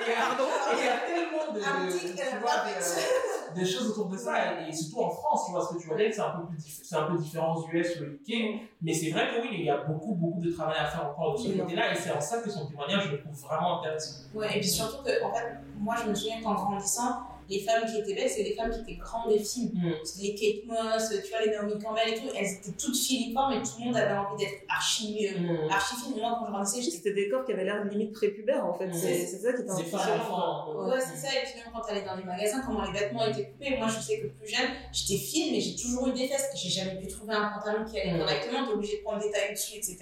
il 0.00 0.08
y 0.08 0.12
a- 0.12 0.16
Pardon 0.28 0.44
il 0.72 0.84
y 0.84 0.88
a 0.88 0.96
tellement 0.98 1.52
de, 1.52 1.58
de- 1.60 1.98
tu 1.98 2.22
euh, 2.22 2.40
vois, 2.40 3.54
des 3.54 3.64
choses 3.64 3.90
autour 3.90 4.06
de 4.06 4.16
ça, 4.16 4.60
et, 4.68 4.72
surtout 4.72 5.00
en 5.02 5.10
France, 5.10 5.46
tu 5.46 5.52
vois, 5.52 5.66
ce 5.66 5.74
que 5.74 5.80
tu 5.80 5.86
vois 5.88 5.96
c'est 5.98 6.20
un 6.20 6.30
peu 6.30 6.46
plus 6.46 6.80
c'est 6.82 6.96
un 6.96 7.04
peu 7.04 7.16
différent 7.18 7.54
aux 7.56 7.66
US, 7.72 8.00
au 8.00 8.04
UK, 8.04 8.60
mais 8.82 8.92
c'est 8.92 9.10
vrai 9.10 9.28
que 9.34 9.40
oui, 9.42 9.48
il 9.52 9.64
y 9.64 9.70
a 9.70 9.78
beaucoup, 9.78 10.14
beaucoup 10.14 10.40
de 10.40 10.50
travail 10.52 10.76
à 10.78 10.84
faire 10.86 11.06
encore 11.10 11.32
de 11.34 11.38
ce 11.38 11.48
côté-là, 11.58 11.92
et 11.92 11.96
c'est 11.96 12.10
en 12.12 12.20
ça 12.20 12.38
que 12.40 12.50
son 12.50 12.66
témoignage, 12.66 13.06
je 13.06 13.12
le 13.12 13.20
trouve 13.20 13.34
vraiment 13.40 13.80
intéressant. 13.80 14.20
Ouais, 14.34 14.56
et 14.56 14.60
puis 14.60 14.68
surtout 14.68 15.02
que, 15.02 15.24
en 15.24 15.32
fait, 15.32 15.58
moi, 15.78 15.94
je 16.02 16.10
me 16.10 16.14
souviens 16.14 16.40
qu'en 16.42 16.54
grandissant, 16.54 17.22
les 17.48 17.60
femmes 17.60 17.84
qui 17.86 17.98
étaient 17.98 18.14
belles, 18.14 18.28
c'est 18.28 18.42
les 18.42 18.54
femmes 18.54 18.70
qui 18.70 18.80
étaient 18.80 19.00
grandes 19.00 19.32
des 19.32 19.38
films. 19.38 19.70
Mm. 19.74 19.92
Les 20.20 20.34
Kate 20.34 20.66
Moss, 20.66 21.08
tu 21.08 21.30
vois, 21.30 21.44
les 21.44 21.50
Naomi 21.50 21.82
Campbell 21.82 22.08
et 22.08 22.14
tout, 22.16 22.28
elles 22.36 22.46
étaient 22.46 22.76
toutes 22.78 22.96
filiformes 22.96 23.52
et 23.54 23.62
tout 23.62 23.72
le 23.78 23.84
monde 23.86 23.96
avait 23.96 24.16
envie 24.16 24.44
d'être 24.44 24.64
archi, 24.68 25.28
euh, 25.28 25.66
mm. 25.66 25.70
archi 25.70 25.94
fine. 25.96 26.20
Moi, 26.20 26.36
quand 26.38 26.46
je 26.46 26.52
grandissais, 26.52 26.90
C'était 26.90 27.14
des 27.14 27.28
corps 27.28 27.44
qui 27.44 27.52
avaient 27.52 27.64
l'air 27.64 27.84
limite 27.84 28.12
prépubère 28.12 28.64
en 28.66 28.74
fait. 28.74 28.88
Mm. 28.88 28.92
C'est 28.92 29.26
ça 29.26 29.52
qui 29.52 29.62
était 29.62 29.70
impressionnant. 29.70 30.88
Ouais, 30.88 31.00
c'est 31.00 31.16
ça. 31.16 31.28
Et 31.32 31.44
puis 31.44 31.60
même 31.60 31.72
quand 31.72 31.80
t'allais 31.80 32.04
dans 32.04 32.16
les 32.16 32.24
magasins, 32.24 32.62
comment 32.64 32.84
les 32.84 32.98
vêtements 32.98 33.26
étaient 33.26 33.46
coupés. 33.46 33.76
Moi, 33.78 33.88
je 33.88 34.00
sais 34.00 34.20
que 34.20 34.26
plus 34.26 34.48
jeune, 34.48 34.68
j'étais 34.92 35.18
fine, 35.18 35.52
mais 35.52 35.60
j'ai 35.60 35.76
toujours 35.76 36.08
eu 36.08 36.12
des 36.12 36.28
fesses. 36.28 36.50
J'ai 36.54 36.68
jamais 36.68 37.00
pu 37.00 37.06
trouver 37.06 37.34
un 37.34 37.48
pantalon 37.48 37.84
qui 37.84 37.98
allait 37.98 38.18
correctement. 38.18 38.66
T'es 38.66 38.72
obligé 38.72 38.98
de 38.98 39.02
prendre 39.02 39.22
des 39.22 39.30
tailles 39.30 39.52
dessus, 39.52 39.76
etc. 39.76 39.98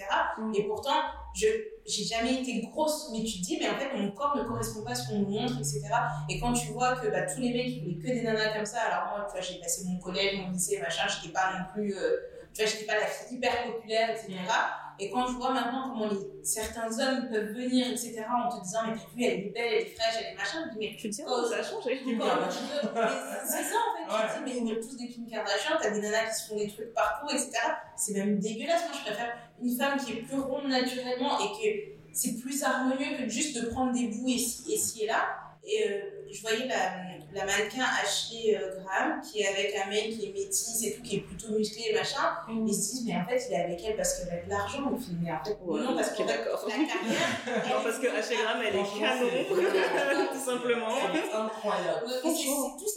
Et 0.53 0.63
pourtant, 0.63 1.01
je 1.37 1.47
j'ai 1.87 2.03
jamais 2.03 2.41
été 2.41 2.67
grosse, 2.67 3.09
mais 3.13 3.23
tu 3.23 3.39
te 3.39 3.45
dis, 3.45 3.57
mais 3.59 3.69
en 3.69 3.77
fait, 3.77 3.93
mon 3.95 4.11
corps 4.11 4.35
ne 4.35 4.43
correspond 4.43 4.83
pas 4.83 4.91
à 4.91 4.95
ce 4.95 5.07
qu'on 5.07 5.19
nous 5.19 5.29
montre, 5.29 5.57
etc. 5.57 5.83
Et 6.29 6.37
quand 6.37 6.51
tu 6.51 6.67
vois 6.67 6.97
que 6.97 7.07
bah, 7.07 7.21
tous 7.21 7.39
les 7.39 7.53
mecs, 7.53 7.67
ils 7.67 7.81
voulaient 7.81 7.95
que 7.95 8.07
des 8.07 8.23
nanas 8.23 8.53
comme 8.53 8.65
ça, 8.65 8.81
alors 8.81 9.17
moi, 9.17 9.27
j'ai 9.39 9.59
passé 9.59 9.85
mon 9.85 9.97
collège, 9.97 10.37
mon 10.37 10.51
lycée, 10.51 10.79
machin, 10.79 11.03
j'étais 11.07 11.31
pas 11.31 11.53
non 11.53 11.65
plus, 11.73 11.95
euh, 11.95 12.17
tu 12.53 12.61
vois, 12.61 12.69
j'étais 12.69 12.85
pas 12.85 12.95
la 12.95 13.05
fille 13.05 13.37
hyper 13.37 13.71
populaire, 13.71 14.09
etc. 14.09 14.33
Et 14.99 15.11
quand 15.11 15.27
je 15.27 15.33
vois 15.33 15.51
maintenant 15.51 15.89
comment 15.89 16.09
les, 16.09 16.17
certains 16.43 16.89
hommes 16.99 17.29
peuvent 17.29 17.53
venir, 17.53 17.87
etc., 17.87 18.23
en 18.27 18.49
te 18.49 18.63
disant, 18.63 18.79
mais 18.87 18.93
t'as 18.93 19.15
vu, 19.15 19.23
elle 19.23 19.39
est 19.39 19.53
belle, 19.53 19.73
elle 19.73 19.81
est 19.81 19.95
fraîche, 19.95 20.15
elle 20.19 20.33
est 20.33 20.35
machin, 20.35 20.59
je 20.63 20.67
me 20.67 20.71
dis, 20.73 20.79
mais 20.79 20.97
tu 20.97 21.09
te 21.09 21.15
dis, 21.15 21.23
oh, 21.27 21.45
ça 21.47 21.57
a 21.57 21.63
changé. 21.63 22.01
C'est 22.03 23.63
ça, 23.63 23.77
en 24.09 24.17
fait, 24.17 24.33
tu 24.33 24.43
te 24.43 24.49
dis, 24.49 24.61
mais 24.61 24.71
ils 24.71 24.73
ont 24.73 24.81
tous 24.81 24.97
des 24.97 25.07
Kim 25.07 25.27
Kardashian, 25.27 25.75
t'as 25.79 25.91
des 25.91 26.01
nanas 26.01 26.25
qui 26.25 26.41
se 26.41 26.47
font 26.47 26.57
des 26.57 26.67
trucs 26.67 26.93
partout, 26.93 27.27
etc. 27.29 27.51
C'est 27.95 28.13
même 28.13 28.39
dégueulasse. 28.39 28.83
Moi, 28.87 28.97
je 28.97 29.05
préfère 29.11 29.37
une 29.61 29.77
femme 29.77 29.99
qui 29.99 30.13
est 30.13 30.21
plus 30.21 30.39
ronde 30.39 30.67
naturellement 30.67 31.39
et 31.39 31.51
que 31.51 31.97
c'est 32.11 32.39
plus 32.41 32.63
harmonieux 32.63 33.17
que 33.17 33.29
juste 33.29 33.61
de 33.61 33.67
prendre 33.67 33.91
des 33.93 34.07
bouts 34.07 34.27
ici, 34.27 34.63
ici 34.73 35.03
et 35.03 35.07
là. 35.07 35.27
Et 35.63 35.89
euh, 35.89 36.16
je 36.31 36.41
voyais 36.41 36.67
la, 36.67 36.93
la 37.33 37.45
mannequin 37.45 37.83
Ashley 38.01 38.57
euh, 38.57 38.79
Graham 38.81 39.21
qui 39.21 39.41
est 39.41 39.47
avec 39.47 39.73
un 39.75 39.89
mec 39.89 40.09
qui 40.09 40.25
est 40.25 40.33
métisse 40.33 40.83
et 40.85 40.93
tout, 40.95 41.01
qui 41.01 41.17
est 41.17 41.19
plutôt 41.19 41.53
musclé 41.53 41.85
et 41.91 41.93
machin. 41.93 42.21
Mm. 42.47 42.67
Ils 42.67 42.73
se 42.73 42.91
disent, 42.91 43.05
mais 43.05 43.15
en 43.15 43.25
fait, 43.25 43.43
il 43.49 43.53
est 43.53 43.63
avec 43.63 43.81
elle 43.85 43.95
parce 43.95 44.19
qu'elle 44.19 44.39
a 44.39 44.43
de 44.43 44.49
l'argent 44.49 44.89
au. 44.89 44.97
Mais 45.21 45.31
en 45.31 45.43
fait, 45.43 45.57
non, 45.65 45.95
parce 45.95 46.11
que 46.11 46.23
la 46.23 46.37
carrière. 46.37 46.55
non, 47.47 47.83
parce 47.83 47.99
que 47.99 48.07
Ashley 48.07 48.37
Graham, 48.37 48.61
elle 48.61 48.75
est 48.75 48.99
canon, 48.99 50.27
tout 50.33 50.39
simplement. 50.39 50.87
C'est 51.13 51.35
incroyable. 51.35 52.05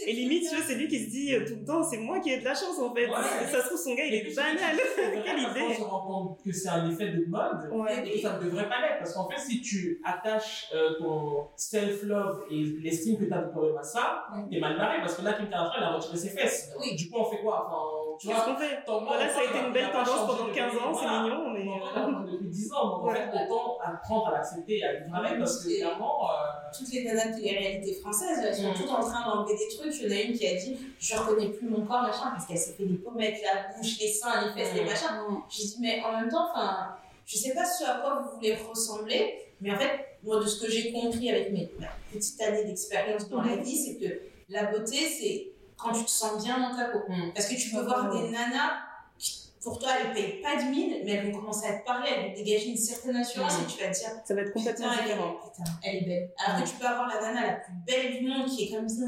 Et, 0.07 0.13
limite, 0.13 0.49
tu 0.49 0.57
vois, 0.57 0.65
c'est 0.67 0.75
lui 0.75 0.89
qui 0.89 1.05
se 1.05 1.11
dit 1.11 1.35
euh, 1.35 1.47
tout 1.47 1.57
le 1.57 1.65
temps, 1.65 1.83
c'est 1.83 1.99
moi 1.99 2.21
qui 2.21 2.31
ai 2.31 2.39
de 2.39 2.45
la 2.45 2.55
chance 2.55 2.79
en 2.79 2.95
fait. 2.95 3.07
Ça 3.51 3.63
se 3.63 3.67
trouve, 3.67 3.81
son 3.81 3.95
gars, 3.95 4.05
il 4.05 4.15
est 4.15 4.35
banal. 4.35 4.77
Quelle 4.97 5.39
idée. 5.39 5.61
On 5.71 5.75
se 5.75 5.83
rend 5.83 6.07
compte 6.07 6.43
que 6.45 6.53
c'est 6.53 6.69
un 6.69 6.91
effet 6.91 7.11
de 7.11 7.25
mode 7.27 7.71
et 8.05 8.13
que 8.13 8.19
ça 8.21 8.39
ne 8.39 8.45
devrait 8.45 8.69
pas 8.69 8.81
l'être. 8.81 8.99
Parce 8.99 9.15
qu'en 9.15 9.29
fait, 9.29 9.39
si 9.39 9.61
tu 9.61 10.01
attaches 10.05 10.73
ton 10.99 11.49
self-love 11.57 12.45
et 12.51 12.63
l'estime 12.83 13.20
que 13.21 13.27
tu 13.27 13.33
as 13.33 13.81
à 13.81 13.83
ça, 13.83 14.25
t'es 14.51 14.59
mal 14.59 14.77
barré 14.77 14.99
parce 15.01 15.15
que 15.15 15.23
là, 15.23 15.35
Kim 15.35 15.49
Kardashian, 15.49 15.79
elle 15.79 15.85
a 15.85 15.93
retiré 15.95 16.17
ses 16.17 16.31
fesses. 16.31 16.73
Oui. 16.81 16.97
Du 16.97 17.11
coup, 17.11 17.19
on 17.19 17.25
fait 17.25 17.43
quoi? 17.43 17.67
Enfin, 17.67 18.17
tu 18.19 18.27
vois, 18.27 18.45
qu'on 18.45 18.57
fait? 18.57 18.79
Voilà, 18.87 19.29
ça 19.29 19.41
a 19.41 19.45
été 19.45 19.67
une 19.67 19.73
belle 19.73 19.91
tendance 19.91 20.27
pendant 20.27 20.53
15 20.53 20.75
ans, 20.77 20.95
c'est 20.95 21.07
mignon, 21.07 21.51
mais. 21.53 22.31
Depuis 22.31 22.49
10 22.49 22.73
ans, 22.73 22.89
donc 22.89 23.09
en 23.09 23.15
fait, 23.15 23.29
autant 23.33 23.79
apprendre 23.85 24.29
à 24.29 24.33
l'accepter 24.33 24.79
et 24.79 24.85
à 24.85 24.93
vivre 24.95 25.15
avec 25.15 25.39
parce 25.39 25.65
que 25.65 25.77
clairement. 25.77 26.31
Euh, 26.31 26.61
toutes 26.77 26.93
les 26.93 27.05
nanas 27.05 27.37
de 27.37 27.43
réalités 27.43 27.95
françaises, 28.01 28.41
elles 28.45 28.55
sont 28.55 28.71
mm. 28.71 28.75
toutes 28.75 28.91
en 28.91 29.01
train 29.01 29.25
d'enlever 29.25 29.55
des 29.57 29.77
trucs. 29.77 29.95
Il 30.01 30.09
y 30.09 30.15
en 30.15 30.17
a 30.17 30.21
une 30.23 30.33
qui 30.33 30.47
a 30.47 30.55
dit 30.55 30.77
Je 30.99 31.17
reconnais 31.17 31.49
plus 31.49 31.69
mon 31.69 31.85
corps, 31.85 32.03
machin, 32.03 32.31
parce 32.31 32.47
qu'elle 32.47 32.59
s'est 32.59 32.75
fait 32.75 32.85
les 32.85 32.99
pommettes, 32.99 33.41
la 33.43 33.75
bouche, 33.75 33.99
les 34.01 34.09
seins, 34.09 34.47
les 34.47 34.53
fesses, 34.53 34.75
les 34.75 34.83
mm. 34.83 34.87
machins. 34.87 35.17
Mm. 35.29 35.43
J'ai 35.49 35.65
dit 35.65 35.77
Mais 35.81 36.03
en 36.05 36.21
même 36.21 36.29
temps, 36.29 36.49
enfin, 36.51 36.97
je 37.27 37.37
sais 37.37 37.55
pas 37.55 37.65
ce 37.65 37.85
à 37.85 37.95
quoi 37.99 38.21
vous 38.21 38.37
voulez 38.37 38.55
ressembler, 38.55 39.50
mais 39.61 39.73
en 39.73 39.79
fait, 39.79 40.19
moi, 40.23 40.41
de 40.41 40.47
ce 40.47 40.65
que 40.65 40.71
j'ai 40.71 40.93
compris 40.93 41.31
avec 41.31 41.53
mes 41.53 41.71
petites 42.13 42.41
années 42.43 42.65
d'expérience 42.65 43.29
dans 43.29 43.43
la 43.43 43.57
vie, 43.57 43.77
c'est 43.77 43.97
que 43.97 44.21
la 44.49 44.65
beauté, 44.65 45.09
c'est 45.09 45.53
quand 45.77 45.93
tu 45.93 46.05
te 46.05 46.11
sens 46.11 46.45
bien 46.45 46.59
dans 46.59 46.77
ta 46.77 46.87
peau. 46.87 47.01
Mm. 47.09 47.33
Parce 47.35 47.47
que 47.47 47.55
tu 47.55 47.71
peux 47.71 47.83
voir 47.83 48.13
des 48.13 48.31
nanas 48.31 48.85
pour 49.63 49.79
toi, 49.79 49.91
elles 50.01 50.09
ne 50.09 50.15
payent 50.15 50.41
pas 50.41 50.57
de 50.57 50.71
mine, 50.71 51.03
mais 51.05 51.13
elles 51.13 51.31
vont 51.31 51.39
commencer 51.39 51.67
à 51.67 51.79
te 51.79 51.85
parler, 51.85 52.09
elles 52.17 52.29
vont 52.29 52.35
dégager 52.35 52.71
une 52.71 52.79
certaine 52.79 53.17
assurance 53.17 53.59
mm. 53.59 53.63
et 53.63 53.67
tu 53.67 53.85
vas 53.85 53.91
te 53.91 53.99
dire. 53.99 54.09
Ça 54.25 54.35
va 54.35 54.41
être 54.41 54.53
complètement 54.53 54.91
différent. 54.91 55.37
putain, 55.43 55.71
elle 55.83 55.97
est 55.97 56.07
belle. 56.07 56.31
Alors 56.45 56.63
que 56.63 56.69
tu 56.69 56.77
peux 56.77 56.87
avoir 56.87 57.09
la 57.09 57.21
nana 57.21 57.47
la 57.47 57.53
plus 57.55 57.73
belle 57.87 58.19
du 58.19 58.27
monde 58.27 58.49
qui 58.49 58.65
est 58.65 58.75
comme 58.75 58.89
ça, 58.89 59.05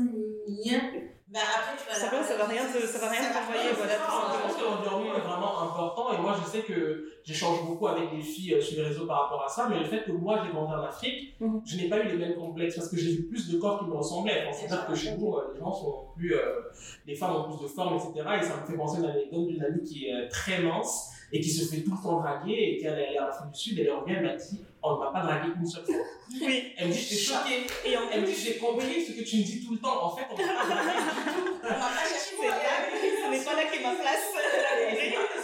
bah 1.32 1.40
après, 1.40 1.82
tu 1.82 1.88
vas 1.88 1.94
ça, 1.94 2.14
va, 2.14 2.22
ça 2.22 2.36
va 2.36 2.44
rien 2.44 2.62
te, 2.66 2.86
ça 2.86 2.98
va 2.98 3.08
rien 3.08 3.32
t'envoyer, 3.32 3.72
voilà. 3.74 3.94
Je 3.94 4.42
pense 4.42 4.54
que 4.54 4.64
l'environnement 4.64 5.16
est 5.16 5.20
vraiment 5.20 5.62
important 5.62 6.12
et 6.12 6.20
moi 6.20 6.36
je 6.38 6.50
sais 6.50 6.62
que 6.62 7.10
j'échange 7.24 7.64
beaucoup 7.64 7.86
avec 7.86 8.10
des 8.14 8.20
filles 8.20 8.54
euh, 8.54 8.60
sur 8.60 8.76
les 8.76 8.88
réseaux 8.88 9.06
par 9.06 9.22
rapport 9.22 9.42
à 9.42 9.48
ça, 9.48 9.66
mais 9.70 9.78
le 9.78 9.86
fait 9.86 10.04
que 10.04 10.12
moi 10.12 10.42
j'ai 10.44 10.52
grandi 10.52 10.74
en 10.74 10.82
Afrique, 10.82 11.34
mhm. 11.40 11.62
je 11.64 11.76
n'ai 11.78 11.88
pas 11.88 12.00
eu 12.00 12.08
les 12.08 12.16
mêmes 12.16 12.34
complexes 12.34 12.76
parce 12.76 12.88
que 12.90 12.98
j'ai 12.98 13.12
vu 13.12 13.22
plus 13.28 13.48
de 13.48 13.58
corps 13.58 13.78
qui 13.78 13.86
me 13.86 13.94
ressemblaient. 13.94 14.44
C'est-à-dire 14.52 14.86
que 14.86 14.94
chez 14.94 15.16
nous, 15.16 15.34
euh, 15.34 15.52
les 15.54 15.60
gens 15.60 15.72
sont 15.72 16.04
plus, 16.14 16.34
euh, 16.34 16.70
les 17.06 17.14
femmes 17.14 17.34
ont 17.34 17.44
plus 17.44 17.62
de 17.62 17.68
forme, 17.68 17.96
etc. 17.96 18.28
Et 18.38 18.44
ça 18.44 18.60
me 18.60 18.66
fait 18.66 18.76
penser 18.76 18.98
à 18.98 19.00
une 19.00 19.06
anecdote 19.06 19.46
d'une 19.46 19.64
amie 19.64 19.82
qui 19.82 20.08
est 20.08 20.28
très 20.28 20.60
mince 20.60 21.12
et 21.32 21.40
qui 21.40 21.48
se 21.48 21.74
fait 21.74 21.80
tout 21.80 21.92
le 21.92 22.02
temps 22.02 22.20
draguer 22.20 22.52
et 22.52 22.76
qui 22.76 22.84
est 22.84 22.88
allée 22.88 23.18
en 23.18 23.24
Afrique 23.24 23.52
du 23.52 23.58
Sud, 23.58 23.78
elle 23.78 23.90
revient, 23.90 24.16
elle 24.18 24.22
m'a 24.22 24.36
dit 24.36 24.60
on 24.82 24.94
ne 24.94 24.98
m'a 24.98 25.10
pas 25.12 25.20
dragué 25.20 25.48
une 25.58 25.66
seule 25.66 25.84
fois. 25.84 25.94
Oui. 26.40 26.72
Elle 26.76 26.88
me 26.88 26.92
dit, 26.92 26.98
j'étais 26.98 27.22
choquée. 27.22 27.66
Et 27.84 27.94
elle 28.12 28.22
me 28.22 28.26
dit, 28.26 28.34
j'ai 28.34 28.56
compris 28.56 29.04
ce 29.04 29.12
que 29.12 29.22
tu 29.22 29.36
me 29.36 29.42
dis 29.42 29.64
tout 29.64 29.74
le 29.74 29.78
temps. 29.78 30.04
En 30.04 30.16
fait, 30.16 30.26
on 30.30 30.36
ne 30.36 30.46
m'a 30.46 30.52
pas 30.54 30.66
dragué 30.66 30.98
du 30.98 31.32
tout. 31.32 31.58
On 31.62 31.68
m'a 31.68 31.74
pas 31.74 32.08
cherché 32.08 32.36
Ce 32.36 33.30
n'est 33.30 33.44
pas 33.44 33.54
là 33.54 33.64
qu'est 33.70 33.82
ma 33.82 33.94
place. 33.94 34.32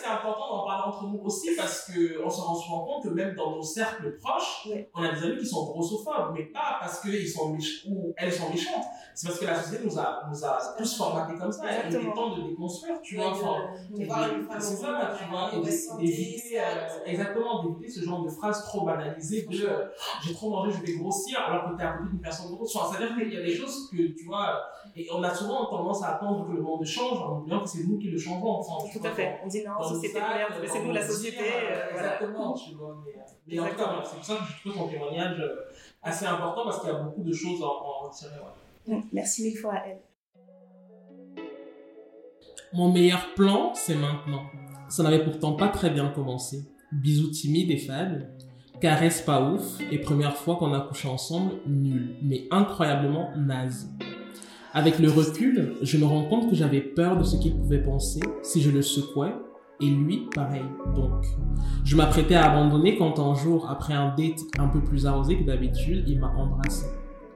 C'est 0.08 0.14
important 0.14 0.56
d'en 0.56 0.64
parler 0.64 0.84
entre 0.86 1.06
nous 1.06 1.20
aussi 1.22 1.54
parce 1.54 1.86
qu'on 1.86 2.30
se 2.30 2.40
rend 2.40 2.84
compte 2.84 3.02
que 3.02 3.08
même 3.10 3.34
dans 3.34 3.56
nos 3.56 3.62
cercles 3.62 4.18
proches, 4.18 4.68
on 4.94 5.02
a 5.02 5.12
des 5.12 5.22
amis 5.22 5.38
qui 5.38 5.46
sont 5.46 5.66
grossophobes, 5.66 6.32
mais 6.34 6.44
pas 6.44 6.78
parce 6.80 7.00
qu'ils 7.00 7.28
sont 7.28 7.50
méchants 7.50 7.90
ou 7.90 8.14
elles 8.16 8.32
sont 8.32 8.48
méchantes. 8.48 8.84
C'est 9.14 9.26
parce 9.26 9.40
que 9.40 9.44
la 9.44 9.60
société 9.62 9.84
nous 9.84 9.98
a, 9.98 10.22
nous 10.30 10.44
a 10.44 10.58
tous 10.78 10.96
formatés 10.96 11.36
comme 11.38 11.52
ça. 11.52 11.64
Il 11.88 11.94
est 11.94 12.14
temps 12.14 12.36
de 12.36 12.48
déconstruire, 12.48 13.00
tu 13.02 13.16
vois. 13.16 13.34
c'est 14.58 14.76
ça, 14.76 15.12
tu 15.18 15.30
vois. 15.30 15.50
D'éviter, 15.98 16.60
euh, 16.60 17.04
exactement, 17.04 17.64
d'éviter 17.64 17.90
ce 17.90 18.04
genre 18.04 18.24
de 18.24 18.30
phrases 18.30 18.64
trop 18.64 18.86
banalisées 18.86 19.44
que 19.44 19.56
euh, 19.56 19.88
j'ai 20.22 20.32
trop 20.32 20.50
mangé, 20.50 20.72
je 20.72 20.86
vais 20.86 20.98
grossir, 20.98 21.40
alors 21.46 21.70
que 21.70 21.76
tu 21.76 21.82
es 21.82 21.86
à 21.86 21.92
côté 21.92 22.10
d'une 22.10 22.20
personne 22.20 22.54
grosse. 22.54 22.72
C'est-à-dire 22.72 23.14
qu'il 23.16 23.32
y 23.32 23.36
a 23.36 23.42
des 23.42 23.54
choses 23.54 23.90
que, 23.90 23.96
tu 24.16 24.24
vois, 24.24 24.62
et 24.96 25.06
on 25.12 25.22
a 25.22 25.34
souvent 25.34 25.66
tendance 25.66 26.02
à 26.02 26.14
attendre 26.14 26.46
que 26.46 26.52
le 26.52 26.62
monde 26.62 26.84
change 26.84 27.20
en 27.20 27.38
oubliant 27.38 27.60
que 27.60 27.68
c'est 27.68 27.84
nous 27.84 27.98
qui 27.98 28.08
le 28.08 28.18
changeons. 28.18 28.58
Enfin, 28.58 28.84
Tout 28.92 29.06
à 29.06 29.10
fait. 29.10 29.40
On 29.44 29.48
dit 29.48 29.62
non, 29.64 29.72
société 30.00 30.20
merde, 30.20 30.52
mais 30.60 30.68
c'est 30.68 30.84
nous 30.84 30.92
la 30.92 31.06
société. 31.06 31.44
Euh, 31.44 31.90
exactement, 31.94 32.54
tu 32.54 32.74
vois. 32.74 33.04
Mais, 33.46 33.58
en 33.58 33.68
tout 33.68 33.76
cas, 33.76 34.02
c'est 34.04 34.16
pour 34.16 34.24
ça 34.24 34.34
que 34.36 34.44
je 34.44 34.70
trouve 34.70 34.82
ton 34.82 34.88
témoignage 34.88 35.40
euh, 35.40 35.56
assez 36.02 36.26
important 36.26 36.64
parce 36.64 36.80
qu'il 36.80 36.90
y 36.90 36.92
a 36.92 36.98
beaucoup 36.98 37.22
de 37.22 37.32
choses 37.32 37.62
à 37.62 37.66
en 37.66 38.08
retirer. 38.08 38.40
Mm, 38.86 39.00
merci 39.12 39.42
mille 39.44 39.58
fois 39.58 39.74
à 39.74 39.86
elle. 39.86 40.00
Mon 42.72 42.92
meilleur 42.92 43.34
plan, 43.34 43.72
c'est 43.74 43.94
maintenant. 43.94 44.42
Ça 44.88 45.02
n'avait 45.02 45.24
pourtant 45.24 45.54
pas 45.54 45.68
très 45.68 45.90
bien 45.90 46.08
commencé. 46.08 46.64
Bisous 46.92 47.30
timides 47.30 47.70
et 47.70 47.78
fades. 47.78 48.30
Caresse 48.80 49.22
pas 49.22 49.42
ouf 49.42 49.80
et 49.90 49.98
première 49.98 50.36
fois 50.36 50.56
qu'on 50.56 50.72
a 50.72 50.80
couché 50.80 51.08
ensemble, 51.08 51.54
nul, 51.66 52.16
mais 52.22 52.46
incroyablement 52.50 53.30
naze. 53.36 53.90
Avec 54.72 54.98
le 54.98 55.10
recul, 55.10 55.74
je 55.82 55.96
me 55.96 56.04
rends 56.04 56.24
compte 56.28 56.48
que 56.48 56.54
j'avais 56.54 56.80
peur 56.80 57.16
de 57.16 57.24
ce 57.24 57.36
qu'il 57.36 57.56
pouvait 57.56 57.82
penser 57.82 58.20
si 58.42 58.62
je 58.62 58.70
le 58.70 58.82
secouais, 58.82 59.32
et 59.80 59.86
lui, 59.86 60.28
pareil. 60.34 60.64
Donc, 60.94 61.24
je 61.84 61.96
m'apprêtais 61.96 62.34
à 62.34 62.50
abandonner 62.50 62.96
quand 62.96 63.18
un 63.18 63.34
jour, 63.34 63.68
après 63.70 63.94
un 63.94 64.14
date 64.16 64.40
un 64.58 64.68
peu 64.68 64.80
plus 64.80 65.06
arrosé 65.06 65.38
que 65.38 65.44
d'habitude, 65.44 66.04
il 66.06 66.18
m'a 66.18 66.28
embrassé. 66.28 66.86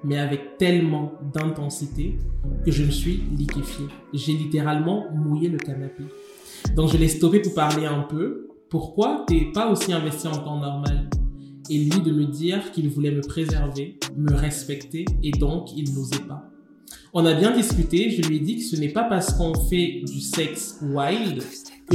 Mais 0.04 0.18
avec 0.18 0.58
tellement 0.58 1.12
d'intensité 1.32 2.18
que 2.64 2.72
je 2.72 2.84
me 2.84 2.90
suis 2.90 3.22
liquéfié. 3.36 3.86
J'ai 4.12 4.32
littéralement 4.32 5.06
mouillé 5.14 5.48
le 5.48 5.58
canapé. 5.58 6.04
Donc, 6.74 6.90
je 6.90 6.96
l'ai 6.96 7.08
stoppé 7.08 7.40
pour 7.40 7.54
parler 7.54 7.86
un 7.86 8.02
peu. 8.02 8.48
Pourquoi 8.68 9.24
t'es 9.26 9.52
pas 9.52 9.70
aussi 9.70 9.92
investi 9.92 10.26
en 10.26 10.38
temps 10.38 10.58
normal? 10.58 11.10
Et 11.70 11.78
lui 11.78 12.00
de 12.00 12.10
me 12.10 12.24
dire 12.24 12.72
qu'il 12.72 12.88
voulait 12.88 13.12
me 13.12 13.20
préserver, 13.20 13.98
me 14.16 14.34
respecter 14.34 15.04
et 15.22 15.30
donc 15.30 15.68
il 15.76 15.94
n'osait 15.94 16.24
pas. 16.26 16.48
On 17.14 17.24
a 17.24 17.34
bien 17.34 17.54
discuté, 17.54 18.10
je 18.10 18.26
lui 18.26 18.36
ai 18.36 18.40
dit 18.40 18.56
que 18.56 18.62
ce 18.62 18.76
n'est 18.76 18.88
pas 18.88 19.04
parce 19.04 19.34
qu'on 19.34 19.54
fait 19.54 20.02
du 20.06 20.20
sexe 20.20 20.80
wild 20.82 21.42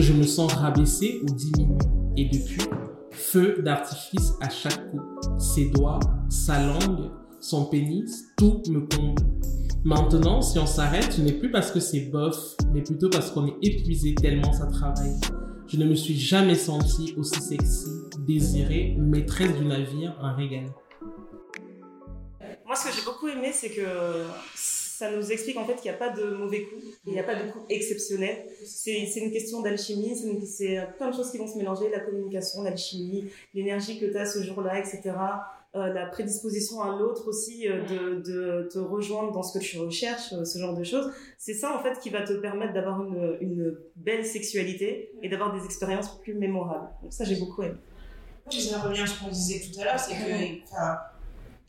je 0.02 0.14
me 0.14 0.24
sens 0.24 0.54
rabaissé 0.54 1.22
ou 1.24 1.34
diminué. 1.34 1.78
Et 2.16 2.26
depuis, 2.26 2.64
feu 3.12 3.62
d'artifice 3.64 4.34
à 4.42 4.50
chaque 4.50 4.92
coup. 4.92 5.02
Ses 5.40 5.70
doigts, 5.70 6.00
sa 6.30 6.66
langue, 6.66 7.12
son 7.40 7.66
pénis, 7.66 8.26
tout 8.38 8.62
me 8.70 8.82
comble. 8.82 9.22
Maintenant, 9.84 10.42
si 10.42 10.60
on 10.60 10.66
s'arrête, 10.66 11.14
ce 11.14 11.22
n'est 11.22 11.34
plus 11.34 11.52
parce 11.52 11.72
que 11.72 11.80
c'est 11.80 12.10
bof, 12.12 12.56
mais 12.74 12.82
plutôt 12.82 13.10
parce 13.10 13.32
qu'on 13.32 13.48
est 13.48 13.56
épuisé 13.62 14.16
tellement 14.16 14.52
ça 14.52 14.68
travaille. 14.68 15.16
Je 15.68 15.78
ne 15.78 15.86
me 15.86 15.96
suis 15.96 16.18
jamais 16.18 16.56
sentie 16.56 17.14
aussi 17.18 17.42
sexy, 17.42 17.90
désirée, 18.26 18.96
maîtresse 18.98 19.56
du 19.58 19.66
navire, 19.66 20.18
un 20.22 20.34
régal. 20.34 20.66
Moi, 22.66 22.76
ce 22.76 22.88
que 22.88 22.96
j'ai 22.96 23.06
beaucoup 23.06 23.28
aimé, 23.28 23.52
c'est 23.54 23.70
que 23.70 23.82
ça 24.98 25.12
nous 25.12 25.32
explique 25.32 25.58
en 25.58 25.66
fait 25.66 25.76
qu'il 25.76 25.92
n'y 25.92 25.96
a 25.96 26.00
pas 26.00 26.10
de 26.10 26.24
mauvais 26.32 26.64
coups, 26.64 26.84
il 27.06 27.14
n'y 27.14 27.20
a 27.20 27.24
pas 27.24 27.36
de 27.36 27.52
coups 27.52 27.66
exceptionnels. 27.70 28.48
C'est 28.66 29.04
une 29.18 29.32
question 29.32 29.62
d'alchimie, 29.62 30.16
c'est 30.16 30.46
c'est 30.46 30.88
plein 30.98 31.12
de 31.12 31.16
choses 31.16 31.30
qui 31.30 31.38
vont 31.38 31.48
se 31.48 31.58
mélanger, 31.58 31.90
la 31.90 32.00
communication, 32.00 32.64
l'alchimie, 32.64 33.30
l'énergie 33.54 34.00
que 34.00 34.06
tu 34.06 34.18
as 34.18 34.26
ce 34.26 34.42
jour-là, 34.42 34.80
etc. 34.80 35.14
Euh, 35.76 35.94
la 35.94 36.08
prédisposition 36.08 36.82
à 36.82 36.98
l'autre 36.98 37.28
aussi 37.28 37.68
euh, 37.68 37.84
de, 37.84 38.22
de 38.22 38.70
te 38.72 38.80
rejoindre 38.80 39.32
dans 39.32 39.44
ce 39.44 39.60
que 39.60 39.64
tu 39.64 39.78
recherches, 39.78 40.34
euh, 40.34 40.46
ce 40.46 40.58
genre 40.58 40.76
de 40.76 40.84
choses. 40.84 41.12
C'est 41.38 41.54
ça 41.54 41.78
en 41.78 41.84
fait 41.84 42.00
qui 42.00 42.10
va 42.10 42.22
te 42.22 42.34
permettre 42.34 42.74
d'avoir 42.74 43.04
une, 43.04 43.38
une 43.42 43.78
belle 43.96 44.26
sexualité 44.26 45.12
et 45.22 45.30
d'avoir 45.30 45.54
des 45.54 45.64
expériences 45.64 46.20
plus 46.22 46.34
mémorables. 46.34 46.90
Donc 47.04 47.14
ça 47.14 47.24
j'ai 47.24 47.36
beaucoup 47.36 47.62
aimé. 47.62 47.76
Ça 48.50 48.80
revient 48.80 49.02
à 49.02 49.06
ce 49.06 49.20
qu'on 49.20 49.30
disait 49.30 49.62
tout 49.70 49.80
à 49.80 49.84
l'heure, 49.84 50.00
c'est 50.00 50.14
que 50.14 51.17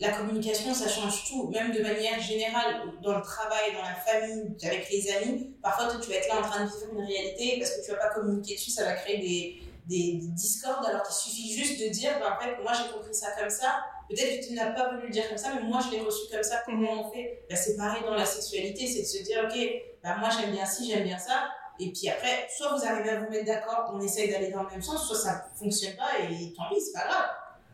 la 0.00 0.10
communication, 0.12 0.72
ça 0.72 0.88
change 0.88 1.28
tout, 1.28 1.48
même 1.48 1.72
de 1.72 1.82
manière 1.82 2.20
générale, 2.20 2.82
dans 3.02 3.16
le 3.16 3.22
travail, 3.22 3.72
dans 3.74 3.82
la 3.82 3.96
famille, 3.96 4.56
avec 4.62 4.88
les 4.90 5.10
amis. 5.12 5.56
Parfois, 5.60 5.88
toi, 5.88 6.00
tu 6.00 6.08
vas 6.08 6.16
être 6.16 6.28
là 6.28 6.40
en 6.40 6.42
train 6.42 6.64
de 6.64 6.70
vivre 6.70 6.92
une 6.92 7.04
réalité, 7.04 7.56
parce 7.58 7.72
que 7.72 7.84
tu 7.84 7.90
vas 7.90 7.96
pas 7.98 8.14
communiquer 8.14 8.54
dessus, 8.54 8.70
ça 8.70 8.84
va 8.84 8.92
créer 8.92 9.18
des, 9.18 9.62
des, 9.88 10.18
des 10.20 10.28
discordes, 10.28 10.86
alors 10.86 11.02
qu'il 11.02 11.14
suffit 11.14 11.52
juste 11.52 11.80
de 11.80 11.88
dire, 11.88 12.12
bah, 12.20 12.38
en 12.38 12.44
fait, 12.44 12.62
moi 12.62 12.72
j'ai 12.74 12.92
compris 12.92 13.12
ça 13.12 13.28
comme 13.38 13.50
ça, 13.50 13.80
peut-être 14.08 14.40
que 14.40 14.46
tu 14.46 14.54
n'as 14.54 14.70
pas 14.70 14.90
voulu 14.92 15.06
le 15.06 15.12
dire 15.12 15.28
comme 15.28 15.38
ça, 15.38 15.52
mais 15.54 15.62
moi 15.62 15.80
je 15.84 15.90
l'ai 15.96 16.00
reçu 16.00 16.30
comme 16.30 16.44
ça, 16.44 16.62
comment 16.64 17.08
on 17.08 17.10
fait? 17.10 17.44
Bah, 17.50 17.56
C'est 17.56 17.76
pareil 17.76 18.02
dans 18.04 18.14
la 18.14 18.24
sexualité, 18.24 18.86
c'est 18.86 19.02
de 19.02 19.06
se 19.06 19.24
dire, 19.24 19.48
ok, 19.50 19.58
bah, 20.04 20.16
moi 20.20 20.28
j'aime 20.30 20.52
bien 20.52 20.64
ci, 20.64 20.88
j'aime 20.90 21.04
bien 21.04 21.18
ça, 21.18 21.48
et 21.80 21.90
puis 21.92 22.08
après, 22.08 22.48
soit 22.56 22.76
vous 22.76 22.84
arrivez 22.84 23.10
à 23.10 23.20
vous 23.20 23.30
mettre 23.30 23.46
d'accord, 23.46 23.90
on 23.92 24.00
essaye 24.00 24.30
d'aller 24.30 24.50
dans 24.50 24.62
le 24.62 24.70
même 24.70 24.82
sens, 24.82 25.06
soit 25.08 25.16
ça 25.16 25.46
fonctionne 25.58 25.96
pas, 25.96 26.18
et 26.20 26.52
tant 26.52 26.68
pis, 26.68 26.80
c'est 26.80 26.92
pas 26.92 27.06
grave. 27.06 27.30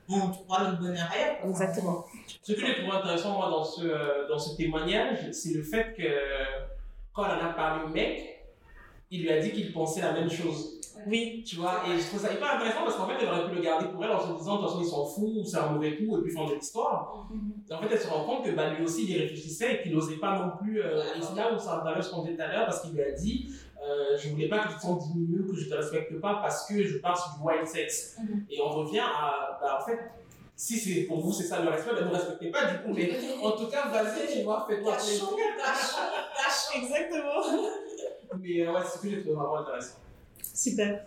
On 0.09 0.31
trouvera 0.31 0.65
notre 0.65 0.81
bonheur 0.81 1.09
ailleurs. 1.13 1.37
Exactement. 1.45 2.05
Ce 2.43 2.53
que 2.53 2.61
j'ai 2.61 2.75
trouvé 2.75 2.91
intéressant, 2.97 3.37
moi, 3.37 3.49
dans 3.49 3.65
ce, 3.65 3.85
euh, 3.85 4.29
dans 4.29 4.39
ce 4.39 4.57
témoignage, 4.57 5.31
c'est 5.33 5.55
le 5.55 5.63
fait 5.63 5.95
que 5.97 6.03
quand 7.13 7.25
elle 7.25 7.39
en 7.39 7.51
a 7.51 7.53
parlé 7.53 7.85
au 7.85 7.89
mec, 7.89 8.45
il 9.11 9.23
lui 9.23 9.31
a 9.31 9.41
dit 9.41 9.53
qu'il 9.53 9.73
pensait 9.73 10.03
la 10.03 10.13
même 10.13 10.31
chose. 10.31 10.81
Oui, 11.07 11.43
Tu 11.47 11.57
vois, 11.57 11.83
et 11.87 11.99
je 11.99 12.07
trouve 12.07 12.21
ça 12.21 12.33
hyper 12.33 12.55
intéressant 12.55 12.85
parce 12.85 12.97
qu'en 12.97 13.07
fait, 13.07 13.17
elle 13.21 13.29
aurait 13.29 13.49
pu 13.49 13.57
le 13.57 13.61
garder 13.61 13.89
pour 13.89 14.05
elle 14.05 14.13
en 14.13 14.21
se 14.21 14.39
disant, 14.39 14.57
de 14.57 14.61
toute 14.63 14.69
façon, 14.71 14.81
il 14.83 14.87
s'en 14.87 15.05
fout, 15.05 15.33
ou 15.37 15.45
c'est 15.45 15.59
un 15.59 15.71
mauvais 15.71 15.97
coup, 15.97 16.17
et 16.17 16.23
puis 16.23 16.33
fin 16.33 16.47
de 16.47 16.55
l'histoire. 16.55 17.29
Et 17.69 17.75
en 17.75 17.81
fait, 17.81 17.89
elle 17.91 17.99
se 17.99 18.09
rend 18.09 18.25
compte 18.25 18.45
que 18.45 18.51
bah, 18.53 18.71
lui 18.71 18.85
aussi, 18.85 19.05
il 19.05 19.11
y 19.11 19.19
réfléchissait 19.19 19.75
et 19.75 19.83
qu'il 19.83 19.95
n'osait 19.95 20.17
pas 20.17 20.39
non 20.39 20.53
plus. 20.63 20.81
Euh, 20.81 21.03
et 21.17 21.21
c'est 21.21 21.35
là 21.35 21.53
où 21.53 21.59
ça 21.59 21.83
va 21.85 22.01
ce 22.01 22.11
qu'on 22.11 22.23
disait 22.23 22.37
tout 22.37 22.43
à 22.43 22.47
l'heure, 22.49 22.67
parce 22.67 22.81
qu'il 22.81 22.93
lui 22.93 23.03
a 23.03 23.13
dit, 23.13 23.51
euh, 23.87 24.17
je 24.17 24.31
voulais 24.31 24.49
pas 24.49 24.61
que 24.61 24.69
tu 24.69 24.77
te 24.77 24.81
sentes 24.83 25.03
diminué, 25.13 25.47
que 25.47 25.57
je 25.57 25.69
te 25.69 25.75
respecte 25.75 26.21
pas 26.21 26.39
parce 26.43 26.67
que 26.67 26.83
je 26.83 26.99
pars 26.99 27.17
sur 27.17 27.39
du 27.39 27.47
wild 27.47 27.67
sex. 27.67 28.17
Mhm. 28.19 28.47
Et 28.51 28.61
on 28.61 28.71
revient 28.71 29.01
à, 29.01 29.59
bah, 29.61 29.79
en 29.81 29.85
fait, 29.85 29.99
si 30.57 30.79
c'est 30.79 31.03
pour 31.03 31.21
vous, 31.21 31.33
c'est 31.33 31.45
ça 31.45 31.63
le 31.63 31.69
respect, 31.69 31.91
bah, 31.95 32.05
ne 32.05 32.11
respectez 32.11 32.51
pas 32.51 32.65
du 32.67 32.79
coup, 32.79 32.95
mais 32.95 33.11
en 33.43 33.53
tout 33.53 33.67
cas, 33.67 33.89
vas-y, 33.89 34.33
tu 34.33 34.43
vois, 34.43 34.65
fais-toi 34.69 34.95
plaisir. 34.95 35.25
Vachement, 35.25 35.37
vachement. 36.37 36.83
exactement. 36.83 37.69
Mais 38.41 38.67
euh, 38.67 38.73
ouais, 38.73 38.81
c'est 38.85 38.99
ce 38.99 39.03
que 39.03 39.11
j'ai 39.11 39.21
trouvé 39.21 39.35
vraiment 39.35 39.59
intéressant. 39.59 39.97
Super. 40.55 41.05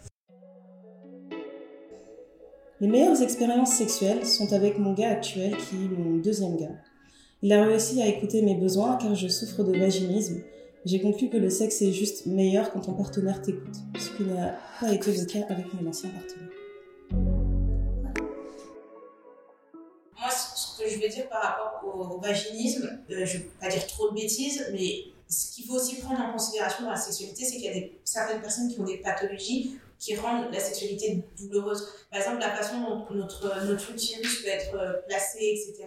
Les 2.80 2.88
meilleures 2.88 3.22
expériences 3.22 3.74
sexuelles 3.74 4.26
sont 4.26 4.54
avec 4.54 4.78
mon 4.78 4.94
gars 4.94 5.10
actuel 5.10 5.58
qui 5.58 5.86
est 5.86 5.90
mon 5.90 6.18
deuxième 6.18 6.58
gars. 6.58 6.76
Il 7.42 7.52
a 7.52 7.64
réussi 7.64 8.02
à 8.02 8.08
écouter 8.08 8.42
mes 8.44 8.56
besoins 8.56 8.98
car 8.98 9.16
je 9.16 9.28
souffre 9.28 9.64
de 9.64 9.78
vaginisme. 9.78 10.44
J'ai 10.88 11.02
conclu 11.02 11.30
que 11.30 11.36
le 11.36 11.50
sexe 11.50 11.82
est 11.82 11.92
juste 11.92 12.28
meilleur 12.28 12.72
quand 12.72 12.80
ton 12.80 12.94
partenaire 12.94 13.42
t'écoute, 13.42 13.76
ce 14.00 14.10
qui 14.12 14.24
n'a 14.24 14.58
pas 14.80 14.94
été 14.94 15.12
le 15.12 15.26
cas 15.26 15.46
avec 15.50 15.74
mon 15.74 15.90
ancien 15.90 16.10
partenaire. 16.12 16.48
Moi, 20.18 20.30
ce 20.30 20.82
que 20.82 20.90
je 20.90 20.98
veux 20.98 21.10
dire 21.10 21.28
par 21.28 21.42
rapport 21.42 21.94
au, 21.94 22.22
vaginisme, 22.22 22.86
euh, 23.10 23.26
je 23.26 23.38
ne 23.38 23.44
vais 23.44 23.50
pas 23.60 23.68
dire 23.68 23.86
trop 23.88 24.12
de 24.12 24.16
bêtises, 24.16 24.66
mais 24.72 25.08
ce 25.28 25.54
qu'il 25.54 25.66
faut 25.66 25.74
aussi 25.74 25.98
prendre 25.98 26.22
en 26.22 26.32
considération 26.32 26.86
dans 26.86 26.92
la 26.92 26.96
sexualité, 26.96 27.44
c'est 27.44 27.58
qu'il 27.58 27.66
y 27.66 27.70
a 27.70 27.74
des, 27.74 28.00
certaines 28.06 28.40
personnes 28.40 28.72
qui 28.74 28.80
ont 28.80 28.86
des 28.86 29.00
pathologies 29.00 29.78
qui 30.00 30.16
rendent 30.16 30.54
la 30.54 30.60
sexualité 30.62 31.22
douloureuse. 31.38 31.86
Par 32.10 32.22
exemple, 32.22 32.40
la 32.40 32.56
façon 32.56 32.80
dont 32.80 33.06
notre, 33.14 33.66
notre 33.66 33.92
utérus 33.92 34.42
peut 34.42 34.48
être 34.48 34.74
euh, 34.76 34.94
placé, 35.06 35.40
etc., 35.40 35.86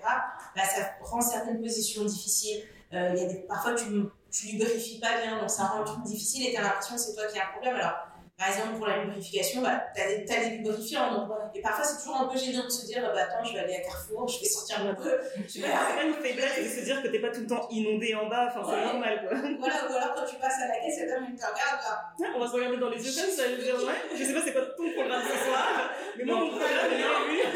bah, 0.54 0.62
ça 0.62 0.90
rend 1.00 1.22
certaines 1.22 1.62
positions 1.62 2.04
difficiles. 2.04 2.60
Euh, 2.92 3.14
y 3.16 3.20
a 3.20 3.24
des, 3.32 3.36
parfois, 3.48 3.74
tu 3.74 3.84
ne 4.30 4.52
lubrifies 4.52 5.00
pas 5.00 5.20
bien, 5.20 5.40
donc 5.40 5.50
ça 5.50 5.64
rend 5.64 5.80
le 5.80 6.04
difficile 6.04 6.46
et 6.46 6.52
tu 6.52 6.56
as 6.56 6.62
l'impression 6.62 6.94
que 6.94 7.00
c'est 7.00 7.14
toi 7.14 7.24
qui 7.26 7.38
as 7.38 7.48
un 7.48 7.52
problème. 7.52 7.76
Alors, 7.76 8.06
par 8.40 8.48
exemple, 8.48 8.78
pour 8.78 8.86
la 8.86 9.04
lubrification, 9.04 9.60
bah, 9.60 9.84
tu 9.94 10.00
as, 10.00 10.08
des- 10.16 10.24
des 10.24 10.56
lubrifiants. 10.56 11.12
Donc, 11.14 11.28
et 11.54 11.60
parfois, 11.60 11.84
c'est 11.84 11.98
toujours 11.98 12.16
un 12.16 12.24
peu 12.24 12.38
gênant 12.38 12.64
de 12.64 12.70
se 12.70 12.86
dire 12.86 13.02
bah, 13.02 13.20
Attends, 13.28 13.44
je 13.44 13.52
vais 13.52 13.58
aller 13.58 13.74
à 13.76 13.80
Carrefour, 13.82 14.26
je 14.26 14.40
vais 14.40 14.46
sortir 14.46 14.80
un 14.86 14.94
peu. 14.94 15.12
Je 15.46 15.52
C'est 15.52 15.60
vais 15.60 16.06
une 16.08 16.14
faiblesse 16.14 16.56
de 16.64 16.80
se 16.80 16.84
dire 16.86 17.02
que 17.02 17.08
t'es 17.08 17.18
pas 17.20 17.28
tout 17.28 17.42
le 17.42 17.46
temps 17.46 17.68
inondé 17.70 18.14
en 18.14 18.28
bas, 18.30 18.48
enfin 18.48 18.62
c'est 18.64 18.82
normal 18.82 19.28
quoi. 19.28 19.38
Voilà, 19.58 19.90
ou 19.90 19.94
alors 19.94 20.14
quand 20.14 20.24
tu 20.24 20.36
passes 20.36 20.56
à 20.64 20.68
la 20.68 20.76
caisse, 20.80 20.98
et 21.00 21.02
il 21.02 21.36
te 21.36 21.44
regarde 21.44 21.80
là. 21.84 22.00
Ah, 22.18 22.24
On 22.34 22.40
va 22.40 22.46
se 22.46 22.52
regarder 22.52 22.78
dans 22.78 22.88
les 22.88 22.96
yeux 23.04 23.12
comme 23.22 23.30
ça, 23.30 23.42
je 23.50 23.62
dire, 23.62 23.74
ouais. 23.76 24.16
Je 24.18 24.24
sais 24.24 24.32
pas 24.32 24.40
c'est 24.42 24.52
quoi 24.54 24.62
ton 24.74 24.90
programme 24.90 25.22
ce 25.22 25.44
soir, 25.44 25.90
mais 26.16 26.24
moi 26.24 26.36
mon 26.36 26.48
programme 26.48 26.90
il 26.92 27.00
est 27.00 27.28
lui. 27.28 27.40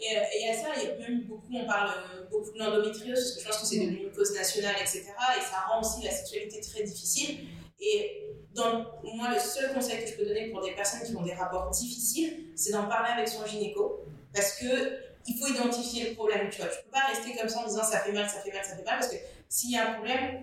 Et, 0.00 0.16
euh, 0.16 0.20
et 0.32 0.48
à 0.48 0.54
ça, 0.54 0.68
il 0.76 0.88
y 0.88 0.92
a 0.92 0.94
même 0.96 1.22
beaucoup, 1.22 1.48
on 1.52 1.66
parle 1.66 1.90
euh, 1.90 2.22
beaucoup 2.30 2.52
de 2.52 2.58
l'endométriose, 2.58 3.18
parce 3.18 3.34
que 3.34 3.40
je 3.40 3.46
pense 3.46 3.58
que 3.58 3.66
c'est 3.66 3.80
devenu 3.80 4.04
une 4.04 4.12
cause 4.12 4.32
nationale, 4.32 4.76
etc. 4.80 5.02
Et 5.36 5.40
ça 5.40 5.66
rend 5.68 5.80
aussi 5.80 6.04
la 6.04 6.12
sexualité 6.12 6.60
très 6.60 6.84
difficile. 6.84 7.38
Et 7.80 8.27
dans, 8.54 8.86
moi, 9.14 9.28
le 9.32 9.38
seul 9.38 9.72
conseil 9.72 10.02
que 10.04 10.10
je 10.10 10.16
peux 10.16 10.24
donner 10.24 10.50
pour 10.50 10.62
des 10.62 10.72
personnes 10.72 11.02
qui 11.06 11.14
ont 11.14 11.22
des 11.22 11.34
rapports 11.34 11.70
difficiles, 11.70 12.46
c'est 12.54 12.72
d'en 12.72 12.88
parler 12.88 13.10
avec 13.12 13.28
son 13.28 13.46
gynéco. 13.46 14.04
Parce 14.34 14.58
que 14.58 14.98
il 15.26 15.36
faut 15.38 15.46
identifier 15.46 16.08
le 16.10 16.14
problème, 16.14 16.48
tu 16.50 16.60
vois. 16.60 16.70
Tu 16.70 16.82
peux 16.84 16.90
pas 16.90 17.06
rester 17.08 17.36
comme 17.38 17.48
ça 17.48 17.60
en 17.60 17.66
disant 17.66 17.84
ça 17.84 18.00
fait 18.00 18.12
mal, 18.12 18.28
ça 18.28 18.40
fait 18.40 18.52
mal, 18.52 18.64
ça 18.64 18.76
fait 18.76 18.84
mal, 18.84 18.98
parce 18.98 19.08
que 19.08 19.16
s'il 19.48 19.72
y 19.72 19.76
a 19.76 19.90
un 19.90 19.94
problème, 19.94 20.42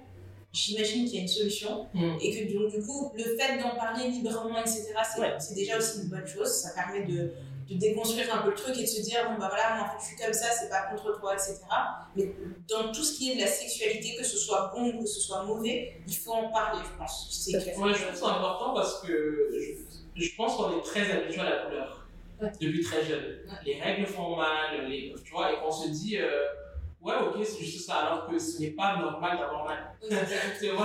j'imagine 0.54 1.06
qu'il 1.06 1.16
y 1.16 1.18
a 1.20 1.22
une 1.22 1.28
solution. 1.28 1.88
Mm. 1.94 2.18
Et 2.22 2.48
que 2.48 2.54
donc, 2.54 2.72
du 2.72 2.86
coup, 2.86 3.12
le 3.16 3.24
fait 3.36 3.58
d'en 3.58 3.76
parler 3.76 4.10
librement, 4.10 4.60
etc., 4.60 4.94
c'est 5.14 5.22
Ouais. 5.22 5.38
déjà 5.56 5.78
aussi 5.78 6.02
une 6.02 6.10
bonne 6.10 6.28
chose. 6.28 6.50
Ça 6.50 6.70
permet 6.76 7.04
de, 7.06 7.32
de 7.68 7.76
déconstruire 7.76 8.34
un 8.34 8.44
peu 8.44 8.50
le 8.50 8.56
truc 8.56 8.78
et 8.78 8.82
de 8.82 8.88
se 8.88 9.02
dire, 9.02 9.28
bon, 9.30 9.38
bah 9.40 9.50
voilà, 9.50 9.76
moi, 9.76 9.86
en 9.86 9.90
fait, 9.90 9.98
je 10.00 10.06
suis 10.16 10.16
comme 10.24 10.34
ça, 10.34 10.48
c'est 10.52 10.70
pas 10.70 10.84
contre 10.92 11.20
toi, 11.20 11.34
etc. 11.34 11.60
Mais 12.16 12.32
dans 12.70 12.92
tout 12.92 13.04
ce 13.04 13.18
qui 13.18 13.32
est 13.32 13.36
de 13.36 13.42
la 13.42 13.48
sexualité, 13.48 14.16
que 14.16 14.24
ce 14.24 14.38
soit 14.38 14.72
bon 14.76 14.90
ou 14.90 15.02
que 15.02 15.08
ce 15.08 15.20
soit 15.20 15.44
mauvais, 15.44 16.00
il 16.08 16.16
faut 16.16 16.34
en 16.34 16.50
parler, 16.52 16.80
je 16.84 16.98
pense. 16.98 17.28
C'est. 17.32 17.76
Moi, 17.78 17.92
je 17.94 18.04
trouve 18.06 18.16
ça 18.16 18.36
important 18.36 18.74
parce 18.74 19.02
que 19.02 19.50
je, 20.16 20.24
je 20.24 20.36
pense 20.36 20.56
qu'on 20.58 20.78
est 20.78 20.82
très 20.84 21.10
habitué 21.12 21.42
à 21.42 21.50
la 21.50 21.58
couleur 21.66 22.02
Ouais. 22.42 22.52
depuis 22.60 22.84
très 22.84 23.02
jeune. 23.06 23.24
Les 23.66 23.80
règles 23.82 24.06
font 24.08 24.36
mal, 24.36 24.90
les, 24.90 25.16
tu 25.24 25.32
vois, 25.32 25.54
et 25.54 25.56
qu'on 25.62 25.72
se 25.72 25.88
dit, 25.88 26.18
euh, 26.18 26.30
ouais, 27.02 27.14
ok, 27.16 27.38
c'est 27.46 27.64
juste 27.64 27.88
ça, 27.88 27.96
alors 27.96 28.28
que 28.28 28.38
ce 28.38 28.60
n'est 28.60 28.72
pas 28.72 28.98
normal 28.98 29.38
d'avoir 29.38 29.64
mal. 29.64 29.96
Moi, 30.12 30.20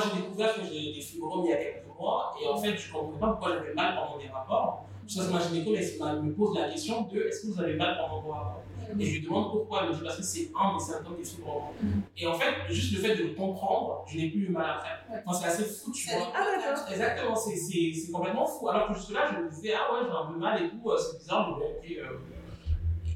j'ai 0.05 0.21
découvert 0.23 0.55
que 0.55 0.61
j'ai 0.63 0.93
des 0.93 1.01
fibromes 1.01 1.45
il 1.47 1.51
y 1.51 1.53
a 1.53 1.57
quelques 1.57 1.87
mois, 1.99 2.33
et 2.41 2.47
en 2.47 2.57
fait, 2.57 2.77
je 2.77 2.87
ne 2.89 2.93
comprenais 2.93 3.19
pas 3.19 3.27
pourquoi 3.33 3.53
j'avais 3.55 3.75
mal 3.75 3.97
pendant 3.97 4.17
mes 4.17 4.29
rapports. 4.29 4.87
Que 5.13 5.33
ma 5.33 5.41
gynéco 5.41 5.75
elle 5.75 6.23
me 6.23 6.33
pose 6.33 6.57
la 6.57 6.69
question 6.71 7.03
de 7.03 7.21
est-ce 7.23 7.43
que 7.43 7.47
vous 7.53 7.61
avez 7.61 7.75
mal 7.75 7.97
pendant 7.99 8.21
vos 8.23 8.31
rapports 8.31 8.63
Et 8.99 9.05
je 9.05 9.19
lui 9.19 9.23
demande 9.27 9.51
pourquoi. 9.51 9.83
Elle 9.83 9.91
me 9.91 9.95
dit 9.95 10.01
parce 10.05 10.17
que 10.19 10.23
c'est 10.23 10.51
un 10.59 10.77
des 10.77 10.83
symptômes 10.85 11.17
des 11.17 11.25
fibromes. 11.25 11.63
Mhm. 11.83 12.03
Et 12.17 12.27
en 12.27 12.35
fait, 12.35 12.55
juste 12.69 12.93
le 12.95 12.99
fait 13.01 13.17
de 13.17 13.23
le 13.25 13.35
comprendre, 13.35 14.05
je 14.07 14.17
n'ai 14.19 14.31
plus 14.31 14.47
eu 14.47 14.49
mal 14.51 14.67
après. 14.77 15.23
Enfin, 15.27 15.39
c'est 15.41 15.47
assez 15.49 15.65
fou, 15.65 15.91
tu 15.93 16.11
vois. 16.11 16.29
Ah, 16.35 16.45
d'accord. 16.45 16.85
Exactement, 16.91 17.37
c'est- 17.37 18.13
complètement 18.13 18.47
fou. 18.47 18.69
Alors 18.69 18.89
que 18.89 18.95
jusque-là, 18.95 19.31
je 19.33 19.43
me 19.45 19.51
disais, 19.51 19.73
ah 19.75 19.93
ouais, 19.93 20.01
j'ai 20.07 20.13
un 20.17 20.33
peu 20.33 20.39
mal 20.39 20.63
et 20.65 20.69
tout, 20.71 20.91
euh, 20.91 20.97
c'est 20.99 21.19
bizarre, 21.19 21.59
euh. 21.61 22.19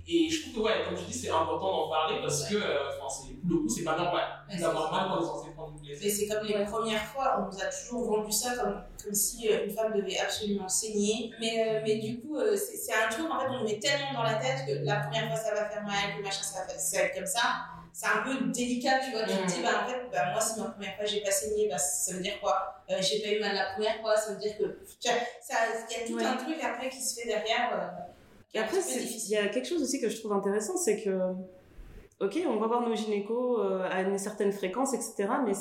Et 0.06 0.28
je 0.28 0.42
trouve 0.42 0.54
que, 0.54 0.60
ouais, 0.68 0.84
comme 0.84 0.94
tu 0.96 1.04
dis, 1.04 1.14
c'est 1.14 1.30
important 1.30 1.84
d'en 1.84 1.88
parler 1.88 2.20
parce 2.20 2.46
que, 2.48 2.56
euh, 2.56 2.76
c'est- 3.08 3.32
le 3.48 3.56
coup, 3.56 3.68
c'est 3.68 3.84
pas 3.84 3.96
normal 3.96 4.22
c'est- 4.50 4.60
mal 4.60 4.72
quand 4.74 5.16
on 5.18 5.22
est 5.22 5.26
censé 5.26 5.50
prendre 5.54 5.72
du 5.80 5.88
Mais 5.90 5.96
plaisir. 5.96 6.26
c'est 6.28 6.34
comme 6.34 6.46
les 6.46 6.64
premières 6.64 7.02
fois, 7.06 7.36
on 7.38 7.46
nous 7.50 7.58
a 7.62 7.66
toujours 7.66 8.04
vendu 8.04 8.30
ça 8.30 8.54
comme, 8.56 8.82
comme 9.02 9.14
si 9.14 9.48
euh, 9.50 9.64
une 9.64 9.70
femme 9.74 9.92
devait 9.94 10.18
absolument 10.18 10.68
saigner. 10.68 11.30
Mais, 11.40 11.64
euh, 11.66 11.80
mais 11.86 11.96
du 11.96 12.20
coup, 12.20 12.36
euh, 12.36 12.54
c'est 12.54 12.76
c'est 12.76 12.92
un 12.92 13.08
truc, 13.08 13.30
en 13.30 13.40
fait, 13.40 13.46
on 13.48 13.58
nous 13.60 13.64
met 13.64 13.78
tellement 13.78 14.12
dans 14.12 14.22
la 14.24 14.34
tête 14.34 14.66
que 14.66 14.84
la 14.84 14.96
première 14.96 15.26
fois 15.28 15.36
ça 15.36 15.54
va 15.54 15.70
faire 15.70 15.82
mal, 15.84 16.16
que 16.18 16.22
machin 16.22 16.42
ça 16.42 16.60
va, 16.60 16.68
faire- 16.68 17.04
être 17.06 17.14
comme 17.14 17.26
ça. 17.26 17.40
C'est 17.96 18.06
un 18.08 18.22
peu 18.24 18.34
délicat, 18.50 18.98
tu 19.04 19.12
vois. 19.12 19.22
Tu 19.22 19.36
te 19.36 19.46
dis, 19.56 19.62
bah 19.62 19.84
en 19.84 19.88
fait, 19.88 20.00
bah, 20.12 20.32
moi, 20.32 20.40
si 20.40 20.58
ma 20.60 20.66
première 20.66 20.96
fois 20.96 21.04
j'ai 21.06 21.20
pas 21.22 21.30
saigné, 21.30 21.68
bah, 21.70 21.78
ça 21.78 22.12
veut 22.12 22.20
dire 22.20 22.40
quoi? 22.42 22.74
Euh, 22.90 22.96
J'ai 23.00 23.22
pas 23.22 23.28
eu 23.28 23.40
mal 23.40 23.54
la 23.54 23.72
première 23.72 24.00
fois, 24.00 24.16
ça 24.16 24.32
veut 24.32 24.38
dire 24.40 24.58
que. 24.58 24.64
Tu 25.00 25.08
vois, 25.08 25.18
ça- 25.40 25.54
il 25.88 25.92
y 26.00 26.02
a 26.02 26.06
tout 26.06 26.14
Ouais. 26.16 26.24
un 26.24 26.36
truc 26.36 26.56
après 26.62 26.88
qui 26.90 27.00
se 27.00 27.20
fait 27.20 27.26
derrière. 27.28 27.70
euh, 27.72 28.10
Et 28.54 28.58
après, 28.58 28.78
il 28.78 29.28
y 29.30 29.36
a 29.36 29.48
quelque 29.48 29.66
chose 29.66 29.82
aussi 29.82 30.00
que 30.00 30.08
je 30.08 30.18
trouve 30.18 30.32
intéressant, 30.32 30.76
c'est 30.76 31.02
que, 31.02 31.32
ok, 32.20 32.38
on 32.46 32.56
va 32.58 32.66
voir 32.68 32.88
nos 32.88 32.94
gynécos 32.94 33.58
euh, 33.60 33.82
à 33.90 34.02
une 34.02 34.16
certaine 34.18 34.52
fréquence, 34.52 34.94
etc., 34.94 35.28
mais 35.44 35.52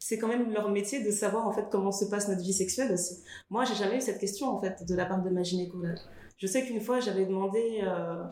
c'est 0.00 0.18
quand 0.18 0.28
même 0.28 0.52
leur 0.52 0.68
métier 0.70 1.02
de 1.02 1.10
savoir 1.10 1.46
en 1.46 1.52
fait 1.52 1.66
comment 1.70 1.92
se 1.92 2.04
passe 2.04 2.28
notre 2.28 2.42
vie 2.42 2.52
sexuelle 2.52 2.92
aussi. 2.92 3.22
Moi, 3.50 3.64
j'ai 3.64 3.74
jamais 3.74 3.96
eu 3.96 4.00
cette 4.00 4.18
question 4.18 4.48
en 4.48 4.60
fait 4.60 4.84
de 4.86 4.94
la 4.94 5.06
part 5.06 5.22
de 5.22 5.30
ma 5.30 5.42
gynéco 5.42 5.80
là. 5.80 5.94
Je 6.36 6.46
sais 6.46 6.64
qu'une 6.64 6.80
fois, 6.80 7.00
j'avais 7.00 7.26
demandé. 7.26 7.80
euh, 7.82 8.22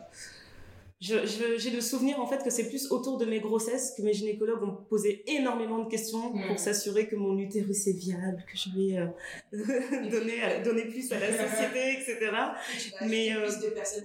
J'ai 0.99 1.69
le 1.69 1.81
souvenir 1.81 2.19
en 2.19 2.25
fait 2.25 2.43
que 2.43 2.49
c'est 2.49 2.69
plus 2.69 2.91
autour 2.91 3.19
de 3.19 3.25
mes 3.25 3.39
grossesses 3.39 3.93
que 3.95 4.01
mes 4.01 4.13
gynécologues 4.13 4.63
ont 4.63 4.75
posé 4.89 5.23
énormément 5.27 5.77
de 5.83 5.89
questions 5.89 6.33
Mm. 6.33 6.47
pour 6.47 6.57
s'assurer 6.59 7.07
que 7.07 7.15
mon 7.15 7.37
utérus 7.37 7.85
est 7.87 7.93
viable, 7.93 8.43
que 8.51 8.57
je 8.57 8.69
vais 8.75 8.97
euh, 8.97 9.05
donner, 10.09 10.41
à- 10.43 10.59
donner 10.63 10.85
plus 10.85 11.11
à 11.11 11.19
la 11.19 11.27
société, 11.31 11.93
etc. 11.93 12.31
Mais, 13.07 13.31
euh, 13.31 13.47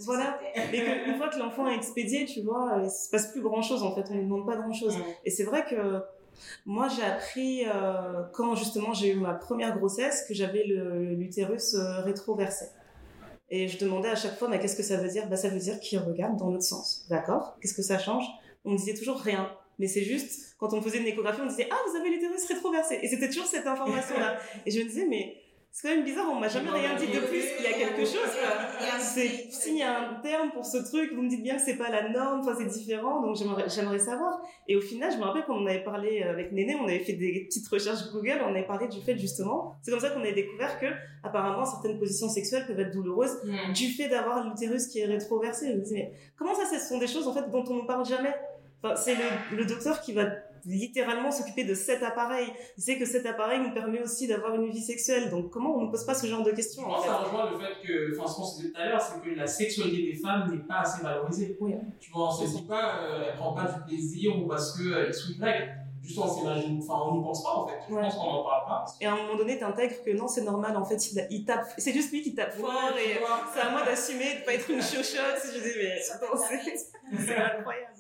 voilà. 0.01 0.39
Mais 0.71 0.85
qu'une 1.05 1.15
fois 1.19 1.29
que 1.29 1.39
l'enfant 1.39 1.67
est 1.71 1.77
expédié, 1.77 2.27
tu 2.27 2.43
vois, 2.43 2.79
euh, 2.79 2.83
il 2.85 2.91
se 2.91 3.09
passe 3.09 3.33
plus 3.33 3.41
grand 3.41 3.63
chose 3.63 3.83
en 3.83 3.95
fait, 3.95 4.05
on 4.11 4.15
ne 4.17 4.23
demande 4.23 4.47
pas 4.47 4.57
grand 4.57 4.73
chose. 4.75 4.97
Mm. 4.99 5.03
Et 5.25 5.31
c'est 5.31 5.45
vrai 5.45 5.65
que 5.65 6.01
Moi, 6.67 6.89
j'ai 6.89 7.03
appris 7.05 7.65
euh, 7.67 8.23
quand 8.33 8.55
justement 8.57 8.93
j'ai 8.95 9.13
eu 9.13 9.17
ma 9.21 9.35
première 9.35 9.79
grossesse 9.79 10.25
que 10.27 10.35
j'avais 10.35 10.65
l'utérus 10.65 11.75
euh, 11.75 12.01
rétroversé. 12.03 12.67
Et 13.55 13.69
je 13.69 13.77
demandais 13.77 14.09
à 14.09 14.17
chaque 14.17 14.39
fois, 14.39 14.49
mais 14.49 14.59
qu'est-ce 14.59 14.77
que 14.77 14.83
ça 14.83 14.97
veut 14.97 15.11
dire? 15.11 15.29
Bah, 15.29 15.37
Ça 15.37 15.51
veut 15.51 15.59
dire 15.59 15.79
qu'il 15.79 15.99
regarde 15.99 16.39
dans 16.39 16.49
l'autre 16.49 16.65
sens. 16.65 17.05
D'accord? 17.11 17.59
Qu'est-ce 17.61 17.75
que 17.75 17.83
ça 17.83 17.99
change? 17.99 18.25
On 18.65 18.71
me 18.71 18.79
disait 18.79 18.95
toujours 18.95 19.19
rien. 19.19 19.55
Mais 19.79 19.89
c'est 19.89 20.05
juste, 20.05 20.55
quand 20.59 20.73
on 20.73 20.81
faisait 20.81 21.01
une 21.01 21.07
échographie, 21.07 21.43
on 21.43 21.47
disait, 21.47 21.69
ah, 21.71 21.77
vous 21.87 21.97
avez 21.99 22.09
l'utérus 22.09 22.47
rétroversé. 22.49 23.01
Et 23.03 23.09
c'était 23.09 23.29
toujours 23.29 23.45
cette 23.45 23.67
information-là. 23.67 24.39
Et 24.65 24.71
je 24.71 24.79
me 24.79 24.85
disais, 24.85 25.05
mais 25.07 25.37
c'est 25.75 25.89
quand 25.89 25.95
même 25.95 26.05
bizarre, 26.05 26.27
on 26.31 26.39
m'a 26.39 26.49
jamais 26.49 26.69
rien 26.69 26.95
dit 26.97 27.07
de 27.07 27.19
plus. 27.19 27.43
Il 27.59 27.65
y 27.65 27.67
a 27.67 27.73
quelque 27.73 28.05
chose, 28.05 28.29
C'est, 29.01 29.51
s'il 29.51 29.79
y 29.79 29.83
a 29.83 30.11
un 30.11 30.15
terme 30.21 30.51
pour 30.53 30.67
ce 30.67 30.77
truc, 30.77 31.13
vous 31.15 31.23
me 31.23 31.31
dites 31.31 31.43
bien 31.43 31.57
que 31.57 31.63
c'est 31.63 31.79
pas 31.79 31.89
la 31.89 32.11
norme, 32.11 32.41
enfin, 32.41 32.55
c'est 32.59 32.67
différent, 32.67 33.23
donc 33.23 33.37
j'aimerais, 33.37 33.65
j'aimerais 33.71 33.99
savoir. 33.99 34.43
Et 34.69 34.77
au 34.77 34.83
final, 34.83 35.11
je 35.11 35.17
me 35.17 35.23
rappelle 35.23 35.45
quand 35.47 35.57
on 35.57 35.67
avait 35.67 35.83
parlé 35.83 36.23
avec 36.23 36.53
Néné, 36.53 36.75
on 36.75 36.85
avait 36.85 36.99
fait 36.99 37.15
des 37.15 37.47
petites 37.47 37.67
recherches 37.69 38.13
Google, 38.13 38.43
on 38.45 38.51
avait 38.51 38.67
parlé 38.67 38.87
du 38.87 39.01
fait, 39.01 39.17
justement, 39.17 39.77
c'est 39.81 39.91
comme 39.91 40.01
ça 40.01 40.11
qu'on 40.11 40.21
avait 40.21 40.35
découvert 40.35 40.79
que, 40.79 40.87
apparemment, 41.25 41.65
certaines 41.65 41.99
positions 41.99 42.29
sexuelles 42.29 42.67
peuvent 42.67 42.79
être 42.79 42.93
douloureuses 42.93 43.39
hmm. 43.43 43.73
du 43.73 43.89
fait 43.89 44.11
d'avoir 44.11 44.47
l'utérus 44.47 44.89
qui 44.89 44.99
est 45.01 45.07
rétroversé. 45.07 45.73
Je 45.73 45.79
me 45.79 45.83
dis, 45.83 45.95
mais 45.95 46.13
comment 46.37 46.55
ça, 46.55 46.67
ce 46.67 46.87
sont 46.87 46.99
des 46.99 47.07
choses, 47.07 47.27
en 47.27 47.33
fait, 47.33 47.49
dont 47.49 47.65
on 47.71 47.83
ne 47.83 47.87
parle 47.87 48.05
jamais? 48.05 48.35
Enfin, 48.83 48.95
c'est 48.95 49.15
le, 49.15 49.57
le 49.57 49.65
docteur 49.65 50.03
qui 50.03 50.13
va 50.13 50.27
littéralement 50.65 51.31
s'occuper 51.31 51.65
de 51.65 51.75
cet 51.75 52.03
appareil. 52.03 52.49
Il 52.77 52.83
sait 52.83 52.99
que 52.99 53.05
cet 53.05 53.27
appareil 53.27 53.61
nous 53.61 53.73
permet 53.73 54.01
aussi 54.01 54.27
d'avoir 54.27 54.55
une 54.55 54.71
vie 54.71 54.83
sexuelle. 54.83 55.31
Donc 55.31 55.51
comment 55.51 55.77
on 55.77 55.83
ne 55.83 55.91
pose 55.91 56.05
pas 56.05 56.15
ce 56.15 56.27
genre 56.27 56.43
de 56.43 56.53
questions 56.53 56.87
Moi, 56.87 57.03
ça 57.05 57.17
rejoint 57.19 57.51
le 57.51 57.59
fait 57.59 57.87
que, 57.87 58.19
enfin, 58.19 58.29
ce 58.29 58.37
qu'on 58.37 58.57
disait 58.57 58.71
tout 58.71 58.81
à 58.81 58.87
l'heure, 58.87 59.01
c'est 59.01 59.21
que 59.21 59.35
la 59.35 59.47
sexualité 59.47 60.13
des 60.13 60.19
femmes 60.19 60.51
n'est 60.51 60.67
pas 60.67 60.81
assez 60.81 61.03
valorisée. 61.03 61.57
Oui. 61.61 61.75
Tu 62.01 62.11
vois, 62.11 62.29
on 62.29 62.31
se 62.31 62.57
dit 62.57 62.67
pas, 62.67 63.03
euh, 63.03 63.25
elle 63.29 63.37
prend 63.37 63.55
pas 63.55 63.65
du 63.65 63.83
plaisir 63.85 64.39
ou 64.39 64.47
parce 64.47 64.77
que 64.77 64.83
elle 64.93 65.11
est 65.11 65.31
Y. 65.31 65.83
Juste 66.03 66.19
on 66.19 66.27
s'imagine, 66.27 66.81
enfin 66.83 67.01
on 67.07 67.17
n'y 67.17 67.23
pense 67.23 67.45
pas 67.45 67.55
en 67.55 67.69
fait. 67.69 67.79
Je 67.89 67.95
pense 67.95 68.15
qu'on 68.17 68.33
n'en 68.33 68.43
parle 68.43 68.67
pas. 68.67 68.85
Et 69.01 69.07
à 69.07 69.13
un 69.13 69.17
moment 69.17 69.37
donné, 69.37 69.57
t'intègres 69.57 70.03
que 70.05 70.11
non, 70.11 70.27
c'est 70.27 70.43
normal 70.43 70.77
en 70.77 70.85
fait, 70.85 70.97
il, 71.31 71.45
tape, 71.45 71.65
c'est 71.79 71.93
juste 71.93 72.11
lui 72.11 72.23
qui 72.23 72.35
tape 72.35 72.55
fort 72.55 72.91
et 72.99 73.21
c'est 73.55 73.61
à 73.61 73.71
moi 73.71 73.85
d'assumer, 73.85 74.41
de 74.41 74.45
pas 74.45 74.55
être 74.55 74.69
une 74.69 74.83
chochotte. 74.83 75.41
Je 75.45 75.61
dis, 75.61 75.79
mais 75.79 76.01
c'est 77.21 77.37
incroyable. 77.37 77.95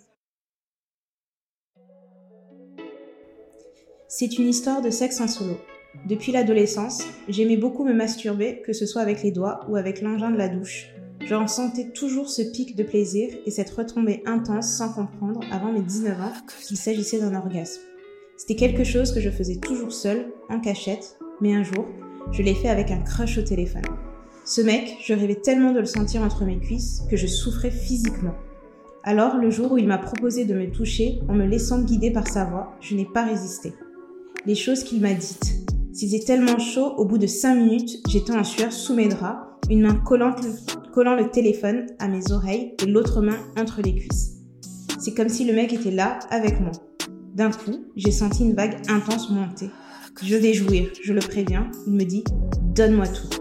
C'est 4.15 4.39
une 4.39 4.47
histoire 4.47 4.83
de 4.83 4.91
sexe 4.91 5.23
en 5.23 5.27
solo. 5.27 5.57
Depuis 6.07 6.33
l'adolescence, 6.33 7.03
j'aimais 7.31 7.57
beaucoup 7.57 7.83
me 7.83 7.95
masturber, 7.95 8.61
que 8.61 8.75
ce 8.75 8.85
soit 8.85 9.01
avec 9.01 9.23
les 9.23 9.31
doigts 9.31 9.61
ou 9.71 9.77
avec 9.77 10.03
l'engin 10.03 10.31
de 10.31 10.37
la 10.37 10.51
douche. 10.51 10.89
Je 11.25 11.35
ressentais 11.35 11.93
toujours 11.93 12.29
ce 12.29 12.43
pic 12.43 12.77
de 12.77 12.83
plaisir 12.83 13.31
et 13.47 13.51
cette 13.51 13.71
retombée 13.71 14.23
intense 14.27 14.77
sans 14.77 14.93
comprendre, 14.93 15.41
avant 15.51 15.73
mes 15.73 15.81
19 15.81 16.21
ans, 16.21 16.33
qu'il 16.69 16.77
s'agissait 16.77 17.21
d'un 17.21 17.35
orgasme. 17.35 17.81
C'était 18.37 18.55
quelque 18.55 18.85
chose 18.85 19.15
que 19.15 19.21
je 19.23 19.31
faisais 19.31 19.57
toujours 19.57 19.93
seul, 19.93 20.27
en 20.51 20.61
cachette, 20.61 21.17
mais 21.41 21.55
un 21.55 21.63
jour, 21.63 21.87
je 22.33 22.43
l'ai 22.43 22.55
fait 22.55 22.69
avec 22.69 22.91
un 22.91 23.01
crush 23.01 23.39
au 23.39 23.43
téléphone. 23.43 23.87
Ce 24.45 24.61
mec, 24.61 24.95
je 25.03 25.15
rêvais 25.15 25.37
tellement 25.37 25.73
de 25.73 25.81
le 25.81 25.87
sentir 25.87 26.21
entre 26.21 26.45
mes 26.45 26.59
cuisses 26.59 27.01
que 27.11 27.17
je 27.17 27.27
souffrais 27.27 27.71
physiquement. 27.71 28.35
Alors, 29.05 29.39
le 29.39 29.49
jour 29.49 29.73
où 29.73 29.79
il 29.79 29.89
m'a 29.89 29.97
proposé 29.97 30.45
de 30.45 30.53
me 30.53 30.71
toucher 30.71 31.21
en 31.31 31.35
me 31.35 31.47
laissant 31.47 31.81
guider 31.81 32.11
par 32.11 32.29
sa 32.29 32.45
voix, 32.45 32.77
je 32.83 32.95
n'ai 32.95 33.07
pas 33.07 33.25
résisté 33.25 33.73
les 34.47 34.55
choses 34.55 34.85
qu'il 34.85 35.01
m'a 35.01 35.15
dites. 35.15 35.55
S'il 35.93 36.15
était 36.15 36.25
tellement 36.25 36.59
chaud, 36.59 36.95
au 36.97 37.05
bout 37.05 37.19
de 37.19 37.27
cinq 37.27 37.55
minutes, 37.55 37.99
j'étais 38.09 38.33
en 38.33 38.45
sueur 38.45 38.73
sous 38.73 38.95
mes 38.95 39.09
draps, 39.09 39.41
une 39.71 39.83
main 39.83 39.95
collant 39.95 40.35
le 41.15 41.31
téléphone 41.31 41.87
à 41.99 42.09
mes 42.09 42.33
oreilles 42.33 42.75
et 42.83 42.87
l'autre 42.87 43.21
main 43.21 43.39
entre 43.59 43.83
les 43.83 43.95
cuisses. 43.95 44.33
C'est 44.99 45.15
comme 45.15 45.29
si 45.29 45.45
le 45.45 45.53
mec 45.53 45.73
était 45.73 45.91
là, 45.91 46.19
avec 46.31 46.61
moi. 46.61 46.73
D'un 47.35 47.51
coup, 47.51 47.85
j'ai 47.97 48.11
senti 48.11 48.45
une 48.45 48.55
vague 48.55 48.77
intense 48.89 49.31
monter. 49.31 49.71
Je 50.23 50.37
vais 50.37 50.55
jouir, 50.55 50.91
je 51.03 51.13
le 51.13 51.21
préviens. 51.21 51.71
Il 51.87 51.95
me 51.95 52.05
dit 52.05 52.25
Donne-moi 52.75 53.09
tout. 53.09 53.41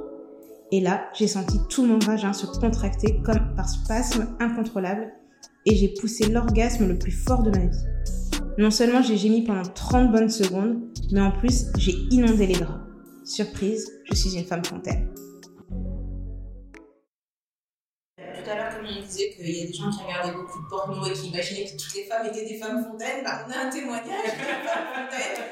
Et 0.72 0.80
là, 0.80 1.10
j'ai 1.14 1.28
senti 1.28 1.58
tout 1.70 1.86
mon 1.86 2.00
vagin 2.00 2.32
se 2.32 2.46
contracter 2.46 3.22
comme 3.24 3.54
par 3.56 3.68
spasme 3.68 4.36
incontrôlable 4.40 5.12
et 5.66 5.76
j'ai 5.76 5.94
poussé 6.00 6.30
l'orgasme 6.30 6.88
le 6.88 6.98
plus 6.98 7.12
fort 7.12 7.44
de 7.44 7.52
ma 7.52 7.66
vie. 7.66 8.21
Non 8.62 8.70
seulement 8.70 9.02
j'ai 9.02 9.18
gémi 9.18 9.42
pendant 9.42 9.64
30 9.64 10.12
bonnes 10.12 10.30
secondes, 10.30 10.82
mais 11.12 11.20
en 11.20 11.32
plus 11.32 11.66
j'ai 11.80 11.94
inondé 12.12 12.46
les 12.46 12.54
draps. 12.54 12.80
Surprise, 13.24 13.90
je 14.04 14.14
suis 14.14 14.38
une 14.38 14.46
femme 14.46 14.64
fontaine. 14.64 15.08
À 18.52 18.56
l'heure, 18.56 18.76
comme 18.76 18.86
on 18.86 19.02
disait 19.02 19.30
qu'il 19.32 19.50
y 19.50 19.64
a 19.64 19.68
des 19.68 19.74
gens 19.74 19.90
qui 19.90 20.04
regardaient 20.04 20.32
beaucoup 20.32 20.62
de 20.62 20.68
porno 20.68 21.06
et 21.06 21.14
qui 21.14 21.28
imaginaient 21.28 21.66
que 21.66 21.78
toutes 21.78 21.96
les 21.96 22.06
femmes 22.06 22.26
étaient 22.28 22.46
des 22.46 22.58
femmes 22.58 22.84
fontaines, 22.84 23.24
bah, 23.24 23.46
on 23.48 23.52
a 23.52 23.68
un 23.68 23.70
témoignage 23.70 24.24
de 24.24 24.30
femmes 24.30 24.88
fontaines. 24.94 25.44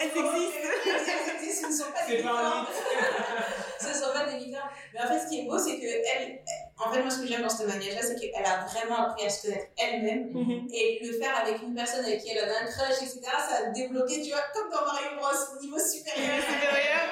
Elles 0.00 0.08
existent. 0.08 0.68
Elles 0.86 1.34
existent, 1.36 1.68
ce 1.68 1.72
ne 1.72 1.78
sont 1.78 1.92
pas 1.92 2.06
des 2.06 2.18
femmes. 2.22 2.66
ce 3.80 3.88
ne 3.88 3.94
sont 3.94 4.12
pas 4.12 4.24
des 4.26 4.38
licornes. 4.44 4.70
Mais 4.94 5.00
en 5.00 5.06
fait, 5.06 5.20
ce 5.20 5.28
qui 5.28 5.40
est 5.40 5.44
beau, 5.44 5.58
c'est 5.58 5.78
qu'elles 5.78 6.42
en 6.82 6.90
fait, 6.90 7.02
moi, 7.02 7.10
ce 7.10 7.20
que 7.20 7.26
j'aime 7.26 7.42
dans 7.42 7.48
ce 7.48 7.58
témoignage-là, 7.58 8.00
c'est 8.00 8.16
qu'elle 8.16 8.46
a 8.46 8.64
vraiment 8.64 9.08
appris 9.08 9.26
à 9.26 9.30
se 9.30 9.42
connaître 9.46 9.66
elle-même. 9.76 10.30
Mhm. 10.32 10.68
Et 10.72 10.98
le 11.04 11.12
faire 11.18 11.36
avec 11.36 11.60
une 11.62 11.74
personne 11.74 12.04
avec 12.04 12.22
qui 12.22 12.30
elle 12.30 12.38
a 12.38 12.62
un 12.62 12.64
crush, 12.64 13.02
etc., 13.02 13.20
ça 13.22 13.66
a 13.66 13.70
débloqué, 13.70 14.22
tu 14.22 14.30
vois, 14.30 14.44
comme 14.54 14.70
dans 14.70 14.86
Mario 14.86 15.16
Bros, 15.16 15.60
niveau 15.60 15.78
supérieur. 15.78 16.40
supérieur. 16.40 17.10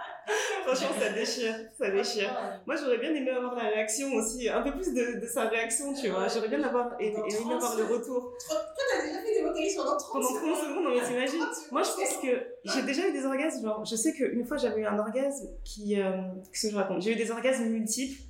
Franchement, 0.66 0.88
ça 0.98 1.10
déchire, 1.10 1.54
ça 1.78 1.90
déchire. 1.90 2.36
Moi, 2.66 2.74
j'aurais 2.76 2.98
bien 2.98 3.14
aimé 3.14 3.30
avoir 3.30 3.54
la 3.54 3.68
réaction 3.68 4.12
aussi, 4.14 4.48
un 4.48 4.62
peu 4.62 4.72
plus 4.72 4.92
de, 4.92 5.20
de 5.20 5.26
sa 5.26 5.48
réaction, 5.48 5.94
tu 5.94 6.08
vois. 6.08 6.26
J'aurais 6.28 6.48
bien 6.48 6.62
avoir, 6.62 7.00
aimé, 7.00 7.16
avoir 7.50 7.76
le 7.76 7.84
retour. 7.84 8.32
Toi, 8.48 8.56
t'as 8.76 9.06
déjà 9.06 9.20
fait 9.20 9.34
des 9.34 9.42
vocalises 9.42 9.76
pendant 9.76 9.96
30 9.96 10.24
secondes 10.24 10.40
Pendant 10.40 10.54
30 10.54 10.64
secondes, 10.68 10.84
non 10.84 10.90
mais 10.94 11.06
t'imagines 11.06 11.46
Moi, 11.70 11.82
je 11.82 11.90
pense 11.90 12.16
que 12.22 12.46
j'ai 12.64 12.82
déjà 12.82 13.08
eu 13.08 13.12
des 13.12 13.24
orgasmes, 13.24 13.62
genre, 13.64 13.84
je 13.84 13.94
sais 13.96 14.12
qu'une 14.12 14.44
fois, 14.44 14.56
j'avais 14.56 14.80
eu 14.80 14.86
un 14.86 14.98
orgasme 14.98 15.48
qui, 15.64 16.00
euh, 16.00 16.10
qu'est-ce 16.52 16.66
que 16.66 16.72
je 16.72 16.76
raconte? 16.76 17.02
J'ai 17.02 17.12
eu 17.12 17.16
des 17.16 17.30
orgasmes 17.30 17.66
multiples 17.66 18.20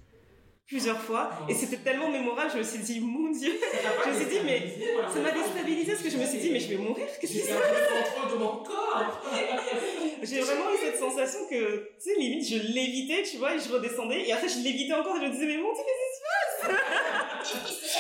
plusieurs 0.67 1.01
fois. 1.01 1.31
Et 1.49 1.55
c'était 1.55 1.77
tellement 1.77 2.11
mémorable 2.11 2.51
je 2.53 2.59
me 2.59 2.63
suis 2.63 2.79
dit 2.79 3.01
mon 3.01 3.31
dieu. 3.31 3.53
Je 4.05 4.11
me 4.11 4.15
suis 4.15 4.27
dit 4.27 4.41
mais 4.45 4.75
ça 5.13 5.21
m'a 5.21 5.31
déstabilisé 5.31 5.93
parce 5.93 6.03
que 6.03 6.11
je 6.11 6.17
me 6.17 6.27
suis 6.27 6.39
dit 6.39 6.51
mais 6.51 6.61
je 6.61 6.69
vais 6.69 6.77
mourir 6.77 7.07
qu'est-ce 7.21 7.39
se 7.39 7.49
passe 7.49 8.33
de 8.33 8.39
mon 8.39 8.57
corps. 8.65 9.23
J'ai 10.23 10.41
vraiment 10.41 10.73
eu 10.73 10.79
cette 10.83 10.99
sensation 10.99 11.41
que 11.49 11.93
tu 11.99 12.11
sais 12.11 12.19
limite 12.19 12.49
je 12.49 12.57
l'évitais 12.57 13.23
tu 13.23 13.37
vois 13.37 13.55
et 13.55 13.59
je 13.59 13.73
redescendais. 13.73 14.27
Et 14.27 14.33
après 14.33 14.49
je 14.49 14.59
l'évitais 14.59 14.95
encore 14.95 15.17
et 15.17 15.21
je 15.21 15.27
me 15.27 15.33
disais 15.33 15.47
mais 15.47 15.59
mon 15.59 15.73
dieu 15.73 15.83
qu'est-ce 15.85 16.67
qui 16.67 16.69
se 16.69 16.69
passe? 16.69 16.83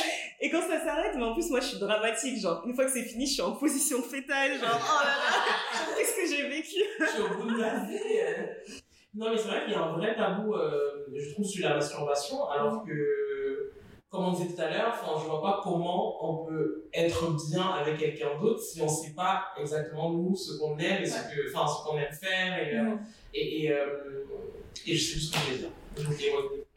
Et 0.38 0.50
quand 0.50 0.60
ça 0.60 0.84
s'arrête 0.84 1.14
mais 1.16 1.22
en 1.24 1.32
plus 1.32 1.48
moi 1.50 1.60
je 1.60 1.66
suis 1.66 1.78
dramatique. 1.78 2.40
Genre 2.40 2.62
une 2.66 2.74
fois 2.74 2.84
que 2.84 2.92
c'est 2.92 3.04
fini 3.04 3.26
je 3.26 3.32
suis 3.34 3.42
en 3.42 3.52
position 3.52 4.02
fétale. 4.02 4.58
Genre 4.58 4.80
oh 4.80 5.04
là 5.04 5.10
là 5.10 5.94
qu'est-ce 5.96 6.14
que 6.14 6.36
j'ai 6.36 6.48
vécu? 6.48 6.82
Je 7.00 7.06
suis 7.06 7.22
au 7.22 7.28
bout 7.28 7.50
de 7.52 7.60
la 7.60 7.74
vie 7.80 8.82
non, 9.16 9.30
mais 9.30 9.38
c'est 9.38 9.48
vrai 9.48 9.64
qu'il 9.64 9.72
y 9.72 9.76
a 9.76 9.82
un 9.82 9.92
vrai 9.92 10.14
tabou, 10.14 10.54
euh, 10.54 11.06
je 11.14 11.32
trouve, 11.32 11.46
sur 11.46 11.66
la 11.66 11.76
masturbation, 11.76 12.48
alors 12.48 12.84
que, 12.84 13.72
comme 14.10 14.26
on 14.26 14.32
disait 14.32 14.54
tout 14.54 14.60
à 14.60 14.68
l'heure, 14.68 14.94
je 15.18 15.26
vois 15.26 15.40
pas 15.40 15.60
comment 15.62 16.16
on 16.22 16.44
peut 16.44 16.84
être 16.92 17.34
bien 17.50 17.62
avec 17.62 17.98
quelqu'un 17.98 18.38
d'autre 18.38 18.60
si 18.60 18.80
on 18.82 18.84
ne 18.84 18.90
sait 18.90 19.14
pas 19.14 19.46
exactement 19.58 20.10
nous 20.10 20.36
ce 20.36 20.58
qu'on 20.58 20.76
aime 20.78 21.02
et 21.02 21.06
ce 21.06 21.22
que, 21.22 21.50
enfin, 21.50 21.66
ce 21.66 21.84
qu'on 21.84 21.96
aime 21.98 22.12
faire 22.12 22.58
et, 22.58 22.78
euh, 22.78 22.94
et, 23.32 23.64
et, 23.64 23.72
euh, 23.72 24.24
et, 24.86 24.94
je 24.94 25.14
sais 25.14 25.20
ce 25.20 25.30
que 25.32 25.38
je 25.46 25.52
vais 25.52 25.58
dire 25.58 25.70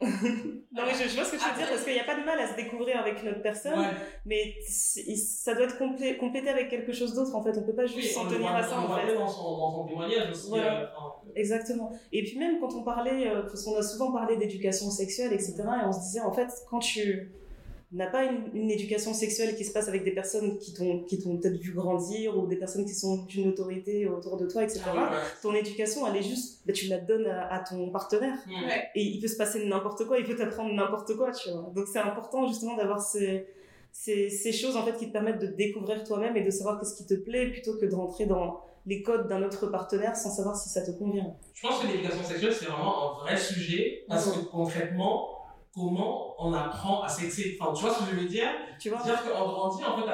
non, 0.00 0.82
mais 0.86 0.94
je, 0.94 1.10
je, 1.10 1.14
vois 1.14 1.24
ce 1.24 1.32
que 1.32 1.36
tu 1.36 1.44
veux 1.44 1.56
dire 1.56 1.68
parce 1.68 1.84
qu'il 1.84 1.92
n'y 1.92 2.00
a 2.00 2.04
pas 2.04 2.18
de 2.18 2.24
mal 2.24 2.38
à 2.38 2.50
se 2.50 2.56
découvrir 2.56 3.00
avec 3.00 3.22
une 3.22 3.28
autre 3.28 3.42
personne, 3.42 3.84
mais 4.24 4.54
ça 4.64 5.54
doit 5.54 5.64
être 5.64 5.76
complété 5.76 6.48
avec 6.48 6.70
quelque 6.70 6.92
chose 6.92 7.14
d'autre 7.14 7.36
en 7.36 7.42
fait. 7.42 7.52
On 7.58 7.62
peut 7.62 7.74
pas 7.74 7.84
juste 7.84 8.14
s'en 8.14 8.26
tenir 8.26 8.50
à 8.54 8.62
ça 8.62 8.80
en 8.80 8.96
fait. 8.96 9.14
Dans 9.14 9.28
son, 9.28 9.58
dans 9.58 9.72
son 9.72 9.88
témoignage 9.88 10.30
aussi. 10.30 10.50
Euh, 10.54 10.86
Exactement. 11.36 11.92
Et 12.12 12.22
puis 12.24 12.38
même 12.38 12.60
quand 12.60 12.72
on 12.74 12.82
parlait, 12.82 13.28
euh, 13.28 13.42
parce 13.42 13.62
qu'on 13.62 13.76
a 13.76 13.82
souvent 13.82 14.10
parlé 14.10 14.38
d'éducation 14.38 14.90
sexuelle, 14.90 15.34
etc., 15.34 15.54
et 15.58 15.86
on 15.86 15.92
se 15.92 16.00
disait 16.00 16.22
en 16.22 16.32
fait, 16.32 16.48
quand 16.70 16.78
tu 16.78 17.30
n'a 17.92 18.06
pas 18.06 18.24
une, 18.24 18.70
éducation 18.70 19.12
sexuelle 19.12 19.56
qui 19.56 19.64
se 19.64 19.72
passe 19.72 19.88
avec 19.88 20.04
des 20.04 20.12
personnes 20.12 20.58
qui 20.58 20.72
t'ont 20.72 21.02
qui 21.02 21.20
t'ont 21.20 21.36
peut-être 21.38 21.58
vu 21.58 21.72
grandir 21.72 22.38
ou 22.38 22.46
des 22.46 22.56
personnes 22.56 22.84
qui 22.84 22.94
sont 22.94 23.24
d'une 23.24 23.48
autorité 23.48 24.06
autour 24.06 24.36
de 24.36 24.46
toi 24.46 24.62
etc 24.62 24.82
ah 24.86 25.20
ton 25.42 25.54
éducation 25.54 26.06
elle 26.06 26.16
est 26.16 26.22
juste 26.22 26.60
bah, 26.66 26.72
tu 26.72 26.86
la 26.86 26.98
donnes 26.98 27.26
à, 27.26 27.58
ton 27.68 27.90
partenaire. 27.90 28.38
Et 28.94 29.02
il 29.02 29.20
peut 29.20 29.26
se 29.26 29.36
passer 29.36 29.66
n'importe 29.66 30.06
quoi 30.06 30.18
il 30.18 30.24
peut 30.24 30.36
t'apprendre 30.36 30.72
n'importe 30.72 31.16
quoi 31.16 31.32
tu 31.32 31.50
vois. 31.50 31.72
Donc 31.74 31.88
c'est 31.92 31.98
important 31.98 32.46
justement 32.46 32.76
d'avoir 32.76 33.00
ces, 33.00 33.46
ces 33.90 34.30
ces 34.30 34.52
choses 34.52 34.76
en 34.76 34.84
fait 34.84 34.96
qui 34.96 35.08
te 35.08 35.12
permettent 35.12 35.40
de 35.40 35.48
découvrir 35.48 36.04
toi-même 36.04 36.36
et 36.36 36.44
de 36.44 36.50
savoir 36.50 36.78
qu'est-ce 36.78 36.94
qui 36.94 37.06
te 37.06 37.14
plaît 37.14 37.50
plutôt 37.50 37.76
que 37.76 37.86
de 37.86 37.94
rentrer 37.94 38.26
dans 38.26 38.60
les 38.86 39.02
codes 39.02 39.26
d'un 39.28 39.42
autre 39.42 39.66
partenaire 39.66 40.16
sans 40.16 40.30
savoir 40.30 40.56
si 40.56 40.68
ça 40.68 40.82
te 40.82 40.92
convient. 40.92 41.34
Je 41.54 41.66
pense 41.66 41.80
que 41.80 41.88
l'éducation 41.88 42.22
sexuelle 42.22 42.52
c'est 42.52 42.66
vraiment 42.66 43.20
un 43.20 43.24
vrai 43.24 43.36
sujet 43.36 44.04
parce 44.08 44.30
que 44.30 44.44
concrètement 44.44 45.39
comment 45.80 46.34
on 46.38 46.52
apprend 46.52 47.02
à 47.02 47.08
sexer. 47.08 47.56
Enfin, 47.60 47.72
tu 47.72 47.82
vois 47.82 47.94
ce 47.94 48.00
que 48.00 48.10
je 48.10 48.16
veux 48.20 48.28
dire? 48.28 48.48
Tu 48.78 48.90
vois 48.90 49.02
Dire 49.02 49.22
qu'on 49.22 49.48
grandit, 49.48 49.84
en 49.84 49.96
fait, 49.96 50.10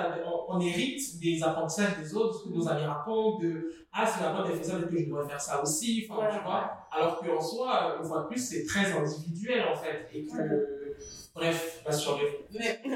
on, 0.48 0.60
hérite 0.60 1.20
des 1.20 1.42
apprentissages 1.42 1.98
des 1.98 2.14
autres, 2.14 2.40
ce 2.40 2.44
que 2.44 2.54
nos 2.54 2.68
amis 2.68 2.84
racontent, 2.84 3.38
de 3.38 3.72
ah, 3.92 4.06
si 4.06 4.22
la 4.22 4.32
bonne 4.32 4.46
elle 4.50 4.58
fait 4.58 4.64
ça, 4.64 4.76
peut-être 4.76 4.90
que 4.90 4.98
je 4.98 5.04
devrais 5.06 5.28
faire 5.28 5.40
ça 5.40 5.62
aussi, 5.62 6.06
enfin, 6.08 6.28
tu 6.32 6.42
vois. 6.44 6.88
Alors 6.90 7.18
qu'en 7.20 7.40
soi, 7.40 7.96
une 8.00 8.06
fois 8.06 8.22
de 8.22 8.26
plus, 8.28 8.38
c'est 8.38 8.64
très 8.64 8.92
individuel, 8.92 9.64
en 9.72 9.76
fait. 9.76 10.08
Et 10.12 10.24
que, 10.24 10.96
bref, 11.34 11.82
pas 11.84 11.92
sur 11.92 12.18
Mais... 12.52 12.80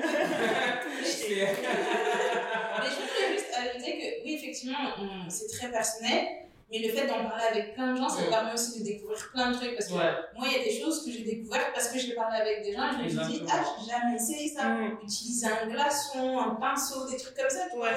Mais 2.81 2.87
je 2.89 2.95
voudrais 2.95 3.33
juste 3.33 3.53
ajouter 3.57 3.99
que, 3.99 4.25
oui, 4.25 4.35
effectivement, 4.35 4.79
on- 4.99 5.29
c'est 5.29 5.49
très 5.49 5.71
personnel. 5.71 6.50
Mais 6.71 6.79
le 6.79 6.89
fait 6.89 7.07
d'en 7.07 7.25
parler 7.29 7.45
avec 7.51 7.75
plein 7.75 7.93
de 7.93 7.97
gens, 7.97 8.09
ça 8.09 8.23
permet 8.31 8.53
aussi 8.53 8.79
de 8.79 8.85
découvrir 8.85 9.19
plein 9.33 9.51
de 9.51 9.57
trucs. 9.57 9.75
Parce 9.77 9.89
que 9.89 9.95
Ouais. 9.95 10.13
moi, 10.37 10.47
il 10.49 10.57
y 10.57 10.61
a 10.61 10.65
des 10.65 10.81
choses 10.81 11.05
que 11.05 11.11
j'ai 11.11 11.23
découvertes 11.25 11.73
parce 11.75 11.89
que 11.89 11.99
j'ai 11.99 12.15
parlé 12.15 12.39
avec 12.41 12.63
des 12.63 12.73
gens 12.73 12.91
et 12.93 13.09
je 13.09 13.19
me 13.19 13.25
suis 13.25 13.41
dit, 13.41 13.47
ah, 13.51 13.63
j'ai 13.81 13.91
jamais 13.91 14.15
essayé 14.17 14.49
ça. 14.49 14.69
Mm. 14.69 14.99
Utiliser 15.03 15.47
un 15.47 15.67
glaçon, 15.69 16.39
un 16.39 16.55
pinceau, 16.55 17.09
des 17.11 17.17
trucs 17.17 17.35
comme 17.37 17.51
ça, 17.51 17.69
tu 17.71 17.77
vois. 17.77 17.91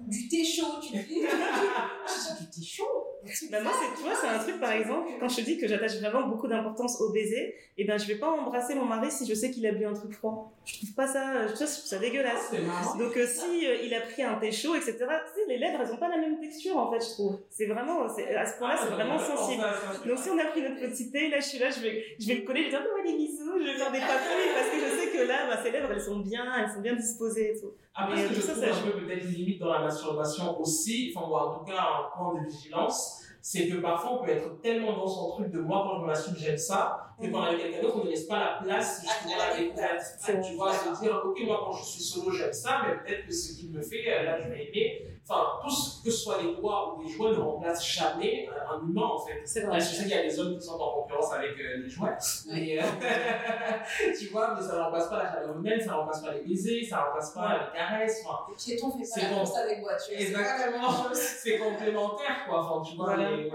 Du 0.00 0.28
thé 0.28 0.44
chaud, 0.44 0.78
tu 0.82 0.92
dis, 0.96 1.20
du 1.20 2.50
thé 2.50 2.62
chaud? 2.64 3.06
Bah 3.50 3.60
moi, 3.62 3.72
c'est, 3.78 3.96
tu 3.96 4.02
vois, 4.02 4.14
c'est 4.20 4.28
un 4.28 4.38
truc, 4.38 4.60
par 4.60 4.72
exemple, 4.72 5.10
quand 5.20 5.28
je 5.28 5.36
te 5.36 5.40
dis 5.42 5.58
que 5.58 5.68
j'attache 5.68 5.96
vraiment 6.00 6.26
beaucoup 6.26 6.48
d'importance 6.48 7.00
au 7.00 7.12
baiser, 7.12 7.54
et 7.76 7.84
ben, 7.84 7.98
je 7.98 8.06
vais 8.06 8.16
pas 8.16 8.28
embrasser 8.28 8.74
mon 8.74 8.84
mari 8.84 9.10
si 9.10 9.26
je 9.26 9.34
sais 9.34 9.50
qu'il 9.50 9.66
a 9.66 9.72
bu 9.72 9.84
un 9.84 9.92
truc 9.94 10.12
froid. 10.12 10.52
Je 10.64 10.76
trouve 10.76 10.92
pas 10.94 11.06
ça, 11.06 11.46
je 11.46 11.52
trouve 11.54 11.66
ça 11.66 11.98
dégueulasse. 11.98 12.50
Donc, 12.98 13.16
euh, 13.16 13.26
si 13.26 13.66
euh, 13.66 13.76
il 13.84 13.94
a 13.94 14.00
pris 14.00 14.22
un 14.22 14.34
thé 14.34 14.50
chaud, 14.52 14.74
etc., 14.74 14.96
tu 14.98 15.04
sais, 15.04 15.46
les 15.48 15.58
lèvres, 15.58 15.80
elles 15.82 15.92
ont 15.92 15.96
pas 15.96 16.08
la 16.08 16.18
même 16.18 16.38
texture, 16.40 16.76
en 16.76 16.90
fait, 16.92 17.00
je 17.00 17.10
trouve. 17.10 17.38
C'est 17.50 17.66
vraiment, 17.66 18.08
c'est, 18.08 18.34
à 18.34 18.46
ce 18.46 18.58
point-là, 18.58 18.76
c'est 18.82 18.90
vraiment 18.90 19.18
sensible. 19.18 19.62
Donc, 20.06 20.18
si 20.18 20.30
on 20.30 20.38
a 20.38 20.44
pris 20.46 20.62
notre 20.62 20.80
petit 20.80 21.10
thé, 21.10 21.28
là, 21.28 21.40
je 21.40 21.46
suis 21.46 21.58
là, 21.58 21.70
je 21.70 21.80
vais, 21.80 22.04
je 22.18 22.26
vais 22.26 22.34
le 22.36 22.42
coller, 22.42 22.60
je 22.60 22.64
vais 22.66 22.70
dire, 22.70 22.80
ouais, 22.96 23.10
des 23.10 23.16
bisous, 23.18 23.58
je 23.58 23.64
vais 23.64 23.78
faire 23.78 23.92
des 23.92 24.00
papouilles, 24.00 24.52
parce 24.54 24.68
que 24.68 24.76
je 24.76 25.00
sais 25.00 25.18
que 25.18 25.28
là, 25.28 25.46
bah, 25.48 25.62
ses 25.62 25.70
lèvres, 25.70 25.88
elles 25.92 26.00
sont 26.00 26.18
bien, 26.20 26.44
elles 26.58 26.70
sont 26.72 26.80
bien 26.80 26.94
disposées 26.94 27.52
et 27.54 27.60
tout. 27.60 27.72
Après, 27.94 28.22
ce 28.22 28.28
que 28.28 28.34
je 28.34 28.40
ça, 28.40 28.52
trouve 28.54 28.64
un 28.64 28.90
peu 28.92 29.06
peut-être 29.06 29.24
limite 29.24 29.60
dans 29.60 29.72
la 29.72 29.80
masturbation 29.80 30.60
aussi, 30.60 31.12
enfin, 31.14 31.26
ou 31.28 31.34
en 31.34 31.58
tout 31.58 31.64
cas 31.64 31.74
un 31.74 32.16
point 32.16 32.40
de 32.40 32.48
vigilance, 32.48 33.22
c'est 33.42 33.68
que 33.68 33.76
parfois 33.76 34.20
on 34.20 34.24
peut 34.24 34.30
être 34.30 34.60
tellement 34.60 34.96
dans 34.96 35.08
son 35.08 35.30
truc 35.30 35.50
de 35.50 35.60
moi 35.60 35.82
quand 35.84 35.96
je 35.96 36.02
me 36.02 36.06
masturbe, 36.06 36.36
j'aime 36.38 36.58
ça, 36.58 37.14
que 37.20 37.26
quand 37.26 37.40
on 37.40 37.44
est 37.44 37.48
avec 37.48 37.60
quelqu'un 37.62 37.82
d'autre, 37.82 38.00
on 38.02 38.04
ne 38.04 38.10
laisse 38.10 38.26
pas 38.26 38.38
la 38.38 38.60
place 38.62 39.02
justement 39.02 39.40
à 39.40 39.48
la 39.48 39.56
découverte. 39.56 40.00
C'est 40.18 40.40
Tu 40.40 40.54
vois, 40.54 40.72
se 40.72 41.00
dire, 41.00 41.20
ok, 41.24 41.40
moi 41.46 41.62
quand 41.64 41.72
je 41.72 41.84
suis 41.84 42.02
solo, 42.02 42.30
j'aime 42.30 42.52
ça, 42.52 42.82
mais 42.86 42.96
peut-être 42.98 43.26
que 43.26 43.32
ce 43.32 43.56
qu'il 43.56 43.70
me 43.70 43.82
fait, 43.82 44.04
euh, 44.06 44.22
là, 44.22 44.40
je 44.40 44.48
vais 44.48 44.68
aimer. 44.68 45.06
Enfin, 45.28 45.44
tout 45.62 45.70
ce 45.70 46.02
que 46.02 46.10
ce 46.10 46.16
soit 46.16 46.42
les 46.42 46.54
doigts 46.56 46.94
ou 46.96 47.02
les 47.02 47.08
jouets 47.08 47.30
ne 47.30 47.36
remplacent 47.36 47.86
jamais 47.86 48.48
euh, 48.48 48.74
un 48.74 48.80
humain 48.88 49.06
en 49.14 49.18
fait. 49.18 49.40
C'est 49.44 49.60
Ouais, 49.62 49.66
vrai. 49.68 49.80
je 49.80 49.84
sais 49.84 50.02
qu'il 50.02 50.10
y 50.10 50.14
a 50.14 50.22
des 50.22 50.40
hommes 50.40 50.54
qui 50.58 50.64
sont 50.66 50.74
en 50.78 51.02
concurrence 51.02 51.32
avec 51.32 51.50
euh, 51.50 51.76
les 51.82 51.88
jouets, 51.88 52.16
mais 52.50 52.78
euh, 52.80 52.82
tu 54.18 54.26
vois, 54.28 54.54
mais 54.54 54.60
ça 54.66 54.74
ne 54.76 54.80
remplace 54.82 55.08
pas 55.08 55.22
la 55.22 55.32
chaleur 55.32 55.56
humaine, 55.56 55.80
ça 55.80 55.92
ne 55.92 55.96
remplace 55.96 56.20
pas 56.22 56.32
les 56.32 56.40
baisers, 56.40 56.84
ça 56.88 56.96
ne 56.96 57.02
remplace 57.02 57.30
pas 57.32 57.58
les 57.72 57.78
caresses. 57.78 58.22
Enfin, 58.26 58.38
piétons 58.56 58.90
fait 58.90 59.04
C'est 59.04 59.20
pas 59.20 59.26
la 59.36 59.60
avec 59.64 59.80
voiture. 59.80 60.14
Exactement, 60.18 60.88
complémentaire 61.70 62.46
quoi. 62.48 62.60
Enfin, 62.60 62.82
tu 62.90 62.96
vois, 62.96 63.06
Voilà. 63.14 63.30
ouais. 63.30 63.50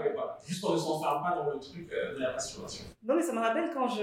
Juste 0.46 0.64
on 0.64 0.72
ne 0.72 0.78
s'enferme 0.78 1.22
pas 1.22 1.36
dans 1.36 1.50
le 1.50 1.58
truc 1.58 1.90
euh, 1.92 2.14
de 2.14 2.20
la 2.20 2.32
masturbation. 2.32 2.84
Non, 3.04 3.14
mais 3.16 3.22
ça 3.22 3.32
me 3.32 3.40
rappelle 3.40 3.70
quand 3.72 3.88
je. 3.88 4.02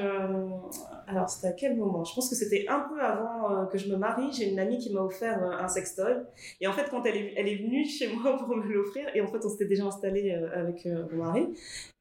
Alors, 1.07 1.30
c'était 1.30 1.48
à 1.48 1.52
quel 1.53 1.76
moment? 1.76 2.03
Je 2.03 2.14
pense 2.15 2.30
que 2.30 2.35
c'était 2.35 2.65
un 2.69 2.81
peu 2.81 3.02
avant 3.02 3.52
euh, 3.52 3.65
que 3.65 3.77
je 3.77 3.88
me 3.90 3.95
marie. 3.98 4.31
J'ai 4.31 4.49
une 4.52 4.60
amie 4.60 4.77
qui 4.77 4.94
m'a 4.94 5.02
offert 5.02 5.41
euh, 5.44 5.52
un 5.60 5.68
sextoy. 5.68 6.15
Et 6.61 6.68
en 6.68 6.73
fait, 6.73 6.90
quand 6.90 7.03
elle 7.06 7.18
est, 7.18 7.34
elle 7.38 7.48
est 7.48 7.52
venue 7.55 7.85
chez 7.85 8.07
moi 8.07 8.38
pour 8.45 8.55
me 8.55 8.71
l'offrir, 8.71 9.09
et 9.13 9.21
en 9.21 9.27
fait, 9.27 9.43
on 9.43 9.49
s'était 9.49 9.65
déjà 9.65 9.85
installé 9.85 10.31
euh, 10.31 10.59
avec 10.59 10.85
euh, 10.85 11.05
mon 11.11 11.23
mari, 11.23 11.47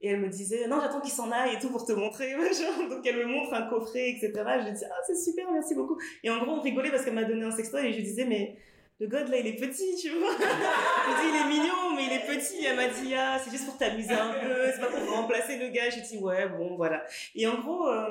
et 0.00 0.08
elle 0.08 0.20
me 0.20 0.28
disait 0.28 0.66
Non, 0.68 0.78
j'attends 0.80 1.00
qu'il 1.00 1.12
s'en 1.12 1.30
aille 1.30 1.54
et 1.54 1.58
tout 1.58 1.70
pour 1.70 1.84
te 1.84 1.92
montrer. 1.92 2.32
Donc, 2.90 3.06
elle 3.06 3.16
me 3.16 3.26
montre 3.26 3.54
un 3.54 3.62
coffret, 3.62 4.10
etc. 4.10 4.32
Je 4.34 4.66
lui 4.66 4.72
dis 4.72 4.84
Ah, 4.84 5.00
c'est 5.06 5.16
super, 5.16 5.50
merci 5.52 5.74
beaucoup. 5.74 5.98
Et 6.22 6.30
en 6.30 6.42
gros, 6.42 6.52
on 6.52 6.60
rigolait 6.60 6.90
parce 6.90 7.04
qu'elle 7.04 7.14
m'a 7.14 7.24
donné 7.24 7.44
un 7.44 7.50
sextoy, 7.50 7.86
et 7.86 7.92
je 7.92 7.96
lui 7.96 8.04
disais 8.04 8.24
Mais. 8.24 8.56
Le 9.00 9.08
god 9.08 9.26
là 9.30 9.38
il 9.38 9.46
est 9.48 9.56
petit, 9.56 9.96
tu 10.00 10.10
vois. 10.10 10.30
je 10.38 11.22
dis 11.22 11.28
il 11.28 11.34
est 11.34 11.48
mignon, 11.48 11.96
mais 11.96 12.04
il 12.04 12.12
est 12.12 12.24
petit. 12.24 12.64
Elle 12.64 12.76
m'a 12.76 12.86
dit 12.86 13.12
ah 13.16 13.36
c'est 13.42 13.50
juste 13.50 13.66
pour 13.66 13.76
t'amuser 13.76 14.12
un 14.12 14.32
peu, 14.34 14.70
c'est 14.72 14.80
pas 14.80 14.86
pour 14.86 15.16
remplacer 15.16 15.58
le 15.58 15.70
gars. 15.70 15.90
J'ai 15.90 16.02
dit 16.02 16.22
ouais 16.22 16.48
bon 16.48 16.76
voilà. 16.76 17.02
Et 17.34 17.44
en 17.48 17.58
gros, 17.58 17.88
euh, 17.88 18.06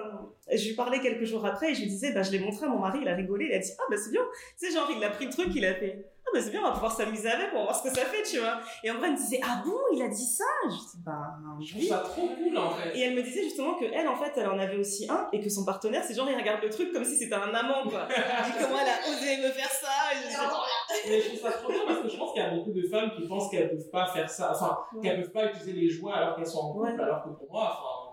je 0.54 0.68
lui 0.68 0.76
parlais 0.76 1.00
quelques 1.00 1.24
jours 1.24 1.46
après 1.46 1.72
et 1.72 1.76
je 1.76 1.82
lui 1.82 1.88
disais, 1.88 2.12
bah, 2.12 2.24
je 2.24 2.32
l'ai 2.32 2.40
montré 2.40 2.66
à 2.66 2.70
mon 2.70 2.80
mari, 2.80 3.00
il 3.02 3.08
a 3.08 3.16
rigolé, 3.16 3.46
il 3.46 3.54
a 3.54 3.60
dit, 3.60 3.72
ah, 3.80 3.84
bah, 3.90 3.98
c'est 3.98 4.12
bien. 4.12 4.22
Sais, 4.58 4.72
genre, 4.72 4.90
il 4.96 5.04
a 5.04 5.10
pris 5.10 5.26
le 5.26 5.32
truc, 5.32 5.48
il 5.56 5.66
a 5.66 5.74
fait, 5.76 6.06
ah, 6.34 6.38
bah, 6.38 6.42
c'est 6.42 6.50
bien, 6.52 6.62
on 6.62 6.66
va 6.68 6.72
pouvoir 6.72 6.92
s'amuser 6.92 7.30
avec, 7.30 7.50
on 7.54 7.58
va 7.58 7.64
voir 7.64 7.76
ce 7.76 7.84
que 7.84 7.94
ça 7.96 8.06
fait, 8.06 8.24
tu 8.24 8.40
vois. 8.40 8.60
Et 8.84 8.92
en 8.92 8.96
vrai, 8.98 9.08
elle 9.08 9.14
me 9.14 9.18
disait, 9.18 9.40
ah 9.44 9.62
bon, 9.66 9.78
il 9.94 10.02
a 10.02 10.08
dit 10.08 10.26
ça? 10.26 10.44
Je 10.66 10.70
dis, 10.70 11.04
bah, 11.06 11.36
Je 11.60 11.72
trouve 11.74 11.84
ça 11.88 11.98
trop 12.00 12.28
cool 12.28 12.58
en 12.58 12.70
fait. 12.72 12.96
Et 12.98 13.02
elle 13.02 13.16
me 13.16 13.22
disait 13.24 13.44
justement 13.44 13.76
que 13.76 13.86
elle, 13.86 14.08
en 14.08 14.16
fait, 14.16 14.32
elle 14.38 14.48
en 14.48 14.58
avait 14.60 14.78
aussi 14.78 15.10
un 15.10 15.28
et 15.34 15.42
que 15.42 15.50
son 15.50 15.66
partenaire, 15.66 16.04
c'est 16.04 16.14
genre, 16.14 16.30
il 16.30 16.36
regarde 16.38 16.62
le 16.64 16.70
truc 16.70 16.92
comme 16.94 17.04
si 17.06 17.18
c'était 17.18 17.36
un 17.36 17.54
amant, 17.54 17.84
quoi. 17.90 18.08
Je 18.10 18.52
dis, 18.52 18.58
comment 18.66 18.80
elle 18.80 18.90
a 18.90 19.10
osé 19.18 19.38
me 19.38 19.52
faire 19.52 19.70
ça? 19.72 19.88
Et 20.14 20.24
je 20.24 20.30
dis, 20.30 21.10
Mais 21.10 21.22
je 21.22 21.28
trouve 21.30 21.40
ça 21.52 21.58
trop 21.58 21.72
bien 21.72 21.82
parce 21.88 22.02
que 22.02 22.10
je 22.10 22.18
pense 22.18 22.34
qu'il 22.34 22.42
y 22.42 22.46
a 22.46 22.50
beaucoup 22.56 22.72
de 22.72 22.88
femmes 22.88 23.12
qui 23.16 23.28
pensent 23.28 23.50
qu'elles 23.50 23.70
peuvent 23.70 23.90
pas 23.92 24.08
faire 24.08 24.30
ça, 24.30 24.52
enfin, 24.52 24.78
Ouais. 24.94 25.02
qu'elles 25.02 25.22
peuvent 25.22 25.32
pas 25.32 25.46
utiliser 25.46 25.74
les 25.74 25.90
jouets 25.90 26.14
alors 26.14 26.36
qu'elles 26.36 26.48
sont 26.48 26.60
en 26.60 26.74
couple, 26.74 26.92
Ouais. 26.92 27.02
alors 27.04 27.24
que 27.24 27.30
pour 27.30 27.52
moi, 27.52 27.64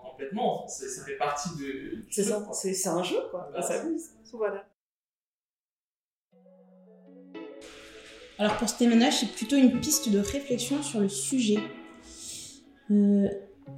enfin, 0.01 0.09
complètement, 0.09 0.65
c'est- 0.67 0.87
ça 0.89 1.05
fait 1.05 1.15
partie 1.17 1.49
de. 1.59 2.03
c'est 2.09 2.23
ça, 2.23 2.41
c'est 2.51 2.73
c'est 2.73 2.89
un 2.89 3.03
jeu, 3.03 3.19
quoi. 3.31 3.49
Ouais. 3.53 3.61
s'amuse. 3.61 4.09
Voilà. 4.33 4.63
Alors 8.39 8.55
pour 8.55 8.69
ce 8.69 8.77
témoignage, 8.77 9.19
c'est 9.19 9.31
plutôt 9.33 9.57
une 9.57 9.81
piste 9.81 10.09
de 10.09 10.19
réflexion 10.19 10.81
sur 10.81 11.01
le 11.01 11.09
sujet. 11.09 11.59
Euh, 12.89 13.27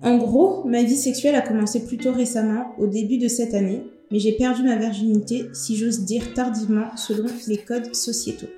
en 0.04 0.18
gros, 0.18 0.64
ma 0.66 0.84
vie 0.84 0.98
sexuelle 0.98 1.34
a 1.34 1.42
commencé 1.42 1.84
plutôt 1.86 2.12
récemment, 2.12 2.76
au 2.78 2.86
début 2.86 3.18
de 3.18 3.28
cette 3.28 3.56
année, 3.56 3.82
mais 4.12 4.20
j'ai 4.20 4.34
perdu 4.34 4.62
ma 4.62 4.76
virginité, 4.76 5.48
si 5.54 5.76
j'ose 5.76 6.06
dire 6.06 6.36
tardivement, 6.36 6.96
selon 6.96 7.26
les 7.48 7.58
codes 7.58 7.96
sociétaux. 7.96 8.50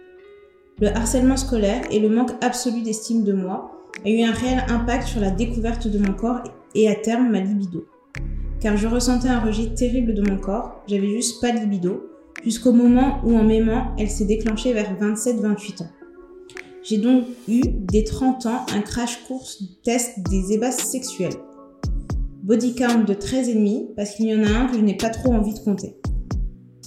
Le 0.81 0.89
harcèlement 0.89 1.37
scolaire 1.37 1.83
et 1.89 1.99
le 1.99 2.09
manque 2.09 2.31
absolu 2.41 2.81
d'estime 2.81 3.23
de 3.23 3.31
moi 3.31 3.71
a 4.05 4.09
eu 4.09 4.23
un 4.23 4.33
réel 4.33 4.61
impact 4.67 5.07
sur 5.07 5.21
la 5.21 5.31
découverte 5.31 5.87
de 5.87 5.99
mon 5.99 6.13
corps 6.13 6.43
et 6.75 6.89
à 6.89 6.95
terme 6.95 7.29
ma 7.29 7.39
libido. 7.39 7.87
Car 8.59 8.75
je 8.75 8.87
ressentais 8.87 9.29
un 9.29 9.39
rejet 9.39 9.73
terrible 9.73 10.13
de 10.13 10.29
mon 10.29 10.37
corps, 10.37 10.83
j'avais 10.85 11.07
juste 11.07 11.39
pas 11.39 11.51
de 11.51 11.59
libido, 11.59 12.09
jusqu'au 12.43 12.71
moment 12.71 13.21
où 13.23 13.37
en 13.37 13.43
m'aimant, 13.43 13.95
elle 13.97 14.09
s'est 14.09 14.25
déclenchée 14.25 14.73
vers 14.73 14.97
27-28 14.99 15.83
ans. 15.83 15.89
J'ai 16.83 16.97
donc 16.97 17.25
eu, 17.47 17.61
dès 17.63 18.03
30 18.03 18.45
ans, 18.45 18.65
un 18.73 18.81
crash 18.81 19.23
course 19.27 19.63
test 19.83 20.19
des 20.29 20.53
ébats 20.53 20.71
sexuels. 20.71 21.35
Body 22.43 22.75
count 22.75 23.05
de 23.05 23.13
13,5 23.13 23.95
parce 23.95 24.15
qu'il 24.15 24.25
y 24.25 24.35
en 24.35 24.43
a 24.43 24.49
un 24.49 24.67
que 24.67 24.75
je 24.75 24.81
n'ai 24.81 24.97
pas 24.97 25.09
trop 25.09 25.31
envie 25.31 25.53
de 25.53 25.59
compter. 25.59 25.95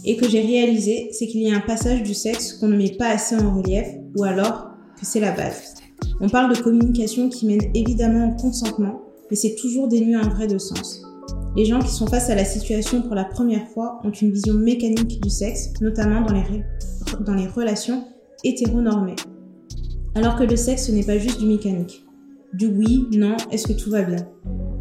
Et 0.05 0.17
que 0.17 0.29
j'ai 0.29 0.43
réalisé, 0.43 1.09
c'est 1.13 1.27
qu'il 1.27 1.41
y 1.41 1.51
a 1.51 1.57
un 1.57 1.61
passage 1.61 2.03
du 2.03 2.13
sexe 2.13 2.53
qu'on 2.53 2.69
ne 2.69 2.77
met 2.77 2.95
pas 2.99 3.09
assez 3.09 3.35
en 3.37 3.57
relief 3.57 3.87
ou 4.17 4.25
alors 4.25 4.69
que 5.01 5.07
c'est 5.07 5.21
la 5.21 5.33
base. 5.33 5.75
On 6.21 6.29
parle 6.29 6.55
de 6.55 6.61
communication 6.61 7.31
qui 7.31 7.47
mène 7.47 7.71
évidemment 7.75 8.29
au 8.29 8.41
consentement, 8.41 9.01
mais 9.31 9.37
c'est 9.37 9.55
toujours 9.55 9.89
dénué 9.89 10.15
un 10.15 10.29
vrai 10.29 10.47
de 10.47 10.59
sens. 10.59 11.06
Les 11.57 11.65
gens 11.65 11.79
qui 11.79 11.89
sont 11.89 12.07
face 12.07 12.29
à 12.29 12.35
la 12.35 12.45
situation 12.45 13.01
pour 13.01 13.15
la 13.15 13.25
première 13.25 13.67
fois 13.69 13.99
ont 14.05 14.11
une 14.11 14.31
vision 14.31 14.53
mécanique 14.53 15.23
du 15.23 15.31
sexe, 15.31 15.73
notamment 15.81 16.21
dans 16.21 16.35
les, 16.35 16.45
dans 17.21 17.33
les 17.33 17.47
relations 17.47 18.05
hétéronormées. 18.45 19.17
Alors 20.15 20.37
que 20.37 20.45
le 20.45 20.55
sexe 20.55 20.91
n'est 20.91 21.03
pas 21.03 21.17
juste 21.17 21.41
du 21.41 21.47
mécanique. 21.47 22.05
Du 22.53 22.67
oui, 22.67 23.07
non, 23.13 23.39
est-ce 23.51 23.69
que 23.69 23.73
tout 23.73 23.91
va 23.91 24.03
bien? 24.03 24.29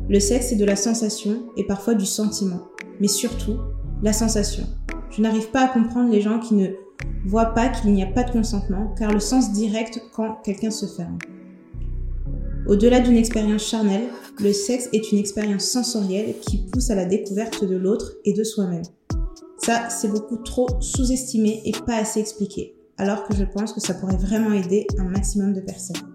Le 0.09 0.19
sexe 0.19 0.47
c'est 0.47 0.57
de 0.57 0.65
la 0.65 0.75
sensation 0.75 1.45
et 1.55 1.65
parfois 1.65 1.93
du 1.93 2.05
sentiment, 2.05 2.67
mais 2.99 3.07
surtout 3.07 3.57
la 4.03 4.11
sensation. 4.11 4.65
Je 5.11 5.21
n'arrive 5.21 5.51
pas 5.51 5.63
à 5.63 5.69
comprendre 5.69 6.11
les 6.11 6.19
gens 6.19 6.39
qui 6.39 6.55
ne 6.55 6.67
voient 7.25 7.53
pas 7.53 7.69
qu'il 7.69 7.93
n'y 7.93 8.03
a 8.03 8.07
pas 8.07 8.23
de 8.23 8.31
consentement, 8.31 8.93
car 8.99 9.13
le 9.13 9.21
sens 9.21 9.53
direct 9.53 10.01
quand 10.13 10.41
quelqu'un 10.43 10.71
se 10.71 10.87
ferme. 10.87 11.17
Au-delà 12.67 12.99
d'une 12.99 13.15
expérience 13.15 13.67
charnelle, 13.67 14.09
le 14.39 14.51
sexe 14.51 14.89
est 14.91 15.11
une 15.11 15.19
expérience 15.19 15.65
sensorielle 15.65 16.33
qui 16.41 16.57
pousse 16.57 16.89
à 16.89 16.95
la 16.95 17.05
découverte 17.05 17.63
de 17.63 17.75
l'autre 17.75 18.13
et 18.25 18.33
de 18.33 18.43
soi-même. 18.43 18.81
Ça, 19.59 19.89
c'est 19.89 20.07
beaucoup 20.07 20.37
trop 20.37 20.67
sous-estimé 20.79 21.61
et 21.65 21.71
pas 21.85 21.97
assez 21.97 22.19
expliqué, 22.19 22.75
alors 22.97 23.23
que 23.27 23.35
je 23.35 23.43
pense 23.43 23.71
que 23.71 23.79
ça 23.79 23.93
pourrait 23.93 24.17
vraiment 24.17 24.51
aider 24.51 24.87
un 24.97 25.03
maximum 25.03 25.53
de 25.53 25.61
personnes. 25.61 26.14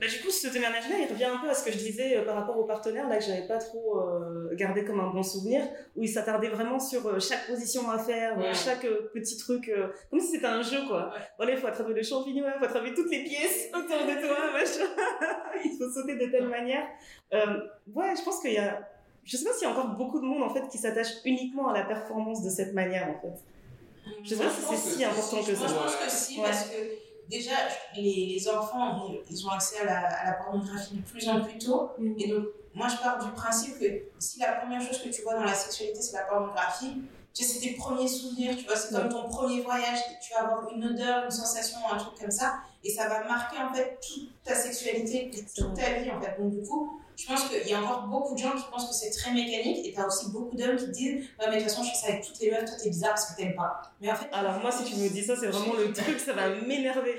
Bah, 0.00 0.06
du 0.08 0.18
coup, 0.22 0.30
ce 0.30 0.48
témoignage-là, 0.48 0.96
il 0.98 1.12
revient 1.12 1.24
un 1.26 1.36
peu 1.38 1.50
à 1.50 1.54
ce 1.54 1.62
que 1.64 1.70
je 1.70 1.76
disais 1.76 2.16
euh, 2.16 2.24
par 2.24 2.34
rapport 2.36 2.58
au 2.58 2.64
partenaire, 2.64 3.06
là, 3.08 3.18
que 3.18 3.24
j'avais 3.24 3.46
pas 3.46 3.58
trop 3.58 3.98
euh, 4.00 4.48
gardé 4.54 4.82
comme 4.84 4.98
un 4.98 5.10
bon 5.10 5.22
souvenir, 5.22 5.62
où 5.94 6.02
il 6.02 6.08
s'attardait 6.08 6.48
vraiment 6.48 6.78
sur 6.80 7.06
euh, 7.06 7.20
chaque 7.20 7.46
position 7.46 7.90
à 7.90 7.98
faire, 7.98 8.38
Ouais. 8.38 8.54
chaque 8.54 8.86
petit 9.12 9.36
truc, 9.36 9.70
comme 10.10 10.18
si 10.20 10.28
c'était 10.32 10.46
un 10.46 10.62
jeu, 10.62 10.78
quoi. 10.88 11.12
Voilà, 11.36 11.52
il 11.52 11.58
faut 11.58 11.66
attraper 11.66 11.92
le 11.92 12.02
champignon, 12.02 12.46
il 12.54 12.58
faut 12.58 12.64
attraper 12.64 12.94
toutes 12.94 13.10
les 13.10 13.24
pièces 13.24 13.68
autour 13.74 13.98
de 14.06 14.26
toi, 14.26 14.52
machin. 14.52 14.88
il 15.64 15.76
faut 15.78 15.90
sauter 15.92 16.16
de 16.16 16.30
telle 16.30 16.48
manière. 16.48 16.86
Ouais, 17.32 18.14
je 18.16 18.24
pense 18.24 18.40
qu'il 18.40 18.52
y 18.54 18.58
a, 18.58 18.80
je 19.24 19.36
sais 19.36 19.44
pas 19.44 19.52
s'il 19.52 19.68
y 19.68 19.70
a 19.70 19.72
encore 19.74 19.88
beaucoup 19.96 20.18
de 20.20 20.24
monde, 20.24 20.42
en 20.42 20.48
fait, 20.48 20.66
qui 20.68 20.78
s'attache 20.78 21.08
uniquement 21.26 21.68
à 21.68 21.74
la 21.78 21.84
performance 21.84 22.42
de 22.42 22.48
cette 22.48 22.72
manière, 22.72 23.06
en 23.08 23.20
fait. 23.20 23.34
Je 24.24 24.34
sais 24.34 24.42
pas 24.42 24.48
si 24.50 24.62
c'est 24.62 24.76
si 24.96 25.04
important 25.04 25.42
que 25.44 25.54
ça. 25.54 25.66
je 25.68 25.74
pense 25.74 25.96
que 25.96 26.10
si, 26.10 26.38
Ouais. 26.38 26.44
parce 26.46 26.64
que 26.70 26.76
déjà, 27.30 27.52
les, 27.96 28.26
les 28.34 28.48
enfants, 28.48 29.06
ils- 29.08 29.22
ils 29.30 29.46
ont 29.46 29.50
accès 29.50 29.78
à 29.80 29.84
la, 29.84 29.98
à 30.20 30.24
la 30.26 30.32
pornographie 30.34 30.96
de 30.96 31.02
plus 31.02 31.28
en 31.28 31.40
plus 31.40 31.56
tôt. 31.58 31.90
Et 32.18 32.28
donc, 32.28 32.44
moi, 32.74 32.88
je 32.88 32.96
pars 33.02 33.18
du 33.24 33.30
principe 33.32 33.78
que 33.78 33.86
si 34.18 34.38
la 34.40 34.52
première 34.52 34.80
chose 34.82 35.00
que 35.02 35.08
tu 35.08 35.22
vois 35.22 35.34
dans 35.34 35.44
la 35.44 35.54
sexualité, 35.54 36.00
c'est 36.02 36.16
la 36.16 36.24
pornographie, 36.24 37.02
tu 37.32 37.44
sais, 37.44 37.48
c'est 37.54 37.60
tes 37.60 37.74
premiers 37.74 38.08
souvenirs, 38.08 38.56
tu 38.56 38.64
vois, 38.64 38.76
c'est 38.76 38.92
comme 38.94 39.08
ton 39.08 39.28
premier 39.28 39.62
voyage, 39.62 39.98
tu 40.20 40.32
vas 40.34 40.40
avoir 40.40 40.68
une 40.72 40.84
odeur, 40.84 41.24
une 41.24 41.30
sensation, 41.30 41.78
un 41.90 41.96
truc 41.96 42.18
comme 42.20 42.30
ça, 42.30 42.58
et 42.84 42.90
ça 42.90 43.08
va 43.08 43.22
marquer 43.24 43.56
en 43.58 43.72
fait 43.72 43.98
toute 44.06 44.30
ta 44.42 44.54
sexualité, 44.54 45.30
toute 45.56 45.74
ta 45.74 45.94
vie 46.00 46.10
en 46.10 46.20
fait. 46.20 46.36
Donc, 46.40 46.50
du 46.50 46.62
coup, 46.68 46.99
je 47.20 47.26
pense 47.26 47.48
qu'il 47.48 47.66
y 47.68 47.74
a 47.74 47.82
encore 47.82 48.02
beaucoup 48.06 48.34
de 48.34 48.38
gens 48.38 48.52
qui 48.52 48.64
pensent 48.70 48.88
que 48.88 48.94
c'est 48.94 49.10
très 49.10 49.32
mécanique 49.32 49.86
et 49.86 49.92
t'as 49.92 50.06
aussi 50.06 50.30
beaucoup 50.30 50.56
d'hommes 50.56 50.76
qui 50.76 50.88
disent 50.88 51.26
Ouais, 51.38 51.46
mais 51.50 51.56
de 51.56 51.60
toute 51.60 51.70
façon, 51.70 51.82
je 51.82 51.90
fais 51.90 51.96
ça 51.96 52.06
avec 52.08 52.24
toutes 52.24 52.38
les 52.40 52.50
meufs, 52.50 52.64
toi 52.64 52.74
t'es 52.82 52.88
bizarre 52.90 53.10
parce 53.10 53.30
que 53.32 53.36
t'aimes 53.36 53.54
pas. 53.54 53.82
Mais 54.00 54.10
en 54.10 54.14
fait. 54.14 54.28
Alors, 54.32 54.58
moi, 54.60 54.70
si 54.72 54.84
tu 54.84 54.96
me 54.96 55.08
dis 55.08 55.22
ça, 55.22 55.36
c'est 55.36 55.48
vraiment 55.48 55.74
le 55.74 55.92
truc, 55.92 56.18
ça 56.18 56.32
va 56.32 56.48
m'énerver. 56.48 57.16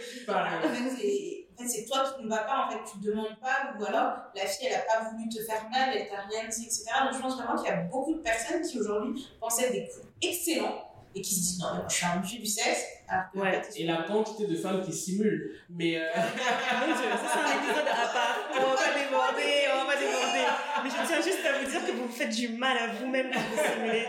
En 0.65 0.69
fait, 0.69 1.67
c'est- 1.67 1.85
toi 1.85 2.03
qui 2.17 2.23
ne 2.23 2.29
vas 2.29 2.39
pas, 2.43 2.65
en 2.65 2.71
fait, 2.71 2.79
tu 2.91 2.97
ne 2.97 3.11
demandes 3.11 3.39
pas, 3.39 3.73
ou 3.79 3.85
alors 3.85 4.13
la 4.35 4.45
fille, 4.47 4.65
elle 4.67 4.73
n'a 4.73 4.79
pas 4.79 5.09
voulu 5.11 5.29
te 5.29 5.39
faire 5.43 5.69
mal, 5.69 5.89
elle 5.95 6.07
t'a 6.09 6.21
rien 6.29 6.49
dit, 6.49 6.65
etc. 6.65 6.85
Donc 7.03 7.13
je 7.13 7.19
pense 7.21 7.35
vraiment 7.37 7.55
qu'il 7.55 7.67
y 7.69 7.71
a 7.71 7.81
beaucoup 7.83 8.15
de 8.15 8.19
personnes 8.21 8.63
qui 8.63 8.79
aujourd'hui 8.79 9.27
pensent 9.39 9.61
être 9.61 9.71
des 9.71 9.87
coups 9.87 10.07
excellents 10.23 10.90
et 11.15 11.21
qui 11.21 11.33
se 11.35 11.39
disent 11.41 11.59
non, 11.59 11.67
mais 11.73 11.77
moi 11.79 11.87
je 11.89 11.95
suis 11.95 12.05
un 12.05 12.19
musée 12.19 12.37
du 12.37 12.45
sexe. 12.45 12.85
Alors 13.07 13.23
que, 13.31 13.37
en 13.37 13.41
Ouais. 13.41 13.61
fait, 13.63 13.79
Et 13.81 13.85
la 13.85 14.03
quantité 14.03 14.47
de 14.47 14.55
femmes 14.55 14.81
qui 14.81 14.93
simulent. 14.93 15.57
Mais 15.69 15.97
euh, 15.97 16.07
ça 16.13 16.21
c'est 16.31 17.39
un 17.39 17.57
épisode 17.59 17.87
à 17.87 18.07
part. 18.07 18.37
On 18.51 18.69
va 18.69 18.75
pas 18.75 18.93
déborder, 18.97 19.67
on 19.73 19.85
va 19.85 19.93
pas 19.93 19.99
déborder. 19.99 20.45
Mais 20.83 20.89
je 20.89 21.07
tiens 21.07 21.21
juste 21.21 21.45
à 21.45 21.59
vous 21.59 21.69
dire 21.69 21.85
que 21.85 21.91
vous 21.91 22.07
faites 22.07 22.29
du 22.35 22.49
mal 22.49 22.77
à 22.77 22.87
vous-même 22.93 23.29
quand 23.33 23.39
vous 23.39 23.73
simulez. 23.73 24.05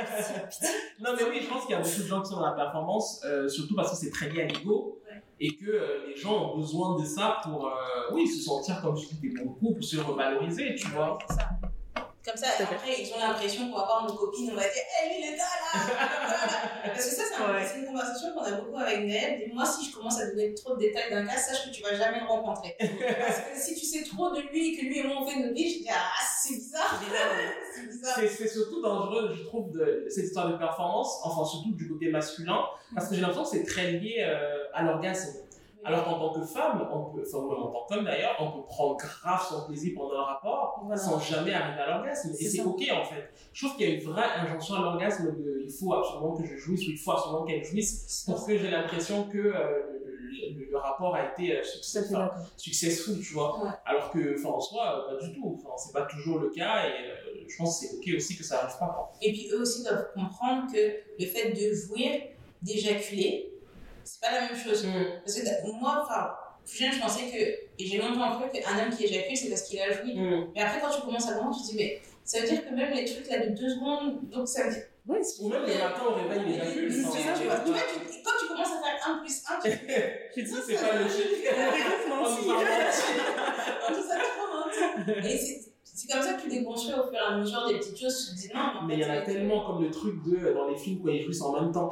non, 1.01 1.11
mais 1.17 1.25
oui, 1.29 1.41
je 1.43 1.49
pense 1.49 1.63
qu'il 1.67 1.73
y 1.73 1.79
a 1.79 1.81
beaucoup 1.83 2.03
de 2.03 2.07
gens 2.07 2.23
qui 2.23 2.31
sont 2.31 2.37
dans 2.37 2.47
la 2.47 2.53
performance, 2.53 3.21
euh, 3.25 3.49
surtout 3.49 3.75
parce 3.75 3.91
que 3.91 3.97
c'est 3.97 4.11
très 4.11 4.29
lié 4.31 4.43
à 4.43 4.47
l'ego. 4.47 5.01
Ouais. 5.11 5.21
Et 5.41 5.57
que 5.57 5.67
euh, 5.69 6.07
les 6.07 6.17
gens 6.17 6.53
ont 6.55 6.59
besoin 6.59 7.01
de 7.01 7.05
ça 7.05 7.39
pour, 7.43 7.67
euh, 7.67 7.71
oui, 8.13 8.29
se 8.29 8.41
sentir 8.41 8.81
comme 8.81 8.97
je 8.97 9.07
dis, 9.07 9.19
des 9.21 9.31
bons 9.43 9.51
coups, 9.55 9.75
pour 9.75 9.85
se 9.85 9.97
revaloriser, 9.97 10.75
tu 10.77 10.87
vois. 10.89 11.19
c'est 11.29 11.35
ça. 11.35 11.49
Comme 12.25 12.37
ça, 12.37 12.47
après, 12.61 13.01
ils 13.03 13.13
ont 13.15 13.19
l'impression 13.19 13.69
qu'on 13.69 13.79
va 13.79 13.85
voir 13.85 14.07
nos 14.09 14.15
copines, 14.15 14.51
on 14.53 14.55
va 14.55 14.63
dire, 14.63 14.71
hé, 14.71 15.09
lui, 15.09 15.31
le 15.33 15.37
gars 15.37 15.43
là. 15.43 16.93
Parce 16.95 17.05
que 17.07 17.11
ça, 17.17 17.23
c'est 17.29 17.43
un- 17.43 17.53
Ouais. 17.53 17.67
c'est 17.67 17.81
une 17.81 17.87
conversation 17.87 18.29
qu'on 18.33 18.43
a 18.45 18.53
beaucoup 18.53 18.77
avec. 18.79 19.01
Et 19.01 19.51
moi, 19.53 19.65
si 19.67 19.91
je 19.91 19.95
commence 19.97 20.21
à 20.21 20.27
donner 20.31 20.55
trop 20.55 20.75
de 20.77 20.81
détails 20.81 21.11
d'un 21.11 21.25
gars, 21.25 21.37
sache 21.37 21.65
que 21.67 21.75
tu 21.75 21.83
vas 21.83 21.95
jamais 21.95 22.21
le 22.21 22.27
rencontrer. 22.27 22.77
Parce 22.79 23.41
que 23.41 23.59
si 23.59 23.75
tu 23.75 23.85
sais 23.85 24.05
trop 24.05 24.31
de 24.31 24.41
lui 24.53 24.69
et 24.73 24.77
que 24.79 24.83
lui 24.85 24.99
et 25.01 25.03
moi 25.03 25.17
on 25.21 25.27
fait 25.27 25.41
notre 25.41 25.55
vie, 25.55 25.69
je 25.75 25.79
dis, 25.83 25.89
ah, 25.91 26.13
c'est 26.43 26.55
bizarre. 26.55 27.03
C'est 27.75 27.87
bizarre. 27.89 28.15
C'est 28.17 28.29
c'est 28.29 28.49
surtout 28.49 28.83
dangereux, 28.83 29.35
je 29.37 29.45
trouve, 29.45 29.71
de, 29.73 30.07
cette 30.11 30.25
histoire 30.25 30.49
de 30.53 30.57
performance, 30.59 31.21
enfin 31.25 31.45
surtout 31.45 31.73
du 31.73 31.89
côté 31.89 32.11
masculin, 32.11 32.61
parce 32.95 33.09
que 33.09 33.15
j'ai 33.15 33.23
l'impression 33.23 33.45
que 33.45 33.49
c'est 33.57 33.65
très 33.65 33.93
lié 33.93 34.17
euh, 34.19 34.65
à 34.75 34.83
l'orgasme. 34.83 35.39
Alors 35.85 36.05
qu'en 36.05 36.19
tant 36.19 36.41
que 36.41 36.47
femme, 36.47 36.89
on 36.93 37.05
peut, 37.13 37.23
enfin 37.27 37.39
en 37.39 37.71
tant 37.73 37.87
qu'homme 37.89 38.05
d'ailleurs, 38.05 38.37
on 38.41 38.53
peut 38.53 38.65
prendre 38.67 38.97
grave 38.97 39.43
son 39.49 39.67
plaisir 39.67 39.93
pendant 39.97 40.21
un 40.21 40.25
rapport 40.25 40.81
Voilà. 40.85 41.01
sans 41.01 41.19
jamais 41.19 41.53
arriver 41.53 41.81
à 41.81 41.91
l'orgasme. 41.97 42.31
Et 42.39 42.45
C'est 42.49 42.61
ok 42.63 42.83
en 42.93 43.05
fait. 43.05 43.31
Je 43.53 43.67
trouve 43.67 43.77
qu'il 43.77 43.89
y 43.89 43.93
a 43.93 43.95
une 43.97 44.03
vraie 44.09 44.29
injonction 44.39 44.75
à 44.77 44.81
l'orgasme 44.83 45.35
de 45.37 45.63
il 45.65 45.73
faut 45.73 45.93
absolument 45.95 46.37
que 46.37 46.45
je 46.47 46.57
jouisse 46.57 46.87
ou 46.87 46.91
il 46.91 46.99
faut 46.99 47.13
absolument 47.13 47.45
qu'elle 47.45 47.65
jouisse 47.65 48.25
pour 48.27 48.47
que 48.47 48.57
j'ai 48.59 48.71
l'impression 48.71 49.25
que 49.29 49.39
euh, 49.39 49.53
le, 49.53 50.59
le- 50.59 50.71
le 50.71 50.77
rapport 50.79 51.15
a 51.15 51.27
été 51.33 51.57
euh, 51.57 51.61
enfin, 52.11 52.31
successful, 52.57 53.21
tu 53.21 53.35
vois. 53.35 53.63
Ouais. 53.63 53.71
Alors 53.85 54.11
que, 54.11 54.39
enfin, 54.39 54.49
en 54.51 54.61
soi, 54.61 55.07
euh, 55.11 55.19
pas 55.19 55.27
du 55.27 55.35
tout. 55.35 55.59
Enfin, 55.63 55.75
c'est 55.77 55.93
pas 55.93 56.07
toujours 56.07 56.39
le 56.39 56.49
cas 56.51 56.87
et 56.87 56.91
euh, 56.93 57.45
je 57.49 57.57
pense 57.57 57.81
que 57.81 57.87
c'est 57.87 57.97
ok 57.97 58.17
aussi 58.17 58.37
que 58.37 58.45
ça 58.45 58.63
arrive 58.63 58.79
pas. 58.79 58.87
quoi. 58.87 59.13
Et 59.21 59.33
puis 59.33 59.49
eux 59.53 59.61
aussi 59.61 59.83
doivent 59.83 60.09
comprendre 60.15 60.73
que 60.73 60.79
le 61.19 61.27
fait 61.27 61.51
de 61.53 61.75
jouir, 61.75 62.23
d'éjaculer, 62.63 63.52
c'est 64.05 64.21
pas 64.21 64.33
la 64.33 64.41
même 64.49 64.57
chose. 64.57 64.87
Parce 65.25 65.35
que 65.41 65.73
moi, 65.81 66.05
enfin, 66.05 66.31
plus 66.65 66.79
jeune, 66.79 66.93
je 66.93 67.01
pensais 67.01 67.23
que, 67.31 67.37
et 67.83 67.87
j'ai 67.87 67.99
longtemps 67.99 68.39
cru 68.39 68.51
qu'un 68.51 68.79
homme 68.79 68.91
qui 68.97 69.05
éjacule, 69.05 69.37
c'est 69.37 69.49
parce 69.49 69.63
qu'il 69.63 69.81
a 69.81 69.91
joui. 69.93 70.15
Mais 70.55 70.61
après, 70.63 70.81
quand 70.81 70.91
tu 70.91 71.01
commences 71.03 71.29
à 71.29 71.35
comprendre, 71.35 71.57
tu 71.57 71.63
te 71.63 71.71
dis, 71.73 71.77
mais 71.77 72.01
ça 72.25 72.41
veut 72.41 72.47
dire 72.49 72.65
que 72.65 72.75
même 72.75 72.93
les 72.93 73.05
trucs 73.05 73.29
là 73.29 73.45
de 73.47 73.51
deux 73.51 73.69
secondes, 73.69 74.29
donc 74.31 74.47
ça 74.49 74.65
veut 74.65 74.71
dire. 74.73 74.83
Ouais, 75.05 75.21
c'est- 75.21 75.43
Ou 75.43 75.49
même 75.49 75.63
le 75.63 75.75
matin 75.75 76.03
au 76.09 76.15
réveil, 76.15 76.43
il 76.47 76.55
éjacule. 76.55 76.93
C'est 76.93 77.05
enfin, 77.07 77.35
ça, 77.35 77.41
tu 77.41 77.45
vois. 77.47 77.59
Tu 77.59 77.71
vois, 77.73 77.81
quand 78.25 78.31
tu 78.41 78.47
commences 78.47 78.69
à 78.69 78.81
faire 78.81 79.09
1 79.09 79.19
plus 79.19 79.43
1, 79.49 79.61
tu 79.61 79.71
te 79.71 79.75
dis, 79.75 79.93
tu 80.35 80.43
dis, 80.45 80.55
c'est 80.65 80.75
pas 80.77 80.97
logique. 80.97 81.49
on 82.13 83.93
nous 83.93 83.99
a 84.11 84.15
trop. 84.15 85.27
Et 85.29 85.37
c'est 85.39 85.61
c'est 85.95 86.11
comme 86.11 86.23
ça 86.23 86.35
que 86.35 86.43
tu 86.43 86.49
déconstruis 86.49 86.95
au 86.95 87.03
fur 87.05 87.15
et 87.15 87.19
à 87.19 87.37
mesure 87.37 87.67
des 87.69 87.79
petites 87.79 88.01
choses, 88.01 88.31
tu 88.31 88.35
te 88.35 88.41
dis 88.49 88.55
non, 88.55 88.87
Mais 88.87 88.95
il 88.95 89.01
y 89.01 89.05
en 89.05 89.11
a 89.11 89.21
tellement 89.23 89.67
comme 89.67 89.83
le 89.85 89.91
truc 89.91 90.15
de 90.25 90.37
euh, 90.47 90.55
dans 90.55 90.67
les 90.69 90.77
films 90.77 91.03
où 91.05 91.09
ils 91.09 91.23
jouissent 91.23 91.43
en 91.43 91.53
même 91.61 91.71
temps. 91.73 91.91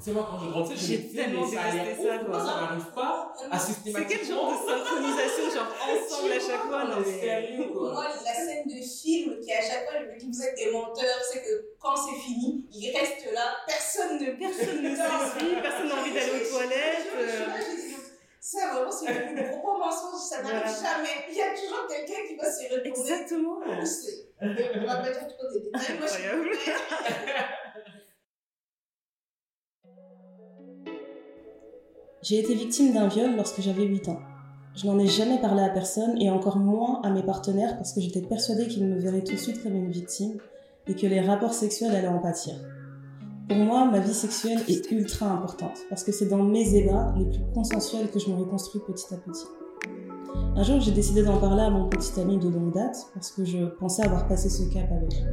C'est 0.00 0.12
moi 0.12 0.28
quand 0.30 0.38
je 0.38 0.50
grandissais, 0.50 0.76
je 0.76 0.86
J'ai 0.86 1.08
tellement 1.12 1.44
ça 1.44 1.60
a 1.60 1.74
l'air 1.74 1.84
détesté 1.84 2.06
ça, 2.08 2.18
quoi. 2.18 2.38
ça 2.38 2.44
n'arrive 2.44 2.90
pas 2.94 3.34
à 3.50 3.58
C'est 3.58 4.06
quel 4.06 4.24
genre 4.24 4.52
de 4.52 4.56
synchronisation, 4.68 5.44
genre 5.50 5.74
ensemble 5.90 6.32
à 6.32 6.38
chaque 6.38 6.66
fois 6.68 6.84
Non, 6.84 6.96
mais. 7.04 7.20
Sérieux, 7.20 7.64
quoi. 7.72 7.92
Moi, 7.92 8.04
la 8.24 8.34
scène 8.34 8.66
de 8.66 8.80
film 8.80 9.40
qui 9.40 9.52
à 9.52 9.60
chaque 9.60 9.90
fois 9.90 9.98
je 10.00 10.06
me 10.12 10.18
dis 10.18 10.30
vous 10.30 10.42
êtes 10.44 10.56
des 10.56 10.70
menteurs, 10.70 11.20
c'est 11.28 11.42
que 11.42 11.74
quand 11.80 11.96
c'est 11.96 12.14
fini, 12.20 12.64
ils 12.72 12.96
restent 12.96 13.32
là, 13.34 13.56
personne 13.66 14.18
ne 14.22 14.30
Personne 14.38 14.82
ne 14.82 14.94
s'ensuit, 15.02 15.56
personne 15.60 15.88
n'a 15.88 15.94
envie 16.00 16.12
d'aller 16.14 16.32
aux 16.46 16.48
toilettes. 16.48 17.06
euh. 17.18 17.46
Ça, 18.40 18.72
vraiment, 18.72 18.92
c'est 18.92 19.12
le 19.12 19.34
plus 19.34 19.50
gros 19.58 19.78
mensonge, 19.78 20.20
ça 20.20 20.42
n'arrive 20.42 20.76
jamais. 20.80 21.26
Il 21.28 21.36
y 21.36 21.42
a 21.42 21.50
toujours 21.50 21.86
quelqu'un 21.88 22.22
qui 22.26 22.36
va 22.36 22.50
s'y 22.50 22.68
retourner. 22.68 22.88
Exactement. 22.88 23.58
On 24.40 24.86
va 24.86 24.96
pas 24.96 25.10
dire 25.10 25.26
trop 25.26 25.48
des 25.52 25.60
détails. 25.60 25.98
Moi, 25.98 26.06
je 26.06 27.97
J'ai 32.28 32.40
été 32.40 32.54
victime 32.54 32.92
d'un 32.92 33.08
viol 33.08 33.36
lorsque 33.36 33.62
j'avais 33.62 33.84
8 33.84 34.10
ans. 34.10 34.18
Je 34.76 34.86
n'en 34.86 34.98
ai 34.98 35.06
jamais 35.06 35.40
parlé 35.40 35.62
à 35.62 35.70
personne 35.70 36.20
et 36.20 36.28
encore 36.28 36.58
moins 36.58 37.00
à 37.00 37.08
mes 37.08 37.22
partenaires 37.22 37.78
parce 37.78 37.94
que 37.94 38.02
j'étais 38.02 38.20
persuadée 38.20 38.68
qu'ils 38.68 38.84
me 38.84 38.98
verraient 38.98 39.24
tout 39.24 39.32
de 39.32 39.38
suite 39.38 39.62
comme 39.62 39.74
une 39.74 39.90
victime 39.90 40.36
et 40.88 40.94
que 40.94 41.06
les 41.06 41.22
rapports 41.22 41.54
sexuels 41.54 41.94
allaient 41.94 42.06
en 42.06 42.18
pâtir. 42.18 42.52
Pour 43.48 43.56
moi, 43.56 43.86
ma 43.86 44.00
vie 44.00 44.12
sexuelle 44.12 44.60
est 44.68 44.90
ultra 44.90 45.30
importante 45.30 45.78
parce 45.88 46.04
que 46.04 46.12
c'est 46.12 46.26
dans 46.26 46.42
mes 46.42 46.74
ébats 46.74 47.14
les 47.16 47.24
plus 47.24 47.40
consensuels 47.54 48.10
que 48.10 48.18
je 48.18 48.28
me 48.28 48.36
reconstruis 48.36 48.82
petit 48.86 49.14
à 49.14 49.16
petit. 49.16 49.46
Un 50.54 50.62
jour, 50.64 50.80
j'ai 50.80 50.92
décidé 50.92 51.22
d'en 51.22 51.38
parler 51.38 51.62
à 51.62 51.70
mon 51.70 51.88
petit 51.88 52.20
ami 52.20 52.36
de 52.36 52.50
longue 52.50 52.74
date 52.74 53.06
parce 53.14 53.30
que 53.30 53.46
je 53.46 53.64
pensais 53.78 54.04
avoir 54.04 54.28
passé 54.28 54.50
ce 54.50 54.64
cap 54.64 54.92
avec 54.92 55.14
lui. 55.14 55.24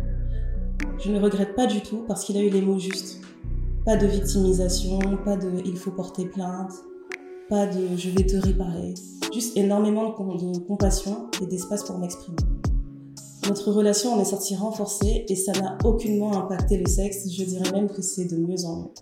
Je 1.03 1.11
ne 1.11 1.19
regrette 1.19 1.55
pas 1.55 1.67
du 1.67 1.81
tout 1.81 2.05
parce 2.07 2.23
qu'il 2.23 2.37
a 2.37 2.41
eu 2.41 2.49
les 2.49 2.61
mots 2.61 2.79
justes. 2.79 3.19
Pas 3.85 3.97
de 3.97 4.07
victimisation, 4.07 4.99
pas 5.23 5.37
de 5.37 5.61
il 5.63 5.77
faut 5.77 5.91
porter 5.91 6.25
plainte, 6.25 6.71
pas 7.49 7.67
de 7.67 7.95
je 7.95 8.09
vais 8.09 8.25
te 8.25 8.35
réparer. 8.35 8.95
Juste 9.31 9.55
énormément 9.57 10.09
de, 10.09 10.15
com- 10.15 10.37
de 10.37 10.57
compassion 10.59 11.29
et 11.41 11.45
d'espace 11.45 11.83
pour 11.83 11.99
m'exprimer. 11.99 12.37
Notre 13.47 13.71
relation 13.71 14.13
en 14.13 14.19
est 14.19 14.25
sortie 14.25 14.55
renforcée 14.55 15.25
et 15.29 15.35
ça 15.35 15.51
n'a 15.51 15.77
aucunement 15.83 16.35
impacté 16.35 16.77
le 16.77 16.87
sexe. 16.87 17.29
Je 17.29 17.43
dirais 17.43 17.71
même 17.73 17.87
que 17.87 18.01
c'est 18.01 18.25
de 18.25 18.37
mieux 18.37 18.65
en 18.65 18.77
mieux. 18.77 18.93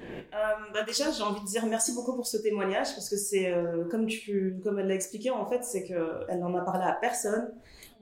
Euh, 0.00 0.72
bah 0.72 0.84
déjà, 0.86 1.10
j'ai 1.10 1.22
envie 1.24 1.40
de 1.40 1.46
dire 1.46 1.66
merci 1.66 1.92
beaucoup 1.94 2.14
pour 2.14 2.28
ce 2.28 2.36
témoignage 2.36 2.94
parce 2.94 3.08
que 3.08 3.16
c'est 3.16 3.52
euh, 3.52 3.88
comme 3.90 4.06
tu, 4.06 4.60
comme 4.62 4.78
elle 4.78 4.86
l'a 4.86 4.94
expliqué 4.94 5.30
en 5.30 5.46
fait, 5.46 5.64
c'est 5.64 5.82
que 5.82 6.20
elle 6.28 6.38
n'en 6.38 6.54
a 6.54 6.60
parlé 6.60 6.84
à 6.84 6.92
personne. 6.92 7.48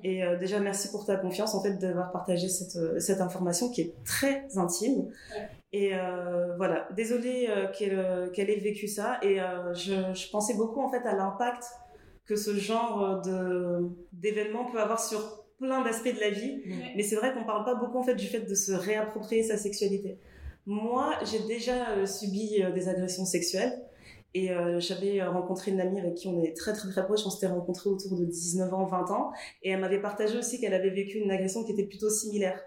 Et 0.04 0.22
euh, 0.22 0.36
déjà, 0.36 0.60
merci 0.60 0.90
pour 0.90 1.06
ta 1.06 1.16
confiance 1.16 1.54
en 1.54 1.62
fait 1.62 1.78
d'avoir 1.78 2.12
partagé 2.12 2.48
cette 2.48 2.76
euh, 2.76 3.00
cette 3.00 3.22
information 3.22 3.70
qui 3.70 3.80
est 3.80 3.94
très 4.04 4.46
intime. 4.56 5.06
Ouais. 5.32 5.48
Et 5.72 5.94
euh, 5.94 6.54
voilà, 6.56 6.86
désolée 6.94 7.48
qu'elle 7.76 8.30
qu'elle 8.32 8.50
ait 8.50 8.60
vécu 8.60 8.86
ça. 8.86 9.18
Et 9.22 9.40
euh, 9.40 9.74
je, 9.74 9.94
je 10.14 10.30
pensais 10.30 10.54
beaucoup 10.54 10.80
en 10.80 10.90
fait 10.90 11.04
à 11.04 11.16
l'impact 11.16 11.64
que 12.26 12.36
ce 12.36 12.54
genre 12.54 13.22
de 13.22 13.88
d'événement 14.12 14.70
peut 14.70 14.80
avoir 14.80 15.02
sur 15.02 15.44
plein 15.58 15.82
d'aspects 15.82 16.14
de 16.14 16.20
la 16.20 16.30
vie. 16.30 16.62
Mais 16.94 17.02
c'est 17.02 17.16
vrai 17.16 17.32
qu'on 17.32 17.44
parle 17.44 17.64
pas 17.64 17.74
beaucoup 17.74 17.98
en 17.98 18.04
fait 18.04 18.14
du 18.14 18.26
fait 18.26 18.40
de 18.40 18.54
se 18.54 18.72
réapproprier 18.72 19.42
sa 19.42 19.56
sexualité. 19.56 20.18
Moi, 20.66 21.12
j'ai 21.24 21.40
déjà 21.40 21.90
euh, 21.90 22.06
subi 22.06 22.62
des 22.74 22.88
agressions 22.88 23.24
sexuelles 23.24 23.72
et 24.34 24.50
euh, 24.50 24.80
j'avais 24.80 25.22
rencontré 25.22 25.70
une 25.70 25.80
amie 25.80 26.00
avec 26.00 26.16
qui 26.16 26.28
on 26.28 26.42
est 26.42 26.56
très 26.56 26.72
très 26.72 26.90
très 26.90 27.04
proches. 27.04 27.24
On 27.24 27.30
s'était 27.30 27.46
rencontrés 27.46 27.88
autour 27.88 28.18
de 28.18 28.24
19 28.24 28.74
ans, 28.74 28.84
20 28.84 29.10
ans 29.10 29.32
et 29.62 29.70
elle 29.70 29.80
m'avait 29.80 30.00
partagé 30.00 30.36
aussi 30.36 30.60
qu'elle 30.60 30.74
avait 30.74 30.90
vécu 30.90 31.18
une 31.18 31.30
agression 31.30 31.64
qui 31.64 31.72
était 31.72 31.86
plutôt 31.86 32.10
similaire. 32.10 32.60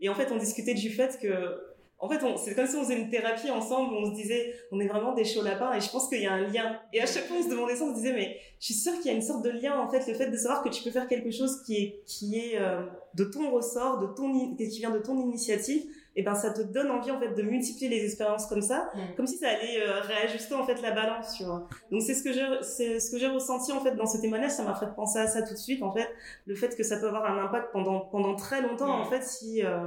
Et 0.00 0.08
en 0.08 0.14
fait, 0.14 0.32
on 0.32 0.38
discutait 0.38 0.74
du 0.74 0.90
fait 0.90 1.18
que 1.20 1.70
en 2.02 2.08
fait, 2.08 2.18
c'est 2.38 2.54
comme 2.54 2.66
si 2.66 2.76
on 2.76 2.82
faisait 2.82 2.98
une 2.98 3.10
thérapie 3.10 3.50
ensemble, 3.50 3.92
où 3.92 3.96
on 3.98 4.10
se 4.10 4.14
disait, 4.14 4.54
on 4.72 4.80
est 4.80 4.86
vraiment 4.86 5.12
des 5.12 5.24
chauds 5.24 5.42
lapins, 5.42 5.74
et 5.74 5.82
je 5.82 5.90
pense 5.90 6.08
qu'il 6.08 6.22
y 6.22 6.26
a 6.26 6.32
un 6.32 6.48
lien. 6.48 6.80
Et 6.94 7.00
à 7.02 7.04
chaque 7.04 7.26
fois, 7.26 7.36
on 7.38 7.42
se 7.42 7.50
demandait 7.50 7.76
ça, 7.76 7.84
on 7.84 7.90
se 7.90 7.96
disait, 7.96 8.14
mais 8.14 8.38
je 8.58 8.64
suis 8.64 8.74
sûre 8.74 8.94
qu'il 8.94 9.08
y 9.08 9.10
a 9.10 9.12
une 9.12 9.22
sorte 9.22 9.44
de 9.44 9.50
lien, 9.50 9.78
en 9.78 9.90
fait, 9.90 10.06
le 10.06 10.14
fait 10.14 10.30
de 10.30 10.36
savoir 10.36 10.62
que 10.62 10.70
tu 10.70 10.82
peux 10.82 10.90
faire 10.90 11.06
quelque 11.06 11.30
chose 11.30 11.62
qui 11.62 11.76
est, 11.76 12.02
qui 12.06 12.38
est 12.38 12.58
euh, 12.58 12.86
de 13.14 13.24
ton 13.24 13.50
ressort, 13.50 13.98
de 13.98 14.06
ton, 14.14 14.56
qui 14.56 14.78
vient 14.78 14.90
de 14.90 14.98
ton 14.98 15.18
initiative, 15.18 15.82
et 16.16 16.22
ben 16.22 16.34
ça 16.34 16.50
te 16.52 16.60
donne 16.62 16.90
envie, 16.90 17.10
en 17.10 17.20
fait, 17.20 17.34
de 17.34 17.42
multiplier 17.42 17.88
les 17.88 18.04
expériences 18.04 18.46
comme 18.46 18.62
ça, 18.62 18.90
Mm. 18.94 19.14
comme 19.16 19.26
si 19.26 19.36
ça 19.36 19.48
allait 19.48 19.80
euh, 19.82 20.00
réajuster, 20.00 20.54
en 20.54 20.64
fait, 20.64 20.80
la 20.82 20.90
balance, 20.90 21.34
tu 21.36 21.44
vois. 21.44 21.68
Donc 21.92 22.02
c'est 22.02 22.14
ce 22.14 22.22
que 22.22 22.32
j'ai, 22.32 22.44
c'est 22.62 22.98
ce 23.00 23.10
que 23.10 23.18
j'ai 23.18 23.28
ressenti, 23.28 23.70
en 23.72 23.80
fait, 23.80 23.94
dans 23.94 24.06
ce 24.06 24.18
témoignage, 24.20 24.50
ça 24.50 24.64
m'a 24.64 24.74
fait 24.74 24.92
penser 24.96 25.18
à 25.20 25.26
ça 25.28 25.42
tout 25.42 25.54
de 25.54 25.58
suite, 25.58 25.82
en 25.82 25.92
fait, 25.92 26.08
le 26.46 26.54
fait 26.56 26.76
que 26.76 26.82
ça 26.82 26.98
peut 26.98 27.06
avoir 27.08 27.24
un 27.26 27.44
impact 27.44 27.72
pendant, 27.72 28.00
pendant 28.00 28.34
très 28.34 28.60
longtemps, 28.60 28.90
en 29.00 29.04
fait, 29.04 29.22
si, 29.22 29.64
euh, 29.64 29.86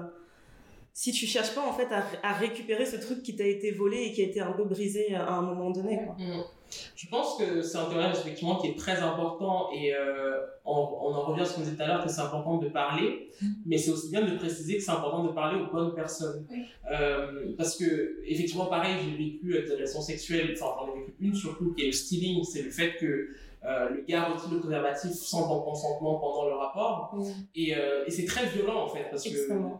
si 0.93 1.11
tu 1.11 1.25
cherches 1.25 1.55
pas 1.55 1.61
en 1.67 1.73
fait 1.73 1.87
à, 1.91 2.03
à 2.21 2.33
récupérer 2.33 2.85
ce 2.85 2.97
truc 2.97 3.23
qui 3.23 3.35
t'a 3.35 3.45
été 3.47 3.71
volé 3.71 3.97
et 4.03 4.11
qui 4.13 4.21
a 4.21 4.25
été 4.25 4.39
un 4.41 4.51
peu 4.51 4.63
brisé 4.63 5.15
à 5.15 5.33
un 5.33 5.41
moment 5.41 5.71
donné. 5.71 5.99
Quoi. 6.05 6.15
Je 6.95 7.07
pense 7.09 7.37
que 7.37 7.61
c'est 7.61 7.77
un 7.77 7.85
témoignage 7.85 8.17
effectivement 8.19 8.57
qui 8.57 8.67
est 8.67 8.77
très 8.77 8.99
important 8.99 9.69
et 9.73 9.93
euh, 9.93 10.39
on, 10.65 10.71
on, 10.71 11.13
en 11.13 11.21
revient 11.25 11.41
à 11.41 11.45
ce 11.45 11.55
qu'on 11.55 11.61
disait 11.61 11.75
tout 11.75 11.81
à 11.83 11.87
l'heure 11.87 12.03
que 12.03 12.09
c'est 12.09 12.21
important 12.21 12.57
de 12.57 12.69
parler, 12.69 13.29
Mm. 13.41 13.47
mais 13.65 13.77
c'est 13.77 13.91
aussi 13.91 14.09
bien 14.09 14.21
de 14.21 14.35
préciser 14.37 14.77
que 14.77 14.83
c'est 14.83 14.91
important 14.91 15.23
de 15.23 15.31
parler 15.31 15.59
aux 15.61 15.71
bonnes 15.71 15.93
personnes. 15.93 16.45
Oui. 16.51 16.63
Euh, 16.91 17.53
parce 17.57 17.77
que 17.77 18.19
effectivement 18.25 18.67
pareil, 18.67 18.95
j'ai 19.03 19.15
vécu 19.17 19.55
euh, 19.55 19.65
des 19.67 19.73
relations 19.75 20.01
sexuelles, 20.01 20.55
enfin 20.55 20.73
j'en 20.79 20.93
ai 20.93 20.99
vécu 20.99 21.13
une 21.19 21.35
surtout 21.35 21.73
qui 21.73 21.83
est 21.83 21.87
le 21.87 21.91
stealing, 21.91 22.43
c'est 22.43 22.61
le 22.61 22.69
fait 22.69 22.95
que 22.97 23.29
euh, 23.65 23.89
le 23.89 24.01
gars 24.01 24.25
retire 24.25 24.51
le 24.51 24.59
préservatif 24.59 25.11
sans 25.13 25.47
ton 25.47 25.61
consentement 25.61 26.19
pendant 26.19 26.47
le 26.47 26.53
rapport. 26.55 27.15
Et, 27.55 27.73
euh, 27.75 28.03
et 28.05 28.11
c'est 28.11 28.25
très 28.25 28.45
violent 28.47 28.83
en 28.83 28.87
fait, 28.89 29.05
parce 29.09 29.23
que 29.23 29.29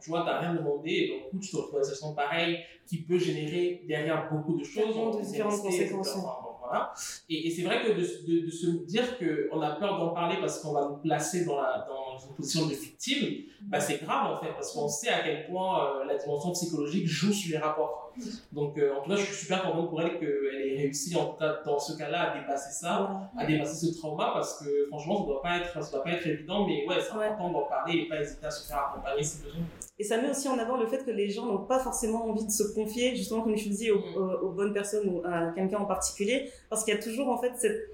tu 0.01 0.09
vois, 0.09 0.23
t'as 0.25 0.39
rien 0.39 0.55
demandé, 0.55 0.89
et 0.89 1.09
donc 1.09 1.23
du 1.25 1.29
coup, 1.31 1.39
tu 1.43 1.51
te 1.51 1.57
retrouves 1.57 1.73
dans 1.73 1.79
une 1.79 1.83
situation 1.83 2.13
pareille 2.13 2.59
qui 2.87 3.01
peut 3.01 3.17
générer 3.17 3.83
derrière 3.87 4.29
beaucoup 4.31 4.57
de 4.57 4.63
choses. 4.63 4.93
Tellement 4.93 5.11
de 5.11 5.61
conséquences. 5.61 6.15
enfin, 6.15 6.37
bon, 6.43 6.49
Et, 7.29 7.49
c'est 7.49 7.63
vrai 7.63 7.81
que 7.83 7.91
de, 7.91 8.03
se 8.03 8.85
dire 8.85 9.17
qu'on 9.17 9.61
a 9.61 9.71
peur 9.71 9.97
d'en 9.99 10.09
parler 10.09 10.37
parce 10.39 10.59
qu'on 10.59 10.73
va 10.73 10.87
nous 10.89 10.97
placer 10.97 11.45
dans, 11.45 11.61
la, 11.61 11.85
une 12.19 12.35
position 12.35 12.65
de 12.68 12.73
victime, 12.73 13.44
bah, 13.64 13.80
c'est 13.80 14.02
grave 14.03 14.31
en 14.34 14.40
fait, 14.44 14.52
parce 14.53 14.72
qu'on 14.73 14.88
sait 14.88 15.10
à 15.10 15.23
quel 15.23 15.48
point 15.48 16.02
euh, 16.02 16.06
la 16.06 16.15
dimension 16.18 16.52
psychologique 16.52 17.07
joue 17.07 17.31
sur 17.34 17.52
les 17.52 17.57
rapports. 17.64 18.11
Donc 18.52 18.77
euh, 18.77 18.94
en 18.95 19.02
tout 19.02 19.10
cas, 19.10 19.15
je 19.15 19.23
suis 19.26 19.34
super 19.45 19.64
contente 19.64 19.90
pour 19.90 20.02
elle 20.02 20.19
qu'elle 20.19 20.30
ait 20.30 20.77
réussi 20.77 21.15
en 21.15 21.26
tout 21.31 21.38
cas 21.40 21.61
dans 21.65 21.80
ce 21.80 21.98
cas-là 21.98 22.31
à 22.31 22.40
dépasser 22.40 22.72
ça 22.72 23.30
à 23.38 23.45
dépasser 23.45 23.88
ce 23.88 23.98
trauma 23.99 24.31
parce 24.35 24.60
que 24.60 24.85
franchement 24.90 25.22
ça 25.22 25.26
doit 25.26 25.41
pas 25.41 25.57
être 25.57 25.84
ça 25.84 25.91
doit 25.91 26.03
pas 26.03 26.11
être 26.11 26.27
évident 26.27 26.68
mais 26.68 26.85
ouais 26.88 27.02
c'est 27.02 27.11
important 27.11 27.49
d'en 27.52 27.64
parler 27.64 28.02
et 28.02 28.07
pas 28.07 28.22
hésiter 28.22 28.45
à 28.45 28.52
se 28.52 28.68
faire 28.68 28.90
accompagner 28.91 29.23
si 29.23 29.41
besoin. 29.44 29.61
Et 29.98 30.03
ça 30.03 30.22
met 30.22 30.30
aussi 30.30 30.48
en 30.48 30.60
avant 30.60 30.77
le 30.77 30.85
fait 30.85 31.03
que 31.03 31.10
les 31.11 31.30
gens 31.31 31.45
n'ont 31.48 31.65
pas 31.65 31.80
forcément 31.80 32.26
envie 32.26 32.45
de 32.45 32.52
se 32.52 32.64
confier, 32.76 33.15
justement 33.15 33.41
comme 33.41 33.56
tu 33.56 33.69
dis, 33.69 33.90
aux, 33.90 33.98
Mm. 33.99 34.15
aux- 34.18 34.48
aux 34.48 34.52
bonnes 34.52 34.73
personnes 34.73 35.07
ou 35.10 35.22
à 35.26 35.52
quelqu'un 35.56 35.77
en 35.80 35.85
particulier, 35.85 36.52
parce 36.69 36.84
qu'il 36.84 36.94
y 36.94 36.98
a 36.98 37.02
toujours 37.02 37.30
en 37.30 37.40
fait 37.40 37.53
cette, 37.57 37.90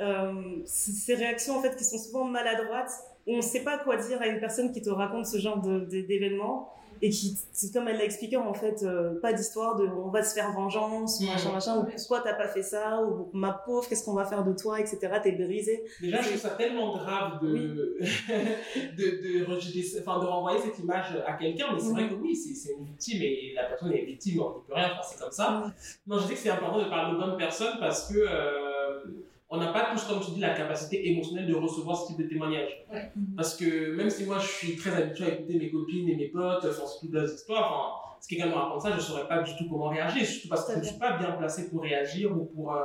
euh, 0.00 0.32
ces 0.64 1.14
réactions 1.14 1.56
en 1.58 1.62
fait 1.62 1.74
qui 1.76 1.84
sont 1.84 1.98
souvent 1.98 2.24
maladroites, 2.24 2.92
on 3.26 3.36
ne 3.36 3.40
sait 3.42 3.62
pas 3.64 3.78
quoi 3.78 3.96
dire 3.96 4.20
à 4.22 4.26
une 4.26 4.38
personne 4.40 4.72
qui 4.72 4.82
te 4.82 4.90
raconte 4.90 5.26
ce 5.26 5.38
genre 5.38 5.58
d'événements 5.60 6.72
et 7.02 7.10
qui, 7.10 7.36
c'est 7.52 7.70
comme 7.74 7.88
elle 7.88 7.98
l'a 7.98 8.04
expliqué 8.04 8.38
en 8.38 8.54
fait, 8.54 8.82
euh, 8.82 9.20
pas 9.20 9.34
d'histoire 9.34 9.76
de 9.76 9.86
on 9.86 10.08
va 10.08 10.22
se 10.22 10.32
faire 10.32 10.50
vengeance, 10.52 11.20
ou 11.20 11.24
Mm. 11.24 11.28
machin 11.28 11.52
machin, 11.52 11.76
ou 11.80 11.84
pourquoi 11.84 12.20
t'as 12.22 12.32
pas 12.32 12.48
fait 12.48 12.62
ça, 12.62 13.02
ou 13.04 13.28
ma 13.34 13.52
pauvre, 13.52 13.86
qu'est-ce 13.86 14.02
qu'on 14.02 14.14
va 14.14 14.24
faire 14.24 14.42
de 14.44 14.54
toi, 14.54 14.80
etc. 14.80 14.98
T'es 15.22 15.32
brisé. 15.32 15.84
déjà 16.00 16.22
je 16.22 16.28
trouve 16.28 16.40
ça 16.40 16.50
tellement 16.50 16.96
grave 16.96 17.42
de 17.42 17.98
de, 18.96 19.40
de 19.42 19.44
rejeter 19.44 19.84
enfin 20.00 20.20
de 20.20 20.24
renvoyer 20.26 20.58
cette 20.60 20.78
image 20.78 21.22
à 21.26 21.34
quelqu'un 21.34 21.66
mais 21.74 21.80
c'est 21.80 21.92
vrai 21.92 22.08
que 22.08 22.14
oui 22.14 22.34
c'est 22.34 22.72
une 22.72 22.84
victime 22.86 23.20
et 23.22 23.52
la 23.54 23.64
personne 23.64 23.92
est 23.92 24.04
victime 24.04 24.40
on 24.40 24.54
n'y 24.58 24.64
peut 24.66 24.72
rien 24.74 24.90
enfin, 24.92 25.02
c'est 25.02 25.20
comme 25.20 25.32
ça 25.32 25.50
Mm. 25.50 25.72
non 26.06 26.18
je 26.18 26.26
dis 26.28 26.32
que 26.32 26.38
c'est 26.38 26.50
important 26.50 26.82
de 26.82 26.88
parler 26.88 27.14
aux 27.14 27.20
bonnes 27.20 27.36
personnes 27.36 27.76
parce 27.78 28.10
que 28.10 28.18
euh, 28.18 29.04
on 29.48 29.58
n'a 29.58 29.72
pas 29.72 29.88
tous, 29.92 30.02
comme 30.04 30.20
tu 30.20 30.32
dis, 30.32 30.40
la 30.40 30.54
capacité 30.54 31.08
émotionnelle 31.08 31.46
de 31.46 31.54
recevoir 31.54 31.96
ce 31.96 32.08
type 32.08 32.18
de 32.18 32.28
témoignage. 32.28 32.84
Ouais. 32.92 33.12
Parce 33.36 33.56
que 33.56 33.94
même 33.94 34.10
si 34.10 34.24
moi 34.24 34.38
je 34.40 34.46
suis 34.48 34.76
très 34.76 34.90
habitué 34.94 35.24
à 35.24 35.28
écouter 35.34 35.54
mes 35.58 35.70
copines 35.70 36.08
et 36.08 36.16
mes 36.16 36.28
potes, 36.28 36.64
enfin, 36.64 36.86
surtout 36.86 37.08
des 37.08 37.32
histoires, 37.32 37.72
enfin, 37.72 38.16
si 38.18 38.34
quelqu'un 38.34 38.50
me 38.50 38.54
raconte 38.54 38.80
ça, 38.80 38.90
je 38.96 39.00
saurais 39.00 39.28
pas 39.28 39.42
du 39.42 39.54
tout 39.56 39.68
comment 39.70 39.88
réagir, 39.88 40.24
surtout 40.26 40.48
parce 40.48 40.66
que 40.66 40.72
je 40.72 40.78
ne 40.78 40.82
suis 40.84 40.98
pas 40.98 41.16
bien 41.16 41.30
placé 41.32 41.68
pour 41.70 41.82
réagir 41.82 42.32
ou 42.36 42.46
pour. 42.46 42.74
euh, 42.74 42.80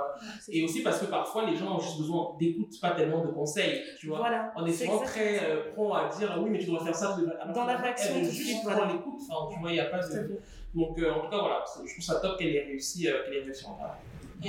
Et 0.50 0.64
aussi 0.64 0.84
parce 0.84 1.00
que 1.00 1.06
parfois 1.06 1.50
les 1.50 1.56
gens 1.56 1.78
ont 1.78 1.80
juste 1.80 1.98
besoin 1.98 2.36
d'écoute, 2.40 2.74
pas 2.80 2.92
tellement 2.92 3.24
de 3.26 3.32
conseils, 3.32 3.82
tu 4.00 4.08
vois. 4.08 4.20
Voilà. 4.20 4.52
On 4.56 4.64
est 4.66 4.72
souvent 4.74 5.00
très 5.00 5.40
euh, 5.44 5.72
prompt 5.74 5.94
à 5.94 6.10
dire 6.16 6.38
oui, 6.44 6.50
mais 6.52 6.60
tu 6.60 6.66
devrais 6.68 6.86
faire 6.86 6.96
ça. 6.96 7.18
alors 7.42 7.56
Dans 7.56 7.66
la 7.66 7.78
réaction 7.78 8.14
elle 8.18 8.26
de 8.28 8.30
juste 8.30 8.58
voilà. 8.64 8.86
l'écoute, 8.86 9.20
enfin, 9.28 9.52
tu 9.52 9.60
vois, 9.60 9.72
il 9.72 9.76
n'y 9.76 9.80
a 9.80 9.86
pas 9.86 9.98
de. 10.00 10.40
Donc 10.76 11.00
euh, 11.00 11.12
en 11.12 11.22
tout 11.22 11.30
cas, 11.32 11.40
voilà, 11.40 11.64
je 11.86 11.92
trouve 11.92 12.04
ça 12.04 12.20
top 12.20 12.38
qu'elle 12.38 12.56
ait 12.56 12.64
réussi, 12.66 13.08
euh, 13.08 13.24
qu'elle 13.26 13.38
ait 13.38 13.44
réussi 13.44 13.66
en 13.66 13.72
parler. 13.74 13.94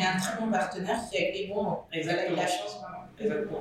A 0.00 0.14
un 0.14 0.18
très 0.18 0.40
bon 0.40 0.50
partenaire 0.50 0.98
qui 1.10 1.18
a 1.18 1.20
avec 1.22 1.34
les 1.36 1.46
bons 1.48 1.62
mots. 1.62 1.78
Elle 1.92 2.08
a 2.08 2.12
eu 2.12 2.32
Exactement. 2.32 2.36
la 2.36 2.46
chance 2.46 2.80
vraiment. 2.80 2.98
Exactement. 3.20 3.60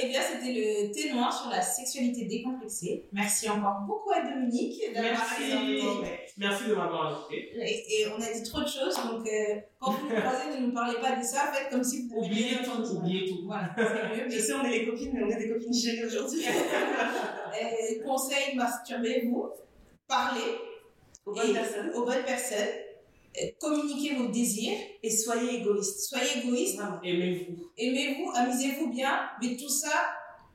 Eh 0.00 0.08
bien, 0.08 0.20
c'était 0.22 0.52
le 0.52 0.90
thé 0.92 1.12
noir 1.12 1.32
sur 1.32 1.50
la 1.50 1.60
sexualité 1.60 2.24
décomplexée. 2.26 3.06
Merci 3.12 3.50
encore 3.50 3.80
beaucoup 3.86 4.10
à 4.12 4.22
Dominique 4.22 4.80
d'avoir 4.94 5.12
Merci. 5.12 5.34
présenté. 5.34 6.10
Merci 6.38 6.64
de 6.68 6.74
m'avoir 6.74 7.26
invité. 7.28 7.50
Et, 7.60 8.02
et 8.02 8.06
on 8.16 8.22
a 8.22 8.32
dit 8.32 8.42
trop 8.44 8.60
de 8.60 8.66
choses, 8.68 8.94
donc 8.96 9.26
euh, 9.26 9.60
quand 9.80 9.90
vous 9.90 10.08
nous 10.08 10.14
croisez, 10.20 10.56
ne 10.60 10.66
nous 10.66 10.72
parlez 10.72 10.98
pas 11.00 11.16
de 11.16 11.22
ça, 11.22 11.52
faites 11.52 11.68
comme 11.70 11.82
si 11.84 12.08
vous 12.08 12.16
Oubliez 12.18 12.56
tout, 12.64 12.80
oubliez 12.96 13.28
tout. 13.28 13.44
Voilà, 13.44 13.70
c'est 13.76 13.82
mieux. 14.24 14.30
Je 14.30 14.38
sais, 14.38 14.52
on 14.54 14.64
est 14.64 14.70
les 14.70 14.86
copines, 14.86 15.10
mais 15.12 15.24
on 15.24 15.28
est 15.28 15.36
des 15.38 15.48
copines 15.52 15.74
gênées 15.74 16.06
aujourd'hui. 16.06 16.44
conseil, 18.06 18.54
masturbez-vous, 18.56 19.50
parlez 20.08 20.40
Aux 21.26 21.32
bonnes 21.34 21.50
Et- 21.50 21.52
personnes. 21.52 21.90
aux 21.94 22.04
bonnes 22.04 22.24
personnes, 22.24 22.68
communiquez 23.60 24.14
vos 24.16 24.28
désirs, 24.28 24.76
Et 25.02 25.10
soyez 25.10 25.60
égoïstes. 25.60 26.00
soyez 26.00 26.38
égoïste. 26.44 26.78
Aimez-vous. 27.02 27.70
aimez-vous, 27.78 28.30
amusez-vous 28.34 28.90
bien, 28.90 29.20
mais 29.40 29.56
tout 29.56 29.68
ça 29.68 29.90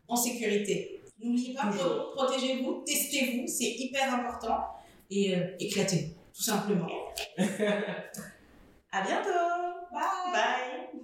en 0.08 0.16
sécurité. 0.16 1.02
N'oubliez 1.22 1.54
pas, 1.56 1.68
pro- 1.68 2.12
protégez-vous, 2.16 2.84
testez-vous, 2.86 3.48
c'est 3.48 3.72
hyper 3.80 4.14
important, 4.14 4.60
et 5.10 5.36
euh, 5.36 5.48
éclatez-vous, 5.60 6.14
tout 6.34 6.44
simplement. 6.44 6.88
À 8.92 9.02
bientôt. 9.06 9.30
Bye 9.92 10.32
Bye. 10.32 11.04